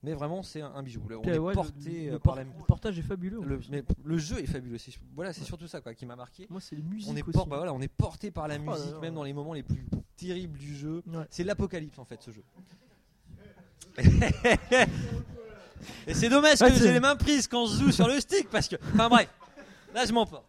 Mais 0.05 0.13
vraiment, 0.15 0.43
c'est 0.43 0.61
un, 0.61 0.73
un 0.75 0.83
bijou. 0.83 1.01
Là, 1.09 1.17
on 1.19 1.23
est 1.25 1.39
ouais, 1.39 1.55
porté 1.55 2.07
le, 2.07 2.13
euh, 2.13 2.19
por- 2.19 2.35
par 2.35 2.37
la. 2.37 2.45
le 2.45 2.51
portage 2.69 2.99
est 2.99 3.03
fabuleux. 3.03 3.41
Le, 3.45 3.59
mais 3.71 3.83
le 4.05 4.19
jeu 4.19 4.39
est 4.39 4.47
fabuleux. 4.47 4.79
c'est- 4.79 4.93
Voilà, 5.15 5.33
c'est 5.33 5.45
surtout 5.45 5.67
ça 5.67 5.81
quoi, 5.81 5.95
qui 5.95 6.07
m'a 6.07 6.15
marqué. 6.17 6.47
Moi, 6.51 6.61
c'est 6.61 6.77
les 6.77 6.83
musiques 6.83 7.11
On 7.13 7.17
est, 7.17 7.23
por- 7.23 7.47
bah 7.47 7.57
voilà, 7.57 7.73
on 7.73 7.81
est 7.81 7.89
porté 7.89 8.31
par 8.31 8.47
la 8.47 8.57
Oh 8.57 8.71
musique, 8.71 8.93
là. 8.93 9.01
même 9.01 9.15
dans 9.15 9.25
les 9.25 9.33
moments 9.33 9.55
les 9.55 9.63
plus 9.63 9.85
terribles 10.17 10.59
du 10.59 10.77
jeu. 10.77 11.03
Ouais. 11.07 11.25
C'est 11.31 11.43
l'apocalypse 11.45 11.99
en 11.99 12.05
fait 12.05 12.23
ce 12.23 12.31
jeu. 12.31 12.45
Et 16.07 16.15
c'est 16.15 16.29
dommage 16.29 16.61
Ouais, 16.63 16.71
que 16.71 16.77
j'ai 16.79 16.93
les 16.93 17.01
mains 17.01 17.17
prises 17.17 17.47
quand 17.47 17.67
je 17.67 17.77
joue 17.85 17.93
sur 17.93 18.09
le 18.09 18.19
stick 18.21 18.49
parce 18.51 18.69
que. 18.69 18.77
Enfin 18.95 19.09
bref, 19.09 19.29
là 19.95 20.05
je 20.07 20.13
m'emporte. 20.13 20.45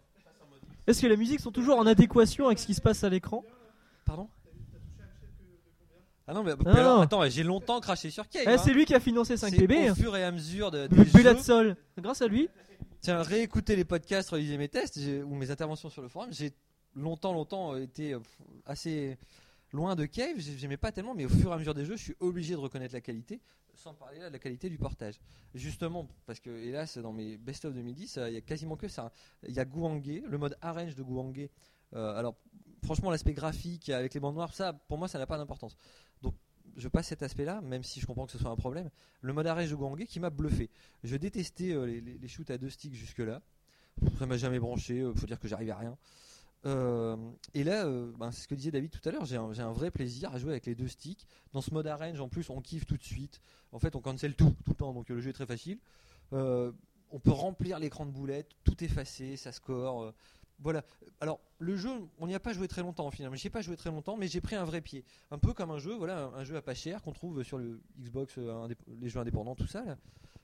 Est-ce 0.88 1.02
que 1.02 1.08
les 1.08 1.18
musiques 1.18 1.40
sont 1.40 1.52
toujours 1.52 1.78
en 1.80 1.86
adéquation 1.88 2.46
avec 2.48 2.60
ce 2.60 2.66
qui 2.68 2.74
se 2.74 2.82
passe 2.82 3.04
à 3.04 3.10
l'écran? 3.10 3.44
Pardon? 4.06 4.28
Ah 6.28 6.34
non, 6.34 6.44
mais 6.44 6.56
Non, 6.56 6.72
alors, 6.72 6.96
non. 6.98 7.02
attends, 7.04 7.30
j'ai 7.30 7.44
longtemps 7.44 7.80
craché 7.80 8.10
sur 8.10 8.28
Cave. 8.28 8.44
Eh, 8.46 8.50
hein. 8.50 8.58
c'est 8.58 8.74
lui 8.74 8.86
qui 8.86 8.96
a 8.96 9.00
financé 9.00 9.38
C'est 9.38 9.48
5PB. 9.50 9.92
Au 9.92 9.96
fur 9.96 10.16
et 10.18 10.24
à 10.24 10.32
mesure 10.32 10.72
de, 10.72 10.88
des 10.88 11.06
jeux. 11.06 11.38
Soul. 11.38 11.76
Grâce 12.00 12.22
à 12.22 12.28
lui. 12.28 12.50
Tiens, 13.02 13.22
réécoutez 13.22 13.76
les 13.76 13.86
podcasts, 13.86 14.30
relisez 14.32 14.58
mes 14.58 14.68
tests 14.68 14.98
ou 15.26 15.36
mes 15.36 15.52
interventions 15.52 15.90
sur 15.90 16.02
le 16.02 16.08
forum. 16.08 16.30
J'ai 16.32 16.52
longtemps, 16.96 17.34
longtemps 17.34 17.76
euh, 17.76 17.84
été 17.84 18.14
euh, 18.14 18.20
assez 18.66 19.18
loin 19.72 19.96
de 19.96 20.06
Cave. 20.06 20.38
J'ai- 20.38 20.58
J'aimais 20.58 20.78
pas 20.78 20.92
tellement, 20.92 21.14
mais 21.14 21.26
au 21.26 21.30
fur 21.30 21.52
et 21.52 21.54
à 21.54 21.58
mesure 21.58 21.76
des 21.76 21.86
jeux, 21.86 21.96
je 21.98 22.02
suis 22.04 22.16
obligé 22.20 22.54
de 22.56 22.60
reconnaître 22.60 22.96
la 22.96 23.02
qualité, 23.02 23.40
sans 23.76 23.94
parler 23.94 24.18
là 24.20 24.30
de 24.30 24.34
la 24.34 24.40
qualité 24.40 24.70
du 24.70 24.80
portage. 24.80 25.20
Justement, 25.54 26.08
parce 26.26 26.40
que 26.40 26.50
hélas, 26.50 26.98
dans 26.98 27.14
mes 27.14 27.38
best-of 27.38 27.74
2010, 27.76 28.18
euh, 28.18 28.30
il 28.30 28.34
y 28.34 28.38
a 28.38 28.42
quasiment 28.42 28.76
que 28.76 28.88
ça. 28.88 29.12
Il 29.48 29.54
y 29.54 29.60
a 29.60 29.66
Guangé, 29.66 30.24
le 30.28 30.40
mode 30.40 30.58
arrange 30.62 30.96
de 30.96 31.04
Guangé. 31.04 31.52
Euh, 31.94 32.18
alors, 32.18 32.36
franchement, 32.86 33.12
l'aspect 33.12 33.34
graphique 33.34 33.90
avec 33.90 34.14
les 34.14 34.20
bandes 34.20 34.36
noires, 34.36 34.54
ça, 34.54 34.74
pour 34.74 34.98
moi, 34.98 35.08
ça 35.08 35.20
n'a 35.20 35.28
pas 35.28 35.38
d'importance. 35.38 35.76
Donc, 36.22 36.36
je 36.78 36.88
passe 36.88 37.08
cet 37.08 37.24
aspect-là, 37.24 37.62
même 37.62 37.84
si 37.84 38.00
je 38.00 38.06
comprends 38.06 38.26
que 38.26 38.32
ce 38.32 38.38
soit 38.38 38.50
un 38.50 38.56
problème. 38.56 38.90
Le 39.22 39.34
mode 39.34 39.48
arrange 39.48 39.70
de 39.70 39.76
Guangé 39.76 40.06
qui 40.06 40.20
m'a 40.20 40.30
bluffé. 40.30 40.70
Je 41.04 41.16
détestais 41.16 41.72
euh, 41.72 41.86
les, 41.86 42.28
shoots 42.28 42.50
à 42.50 42.58
deux 42.58 42.70
sticks 42.70 42.96
jusque-là. 42.96 43.42
Ça 44.20 44.26
m'a 44.26 44.38
jamais 44.38 44.60
branché, 44.60 45.00
euh, 45.00 45.14
faut 45.14 45.26
dire 45.26 45.40
que 45.40 45.48
j'arrivais 45.48 45.72
à 45.72 45.78
rien. 45.78 45.98
Euh, 46.66 47.16
et 47.54 47.64
là, 47.64 47.86
euh, 47.86 48.12
ben, 48.18 48.32
c'est 48.32 48.42
ce 48.42 48.48
que 48.48 48.56
disait 48.56 48.72
David 48.72 48.90
tout 48.90 49.08
à 49.08 49.12
l'heure, 49.12 49.26
j'ai 49.26 49.38
un, 49.38 49.72
vrai 49.72 49.92
plaisir 49.92 50.34
à 50.34 50.40
jouer 50.40 50.52
avec 50.52 50.66
les 50.66 50.76
deux 50.76 50.88
sticks. 50.88 51.28
Dans 51.54 51.62
ce 51.62 51.72
mode 51.74 51.88
arrange, 51.88 52.20
en 52.20 52.28
plus, 52.28 52.50
on 52.50 52.60
kiffe 52.62 52.86
tout 52.86 52.98
de 52.98 53.04
suite. 53.04 53.40
En 53.72 53.80
fait, 53.80 53.96
on 53.96 54.02
cancel 54.02 54.36
tout, 54.36 54.56
tout 54.66 54.72
le 54.72 54.76
temps, 54.76 54.94
donc 54.94 55.10
le 55.10 55.22
jeu 55.22 55.30
est 55.30 55.34
très 55.34 55.46
facile. 55.46 55.80
On 56.32 57.20
peut 57.20 57.32
remplir 57.32 57.80
l'écran 57.80 58.06
de 58.06 58.12
boulettes, 58.12 58.50
tout 58.64 58.84
effacé, 58.84 59.38
ça 59.38 59.52
score. 59.52 60.14
Voilà. 60.60 60.84
Alors, 61.20 61.40
le 61.60 61.76
jeu, 61.76 61.90
on 62.20 62.28
n'y 62.28 62.36
a 62.36 62.40
pas 62.40 62.54
joué 62.54 62.68
très 62.68 62.82
longtemps 62.82 63.10
finalement. 63.12 63.36
J'y 63.36 63.48
ai 63.48 63.50
pas 63.50 63.62
joué 63.62 63.76
très 63.76 63.90
longtemps, 63.90 64.18
mais 64.18 64.28
j'ai 64.28 64.42
pris 64.42 64.56
un 64.56 64.64
vrai 64.64 64.82
pied. 64.82 65.04
Un 65.32 65.38
peu 65.38 65.54
comme 65.54 65.72
un 65.72 65.80
jeu, 65.80 65.94
voilà, 65.96 66.32
un, 66.36 66.44
jeu 66.44 66.56
à 66.56 66.62
pas 66.62 66.74
cher 66.74 67.02
qu'on 67.02 67.14
trouve 67.14 67.44
sur 67.44 67.58
le 67.58 67.82
Xbox, 68.00 68.36
euh, 68.38 68.68
les 69.00 69.10
jeux 69.10 69.20
indépendants, 69.20 69.56
tout 69.56 69.68
ça. 69.68 69.84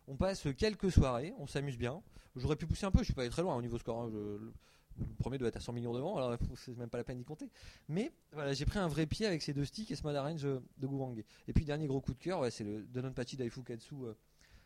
On 0.08 0.16
passe 0.16 0.48
quelques 0.58 0.92
soirées, 0.92 1.34
on 1.38 1.48
s'amuse 1.48 1.78
bien. 1.78 2.02
J'aurais 2.36 2.56
pu 2.56 2.66
pousser 2.66 2.86
un 2.86 2.92
peu, 2.92 3.00
je 3.00 3.06
suis 3.06 3.14
pas 3.14 3.22
allé 3.22 3.32
très 3.32 3.42
loin 3.42 3.56
au 3.56 3.62
niveau 3.62 3.78
score. 3.78 4.04
hein, 4.04 4.10
je- 4.12 4.52
le, 4.98 5.06
premier 5.20 5.38
doit 5.38 5.48
être 5.48 5.58
à 5.58 5.62
100 5.62 5.74
millions 5.74 5.94
devant, 5.94 6.18
alors 6.18 6.38
c'est 6.56 6.78
même 6.78 6.90
pas 6.90 6.98
la 6.98 7.04
peine 7.04 7.18
d'y 7.18 7.24
compter. 7.24 7.50
Mais 7.88 8.12
voilà, 8.34 8.54
j'ai 8.54 8.66
pris 8.66 8.80
un 8.80 8.88
vrai 8.88 9.06
pied 9.06 9.26
avec 9.26 9.42
ces 9.42 9.54
deux 9.54 9.66
sticks 9.66 9.92
et 9.92 9.96
ce 9.96 10.04
mode 10.04 10.16
de 10.36 10.88
Guwang. 10.88 11.24
Et 11.48 11.54
puis, 11.54 11.66
dernier 11.66 11.88
gros 11.88 12.02
coup 12.02 12.14
de 12.14 12.20
cœur, 12.20 12.52
c'est 12.52 12.64
le 12.64 12.84
Dononpachi 12.84 13.38
Daifukatsu 13.38 13.96
euh, 14.04 14.14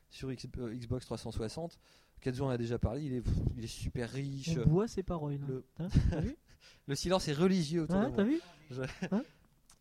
sur 0.09 0.30
euh, 0.30 0.73
Xbox 0.73 1.05
360. 1.05 1.80
Katsu 2.22 2.42
en 2.42 2.50
a 2.50 2.58
déjà 2.58 2.80
parlé, 2.80 3.04
il 3.04 3.14
est, 3.14 3.24
il 3.58 3.64
est 3.64 3.68
super 3.68 4.10
riche. 4.10 4.52
On 4.66 4.70
boit 4.70 4.88
ses 4.88 5.04
paroles. 5.04 5.34
là. 5.40 5.48
Le- 5.48 5.66
Hein, 5.80 5.88
Le 6.88 6.96
silence 6.96 7.28
est 7.28 7.34
religieux 7.34 7.84
autour 7.84 7.98
Hein, 7.98 8.10
de 8.10 8.24
vu 8.24 8.40
Je- 8.72 8.82
Hein 9.12 9.24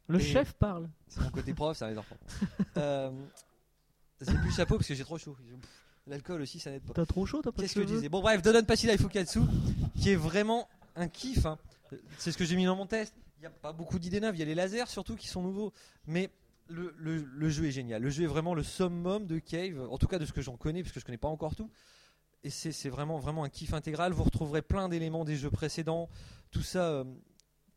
Le 0.08 0.20
Et- 0.20 0.22
chef 0.22 0.52
parle. 0.54 0.88
C'est 1.08 1.20
mon 1.20 1.30
côté 1.30 1.54
prof, 1.54 1.76
ça 1.76 1.90
les 1.90 1.96
enfants. 1.98 2.16
euh, 2.76 3.10
c'est 4.20 4.34
plus 4.38 4.52
chapeau 4.52 4.76
parce 4.76 4.88
que 4.88 4.94
j'ai 4.94 5.04
trop 5.04 5.18
chaud. 5.18 5.36
L'alcool 6.06 6.42
aussi, 6.42 6.60
ça 6.60 6.70
n'aide 6.70 6.82
pas. 6.82 6.92
T'as 6.92 7.06
trop 7.06 7.24
chaud, 7.24 7.40
t'as 7.42 7.50
pas 7.52 7.62
Qu'est-ce 7.62 7.74
que 7.76 7.80
je 7.82 7.86
disais 7.86 8.08
Bon, 8.10 8.20
bref, 8.20 8.42
Dononpachi 8.42 8.86
Daifukatsu, 8.86 9.40
qui 9.96 10.10
est 10.10 10.16
vraiment 10.16 10.68
un 10.96 11.08
kiff. 11.08 11.46
hein. 11.46 11.58
C'est 12.18 12.30
ce 12.32 12.36
que 12.38 12.44
j'ai 12.44 12.56
mis 12.56 12.64
dans 12.66 12.76
mon 12.76 12.86
test. 12.86 13.14
Il 13.38 13.40
n'y 13.40 13.46
a 13.46 13.50
pas 13.50 13.72
beaucoup 13.72 13.98
d'idées 13.98 14.20
neuves. 14.20 14.36
Il 14.36 14.38
y 14.38 14.42
a 14.42 14.46
les 14.46 14.54
lasers 14.54 14.86
surtout 14.88 15.16
qui 15.16 15.28
sont 15.28 15.42
nouveaux. 15.42 15.72
Mais 16.06 16.30
le, 16.68 16.94
le- 16.98 17.22
le 17.24 17.48
jeu 17.48 17.64
est 17.66 17.70
génial. 17.70 18.02
Le 18.02 18.10
jeu 18.10 18.24
est 18.24 18.28
vraiment 18.28 18.54
le 18.54 18.62
summum 18.62 19.26
de 19.26 19.38
Cave, 19.38 19.86
en 19.90 19.96
tout 19.98 20.06
cas 20.06 20.18
de 20.18 20.26
ce 20.26 20.32
que 20.32 20.40
j'en 20.42 20.56
connais, 20.56 20.82
parce 20.82 20.92
que 20.92 21.00
je 21.00 21.04
connais 21.04 21.18
pas 21.18 21.28
encore 21.28 21.54
tout. 21.54 21.70
Et 22.44 22.50
c'est 22.50 22.90
vraiment, 22.90 23.18
vraiment 23.18 23.42
un 23.42 23.48
kiff 23.48 23.72
intégral. 23.72 24.12
Vous 24.12 24.22
retrouverez 24.22 24.60
plein 24.60 24.90
d'éléments 24.90 25.24
des 25.24 25.34
jeux 25.34 25.50
précédents. 25.50 26.10
Tout 26.50 26.62
ça, 26.62 26.90
euh, 26.90 27.04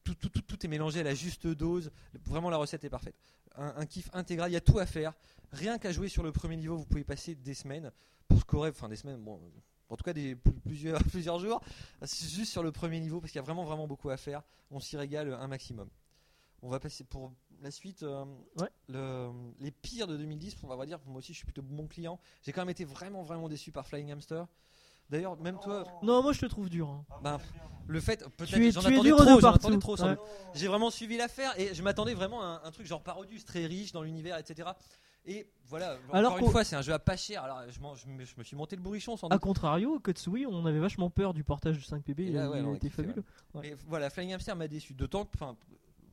tout, 0.03 0.65
est 0.65 0.67
mélangé 0.67 0.99
à 0.99 1.03
la 1.03 1.15
juste 1.15 1.47
dose. 1.47 1.89
Vraiment, 2.25 2.49
la 2.49 2.57
recette 2.57 2.83
est 2.83 2.89
parfaite. 2.89 3.15
Un, 3.55 3.85
kiff 3.85 4.09
intégral, 4.13 4.51
il 4.51 4.53
y 4.53 4.57
a 4.57 4.61
tout 4.61 4.77
à 4.77 4.85
faire. 4.85 5.13
Rien 5.51 5.79
qu'à 5.79 5.91
jouer 5.91 6.09
sur 6.09 6.21
le 6.21 6.33
premier 6.33 6.57
niveau, 6.57 6.75
vous 6.75 6.85
pouvez 6.85 7.05
passer 7.05 7.33
des 7.33 7.53
semaines 7.53 7.91
pour 8.27 8.39
scorer, 8.41 8.69
enfin 8.69 8.89
des 8.89 8.97
semaines, 8.97 9.17
bon, 9.23 9.39
en 9.89 9.95
tout 9.95 10.03
cas 10.03 10.13
plusieurs, 10.63 11.01
plusieurs 11.11 11.39
jours, 11.39 11.63
juste 12.01 12.51
sur 12.51 12.61
le 12.61 12.71
premier 12.71 12.99
niveau, 12.99 13.19
parce 13.19 13.31
qu'il 13.31 13.39
y 13.39 13.41
a 13.41 13.45
vraiment, 13.45 13.63
vraiment 13.63 13.87
beaucoup 13.87 14.09
à 14.09 14.17
faire. 14.17 14.43
On 14.69 14.79
s'y 14.79 14.97
régale 14.97 15.33
un 15.33 15.47
maximum. 15.47 15.89
On 16.61 16.69
va 16.69 16.79
passer 16.79 17.03
pour 17.03 17.33
la 17.61 17.71
suite. 17.71 18.03
euh, 18.03 18.25
Ouais. 18.59 18.69
le- 18.89 19.29
les 19.59 19.71
pires 19.71 20.07
de 20.07 20.17
2010, 20.17 20.55
on 20.63 20.75
va 20.75 20.85
dire, 20.85 20.99
moi 21.05 21.17
aussi 21.19 21.33
je 21.33 21.37
suis 21.37 21.45
plutôt 21.45 21.61
bon 21.61 21.87
client. 21.87 22.19
J'ai 22.43 22.51
quand 22.51 22.61
même 22.61 22.69
été 22.69 22.85
vraiment, 22.85 23.23
vraiment 23.23 23.49
déçu 23.49 23.71
par 23.71 23.87
Flying 23.87 24.11
Hamster. 24.11 24.45
D'ailleurs, 25.09 25.37
même 25.37 25.57
toi, 25.59 25.85
Non, 26.03 26.21
moi 26.21 26.33
je 26.33 26.41
te 26.41 26.45
trouve 26.47 26.69
dur. 26.69 26.89
hein. 26.89 27.05
ben, 27.23 27.39
le 27.87 27.99
fait, 28.01 28.19
peut-être 28.35 28.49
Tu 28.53 28.67
es- 28.67 28.71
j'en 28.71 28.81
tu 28.81 28.87
es 28.87 28.93
attendais 28.93 29.07
dur 29.09 29.17
de 29.17 29.21
trop, 29.23 29.39
j'en 29.39 29.51
partout. 29.51 29.67
attendais 29.67 29.79
trop. 29.79 30.01
Ouais. 30.03 30.17
J'ai 30.53 30.67
vraiment 30.67 30.89
suivi 30.89 31.15
l'affaire 31.15 31.57
et 31.57 31.73
je 31.73 31.81
m'attendais 31.81 32.13
vraiment 32.13 32.41
à 32.41 32.45
un, 32.45 32.63
un 32.65 32.71
truc 32.71 32.85
genre 32.85 33.01
Parodius 33.01 33.45
très 33.45 33.65
riche 33.65 33.93
dans 33.93 34.01
l'univers, 34.03 34.37
etc. 34.37 34.69
Et 35.25 35.49
voilà, 35.65 35.97
Alors 36.13 36.33
encore 36.33 36.45
une 36.45 36.51
fois, 36.51 36.63
c'est 36.65 36.75
un 36.77 36.81
jeu 36.81 36.93
à 36.93 36.99
pas 36.99 37.15
cher. 37.17 37.43
Alors 37.43 37.61
je, 37.69 37.79
me, 38.07 38.23
je 38.25 38.33
me 38.37 38.43
suis 38.43 38.55
monté 38.57 38.75
le 38.77 38.81
bourrichon 38.81 39.15
sans 39.17 39.27
A 39.27 39.31
doute. 39.35 39.41
contrario, 39.41 39.99
Kotsui, 39.99 40.45
on 40.45 40.65
avait 40.65 40.79
vachement 40.79 41.09
peur 41.09 41.33
du 41.33 41.43
portage 41.43 41.77
de 41.77 41.81
5PB. 41.83 42.27
Et 42.27 42.31
là, 42.31 42.45
il 42.45 42.49
ouais, 42.49 42.61
on 42.61 42.73
a 42.73 42.75
était 42.75 42.89
fabuleux. 42.89 43.23
Ouais. 43.53 43.61
Mais 43.63 43.75
voilà, 43.87 44.09
Flying 44.09 44.33
Hamster 44.33 44.55
m'a 44.57 44.67
déçu. 44.67 44.93
D'autant 44.93 45.23
que, 45.25 45.37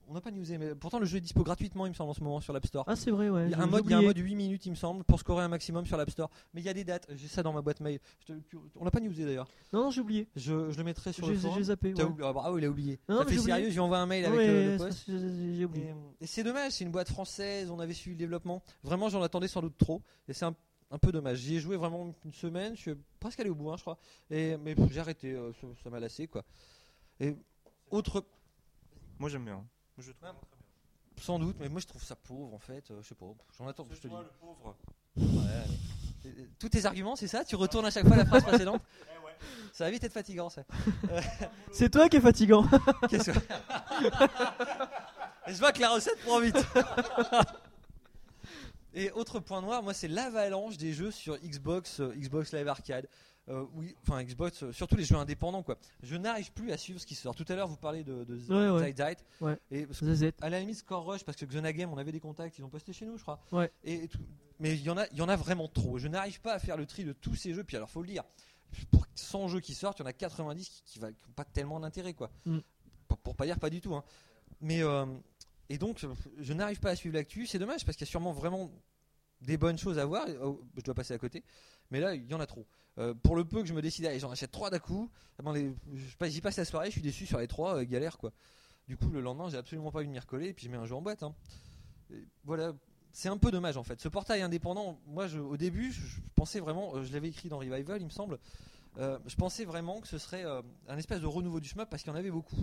on 0.08 0.14
n'a 0.14 0.20
pas 0.20 0.30
newsé, 0.30 0.58
mais 0.58 0.74
pourtant 0.74 0.98
le 0.98 1.06
jeu 1.06 1.18
est 1.18 1.20
dispo 1.20 1.42
gratuitement, 1.42 1.86
il 1.86 1.90
me 1.90 1.94
semble, 1.94 2.10
en 2.10 2.14
ce 2.14 2.22
moment 2.22 2.40
sur 2.40 2.52
l'App 2.52 2.66
Store. 2.66 2.84
Ah, 2.86 2.96
c'est 2.96 3.10
vrai, 3.10 3.28
ouais. 3.30 3.46
Il 3.46 3.50
y, 3.50 3.54
a 3.54 3.60
un 3.60 3.66
mode, 3.66 3.82
il 3.84 3.90
y 3.90 3.94
a 3.94 3.98
un 3.98 4.02
mode 4.02 4.18
8 4.18 4.34
minutes, 4.34 4.66
il 4.66 4.70
me 4.70 4.76
semble, 4.76 5.04
pour 5.04 5.18
scorer 5.20 5.44
un 5.44 5.48
maximum 5.48 5.86
sur 5.86 5.96
l'App 5.96 6.10
Store. 6.10 6.30
Mais 6.52 6.60
il 6.60 6.64
y 6.64 6.68
a 6.68 6.74
des 6.74 6.84
dates, 6.84 7.06
j'ai 7.14 7.28
ça 7.28 7.42
dans 7.42 7.52
ma 7.52 7.62
boîte 7.62 7.80
mail. 7.80 7.98
Je 8.20 8.32
te- 8.32 8.38
tu- 8.48 8.56
on 8.76 8.84
l'a 8.84 8.90
pas 8.90 9.00
newsé 9.00 9.24
d'ailleurs. 9.24 9.48
Non, 9.72 9.84
non, 9.84 9.90
j'ai 9.90 10.00
oublié. 10.00 10.28
Je, 10.36 10.70
je 10.70 10.76
le 10.78 10.84
mettrai 10.84 11.12
sur 11.12 11.26
J'ai 11.26 11.32
le 11.32 11.38
forum. 11.38 11.56
j'ai 11.58 11.64
zappé. 11.64 11.94
T'as 11.94 12.04
ouais. 12.04 12.10
oublié- 12.10 12.26
ah, 12.28 12.32
bravo, 12.32 12.58
il 12.58 12.64
a 12.64 12.68
oublié. 12.68 13.00
Non, 13.08 13.18
ça 13.18 13.24
mais 13.24 13.28
fait 13.30 13.34
j'ai 13.34 13.40
oublié. 13.40 13.54
sérieux, 13.56 13.68
je 13.70 13.74
lui 13.74 13.80
envoie 13.80 13.98
un 13.98 14.06
mail 14.06 14.24
avec 14.26 14.36
Ouais, 14.38 14.46
le, 14.46 14.72
le 14.72 14.78
ça, 14.78 14.84
post. 14.86 15.04
j'ai 15.08 15.54
j'ai 15.56 15.64
oublié. 15.64 15.86
Et, 16.20 16.24
et 16.24 16.26
c'est 16.26 16.42
dommage, 16.42 16.72
c'est 16.72 16.84
une 16.84 16.90
boîte 16.92 17.08
française, 17.08 17.70
on 17.70 17.80
avait 17.80 17.94
suivi 17.94 18.14
le 18.16 18.18
développement. 18.18 18.62
Vraiment, 18.82 19.08
j'en 19.08 19.22
attendais 19.22 19.48
sans 19.48 19.62
doute 19.62 19.76
trop. 19.78 20.02
Et 20.28 20.32
c'est 20.32 20.44
un, 20.44 20.54
un 20.90 20.98
peu 20.98 21.12
dommage. 21.12 21.38
J'y 21.38 21.56
ai 21.56 21.60
joué 21.60 21.76
vraiment 21.76 22.14
une 22.24 22.32
semaine, 22.32 22.76
je 22.76 22.80
suis 22.82 22.94
presque 23.20 23.40
allé 23.40 23.50
au 23.50 23.54
bout, 23.54 23.70
hein, 23.70 23.76
je 23.76 23.82
crois. 23.82 23.98
Et, 24.30 24.56
mais 24.58 24.74
j'ai 24.90 25.00
arrêté, 25.00 25.32
euh, 25.32 25.52
ça, 25.60 25.66
ça 25.82 25.90
m'a 25.90 25.98
lassé 26.00 26.26
quoi. 26.28 26.44
Et 27.20 27.34
autre. 27.90 28.24
Moi 29.18 29.28
j'aime 29.30 29.44
bien. 29.44 29.64
Je 29.98 30.10
trouve 30.12 30.28
Sans 31.20 31.38
doute, 31.38 31.56
mais 31.60 31.68
moi 31.68 31.80
je 31.80 31.86
trouve 31.86 32.02
ça 32.02 32.16
pauvre 32.16 32.52
en 32.54 32.58
fait. 32.58 32.90
euh, 32.90 33.00
je 33.02 33.08
sais 33.08 33.14
pas, 33.14 33.26
j'en 33.58 33.68
attends, 33.68 33.86
je 33.90 33.96
te 34.00 34.08
dis. 34.08 34.14
le 34.14 34.30
pauvre. 34.40 34.76
Ouais, 35.16 35.24
mais- 36.24 36.30
euh, 36.30 36.46
Tous 36.58 36.68
tes 36.68 36.84
arguments, 36.86 37.14
c'est 37.16 37.28
ça? 37.28 37.44
Tu 37.44 37.54
retournes 37.54 37.86
à 37.86 37.90
chaque 37.90 38.06
fois 38.06 38.16
la 38.16 38.24
phrase 38.26 38.42
précédente? 38.44 38.82
Ça 39.72 39.84
va 39.84 39.90
vite 39.90 40.02
être 40.04 40.12
fatigant 40.12 40.48
ça. 40.48 40.62
C'est 41.72 41.90
toi 41.90 42.08
qui 42.08 42.16
es 42.16 42.20
fatigant. 42.20 42.64
Qu'est-ce 43.10 43.30
que- 43.32 43.38
Et 45.48 45.52
je 45.52 45.58
vois 45.58 45.72
que 45.72 45.80
la 45.80 45.90
recette 45.90 46.18
prend 46.20 46.40
vite. 46.40 46.56
Et 48.94 49.10
autre 49.10 49.40
point 49.40 49.60
noir, 49.60 49.82
moi 49.82 49.92
c'est 49.92 50.08
l'avalanche 50.08 50.76
des 50.78 50.92
jeux 50.92 51.10
sur 51.10 51.36
Xbox, 51.38 52.00
euh, 52.00 52.14
Xbox 52.16 52.52
Live 52.54 52.68
Arcade. 52.68 53.08
Euh, 53.50 53.66
oui, 53.74 53.94
enfin 54.02 54.22
Xbox, 54.24 54.62
euh, 54.62 54.72
surtout 54.72 54.96
les 54.96 55.04
jeux 55.04 55.16
indépendants 55.16 55.62
quoi. 55.62 55.76
Je 56.02 56.16
n'arrive 56.16 56.50
plus 56.52 56.72
à 56.72 56.78
suivre 56.78 56.98
ce 56.98 57.04
qui 57.04 57.14
sort. 57.14 57.34
Tout 57.34 57.44
à 57.48 57.54
l'heure 57.54 57.68
vous 57.68 57.76
parlez 57.76 58.02
de, 58.02 58.24
de 58.24 58.36
Ouais, 58.48 58.70
ouais. 58.70 58.80
Ouais. 59.42 59.58
Et 59.70 59.84
parce 59.86 60.00
que, 60.00 60.06
à 60.40 60.48
la 60.48 60.60
limite 60.60 60.76
Score 60.78 61.04
Rush 61.04 61.24
parce 61.24 61.36
que 61.36 61.44
Xenagame 61.44 61.92
on 61.92 61.98
avait 61.98 62.12
des 62.12 62.20
contacts, 62.20 62.56
ils 62.58 62.64
ont 62.64 62.70
posté 62.70 62.92
chez 62.94 63.04
nous 63.04 63.18
je 63.18 63.22
crois. 63.22 63.40
Ouais. 63.52 63.70
Et, 63.84 64.04
et 64.04 64.08
tout- 64.08 64.18
mais 64.60 64.72
il 64.74 64.82
y 64.82 64.88
en 64.88 64.96
a, 64.96 65.06
il 65.12 65.18
y 65.18 65.20
en 65.22 65.28
a 65.28 65.36
vraiment 65.36 65.68
trop. 65.68 65.98
Je 65.98 66.08
n'arrive 66.08 66.40
pas 66.40 66.54
à 66.54 66.58
faire 66.58 66.76
le 66.78 66.86
tri 66.86 67.04
de 67.04 67.12
tous 67.12 67.34
ces 67.34 67.52
jeux. 67.52 67.64
Puis 67.64 67.76
alors 67.76 67.90
faut 67.90 68.00
le 68.00 68.08
dire, 68.08 68.22
pour 68.90 69.04
100 69.14 69.48
jeux 69.48 69.60
qui 69.60 69.74
sortent, 69.74 69.98
il 69.98 70.02
y 70.02 70.04
en 70.04 70.08
a 70.08 70.12
90 70.14 70.68
qui, 70.68 70.82
qui, 70.84 70.98
va- 70.98 71.12
qui 71.12 71.24
ont 71.28 71.32
pas 71.32 71.44
tellement 71.44 71.80
d'intérêt 71.80 72.14
quoi. 72.14 72.30
Mm. 72.46 72.58
Pour, 73.08 73.18
pour 73.18 73.36
pas 73.36 73.44
dire 73.44 73.58
pas 73.58 73.68
du 73.68 73.80
tout. 73.82 73.94
hein. 73.94 74.04
Mais 74.62 74.82
euh, 74.82 75.04
et 75.68 75.76
donc 75.76 76.02
je 76.38 76.52
n'arrive 76.54 76.80
pas 76.80 76.90
à 76.90 76.96
suivre 76.96 77.14
l'actu. 77.14 77.46
C'est 77.46 77.58
dommage 77.58 77.84
parce 77.84 77.96
qu'il 77.98 78.06
y 78.06 78.08
a 78.08 78.10
sûrement 78.10 78.32
vraiment 78.32 78.70
des 79.44 79.56
bonnes 79.56 79.78
choses 79.78 79.98
à 79.98 80.04
voir. 80.04 80.26
Oh, 80.42 80.60
je 80.76 80.82
dois 80.82 80.94
passer 80.94 81.14
à 81.14 81.18
côté. 81.18 81.42
Mais 81.90 82.00
là 82.00 82.14
il 82.14 82.28
y 82.28 82.34
en 82.34 82.40
a 82.40 82.46
trop. 82.46 82.66
Euh, 82.98 83.12
pour 83.14 83.36
le 83.36 83.44
peu 83.44 83.60
que 83.62 83.66
je 83.68 83.74
me 83.74 83.82
décide, 83.82 84.08
j'en 84.18 84.30
achète 84.30 84.50
3 84.50 84.70
d'un 84.70 84.78
coup. 84.78 85.10
J'y 86.22 86.40
passe 86.40 86.56
la 86.56 86.64
soirée, 86.64 86.86
je 86.86 86.92
suis 86.92 87.02
déçu 87.02 87.26
sur 87.26 87.38
les 87.38 87.48
3, 87.48 87.84
galère 87.84 88.18
quoi. 88.18 88.32
Du 88.86 88.96
coup, 88.96 89.08
le 89.10 89.20
lendemain, 89.20 89.48
j'ai 89.48 89.56
absolument 89.56 89.90
pas 89.90 89.98
envie 89.98 90.08
de 90.08 90.12
m'y 90.12 90.18
recoller 90.18 90.52
puis 90.52 90.66
je 90.66 90.70
mets 90.70 90.76
un 90.76 90.84
jeu 90.86 90.94
en 90.94 91.02
boîte. 91.02 91.22
hein. 91.22 91.34
Voilà, 92.44 92.72
c'est 93.12 93.28
un 93.28 93.36
peu 93.38 93.50
dommage 93.50 93.76
en 93.76 93.82
fait. 93.82 94.00
Ce 94.00 94.08
portail 94.08 94.42
indépendant, 94.42 94.98
moi 95.06 95.26
je- 95.26 95.38
au 95.38 95.56
début, 95.56 95.92
je, 95.92 96.00
je 96.06 96.20
pensais 96.34 96.60
vraiment, 96.60 96.94
euh, 96.96 97.02
je 97.04 97.12
l'avais 97.12 97.28
écrit 97.28 97.48
dans 97.48 97.58
Revival, 97.58 98.00
il 98.00 98.04
me 98.04 98.10
semble, 98.10 98.38
euh, 98.98 99.18
je 99.26 99.34
pensais 99.36 99.64
vraiment 99.64 100.00
que 100.00 100.06
ce 100.08 100.18
serait 100.18 100.44
euh, 100.44 100.62
un 100.88 100.96
espèce 100.98 101.20
de 101.20 101.26
renouveau 101.26 101.60
du 101.60 101.68
shmup 101.68 101.88
parce 101.90 102.02
qu'il 102.02 102.12
y 102.12 102.14
en 102.14 102.18
avait 102.18 102.30
beaucoup. 102.30 102.56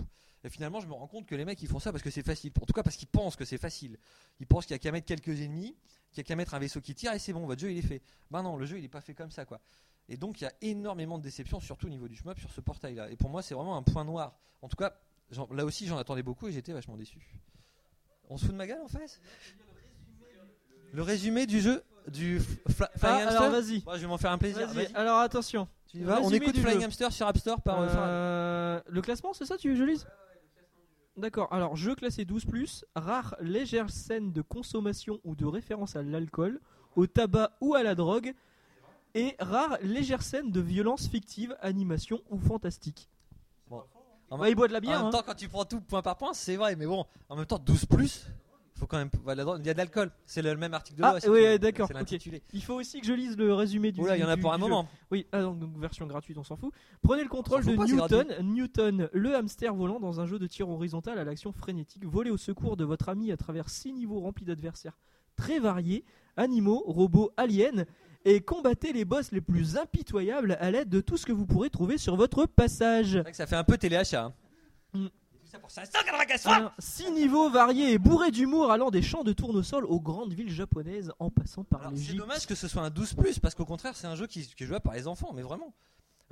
Et 0.44 0.48
finalement, 0.50 0.80
je 0.80 0.86
me 0.88 0.92
rends 0.92 1.06
compte 1.06 1.26
que 1.26 1.34
les 1.36 1.44
mecs 1.44 1.62
ils 1.62 1.68
font 1.68 1.78
ça 1.78 1.92
parce 1.92 2.02
que 2.02 2.10
c'est 2.10 2.24
facile. 2.24 2.50
En 2.60 2.66
tout 2.66 2.72
cas, 2.72 2.82
parce 2.82 2.96
qu'ils 2.96 3.06
pensent 3.08 3.36
que 3.36 3.44
c'est 3.44 3.58
facile. 3.58 3.96
Ils 4.40 4.46
pensent 4.46 4.66
qu'il 4.66 4.74
y 4.74 4.76
a 4.76 4.78
qu'à 4.78 4.90
mettre 4.90 5.06
quelques 5.06 5.40
ennemis, 5.40 5.76
qu'il 6.10 6.18
y 6.18 6.20
a 6.20 6.24
qu'à 6.24 6.34
mettre 6.36 6.54
un 6.54 6.58
vaisseau 6.58 6.80
qui 6.80 6.94
tire 6.94 7.12
et 7.12 7.18
c'est 7.18 7.32
bon, 7.32 7.46
votre 7.46 7.60
jeu 7.60 7.70
il 7.70 7.78
est 7.78 7.82
fait. 7.82 8.02
Ben 8.30 8.42
non, 8.42 8.56
le 8.56 8.66
jeu 8.66 8.78
il 8.78 8.84
est 8.84 8.88
pas 8.88 9.00
fait 9.00 9.14
comme 9.14 9.30
ça 9.30 9.44
quoi. 9.44 9.60
Et 10.08 10.16
donc 10.16 10.40
il 10.40 10.44
y 10.44 10.46
a 10.48 10.52
énormément 10.62 11.16
de 11.18 11.22
déceptions, 11.22 11.60
surtout 11.60 11.86
au 11.86 11.90
niveau 11.90 12.08
du 12.08 12.16
shmup 12.16 12.38
sur 12.40 12.50
ce 12.50 12.60
portail 12.60 12.96
là. 12.96 13.08
Et 13.10 13.16
pour 13.16 13.30
moi, 13.30 13.40
c'est 13.42 13.54
vraiment 13.54 13.76
un 13.76 13.82
point 13.84 14.04
noir. 14.04 14.36
En 14.62 14.68
tout 14.68 14.76
cas, 14.76 14.94
là 15.52 15.64
aussi 15.64 15.86
j'en 15.86 15.96
attendais 15.98 16.24
beaucoup 16.24 16.48
et 16.48 16.52
j'étais 16.52 16.72
vachement 16.72 16.96
déçu. 16.96 17.20
On 18.28 18.36
se 18.36 18.46
fout 18.46 18.52
de 18.52 18.58
ma 18.58 18.66
gueule 18.66 18.80
en 18.82 18.88
face 18.88 19.20
Le 20.92 21.02
résumé 21.02 21.46
du 21.46 21.60
jeu 21.60 21.82
du 22.08 22.40
F- 22.40 22.44
Fla- 22.68 22.90
Ah, 23.02 23.16
alors 23.28 23.42
vas-y. 23.50 23.82
Moi, 23.84 23.96
je 23.96 24.00
vais 24.02 24.06
m'en 24.08 24.18
faire 24.18 24.32
un 24.32 24.38
plaisir. 24.38 24.68
Alors 24.94 25.18
attention. 25.20 25.68
Tu 25.92 25.98
y 25.98 26.02
vas 26.04 26.20
On 26.22 26.30
écoute 26.30 26.54
du 26.54 26.60
Flying 26.62 26.80
jeu. 26.80 26.86
Hamster 26.86 27.12
sur 27.12 27.26
App 27.26 27.36
Store 27.36 27.60
par 27.60 27.82
euh. 27.82 27.86
Euh, 27.90 28.80
le 28.88 29.02
classement, 29.02 29.34
c'est 29.34 29.44
ça, 29.44 29.58
tu 29.58 29.68
veux 29.68 29.74
que 29.74 29.80
je 29.80 29.84
lise? 29.84 30.06
D'accord, 31.18 31.52
alors 31.52 31.76
jeu 31.76 31.94
classé 31.94 32.24
12, 32.24 32.86
rare 32.96 33.36
légère 33.40 33.90
scène 33.90 34.32
de 34.32 34.40
consommation 34.40 35.20
ou 35.24 35.34
de 35.34 35.44
référence 35.44 35.94
à 35.94 36.02
l'alcool, 36.02 36.60
au 36.96 37.06
tabac 37.06 37.52
ou 37.60 37.74
à 37.74 37.82
la 37.82 37.94
drogue, 37.94 38.32
et 39.14 39.36
rare 39.38 39.76
légère 39.82 40.22
scène 40.22 40.50
de 40.50 40.60
violence 40.60 41.08
fictive, 41.08 41.54
animation 41.60 42.22
ou 42.30 42.38
fantastique. 42.38 43.10
Bon. 43.68 43.82
Bah, 44.30 44.48
il 44.48 44.54
boit 44.54 44.68
de 44.68 44.72
la 44.72 44.80
bière. 44.80 45.00
En 45.00 45.04
même 45.04 45.06
hein. 45.08 45.10
temps, 45.10 45.22
quand 45.26 45.34
tu 45.34 45.50
prends 45.50 45.66
tout 45.66 45.82
point 45.82 46.00
par 46.00 46.16
point, 46.16 46.32
c'est 46.32 46.56
vrai, 46.56 46.74
mais 46.74 46.86
bon, 46.86 47.04
en 47.28 47.36
même 47.36 47.44
temps, 47.44 47.58
12 47.58 47.84
plus, 47.84 48.26
faut 48.82 48.86
quand 48.88 48.98
même. 48.98 49.10
voilà, 49.22 49.44
Il 49.60 49.66
y 49.66 49.70
a 49.70 49.74
de 49.74 49.78
l'alcool, 49.78 50.10
c'est 50.26 50.42
le 50.42 50.56
même 50.56 50.74
article 50.74 50.98
de 50.98 51.04
Ah, 51.04 51.10
loi. 51.12 51.20
si 51.20 51.28
oui, 51.28 51.58
d'accord, 51.58 51.86
C'est 51.86 51.94
ok. 51.94 52.00
l'intitulé. 52.00 52.42
Il 52.52 52.62
faut 52.62 52.74
aussi 52.74 53.00
que 53.00 53.06
je 53.06 53.12
lise 53.12 53.36
le 53.36 53.54
résumé 53.54 53.92
du. 53.92 54.00
Oula, 54.00 54.16
il 54.16 54.20
y 54.20 54.24
en 54.24 54.28
a 54.28 54.36
pour 54.36 54.52
un 54.52 54.56
jeu. 54.56 54.60
moment. 54.62 54.88
Oui, 55.10 55.26
ah, 55.32 55.40
donc, 55.42 55.58
donc, 55.60 55.78
version 55.78 56.06
gratuite, 56.06 56.36
on 56.36 56.42
s'en 56.42 56.56
fout. 56.56 56.72
Prenez 57.00 57.22
le 57.22 57.28
contrôle 57.28 57.64
de 57.64 57.76
pas, 57.76 57.84
Newton. 57.86 58.26
Newton, 58.42 59.08
le 59.12 59.34
hamster 59.36 59.74
volant 59.74 60.00
dans 60.00 60.20
un 60.20 60.26
jeu 60.26 60.38
de 60.40 60.46
tir 60.48 60.68
horizontal 60.68 61.18
à 61.18 61.24
l'action 61.24 61.52
frénétique. 61.52 62.04
Volez 62.04 62.30
au 62.30 62.36
secours 62.36 62.76
de 62.76 62.84
votre 62.84 63.08
ami 63.08 63.30
à 63.30 63.36
travers 63.36 63.70
six 63.70 63.92
niveaux 63.92 64.20
remplis 64.20 64.44
d'adversaires 64.44 64.98
très 65.36 65.58
variés, 65.60 66.04
animaux, 66.36 66.82
robots, 66.86 67.30
aliens, 67.36 67.84
et 68.24 68.40
combattez 68.40 68.92
les 68.92 69.04
boss 69.04 69.32
les 69.32 69.40
plus 69.40 69.76
impitoyables 69.78 70.56
à 70.60 70.70
l'aide 70.70 70.88
de 70.88 71.00
tout 71.00 71.16
ce 71.16 71.24
que 71.26 71.32
vous 71.32 71.46
pourrez 71.46 71.70
trouver 71.70 71.98
sur 71.98 72.16
votre 72.16 72.46
passage. 72.46 73.12
C'est 73.12 73.20
vrai 73.20 73.30
que 73.30 73.36
ça 73.36 73.46
fait 73.46 73.56
un 73.56 73.64
peu 73.64 73.78
téléachat. 73.78 74.26
hein. 74.26 74.32
Ça 75.52 75.58
pour 75.58 75.70
584 75.70 76.48
Alors, 76.48 76.72
six 76.78 77.10
niveaux 77.10 77.50
variés 77.50 77.92
et 77.92 77.98
bourrés 77.98 78.30
d'humour 78.30 78.72
allant 78.72 78.90
des 78.90 79.02
champs 79.02 79.22
de 79.22 79.34
tournesol 79.34 79.84
aux 79.84 80.00
grandes 80.00 80.32
villes 80.32 80.50
japonaises 80.50 81.12
en 81.18 81.28
passant 81.28 81.62
par 81.62 81.80
Alors, 81.82 81.92
les 81.92 81.98
c'est 81.98 82.14
dommage 82.14 82.46
que 82.46 82.54
ce 82.54 82.68
soit 82.68 82.80
un 82.80 82.88
12 82.88 83.12
plus 83.12 83.38
parce 83.38 83.54
qu'au 83.54 83.66
contraire 83.66 83.94
c'est 83.94 84.06
un 84.06 84.14
jeu 84.16 84.26
qui, 84.26 84.46
qui 84.46 84.64
est 84.64 84.66
jouable 84.66 84.82
par 84.82 84.94
les 84.94 85.06
enfants 85.06 85.32
mais 85.34 85.42
vraiment. 85.42 85.74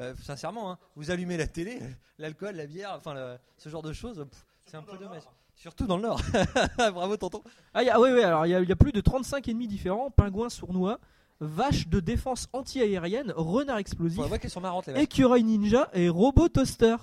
Euh, 0.01 0.15
sincèrement 0.23 0.73
hein, 0.73 0.79
vous 0.97 1.11
allumez 1.11 1.37
la 1.37 1.47
télé 1.47 1.79
l'alcool 2.19 2.55
la 2.57 2.65
bière 2.65 2.95
enfin 2.97 3.13
le- 3.13 3.37
ce 3.59 3.69
genre 3.69 3.83
de 3.83 3.93
choses 3.93 4.25
c'est 4.65 4.79
un 4.79 4.83
peu 4.83 4.97
dommage. 4.97 5.23
Surtout 5.55 5.87
dans 5.87 5.97
le 5.99 6.03
nord. 6.05 6.23
Bravo 6.79 7.19
tonton. 7.19 7.43
Ah, 7.75 7.83
y 7.83 7.91
a- 7.91 8.01
ouais, 8.01 8.15
ouais, 8.15 8.25
alors 8.25 8.47
il 8.47 8.51
y, 8.51 8.55
a- 8.55 8.61
il 8.61 8.69
y 8.71 8.73
a 8.73 8.77
plus 8.77 8.93
de 8.93 9.03
35 9.03 9.47
ennemis 9.49 9.69
différents 9.69 10.11
pingouins 10.11 10.49
sournois, 10.49 10.99
vaches 11.41 11.89
de 11.89 12.01
défense 12.01 12.49
anti-aérienne, 12.55 13.35
renards 13.37 13.77
explosifs, 13.77 14.23
sont 14.49 14.61
marrantes 14.63 14.87
les 14.87 15.03
écureuils 15.03 15.45
ninja 15.45 15.91
et 15.93 16.09
robots 16.09 16.49
toaster. 16.49 16.97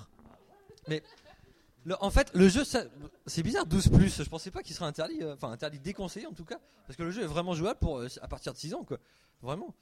Le- 1.84 2.02
en 2.02 2.10
fait 2.10 2.30
le 2.34 2.48
jeu 2.48 2.62
c'est 2.64 3.42
bizarre 3.42 3.64
12 3.66 3.88
plus 3.88 4.22
je 4.22 4.28
pensais 4.28 4.50
pas 4.50 4.62
qu'il 4.62 4.74
serait 4.74 4.86
interdit 4.86 5.22
euh, 5.22 5.34
enfin 5.34 5.50
interdit 5.50 5.78
déconseillé 5.78 6.26
en 6.26 6.32
tout 6.32 6.44
cas 6.44 6.58
parce 6.86 6.96
que 6.96 7.02
le 7.02 7.10
jeu 7.10 7.22
est 7.22 7.26
vraiment 7.26 7.54
jouable 7.54 7.78
pour 7.78 7.98
euh, 7.98 8.08
à 8.20 8.28
partir 8.28 8.52
de 8.52 8.58
6 8.58 8.74
ans 8.74 8.84
quoi 8.84 8.98
vraiment 9.42 9.74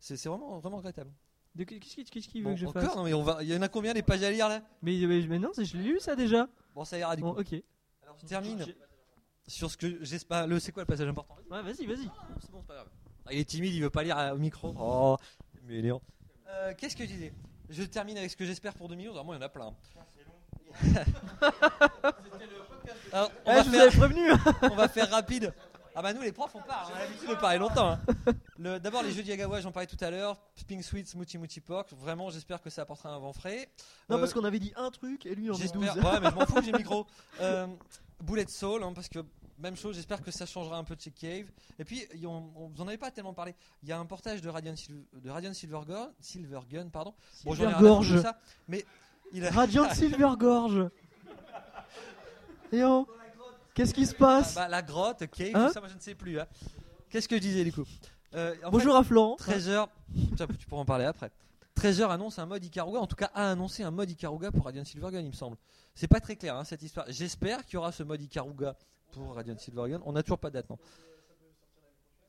c'est 0.00 0.16
vraiment 0.26 0.58
vraiment 0.58 0.78
regrettable 0.78 1.12
De- 1.54 1.64
Qu'est-ce 1.64 1.94
qu'il 1.94 2.04
qu'est-ce 2.10 2.28
qu'il 2.28 2.42
veut 2.42 2.48
Bon, 2.48 2.54
que 2.54 2.60
je 2.60 2.66
encore 2.66 2.82
fasse 2.82 2.96
non 2.96 3.04
mais 3.04 3.12
on 3.14 3.22
va 3.22 3.42
il 3.42 3.48
y 3.50 3.56
en 3.56 3.62
a 3.62 3.68
combien 3.68 3.92
des 3.92 4.02
pages 4.02 4.22
à 4.22 4.30
lire 4.30 4.48
là? 4.48 4.62
Mais, 4.80 4.98
mais- 5.06 5.38
non, 5.38 5.50
je 5.56 5.76
l'ai 5.76 5.82
lu 5.84 6.00
ça 6.00 6.16
déjà. 6.16 6.48
bon 6.74 6.84
ça 6.84 6.98
ira 6.98 7.14
du 7.16 7.22
Bon, 7.22 7.34
coup 7.34 7.40
ok. 7.40 7.54
alors 8.02 8.16
je 8.20 8.26
termine 8.26 8.64
sur 9.46 9.70
ce 9.70 9.76
que 9.76 10.02
j'espère 10.04 10.46
le 10.46 10.58
c'est 10.58 10.72
quoi 10.72 10.82
le 10.82 10.86
passage 10.86 11.06
important? 11.08 11.36
Ouais, 11.50 11.62
vas-y, 11.62 11.84
vas-y. 11.84 12.08
C'est 12.40 12.50
bon, 12.50 12.60
c'est 12.62 12.66
pas 12.68 12.74
grave. 12.74 12.88
Ah, 13.26 13.32
il 13.34 13.38
est 13.40 13.44
timide, 13.44 13.74
il 13.74 13.82
veut 13.82 13.90
pas 13.90 14.02
lire 14.02 14.16
euh, 14.18 14.34
au 14.34 14.38
micro. 14.38 14.72
Oh, 14.78 15.16
mais 15.64 15.82
Léon. 15.82 16.00
Euh, 16.48 16.72
Qu'est-ce 16.78 16.96
que 16.96 17.04
je 17.04 17.08
disais? 17.10 17.32
Je 17.72 17.82
termine 17.84 18.18
avec 18.18 18.30
ce 18.30 18.36
que 18.36 18.44
j'espère 18.44 18.74
pour 18.74 18.88
2011. 18.88 19.14
Alors, 19.14 19.24
moi, 19.24 19.34
il 19.34 19.38
y 19.38 19.42
en 19.42 19.46
a 19.46 19.48
plein. 19.48 19.74
Alors, 23.12 23.30
on, 23.46 23.50
Eh, 23.52 23.54
va 23.56 23.62
je 23.62 23.70
faire, 23.70 23.88
prévenu. 23.90 24.30
on 24.62 24.74
va 24.76 24.88
faire 24.88 25.10
rapide. 25.10 25.52
Ah 25.94 26.00
bah 26.00 26.14
nous 26.14 26.22
les 26.22 26.32
profs 26.32 26.54
on 26.54 26.62
parle, 26.62 26.90
on 26.90 26.96
a 26.96 27.00
l'habitude 27.00 27.28
de 27.28 27.34
parler 27.34 27.58
longtemps. 27.58 27.90
hein. 27.90 28.00
Le- 28.58 28.78
D'abord 28.80 29.02
les 29.02 29.12
jeux 29.12 29.22
Diagawa, 29.22 29.60
j'en 29.60 29.72
parlais 29.72 29.86
tout 29.86 30.02
à 30.02 30.10
l'heure. 30.10 30.40
Pink 30.66 30.82
Sweet, 30.82 31.06
Smoothie 31.06 31.36
Moochie 31.36 31.60
Pork. 31.60 31.92
Vraiment 31.92 32.30
j'espère 32.30 32.62
que 32.62 32.70
ça 32.70 32.80
apportera 32.82 33.10
un 33.10 33.18
vent 33.18 33.34
frais. 33.34 33.68
non, 34.08 34.16
Euh, 34.16 34.20
parce 34.20 34.32
qu'on 34.32 34.44
avait 34.44 34.58
dit 34.58 34.72
un 34.76 34.90
truc 34.90 35.26
et 35.26 35.34
lui 35.34 35.50
en 35.50 35.54
dit 35.54 35.68
12. 35.70 35.84
J'espère. 35.84 36.14
Ouais, 36.14 36.20
mais 36.20 36.30
je 36.30 36.34
m'en 36.34 36.46
fous, 36.46 36.62
j'ai 36.64 36.72
le 36.72 36.78
micro. 36.78 37.06
Euh, 37.42 37.66
Bullet 38.22 38.46
Soul, 38.48 38.82
hein, 38.84 38.92
parce 38.94 39.08
que 39.10 39.18
même 39.58 39.76
chose, 39.76 39.96
j'espère 39.96 40.22
que 40.22 40.30
ça 40.30 40.46
changera 40.46 40.76
un 40.76 40.84
peu 40.84 40.96
de 40.96 41.00
chez 41.00 41.10
Cave. 41.10 41.46
Et 41.78 41.84
puis, 41.84 42.06
on, 42.24 42.50
on- 42.56 42.68
vous 42.68 42.80
en 42.82 42.88
avez 42.88 42.98
pas 42.98 43.10
tellement 43.10 43.34
parlé. 43.34 43.54
Il 43.82 43.88
y 43.88 43.92
a 43.92 43.98
un 43.98 44.06
portage 44.06 44.40
de 44.42 44.48
Radiant, 44.48 44.74
Sil- 44.76 45.06
de 45.14 45.30
Radiant 45.30 45.52
Silver, 45.54 45.80
Gun, 45.86 46.10
Silver 46.20 46.60
Gun, 46.70 46.88
pardon. 46.88 47.14
Bon, 47.44 47.54
j'en 47.54 47.70
ai 47.70 48.04
de 48.12 48.20
ça, 48.20 48.38
mais 48.68 48.84
il 49.32 49.44
a- 49.46 49.50
Radiant 49.50 49.88
Silvergorge. 49.94 50.88
Et 52.72 52.82
oh, 52.84 53.06
qu'est-ce 53.74 53.92
qui 53.94 54.06
se 54.06 54.14
passe 54.14 54.56
Ah, 54.56 54.62
bah, 54.62 54.68
la 54.68 54.82
grotte, 54.82 55.26
Cave, 55.30 55.50
Hein 55.54 55.66
tout 55.68 55.72
ça, 55.74 55.80
moi 55.80 55.88
je 55.88 55.94
ne 55.94 56.00
sais 56.00 56.14
plus. 56.14 56.40
hein. 56.40 56.46
Qu'est-ce 57.10 57.28
que 57.28 57.36
je 57.36 57.40
disais 57.42 57.64
du 57.64 57.72
coup 57.72 57.84
Euh, 58.34 58.54
Bonjour 58.70 58.96
à 58.96 59.04
Florent. 59.04 59.36
Treasure, 59.36 59.88
ça, 60.38 60.46
tu 60.58 60.66
pourras 60.66 60.82
en 60.82 60.86
parler 60.86 61.04
après. 61.04 61.30
Treasure 61.74 62.10
annonce 62.10 62.38
un 62.38 62.46
mode 62.46 62.64
Ikaruga, 62.64 62.98
en 63.00 63.06
tout 63.06 63.16
cas 63.16 63.30
a 63.34 63.50
annoncé 63.50 63.82
un 63.82 63.90
mode 63.90 64.10
Ikaruga 64.10 64.50
pour 64.52 64.64
Radiant 64.64 64.84
Silvergun, 64.84 65.20
il 65.20 65.28
me 65.28 65.32
semble. 65.32 65.56
C'est 65.94 66.08
pas 66.08 66.20
très 66.20 66.36
clair 66.36 66.56
hein, 66.56 66.64
cette 66.64 66.82
histoire. 66.82 67.04
J'espère 67.08 67.64
qu'il 67.66 67.74
y 67.74 67.76
aura 67.76 67.92
ce 67.92 68.02
mode 68.02 68.22
Ikaruga 68.22 68.76
pour 69.12 69.34
Radiant 69.34 69.56
Silvergun. 69.56 70.00
On 70.04 70.12
n'a 70.12 70.22
toujours 70.22 70.38
pas 70.38 70.50
de 70.50 70.54
date, 70.54 70.66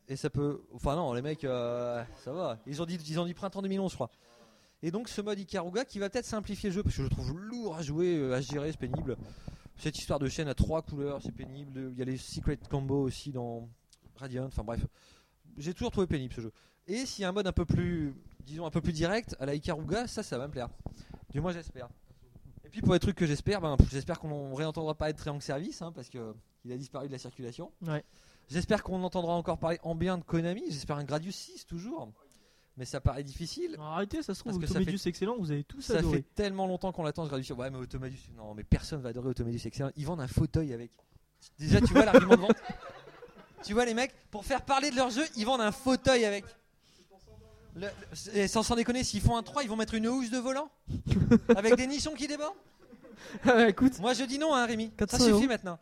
Et 0.07 0.15
ça 0.15 0.30
peut. 0.30 0.61
Enfin, 0.73 0.95
non, 0.95 1.14
les 1.14 1.22
mecs, 1.22 1.43
euh, 1.43 2.03
ça 2.23 2.31
va. 2.31 2.60
Ils 2.68 2.81
ont, 2.81 2.85
dit, 2.85 2.95
ils 2.95 3.19
ont 3.19 3.26
dit 3.26 3.34
printemps 3.34 3.61
2011, 3.61 3.91
je 3.91 3.95
crois. 3.95 4.11
Et 4.84 4.91
donc, 4.91 5.07
ce 5.07 5.22
mode 5.22 5.39
Ikaruga 5.39 5.85
qui 5.85 5.99
va 5.99 6.10
peut-être 6.10 6.26
simplifier 6.26 6.69
le 6.69 6.76
jeu 6.76 6.84
parce 6.84 6.95
que 6.95 7.01
je 7.01 7.03
le 7.03 7.10
trouve 7.10 7.38
lourd 7.38 7.76
à 7.76 7.81
jouer, 7.81 8.18
euh, 8.18 8.35
à 8.35 8.41
gérer, 8.41 8.72
c'est 8.72 8.77
pénible. 8.77 9.18
Cette 9.77 9.97
histoire 9.97 10.19
de 10.19 10.27
chaîne 10.27 10.47
à 10.47 10.53
trois 10.53 10.81
couleurs, 10.81 11.22
c'est 11.23 11.31
pénible. 11.31 11.91
Il 11.93 11.97
y 11.97 12.01
a 12.01 12.05
les 12.05 12.18
secret 12.18 12.60
combos 12.69 13.01
aussi 13.01 13.31
dans 13.31 13.68
Radiant. 14.18 14.45
Enfin, 14.45 14.64
bref. 14.64 14.85
J'ai 15.57 15.73
toujours 15.73 15.91
trouvé 15.91 16.07
pénible 16.07 16.34
ce 16.34 16.41
jeu. 16.41 16.51
Et 16.88 17.05
s'il 17.05 17.22
y 17.22 17.26
a 17.26 17.30
un 17.30 17.31
mode 17.31 17.47
un 17.47 17.53
peu 17.53 17.65
plus, 17.65 18.14
disons, 18.41 18.65
un 18.65 18.72
peu 18.72 18.81
plus 18.81 18.91
direct 18.91 19.35
à 19.39 19.45
la 19.45 19.55
Ikaruga, 19.55 20.07
ça, 20.07 20.22
ça 20.22 20.38
va 20.38 20.47
me 20.47 20.51
plaire. 20.51 20.69
Du 21.31 21.39
moins, 21.39 21.53
j'espère. 21.53 21.88
Et 22.73 22.77
puis, 22.77 22.81
pour 22.81 22.93
les 22.93 22.99
trucs 22.99 23.15
que 23.15 23.27
j'espère, 23.27 23.61
ben, 23.61 23.77
j'espère 23.91 24.19
qu'on 24.19 24.55
réentendra 24.55 24.95
parler 24.95 25.13
de 25.13 25.17
Triangle 25.19 25.43
Service 25.43 25.83
hein, 25.83 25.91
parce 25.91 26.09
que 26.09 26.33
il 26.65 26.71
a 26.71 26.77
disparu 26.77 27.05
de 27.05 27.11
la 27.11 27.19
circulation. 27.19 27.71
Ouais. 27.85 28.03
J'espère 28.49 28.81
qu'on 28.81 29.03
entendra 29.03 29.33
encore 29.33 29.59
parler 29.59 29.77
en 29.83 29.93
bien 29.93 30.17
de 30.17 30.23
Konami. 30.23 30.63
J'espère 30.71 30.97
un 30.97 31.03
Gradius 31.03 31.35
6 31.35 31.67
toujours. 31.67 32.11
Mais 32.75 32.85
ça 32.85 32.99
paraît 32.99 33.23
difficile. 33.23 33.75
Non, 33.77 33.83
arrêtez, 33.83 34.23
ça 34.23 34.33
se 34.33 34.39
trouve, 34.39 34.53
Parce 34.53 34.65
que 34.65 34.67
ça 34.67 34.79
Automedius 34.79 35.05
excellent, 35.05 35.37
vous 35.37 35.51
avez 35.51 35.63
tous 35.63 35.81
Ça 35.81 35.99
adoré. 35.99 36.17
fait 36.17 36.25
tellement 36.33 36.65
longtemps 36.65 36.91
qu'on 36.91 37.03
l'attend 37.03 37.25
ce 37.25 37.29
Gradius. 37.29 37.51
Ouais, 37.51 37.69
mais 37.69 37.77
Automedius, 37.77 38.31
non, 38.35 38.55
mais 38.55 38.63
personne 38.63 39.01
va 39.01 39.09
adorer 39.09 39.29
Automedius 39.29 39.67
excellent. 39.67 39.91
Ils 39.95 40.07
vendent 40.07 40.21
un 40.21 40.27
fauteuil 40.27 40.73
avec. 40.73 40.91
Déjà, 41.59 41.79
tu 41.79 41.93
vois 41.93 42.05
l'argument 42.05 42.35
de 42.35 42.41
vente 42.41 42.57
Tu 43.63 43.73
vois, 43.73 43.85
les 43.85 43.93
mecs, 43.93 44.13
pour 44.31 44.43
faire 44.45 44.65
parler 44.65 44.89
de 44.89 44.95
leur 44.95 45.11
jeu, 45.11 45.23
ils 45.37 45.45
vendent 45.45 45.61
un 45.61 45.71
fauteuil 45.71 46.25
avec. 46.25 46.43
Le- 47.75 47.89
et 48.33 48.47
sans, 48.47 48.61
sans 48.63 48.75
déconner, 48.75 49.03
s'ils 49.03 49.21
font 49.21 49.35
un 49.37 49.43
3, 49.43 49.63
ils 49.63 49.69
vont 49.69 49.75
mettre 49.75 49.93
une 49.95 50.07
housse 50.07 50.29
de 50.29 50.37
volant 50.37 50.69
Avec 51.55 51.75
des 51.75 51.87
nichons 51.87 52.13
qui 52.13 52.27
débordent 52.27 52.55
Écoute, 53.67 53.99
Moi 53.99 54.13
je 54.13 54.23
dis 54.25 54.37
non, 54.37 54.53
hein, 54.53 54.65
Rémi. 54.65 54.87
Ça 54.91 55.05
400 55.07 55.17
suffit 55.17 55.31
euros. 55.31 55.43
maintenant. 55.47 55.79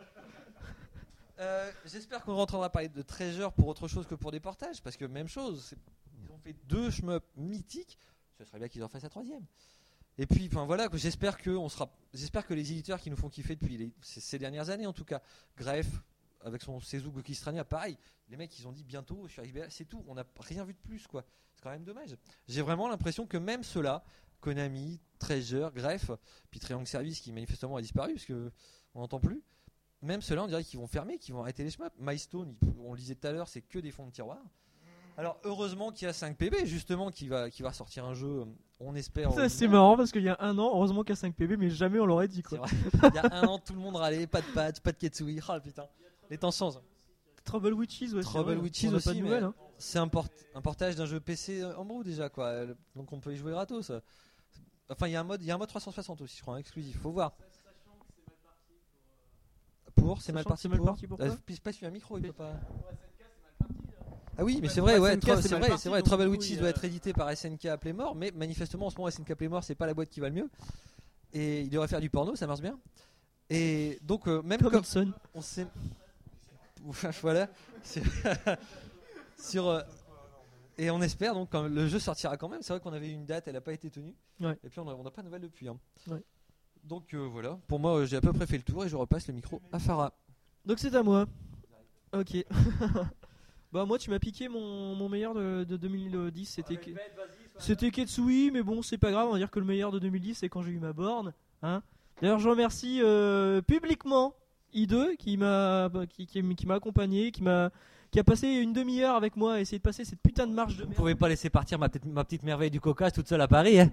Euh, 1.39 1.71
J'espère 1.85 2.23
qu'on 2.23 2.35
rentrera 2.35 2.69
parler 2.69 2.87
de 2.89 3.01
Treasure 3.01 3.51
pour 3.53 3.67
autre 3.67 3.87
chose 3.87 4.05
que 4.07 4.15
pour 4.15 4.31
des 4.31 4.39
portages, 4.39 4.81
parce 4.81 4.95
que 4.95 5.05
même 5.05 5.27
chose, 5.27 5.73
ils 6.23 6.31
ont 6.31 6.37
fait 6.37 6.55
deux 6.67 6.91
shmups 6.91 7.25
mythiques, 7.35 7.97
ce 8.37 8.45
serait 8.45 8.59
bien 8.59 8.67
qu'ils 8.67 8.83
en 8.83 8.87
fassent 8.87 9.03
un 9.05 9.09
troisième. 9.09 9.43
Et 10.17 10.27
puis, 10.27 10.47
enfin 10.51 10.65
voilà, 10.65 10.87
j'espère 10.93 11.37
que 11.37 11.49
on 11.49 11.67
sera, 11.67 11.89
j'espère 12.13 12.45
que 12.45 12.53
les 12.53 12.71
éditeurs 12.71 12.99
qui 13.01 13.09
nous 13.09 13.15
font 13.17 13.29
kiffer 13.29 13.55
depuis 13.55 13.77
les- 13.77 13.91
ces 14.01 14.37
dernières 14.37 14.69
années, 14.69 14.85
en 14.85 14.93
tout 14.93 15.05
cas, 15.05 15.21
Greff 15.57 15.87
avec 16.43 16.61
son 16.61 16.79
Seizu 16.79 17.09
Gokistrania, 17.09 17.63
pareil, 17.63 17.97
les 18.29 18.37
mecs 18.37 18.57
ils 18.59 18.67
ont 18.67 18.71
dit 18.71 18.83
bientôt 18.83 19.27
sur 19.27 19.43
XBL, 19.43 19.67
c'est 19.69 19.85
tout, 19.85 20.03
on 20.07 20.15
n'a 20.15 20.23
rien 20.39 20.63
vu 20.63 20.73
de 20.73 20.79
plus 20.79 21.07
quoi. 21.07 21.23
C'est 21.55 21.61
quand 21.63 21.69
même 21.71 21.83
dommage. 21.83 22.15
J'ai 22.47 22.61
vraiment 22.61 22.87
l'impression 22.87 23.25
que 23.27 23.37
même 23.37 23.63
ceux-là, 23.63 24.03
Konami, 24.39 24.99
Treasure, 25.19 25.71
Greff, 25.71 26.09
puis 26.49 26.59
Triangle 26.59 26.87
Service 26.87 27.19
qui 27.19 27.31
manifestement 27.31 27.75
a 27.75 27.81
disparu 27.81 28.13
parce 28.13 28.25
que 28.25 28.51
on 28.95 29.01
n'entend 29.01 29.19
plus. 29.19 29.41
Même 30.01 30.21
ceux-là, 30.21 30.43
on 30.43 30.47
dirait 30.47 30.63
qu'ils 30.63 30.79
vont 30.79 30.87
fermer, 30.87 31.19
qu'ils 31.19 31.33
vont 31.35 31.41
arrêter 31.41 31.63
les 31.63 31.69
shmups. 31.69 31.91
Milestone, 31.99 32.55
il- 32.63 32.69
on 32.79 32.93
le 32.93 32.97
disait 32.97 33.13
tout 33.13 33.27
à 33.27 33.31
l'heure, 33.31 33.47
c'est 33.47 33.61
que 33.61 33.77
des 33.77 33.91
fonds 33.91 34.07
de 34.07 34.11
tiroir. 34.11 34.39
Alors 35.17 35.37
heureusement 35.43 35.91
qu'il 35.91 36.05
y 36.07 36.09
a 36.09 36.13
5PB 36.13 36.65
justement 36.65 37.11
qui 37.11 37.27
va 37.27 37.49
qui 37.51 37.61
va 37.61 37.73
sortir 37.73 38.05
un 38.05 38.13
jeu, 38.13 38.45
on 38.79 38.95
espère. 38.95 39.31
ça 39.33 39.49
c'est 39.49 39.67
marrant 39.67 39.97
parce 39.97 40.11
qu'il 40.11 40.23
y 40.23 40.29
a 40.29 40.37
un 40.39 40.57
an, 40.57 40.71
heureusement 40.73 41.03
qu'il 41.03 41.09
y 41.11 41.13
a 41.13 41.15
5 41.17 41.35
PB, 41.35 41.57
mais 41.57 41.69
jamais 41.69 41.99
on 41.99 42.05
l'aurait 42.05 42.29
dit 42.29 42.41
quoi. 42.41 42.61
Il 43.09 43.13
y 43.13 43.17
a 43.19 43.31
un 43.35 43.43
an, 43.43 43.59
tout 43.59 43.73
le 43.73 43.79
monde 43.79 43.97
râlait, 43.97 44.25
pas 44.25 44.41
de 44.41 44.47
patch, 44.53 44.79
pas 44.79 44.93
de 44.93 44.97
Ketsui. 44.97 45.39
Oh 45.47 45.59
putain, 45.61 45.85
les 46.31 46.37
temps 46.39 46.49
changent. 46.51 46.79
Trouble 47.43 47.73
Witches, 47.73 48.01
ouais. 48.01 48.07
c'est 48.13 48.21
Trouble 48.21 48.53
vrai, 48.53 48.61
Witches 48.63 48.85
aussi, 48.93 49.21
mais 49.21 49.33
hein. 49.35 49.53
c'est 49.77 49.99
un, 49.99 50.07
port- 50.07 50.27
un 50.55 50.61
portage 50.61 50.95
d'un 50.95 51.05
jeu 51.05 51.19
PC 51.19 51.63
en 51.63 51.85
brew 51.85 52.03
déjà 52.03 52.29
quoi. 52.29 52.65
Donc 52.95 53.11
on 53.13 53.19
peut 53.19 53.33
y 53.33 53.37
jouer 53.37 53.51
gratos. 53.51 53.91
Enfin 54.89 55.07
il 55.07 55.11
y 55.11 55.15
a 55.15 55.21
un 55.21 55.23
mode, 55.23 55.41
il 55.41 55.47
y 55.47 55.51
a 55.51 55.55
un 55.55 55.57
mode 55.57 55.69
360 55.69 56.21
aussi, 56.21 56.37
je 56.37 56.41
crois, 56.41 56.55
un 56.55 56.59
exclusif. 56.59 56.97
Faut 56.99 57.11
voir. 57.11 57.33
Pour, 59.95 60.21
c'est 60.21 60.31
mal 60.31 60.43
parti 60.43 60.63
c'est 60.63 60.69
mal 60.69 60.77
pour. 60.77 60.87
parti 60.87 61.07
pour 61.07 61.19
Euh, 61.21 61.27
quoi 61.27 61.37
puis 61.45 61.55
c'est 61.55 61.63
pas 61.63 61.73
sur 61.73 61.87
un 61.87 61.91
micro, 61.91 62.17
il 62.17 62.23
peut 62.23 62.33
pas. 62.33 62.53
Ah 64.37 64.43
oui, 64.45 64.59
mais 64.61 64.69
c'est 64.69 64.81
vrai, 64.81 64.95
pour 64.95 65.03
ouais, 65.03 65.17
c'est 65.21 65.27
mal 65.51 65.59
vrai, 65.59 65.67
parti, 65.69 65.83
c'est 65.83 65.89
vrai. 65.89 66.01
Trouble 66.01 66.27
Witches 66.27 66.49
il 66.51 66.59
doit 66.59 66.69
être 66.69 66.83
édité 66.85 67.11
par 67.13 67.35
SNK 67.35 67.65
à 67.65 67.77
Playmore, 67.77 68.15
mais 68.15 68.31
manifestement 68.31 68.85
en 68.87 68.89
ce 68.89 68.97
moment 68.97 69.09
SNK 69.11 69.35
Playmore 69.35 69.63
c'est 69.63 69.75
pas 69.75 69.85
la 69.87 69.93
boîte 69.93 70.09
qui 70.09 70.19
va 70.19 70.29
le 70.29 70.35
mieux. 70.35 70.49
Et 71.33 71.61
il 71.61 71.69
devrait 71.69 71.87
faire 71.87 72.01
du 72.01 72.09
porno, 72.09 72.35
ça 72.35 72.47
marche 72.47 72.61
bien. 72.61 72.79
Et 73.49 73.99
donc 74.03 74.27
euh, 74.27 74.41
même 74.43 74.61
Comme 74.61 74.81
on 75.33 75.41
sait, 75.41 75.67
voilà, 77.21 77.47
sur, 79.37 79.67
euh, 79.67 79.81
et 80.77 80.89
on 80.91 81.01
espère 81.01 81.33
donc 81.33 81.49
quand 81.51 81.67
le 81.67 81.87
jeu 81.87 81.99
sortira 81.99 82.37
quand 82.37 82.49
même. 82.49 82.61
C'est 82.61 82.73
vrai 82.73 82.79
qu'on 82.79 82.93
avait 82.93 83.09
une 83.09 83.25
date, 83.25 83.47
elle 83.47 83.53
n'a 83.53 83.61
pas 83.61 83.73
été 83.73 83.89
tenue. 83.89 84.15
Ouais. 84.39 84.57
Et 84.63 84.69
puis 84.69 84.79
on 84.79 85.03
n'a 85.03 85.11
pas 85.11 85.21
de 85.21 85.25
nouvelles 85.27 85.41
depuis. 85.41 85.67
hein. 85.67 85.77
Ouais. 86.07 86.23
Donc 86.83 87.13
euh, 87.13 87.19
voilà, 87.31 87.59
pour 87.67 87.79
moi 87.79 87.97
euh, 87.99 88.05
j'ai 88.05 88.15
à 88.17 88.21
peu 88.21 88.33
près 88.33 88.47
fait 88.47 88.57
le 88.57 88.63
tour 88.63 88.83
et 88.85 88.89
je 88.89 88.95
repasse 88.95 89.27
le 89.27 89.33
micro 89.33 89.61
à 89.71 89.79
Farah. 89.79 90.13
Donc 90.65 90.79
c'est 90.79 90.95
à 90.95 91.03
moi. 91.03 91.27
Ok. 92.13 92.35
bah 93.71 93.85
moi 93.85 93.97
tu 93.99 94.09
m'as 94.09 94.19
piqué 94.19 94.49
mon, 94.49 94.95
mon 94.95 95.07
meilleur 95.07 95.33
de, 95.33 95.63
de 95.63 95.77
2010, 95.77 96.45
c'était 96.45 96.75
Ke- 96.75 96.97
c'était 97.59 97.91
Ketsui, 97.91 98.49
mais 98.51 98.63
bon 98.63 98.81
c'est 98.81 98.97
pas 98.97 99.11
grave, 99.11 99.27
on 99.29 99.33
va 99.33 99.37
dire 99.37 99.51
que 99.51 99.59
le 99.59 99.65
meilleur 99.65 99.91
de 99.91 99.99
2010 99.99 100.35
c'est 100.39 100.49
quand 100.49 100.63
j'ai 100.63 100.71
eu 100.71 100.79
ma 100.79 100.91
borne. 100.93 101.33
Hein 101.61 101.83
D'ailleurs 102.21 102.39
je 102.39 102.49
remercie 102.49 102.99
euh, 103.03 103.61
publiquement 103.61 104.33
I2 104.73 105.15
qui 105.17 105.37
m'a 105.37 105.89
qui, 106.09 106.25
qui, 106.25 106.55
qui 106.55 106.67
m'a 106.67 106.75
accompagné, 106.75 107.31
qui 107.31 107.43
m'a 107.43 107.69
qui 108.11 108.19
a 108.19 108.23
passé 108.25 108.47
une 108.47 108.73
demi-heure 108.73 109.15
avec 109.15 109.37
moi 109.37 109.53
à 109.53 109.59
essayer 109.61 109.77
de 109.77 109.83
passer 109.83 110.03
cette 110.03 110.21
putain 110.21 110.45
de 110.45 110.51
marche 110.51 110.75
de 110.75 110.83
Vous 110.83 110.91
pouvez 110.91 111.15
pas 111.15 111.29
laisser 111.29 111.49
partir 111.49 111.79
ma 111.79 111.87
petite, 111.87 112.05
ma 112.05 112.25
petite 112.25 112.43
merveille 112.43 112.69
du 112.69 112.81
Caucase 112.81 113.13
toute 113.13 113.27
seule 113.27 113.41
à 113.41 113.47
Paris. 113.47 113.79
Hein. 113.79 113.89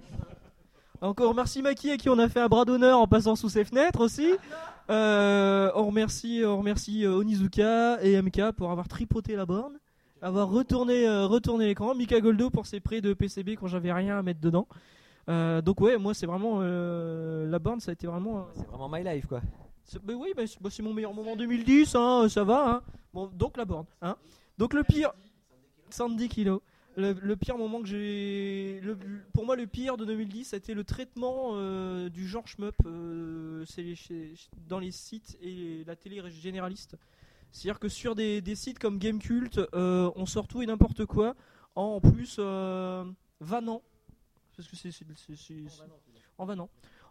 Encore 1.01 1.33
merci 1.33 1.61
Maki 1.61 1.91
à 1.91 1.97
qui 1.97 2.09
on 2.09 2.19
a 2.19 2.27
fait 2.27 2.41
un 2.41 2.49
bras 2.49 2.65
d'honneur 2.65 2.99
en 2.99 3.07
passant 3.07 3.37
sous 3.37 3.47
ses 3.47 3.63
fenêtres 3.63 4.01
aussi. 4.01 4.33
Euh, 4.89 5.71
on 5.75 5.85
remercie, 5.85 6.41
on 6.45 6.57
remercie 6.57 7.05
euh, 7.05 7.15
Onizuka 7.15 8.03
et 8.03 8.21
MK 8.21 8.51
pour 8.57 8.71
avoir 8.71 8.89
tripoté 8.89 9.37
la 9.37 9.45
borne, 9.45 9.79
avoir 10.21 10.49
retourné, 10.49 11.07
euh, 11.07 11.25
retourné 11.25 11.67
l'écran. 11.67 11.95
Mika 11.95 12.19
Goldo 12.19 12.49
pour 12.49 12.65
ses 12.65 12.81
prêts 12.81 12.99
de 12.99 13.13
PCB 13.13 13.55
quand 13.55 13.67
j'avais 13.67 13.93
rien 13.93 14.19
à 14.19 14.23
mettre 14.23 14.41
dedans. 14.41 14.67
Euh, 15.29 15.61
donc 15.61 15.79
ouais, 15.79 15.97
moi 15.97 16.13
c'est 16.13 16.25
vraiment 16.25 16.59
la 16.59 17.59
borne, 17.59 17.79
ça 17.79 17.91
a 17.91 17.93
été 17.93 18.05
vraiment. 18.05 18.47
C'est 18.55 18.67
vraiment 18.67 18.89
my 18.89 19.03
life 19.03 19.27
quoi. 19.27 19.41
Bah 20.03 20.13
oui, 20.15 20.33
bah, 20.35 20.43
c'est 20.69 20.83
mon 20.83 20.93
meilleur 20.93 21.13
moment 21.13 21.35
2010, 21.35 21.95
hein, 21.95 22.27
ça 22.29 22.43
va. 22.43 22.83
Hein. 23.15 23.29
Donc 23.33 23.57
la 23.57 23.65
borne. 23.65 23.85
Hein. 24.01 24.15
Donc 24.57 24.73
le 24.73 24.83
pire, 24.83 25.11
110 25.89 26.29
kilos. 26.29 26.61
Le, 26.97 27.35
pire 27.35 27.57
moment 27.57 27.81
que 27.81 27.87
j'ai, 27.87 28.81
pour 29.33 29.45
moi 29.45 29.55
le 29.55 29.67
pire 29.67 29.95
de 29.95 30.03
2010, 30.03 30.43
ça 30.43 30.55
a 30.55 30.57
été 30.57 30.73
le 30.73 30.83
traitement 30.83 31.51
euh, 31.53 32.09
du 32.09 32.27
genre 32.27 32.45
shmup 32.45 32.75
euh, 32.85 33.63
dans 34.67 34.79
les 34.79 34.91
sites 34.91 35.37
et 35.41 35.85
la 35.87 35.95
télé 35.95 36.21
généraliste. 36.29 36.97
C'est-à-dire 37.51 37.79
que 37.79 37.87
sur 37.87 38.15
des, 38.15 38.43
sites 38.55 38.79
comme 38.79 38.99
Gamecult, 38.99 39.61
euh, 39.73 40.11
on 40.17 40.25
sort 40.25 40.49
tout 40.49 40.61
et 40.61 40.65
n'importe 40.65 41.05
quoi, 41.05 41.35
en 41.75 42.01
plus 42.01 42.37
vannant, 43.39 43.81
parce 44.57 44.67
que 44.67 44.75
c'est 44.75 44.91
en 46.37 46.45
vannant, 46.45 46.69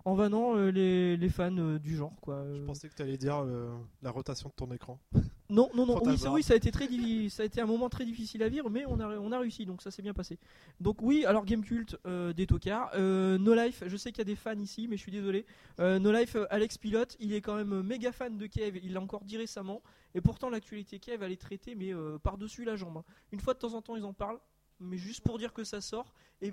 en 0.09 0.15
vannant 0.15 0.57
euh, 0.57 0.71
les, 0.71 1.17
les 1.17 1.29
fans 1.29 1.57
euh, 1.59 1.79
du 1.79 1.95
genre 1.97 2.15
quoi. 2.21 2.43
Je 2.47 2.61
Euh, 2.63 2.67
pensais 2.67 2.89
que 2.89 2.95
tu 2.95 3.03
allais 3.03 3.17
dire 3.19 3.43
le- 3.45 3.69
la 4.03 4.11
rotation 4.11 4.49
de 4.49 4.55
ton 4.55 4.73
écran. 4.73 4.99
non, 5.51 5.69
non, 5.75 5.87
non. 5.87 6.01
Oui, 6.05 6.17
ça, 6.19 6.33
oui, 6.33 6.43
ça 6.43 6.55
a 6.55 6.57
été 6.57 6.71
très 6.71 6.89
ça 7.29 7.43
a 7.43 7.47
été 7.47 7.61
un 7.61 7.67
moment 7.67 7.89
très 7.89 8.05
difficile 8.05 8.43
à 8.43 8.49
vivre, 8.49 8.71
mais 8.71 8.85
on 8.87 8.99
a, 9.01 9.19
on 9.19 9.31
a 9.33 9.39
réussi, 9.39 9.67
donc 9.67 9.83
ça 9.83 9.91
s'est 9.91 10.03
bien 10.03 10.15
passé. 10.15 10.39
Donc 10.81 11.03
oui, 11.03 11.25
alors 11.27 11.45
Gamecult, 11.45 11.97
euh, 12.07 12.33
des 12.33 12.47
tocards. 12.47 12.91
No 12.99 13.55
Life, 13.55 13.83
je 13.87 13.97
sais 13.97 14.11
qu'il 14.11 14.19
y 14.19 14.23
a 14.23 14.25
des 14.25 14.37
fans 14.37 14.59
ici, 14.59 14.89
mais 14.89 14.97
je 14.97 15.03
suis 15.03 15.13
désolé. 15.13 15.45
No 15.79 16.11
Life, 16.13 16.37
Alex 16.51 16.79
Pilote, 16.79 17.17
il 17.21 17.33
est 17.35 17.41
quand 17.41 17.55
même 17.57 17.83
méga 17.83 18.11
fan 18.13 18.37
de 18.39 18.47
Kev. 18.47 18.81
Il 18.83 18.95
l'a 18.95 19.01
encore 19.01 19.25
dit 19.25 19.37
récemment, 19.37 19.83
et 20.15 20.21
pourtant 20.21 20.49
l'actualité 20.51 20.99
Kev, 20.99 21.23
elle 21.25 21.33
est 21.33 21.37
traitée, 21.41 21.75
mais 21.75 21.93
euh, 21.93 22.19
par 22.19 22.39
dessus 22.39 22.65
la 22.65 22.77
jambe. 22.77 22.97
hein. 22.99 23.05
Une 23.33 23.41
fois 23.41 23.55
de 23.55 23.59
temps 23.59 23.75
en 23.75 23.83
temps, 23.83 23.97
ils 23.97 24.05
en 24.05 24.13
parlent, 24.15 24.41
mais 24.81 24.97
juste 24.97 25.23
pour 25.23 25.39
dire 25.39 25.53
que 25.53 25.65
ça 25.65 25.81
sort. 25.81 26.15
Et 26.41 26.53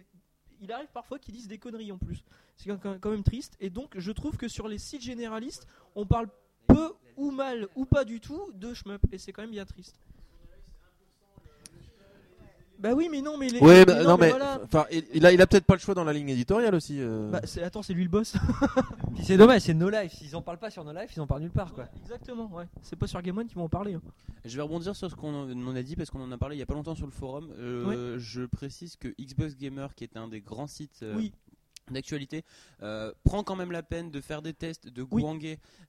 il 0.62 0.72
arrive 0.72 0.90
parfois 0.94 1.20
qu'ils 1.20 1.34
disent 1.34 1.48
des 1.48 1.58
conneries 1.58 1.92
en 1.92 1.98
plus. 1.98 2.24
C'est 2.56 2.70
quand- 2.80 3.10
même 3.10 3.24
triste. 3.24 3.56
Et 3.60 3.70
donc, 3.70 3.98
je 3.98 4.12
trouve 4.12 4.38
que 4.38 4.48
sur 4.48 4.68
les 4.68 4.78
sites 4.78 5.02
généralistes, 5.02 5.68
on 5.96 6.06
parle 6.06 6.28
peu 6.68 6.94
ou 7.18 7.32
mal 7.32 7.68
ou 7.76 7.86
pas 7.86 8.06
du 8.06 8.20
tout 8.20 8.52
de 8.54 8.74
shmup. 8.74 9.02
Et 9.12 9.18
c'est 9.18 9.32
quand 9.32 9.42
même 9.44 9.52
bien 9.52 9.66
triste. 9.66 10.00
Bah 12.80 12.94
oui, 12.94 13.08
mais 13.10 13.22
non, 13.22 13.38
mais 13.38 13.48
les. 13.50 13.60
Ouais, 13.60 13.80
mais 13.80 13.86
bah, 13.86 14.04
non, 14.04 14.18
mais 14.18 14.30
voilà. 14.30 14.60
enfin, 14.64 14.86
il, 14.92 15.04
il 15.14 15.26
a, 15.26 15.32
il 15.32 15.42
a 15.42 15.48
peut-être 15.48 15.66
pas 15.66 15.76
le 15.76 15.80
choix 15.80 15.94
dans 15.94 16.04
la 16.04 16.14
ligne 16.14 16.30
éditoriale 16.30 16.76
aussi. 16.76 16.98
euh. 17.00 17.30
Bah, 17.32 17.42
c'est- 17.46 17.64
attends, 17.64 17.82
c'est 17.82 17.94
lui 17.94 18.04
le 18.04 18.10
boss. 18.10 18.34
Puis 19.16 19.24
c'est 19.26 19.38
dommage, 19.38 19.62
c'est 19.62 19.74
No 19.74 19.90
Life. 19.90 20.14
S'ils 20.14 20.36
en 20.36 20.42
parlent 20.42 20.60
pas 20.60 20.70
sur 20.70 20.84
No 20.84 20.92
Life, 20.92 21.12
ils 21.16 21.22
en 21.22 21.28
parlent 21.28 21.42
nulle 21.42 21.52
part 21.52 21.74
quoi. 21.74 21.88
Exactement, 22.02 22.52
ouais. 22.54 22.66
C'est 22.82 22.96
pas 22.98 23.08
sur 23.08 23.22
Game 23.22 23.38
One 23.38 23.48
qu'ils 23.48 23.58
vont 23.58 23.64
en 23.66 23.70
parler. 23.70 23.94
hein. 23.94 24.02
Je 24.44 24.56
vais 24.56 24.62
rebondir 24.62 24.96
sur 24.96 25.10
ce 25.10 25.16
qu'on 25.16 25.34
en- 25.34 25.50
on 25.50 25.76
a 25.76 25.82
dit 25.84 25.96
parce 25.96 26.10
qu'on 26.12 26.22
en 26.22 26.32
a 26.32 26.38
parlé 26.38 26.56
il 26.58 26.60
y 26.60 26.64
a 26.64 26.66
pas 26.66 26.74
longtemps 26.76 26.96
sur 26.96 27.06
le 27.06 27.12
forum. 27.12 27.50
Euh, 27.58 28.18
Je 28.20 28.44
précise 28.44 28.96
que 28.98 29.08
Xbox 29.20 29.56
Gamer, 29.56 29.96
qui 29.96 30.04
est 30.04 30.18
un 30.18 30.28
des 30.28 30.42
grands 30.42 30.68
sites 30.68 31.00
euh, 31.04 31.16
Oui. 31.16 31.32
d'actualité, 31.92 32.44
euh, 32.84 33.12
prend 33.24 33.44
quand 33.44 33.56
même 33.56 33.72
la 33.72 33.84
peine 33.84 34.12
de 34.12 34.22
faire 34.22 34.42
des 34.42 34.54
tests 34.54 34.88
de 34.88 35.06
Oui. 35.12 35.24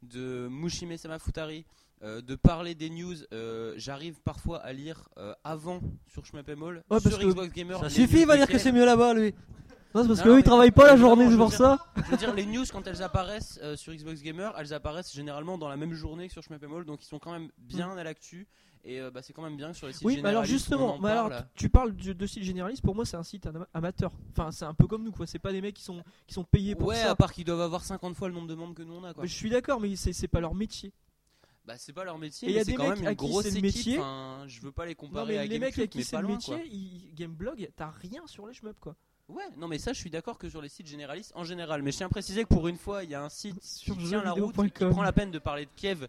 De 0.02 0.48
Mushime 0.50 0.96
Samafutari, 0.96 1.64
euh, 2.02 2.20
de 2.20 2.34
parler 2.34 2.74
des 2.74 2.90
news. 2.90 3.14
Euh, 3.32 3.74
J'arrive 3.76 4.20
parfois 4.22 4.58
à 4.58 4.72
lire 4.72 5.08
euh, 5.18 5.34
avant 5.44 5.80
sur 6.06 6.24
Shmup.mall, 6.24 6.82
Ouais, 6.90 7.00
sur 7.00 7.18
Xbox 7.18 7.52
Gamer. 7.52 7.78
Ça 7.80 7.90
suffit, 7.90 8.20
il 8.20 8.26
va 8.26 8.36
dire 8.36 8.46
que 8.48 8.58
c'est 8.58 8.72
mieux 8.72 8.84
là-bas 8.84 9.14
lui. 9.14 9.34
Non, 9.94 10.02
c'est 10.02 10.08
parce 10.08 10.20
qu'eux 10.22 10.38
ils 10.38 10.44
travaillent 10.44 10.70
pas 10.72 10.86
la 10.88 10.96
journée, 10.98 11.24
c'est 11.24 11.32
je 11.32 11.36
pour 11.38 11.52
ça. 11.52 11.78
Je 11.96 12.10
veux 12.10 12.16
dire, 12.18 12.34
les 12.34 12.44
news 12.44 12.64
quand 12.70 12.86
elles 12.86 13.02
apparaissent 13.02 13.58
sur 13.76 13.94
Xbox 13.94 14.20
Gamer, 14.22 14.54
elles 14.58 14.74
apparaissent 14.74 15.14
généralement 15.14 15.56
dans 15.56 15.68
la 15.70 15.76
même 15.78 15.94
journée 15.94 16.26
que 16.26 16.32
sur 16.34 16.42
Shmup.mall, 16.42 16.84
donc 16.84 17.02
ils 17.02 17.06
sont 17.06 17.18
quand 17.18 17.32
même 17.32 17.48
bien 17.58 17.96
à 17.96 18.04
l'actu. 18.04 18.46
Et 18.88 19.00
bah, 19.12 19.20
c'est 19.20 19.32
quand 19.32 19.42
même 19.42 19.56
bien 19.56 19.72
que 19.72 19.76
sur 19.76 19.88
les 19.88 19.92
sites 19.94 20.04
Oui, 20.04 20.20
mais 20.22 20.28
alors 20.28 20.44
généralistes, 20.44 20.52
justement, 20.70 20.94
en 20.94 21.00
mais 21.00 21.08
alors, 21.10 21.32
tu 21.56 21.68
parles 21.68 21.96
de, 21.96 22.12
de 22.12 22.26
site 22.26 22.44
généraliste. 22.44 22.82
Pour 22.82 22.94
moi, 22.94 23.04
c'est 23.04 23.16
un 23.16 23.24
site 23.24 23.44
ama- 23.46 23.66
amateur. 23.74 24.12
Enfin, 24.30 24.52
c'est 24.52 24.64
un 24.64 24.74
peu 24.74 24.86
comme 24.86 25.02
nous, 25.02 25.10
quoi. 25.10 25.26
C'est 25.26 25.40
pas 25.40 25.50
des 25.50 25.60
mecs 25.60 25.74
qui 25.74 25.82
sont 25.82 26.04
qui 26.28 26.34
sont 26.34 26.44
payés 26.44 26.76
pour 26.76 26.86
Ouais, 26.88 26.94
ça. 26.94 27.10
à 27.10 27.16
part 27.16 27.32
qu'ils 27.32 27.44
doivent 27.44 27.62
avoir 27.62 27.82
50 27.82 28.14
fois 28.14 28.28
le 28.28 28.34
nombre 28.34 28.46
de 28.46 28.54
membres 28.54 28.74
que 28.74 28.82
nous 28.84 28.94
on 28.94 29.02
a. 29.02 29.12
Quoi. 29.12 29.24
Je 29.26 29.32
suis 29.34 29.50
d'accord, 29.50 29.80
mais 29.80 29.96
c'est 29.96 30.28
pas 30.28 30.38
leur 30.40 30.54
métier. 30.54 30.92
Bah, 31.66 31.74
c'est 31.78 31.92
pas 31.92 32.04
leur 32.04 32.16
métier, 32.18 32.48
Et 32.48 32.52
y 32.52 32.54
a 32.54 32.58
mais 32.58 32.64
c'est 32.64 32.70
des 32.72 32.76
quand 32.76 32.88
mecs 32.90 33.00
même 33.00 33.08
une 33.10 33.16
grosse 33.16 33.46
équipe. 33.46 33.62
métier. 33.62 33.98
Enfin, 33.98 34.44
je 34.46 34.60
veux 34.60 34.70
pas 34.70 34.84
les 34.86 34.92
Non, 34.92 34.96
comparer 35.08 35.32
mais 35.34 35.38
à 35.38 35.46
les 35.46 35.58
mecs 35.58 35.76
à 35.78 35.86
qui 35.88 35.98
mais 35.98 36.04
c'est 36.04 36.20
le 36.20 36.28
métier, 36.28 36.54
quoi. 36.56 36.64
ils- 36.64 37.12
Gameblog, 37.14 37.68
t'as 37.74 37.90
rien 37.90 38.24
sur 38.26 38.46
les 38.46 38.54
shmups, 38.54 38.78
quoi. 38.80 38.94
Ouais, 39.28 39.42
non, 39.56 39.66
mais 39.66 39.78
ça, 39.78 39.92
je 39.92 39.98
suis 39.98 40.08
d'accord 40.10 40.38
que 40.38 40.48
sur 40.48 40.62
les 40.62 40.68
sites 40.68 40.86
généralistes 40.86 41.32
en 41.34 41.42
général. 41.42 41.82
Mais 41.82 41.90
je 41.90 41.96
tiens 41.96 42.06
à 42.06 42.10
préciser 42.10 42.44
que 42.44 42.48
pour 42.48 42.68
une 42.68 42.76
fois, 42.76 43.02
il 43.02 43.10
y 43.10 43.14
a 43.16 43.24
un 43.24 43.28
site 43.28 43.60
Sur 43.64 43.96
qui 43.98 44.04
tient 44.04 44.22
la 44.22 44.30
route, 44.30 44.54
qui 44.72 44.84
prend 44.84 45.02
la 45.02 45.10
peine 45.12 45.32
de 45.32 45.40
parler 45.40 45.64
de 45.64 45.70
Kiev. 45.74 46.06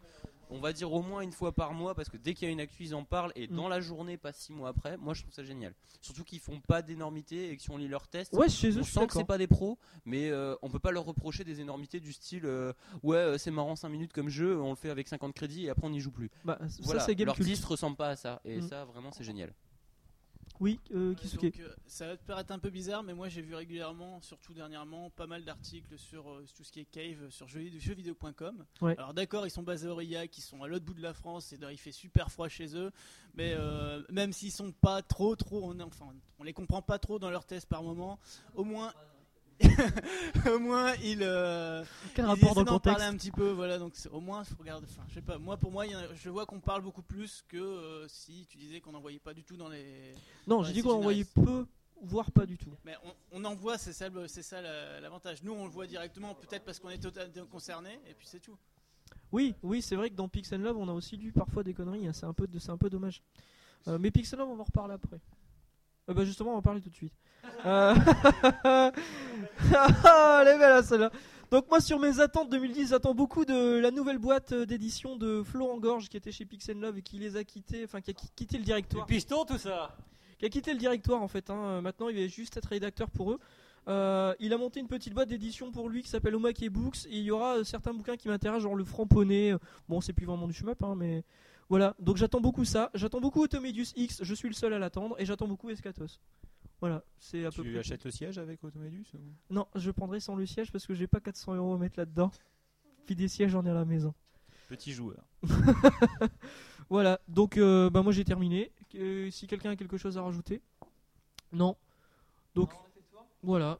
On 0.50 0.60
va 0.60 0.74
dire 0.74 0.92
au 0.94 1.02
moins 1.02 1.22
une 1.22 1.32
fois 1.32 1.52
par 1.52 1.74
mois 1.74 1.94
parce 1.96 2.10
que 2.10 2.18
dès 2.18 2.34
qu'il 2.34 2.48
y 2.48 2.50
a 2.50 2.52
une 2.52 2.60
actu, 2.60 2.84
ils 2.84 2.96
en 2.96 3.04
parlent 3.04 3.32
et 3.36 3.48
Mm. 3.48 3.56
dans 3.56 3.68
la 3.68 3.80
journée, 3.82 4.18
pas 4.18 4.32
six 4.32 4.54
mois 4.54 4.70
après. 4.70 4.98
Moi, 4.98 5.14
je 5.14 5.22
trouve 5.22 5.34
ça 5.34 5.44
génial. 5.44 5.74
Surtout 6.02 6.24
qu'ils 6.24 6.40
font 6.40 6.60
pas 6.62 6.82
d'énormités 6.82 7.50
et 7.52 7.58
que 7.58 7.62
si 7.62 7.70
on 7.72 7.78
lit 7.78 7.88
leurs 7.88 8.08
tests, 8.08 8.34
Ouais, 8.34 8.50
chez 8.50 8.78
on 8.78 8.84
sent 8.84 9.08
que 9.08 9.14
c'est 9.14 9.24
pas 9.26 9.38
des 9.38 9.48
pros, 9.48 9.78
mais 10.06 10.30
euh, 10.30 10.56
on 10.62 10.70
peut 10.70 10.80
pas 10.80 10.92
leur 10.92 11.06
reprocher 11.06 11.44
des 11.44 11.60
énormités 11.60 12.00
du 12.00 12.14
style 12.14 12.46
euh, 12.46 12.74
ouais, 13.04 13.18
euh, 13.18 13.38
c'est 13.38 13.52
marrant 13.52 13.76
5 13.76 13.90
minutes 13.90 14.14
comme 14.14 14.30
jeu, 14.30 14.60
on 14.62 14.70
le 14.70 14.76
fait 14.76 14.90
avec 14.90 15.08
50 15.08 15.34
crédits 15.34 15.66
et 15.66 15.70
après 15.70 15.86
on 15.86 15.90
n'y 15.90 16.00
joue 16.00 16.12
plus. 16.12 16.30
Bah, 16.46 16.58
Voilà, 16.82 17.02
ça, 17.02 17.06
c'est 17.08 17.16
leur 17.26 17.36
ressemble 17.68 17.98
pas 17.98 18.10
à 18.10 18.16
ça 18.16 18.42
et 18.46 18.58
Mm. 18.62 18.68
ça 18.68 18.86
vraiment 18.86 19.12
c'est 19.12 19.24
génial. 19.24 19.54
Oui, 20.60 20.80
euh, 20.94 21.10
Ouais, 21.10 21.16
Kisuke. 21.16 21.42
donc, 21.42 21.60
euh, 21.60 21.70
ça 21.86 22.08
va 22.08 22.18
te 22.18 22.24
paraître 22.26 22.52
un 22.52 22.60
peu 22.60 22.70
bizarre, 22.70 23.04
mais 23.04 23.14
moi 23.14 23.30
j'ai 23.30 23.42
vu 23.42 23.54
régulièrement, 23.54 24.20
surtout 24.22 24.54
dernièrement, 24.54 25.10
pas 25.12 25.28
mal 25.28 25.44
d'articles 25.44 25.98
sur 25.98 26.30
euh, 26.32 26.46
tout 26.56 26.64
ce 26.64 26.72
qui 26.72 26.80
est 26.80 26.86
cave 26.86 27.30
sur 27.30 27.48
jeux- 27.48 27.70
jeuxvideo.com. 27.78 28.66
Ouais. 28.82 28.96
Alors 28.98 29.14
d'accord, 29.14 29.46
ils 29.46 29.52
sont 29.52 29.64
basés 29.64 29.88
à 29.88 29.92
Aurillac, 29.92 30.36
ils 30.38 30.42
sont 30.42 30.64
à 30.64 30.68
l'autre 30.68 30.86
bout 30.86 30.94
de 30.96 31.02
la 31.02 31.14
France, 31.14 31.54
et 31.54 31.60
il 31.72 31.78
fait 31.78 31.92
super 31.92 32.32
froid 32.32 32.48
chez 32.50 32.76
eux, 32.76 32.92
mais 33.36 33.54
euh, 33.56 34.02
même 34.10 34.34
s'ils 34.34 34.52
sont 34.52 34.72
pas 34.72 35.02
trop 35.04 35.36
trop, 35.36 35.64
on, 35.64 35.80
enfin, 35.82 36.08
on 36.40 36.44
les 36.44 36.54
comprend 36.54 36.82
pas 36.82 36.98
trop 36.98 37.20
dans 37.20 37.30
leurs 37.30 37.46
tests 37.46 37.68
par 37.70 37.84
moment, 37.84 38.20
au 38.56 38.64
moins. 38.64 38.94
Au 40.54 40.60
moins 40.60 40.94
ils 41.04 41.20
euh, 41.24 41.84
Quel 42.14 42.26
ils 42.26 42.28
rapport 42.28 42.54
dans 42.56 42.62
le 42.62 42.66
d'en 42.68 42.74
contexte 42.74 43.00
parler 43.00 43.14
un 43.14 43.18
petit 43.18 43.32
peu 43.32 43.50
voilà 43.52 43.80
donc 43.80 43.94
au 44.12 44.20
moins 44.20 44.44
faut 44.44 44.56
regarder 44.60 44.86
enfin 44.90 45.04
je 45.10 45.16
sais 45.16 45.22
pas 45.22 45.38
moi 45.38 45.58
pour 45.58 45.72
moi 45.72 45.86
il 45.88 45.96
a- 45.96 46.14
je 46.14 46.30
vois 46.30 46.46
qu'on 46.46 46.60
parle 46.60 46.82
beaucoup 46.84 47.02
plus 47.02 47.44
que 47.48 47.58
euh, 47.58 48.08
si 48.08 48.46
tu 48.50 48.58
disais 48.58 48.82
qu'on 48.82 48.92
n'en 48.92 49.00
voyait 49.02 49.20
pas 49.20 49.34
du 49.34 49.44
tout 49.44 49.58
dans 49.58 49.70
les 49.70 50.14
Non, 50.46 50.64
j'ai 50.64 50.74
dit 50.74 50.82
qu'on 50.84 50.92
en 50.94 51.00
voyait 51.00 51.26
peu, 51.26 51.66
voire 52.02 52.32
pas 52.32 52.46
du 52.46 52.58
tout. 52.58 52.72
mais 52.86 52.96
on, 53.32 53.42
on 53.42 53.46
en 53.46 53.56
voit, 53.56 53.78
c'est 53.80 53.94
ça, 53.94 54.08
c'est 54.28 54.44
ça 54.44 54.62
la- 54.62 55.00
l'avantage. 55.02 55.42
Nous, 55.44 55.52
on 55.54 55.66
le 55.66 55.72
voit 55.72 55.88
directement, 55.88 56.36
peut-être 56.36 56.64
parce 56.64 56.80
qu'on 56.80 56.90
est 56.90 57.00
totalement 57.00 57.48
concerné, 57.48 58.00
et 58.08 58.14
puis 58.14 58.28
c'est 58.28 58.40
tout. 58.40 58.58
Oui, 59.32 59.56
oui, 59.64 59.82
c'est 59.82 59.96
vrai 59.96 60.10
que 60.12 60.16
dans 60.16 60.28
Pixel 60.30 60.62
Love, 60.62 60.78
on 60.78 60.88
a 60.88 60.94
aussi 60.94 61.18
lu 61.18 61.32
parfois 61.32 61.64
des 61.64 61.74
conneries. 61.74 62.08
hein, 62.08 62.14
C'est 62.14 62.26
un 62.28 62.34
peu, 62.34 62.48
c'est 62.60 62.70
un 62.70 62.78
peu 62.78 62.90
dommage. 62.90 63.24
Euh, 63.88 63.98
mais 64.00 64.12
Pixel 64.12 64.38
Love, 64.38 64.50
on 64.50 64.56
va 64.56 64.62
en 64.62 64.66
reparler 64.66 64.94
après. 64.94 65.20
Euh, 66.10 66.14
bah 66.14 66.26
justement, 66.26 66.52
on 66.52 66.54
va 66.54 66.60
en 66.60 66.62
parler 66.62 66.82
tout 66.82 66.90
de 66.90 66.96
suite. 66.96 67.14
Euh... 67.66 67.94
Ah, 69.74 70.40
Elle 70.42 70.48
est 70.50 70.58
belle, 70.60 70.72
hein, 70.72 70.84
celle-là. 70.84 71.12
Donc 71.52 71.70
moi, 71.70 71.80
sur 71.80 71.98
mes 72.00 72.20
attentes 72.20 72.50
2010, 72.50 72.90
j'attends 72.90 73.14
beaucoup 73.16 73.46
de 73.46 73.80
la 73.80 73.90
nouvelle 73.92 74.18
boîte 74.18 74.52
euh, 74.52 74.66
d'édition 74.66 75.16
de 75.16 75.42
Florent 75.44 75.78
Gorge 75.78 76.10
qui 76.10 76.18
était 76.18 76.32
chez 76.32 76.46
Pixel 76.46 76.80
Love 76.80 76.98
et 76.98 77.02
qui 77.02 77.18
les 77.18 77.38
a 77.38 77.44
quittés, 77.44 77.84
enfin 77.86 78.02
qui 78.02 78.12
a 78.12 78.14
qui- 78.14 78.30
quitté 78.36 78.58
le 78.58 78.64
directoire. 78.66 79.06
piston 79.06 79.46
tout 79.46 79.58
ça. 79.58 79.96
qui 80.40 80.46
a 80.46 80.50
quitté 80.50 80.74
le 80.74 80.78
directoire 80.78 81.22
en 81.22 81.28
fait. 81.30 81.50
hein. 81.50 81.56
Euh, 81.58 81.82
Maintenant, 81.82 82.10
il 82.10 82.20
va 82.20 82.28
juste 82.28 82.58
être 82.58 82.66
rédacteur 82.68 83.10
pour 83.10 83.32
eux. 83.32 83.40
Euh, 83.88 84.34
il 84.42 84.52
a 84.52 84.58
monté 84.58 84.82
une 84.82 84.88
petite 84.90 85.14
boîte 85.14 85.30
d'édition 85.30 85.72
pour 85.72 85.88
lui 85.88 86.04
qui 86.04 86.10
s'appelle 86.10 86.36
Omake 86.36 86.70
Books 86.70 87.06
et 87.06 87.18
il 87.18 87.24
y 87.24 87.32
aura 87.32 87.64
certains 87.64 87.94
bouquins 87.94 88.18
qui 88.18 88.28
m'intéressent, 88.28 88.64
genre 88.64 88.76
le 88.76 88.84
Framponnet. 88.84 89.54
euh, 89.54 89.58
Bon, 89.88 90.02
c'est 90.02 90.12
plus 90.14 90.26
vraiment 90.26 90.48
du 90.48 90.54
shmup, 90.54 90.84
hein, 90.84 90.96
mais 90.98 91.24
voilà. 91.70 91.96
Donc 92.00 92.18
j'attends 92.18 92.42
beaucoup 92.42 92.66
ça. 92.66 92.90
J'attends 92.94 93.20
beaucoup 93.22 93.42
Automedius 93.42 93.94
X. 93.96 94.24
Je 94.24 94.34
suis 94.34 94.48
le 94.48 94.54
seul 94.54 94.74
à 94.74 94.80
l'attendre 94.80 95.16
et 95.20 95.26
j'attends 95.26 95.48
beaucoup 95.48 95.70
Escatos. 95.70 96.20
Voilà, 96.80 97.04
c'est 97.18 97.44
à 97.44 97.50
peu 97.50 97.64
Tu 97.64 97.72
près. 97.72 97.80
achètes 97.80 98.04
le 98.06 98.12
siège 98.12 98.38
avec 98.38 98.64
Automedus 98.64 99.06
ou- 99.16 99.54
Non, 99.54 99.68
je 99.76 99.90
prendrai 99.90 100.20
sans 100.20 100.36
le 100.36 100.46
siège 100.46 100.72
parce 100.72 100.86
que 100.86 100.94
j'ai 100.94 101.08
pas 101.08 101.20
400 101.20 101.56
euros 101.56 101.74
à 101.74 101.78
mettre 101.78 101.98
là-dedans. 102.00 102.32
Puis 103.08 103.16
des 103.16 103.28
sièges, 103.28 103.52
j'en 103.52 103.66
ai 103.66 103.70
à 103.70 103.74
la 103.74 103.86
maison. 103.86 104.14
Petit 104.70 104.92
joueur. 104.94 105.24
Voilà, 106.90 107.20
donc 107.28 107.58
euh, 107.58 107.90
bah 107.90 108.02
moi 108.02 108.14
j'ai 108.14 108.24
terminé. 108.24 108.72
Euh, 108.96 109.30
si 109.30 109.46
quelqu'un 109.46 109.72
a 109.72 109.76
quelque 109.76 109.98
chose 109.98 110.18
à 110.18 110.22
rajouter? 110.22 110.62
Non. 111.52 111.76
Donc 112.56 112.72
voilà. 113.44 113.80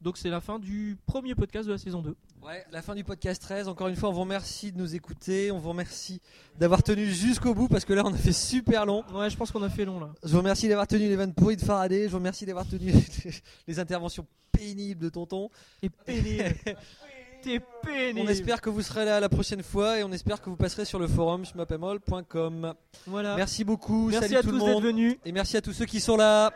Donc 0.00 0.18
c'est 0.18 0.28
la 0.28 0.40
fin 0.40 0.58
du 0.58 0.96
premier 1.06 1.34
podcast 1.34 1.66
de 1.66 1.72
la 1.72 1.78
saison 1.78 2.02
2. 2.02 2.14
Ouais, 2.44 2.64
la 2.70 2.82
fin 2.82 2.94
du 2.94 3.02
podcast 3.02 3.40
13. 3.42 3.66
Encore 3.66 3.88
une 3.88 3.96
fois, 3.96 4.10
on 4.10 4.12
vous 4.12 4.20
remercie 4.20 4.70
de 4.70 4.78
nous 4.78 4.94
écouter. 4.94 5.50
On 5.50 5.58
vous 5.58 5.70
remercie 5.70 6.20
d'avoir 6.58 6.82
tenu 6.82 7.06
jusqu'au 7.06 7.54
bout 7.54 7.66
parce 7.66 7.84
que 7.84 7.92
là, 7.92 8.02
on 8.04 8.12
a 8.12 8.16
fait 8.16 8.32
super 8.32 8.86
long. 8.86 9.04
Ouais, 9.12 9.30
je 9.30 9.36
pense 9.36 9.50
qu'on 9.50 9.62
a 9.62 9.70
fait 9.70 9.84
long 9.84 9.98
là. 9.98 10.10
Je 10.22 10.30
vous 10.30 10.38
remercie 10.38 10.68
d'avoir 10.68 10.86
tenu 10.86 11.08
les 11.08 11.16
vannes 11.16 11.34
pourries 11.34 11.56
de 11.56 11.62
Faraday. 11.62 12.04
Je 12.04 12.10
vous 12.10 12.18
remercie 12.18 12.46
d'avoir 12.46 12.66
tenu 12.66 12.92
les 13.66 13.78
interventions 13.78 14.26
pénibles 14.52 15.00
de 15.00 15.08
Tonton. 15.08 15.50
Et 15.82 15.88
pénible. 15.88 16.54
T'es 17.42 17.60
pénible. 17.82 18.20
On 18.20 18.28
espère 18.28 18.60
que 18.60 18.70
vous 18.70 18.82
serez 18.82 19.04
là 19.04 19.18
la 19.18 19.28
prochaine 19.28 19.62
fois 19.62 19.98
et 19.98 20.04
on 20.04 20.12
espère 20.12 20.40
que 20.40 20.50
vous 20.50 20.56
passerez 20.56 20.84
sur 20.84 20.98
le 20.98 21.06
forum 21.06 21.44
schmapemol.com. 21.44 22.74
Voilà. 23.06 23.36
Merci 23.36 23.64
beaucoup. 23.64 24.08
Merci 24.08 24.28
salut 24.28 24.36
à 24.36 24.42
tout 24.42 24.50
tous 24.50 24.64
d'être 24.64 24.80
venus. 24.80 25.16
Et 25.24 25.32
merci 25.32 25.56
à 25.56 25.60
tous 25.60 25.72
ceux 25.72 25.86
qui 25.86 26.00
sont 26.00 26.16
là. 26.16 26.52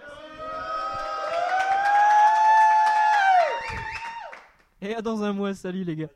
Et 4.82 4.94
à 4.94 5.02
dans 5.02 5.22
un 5.22 5.32
mois. 5.32 5.54
Salut 5.54 5.84
les 5.84 5.96
gars. 5.96 6.08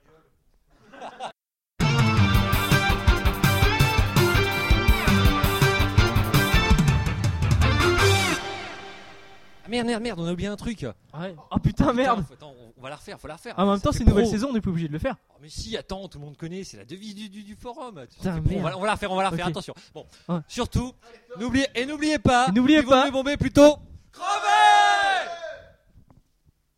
Ah, 9.67 9.69
merde, 9.71 9.87
merde, 9.87 10.03
merde, 10.03 10.21
on 10.21 10.27
a 10.27 10.33
oublié 10.33 10.49
un 10.49 10.57
truc. 10.57 10.83
Ouais. 11.19 11.35
Oh 11.51 11.59
putain, 11.59 11.93
merde. 11.95 12.23
faut- 12.29 12.35
attends, 12.35 12.53
on- 12.61 12.73
on 12.77 12.83
va 12.83 12.91
la 12.91 12.97
refaire, 12.97 13.19
faut 13.19 13.29
la 13.29 13.35
refaire. 13.37 13.55
Ah, 13.57 13.65
en 13.65 13.71
même 13.73 13.81
temps, 13.81 13.93
c'est 13.93 14.01
une 14.03 14.09
nouvelle 14.11 14.25
pro. 14.25 14.33
saison, 14.33 14.49
on 14.51 14.53
n'est 14.53 14.61
pas 14.61 14.69
obligé 14.69 14.89
de 14.89 14.93
le 14.93 14.99
faire. 14.99 15.17
Oh, 15.31 15.37
mais 15.41 15.49
si, 15.49 15.75
attends, 15.79 16.07
tout 16.09 16.19
le 16.19 16.25
monde 16.27 16.37
connaît, 16.37 16.65
c'est 16.65 16.77
la 16.77 16.85
devise 16.85 17.15
du, 17.15 17.31
du- 17.31 17.43
du 17.45 17.55
forum. 17.57 18.05
Putain, 18.11 18.43
pro. 18.43 18.51
on, 18.51 18.51
merde. 18.51 18.63
va, 18.65 18.77
on 18.77 18.81
va 18.81 18.87
la 18.89 18.93
refaire, 18.93 19.11
on 19.13 19.17
va 19.17 19.23
la 19.23 19.31
refaire, 19.31 19.47
Ok. 19.47 19.51
attention. 19.53 19.75
Bon, 19.95 20.07
Ouais. 20.29 20.41
surtout, 20.49 20.93
n'oubliez 21.41 21.67
et 21.75 21.87
n'oubliez 21.87 22.19
pas, 22.19 22.49
Et 22.49 22.53
n'oubliez 22.53 22.81
il 22.81 22.85
vaut 22.85 22.91
pas- 22.91 23.07
mieux 23.07 23.11
bomber 23.11 23.37
plutôt 23.39 23.79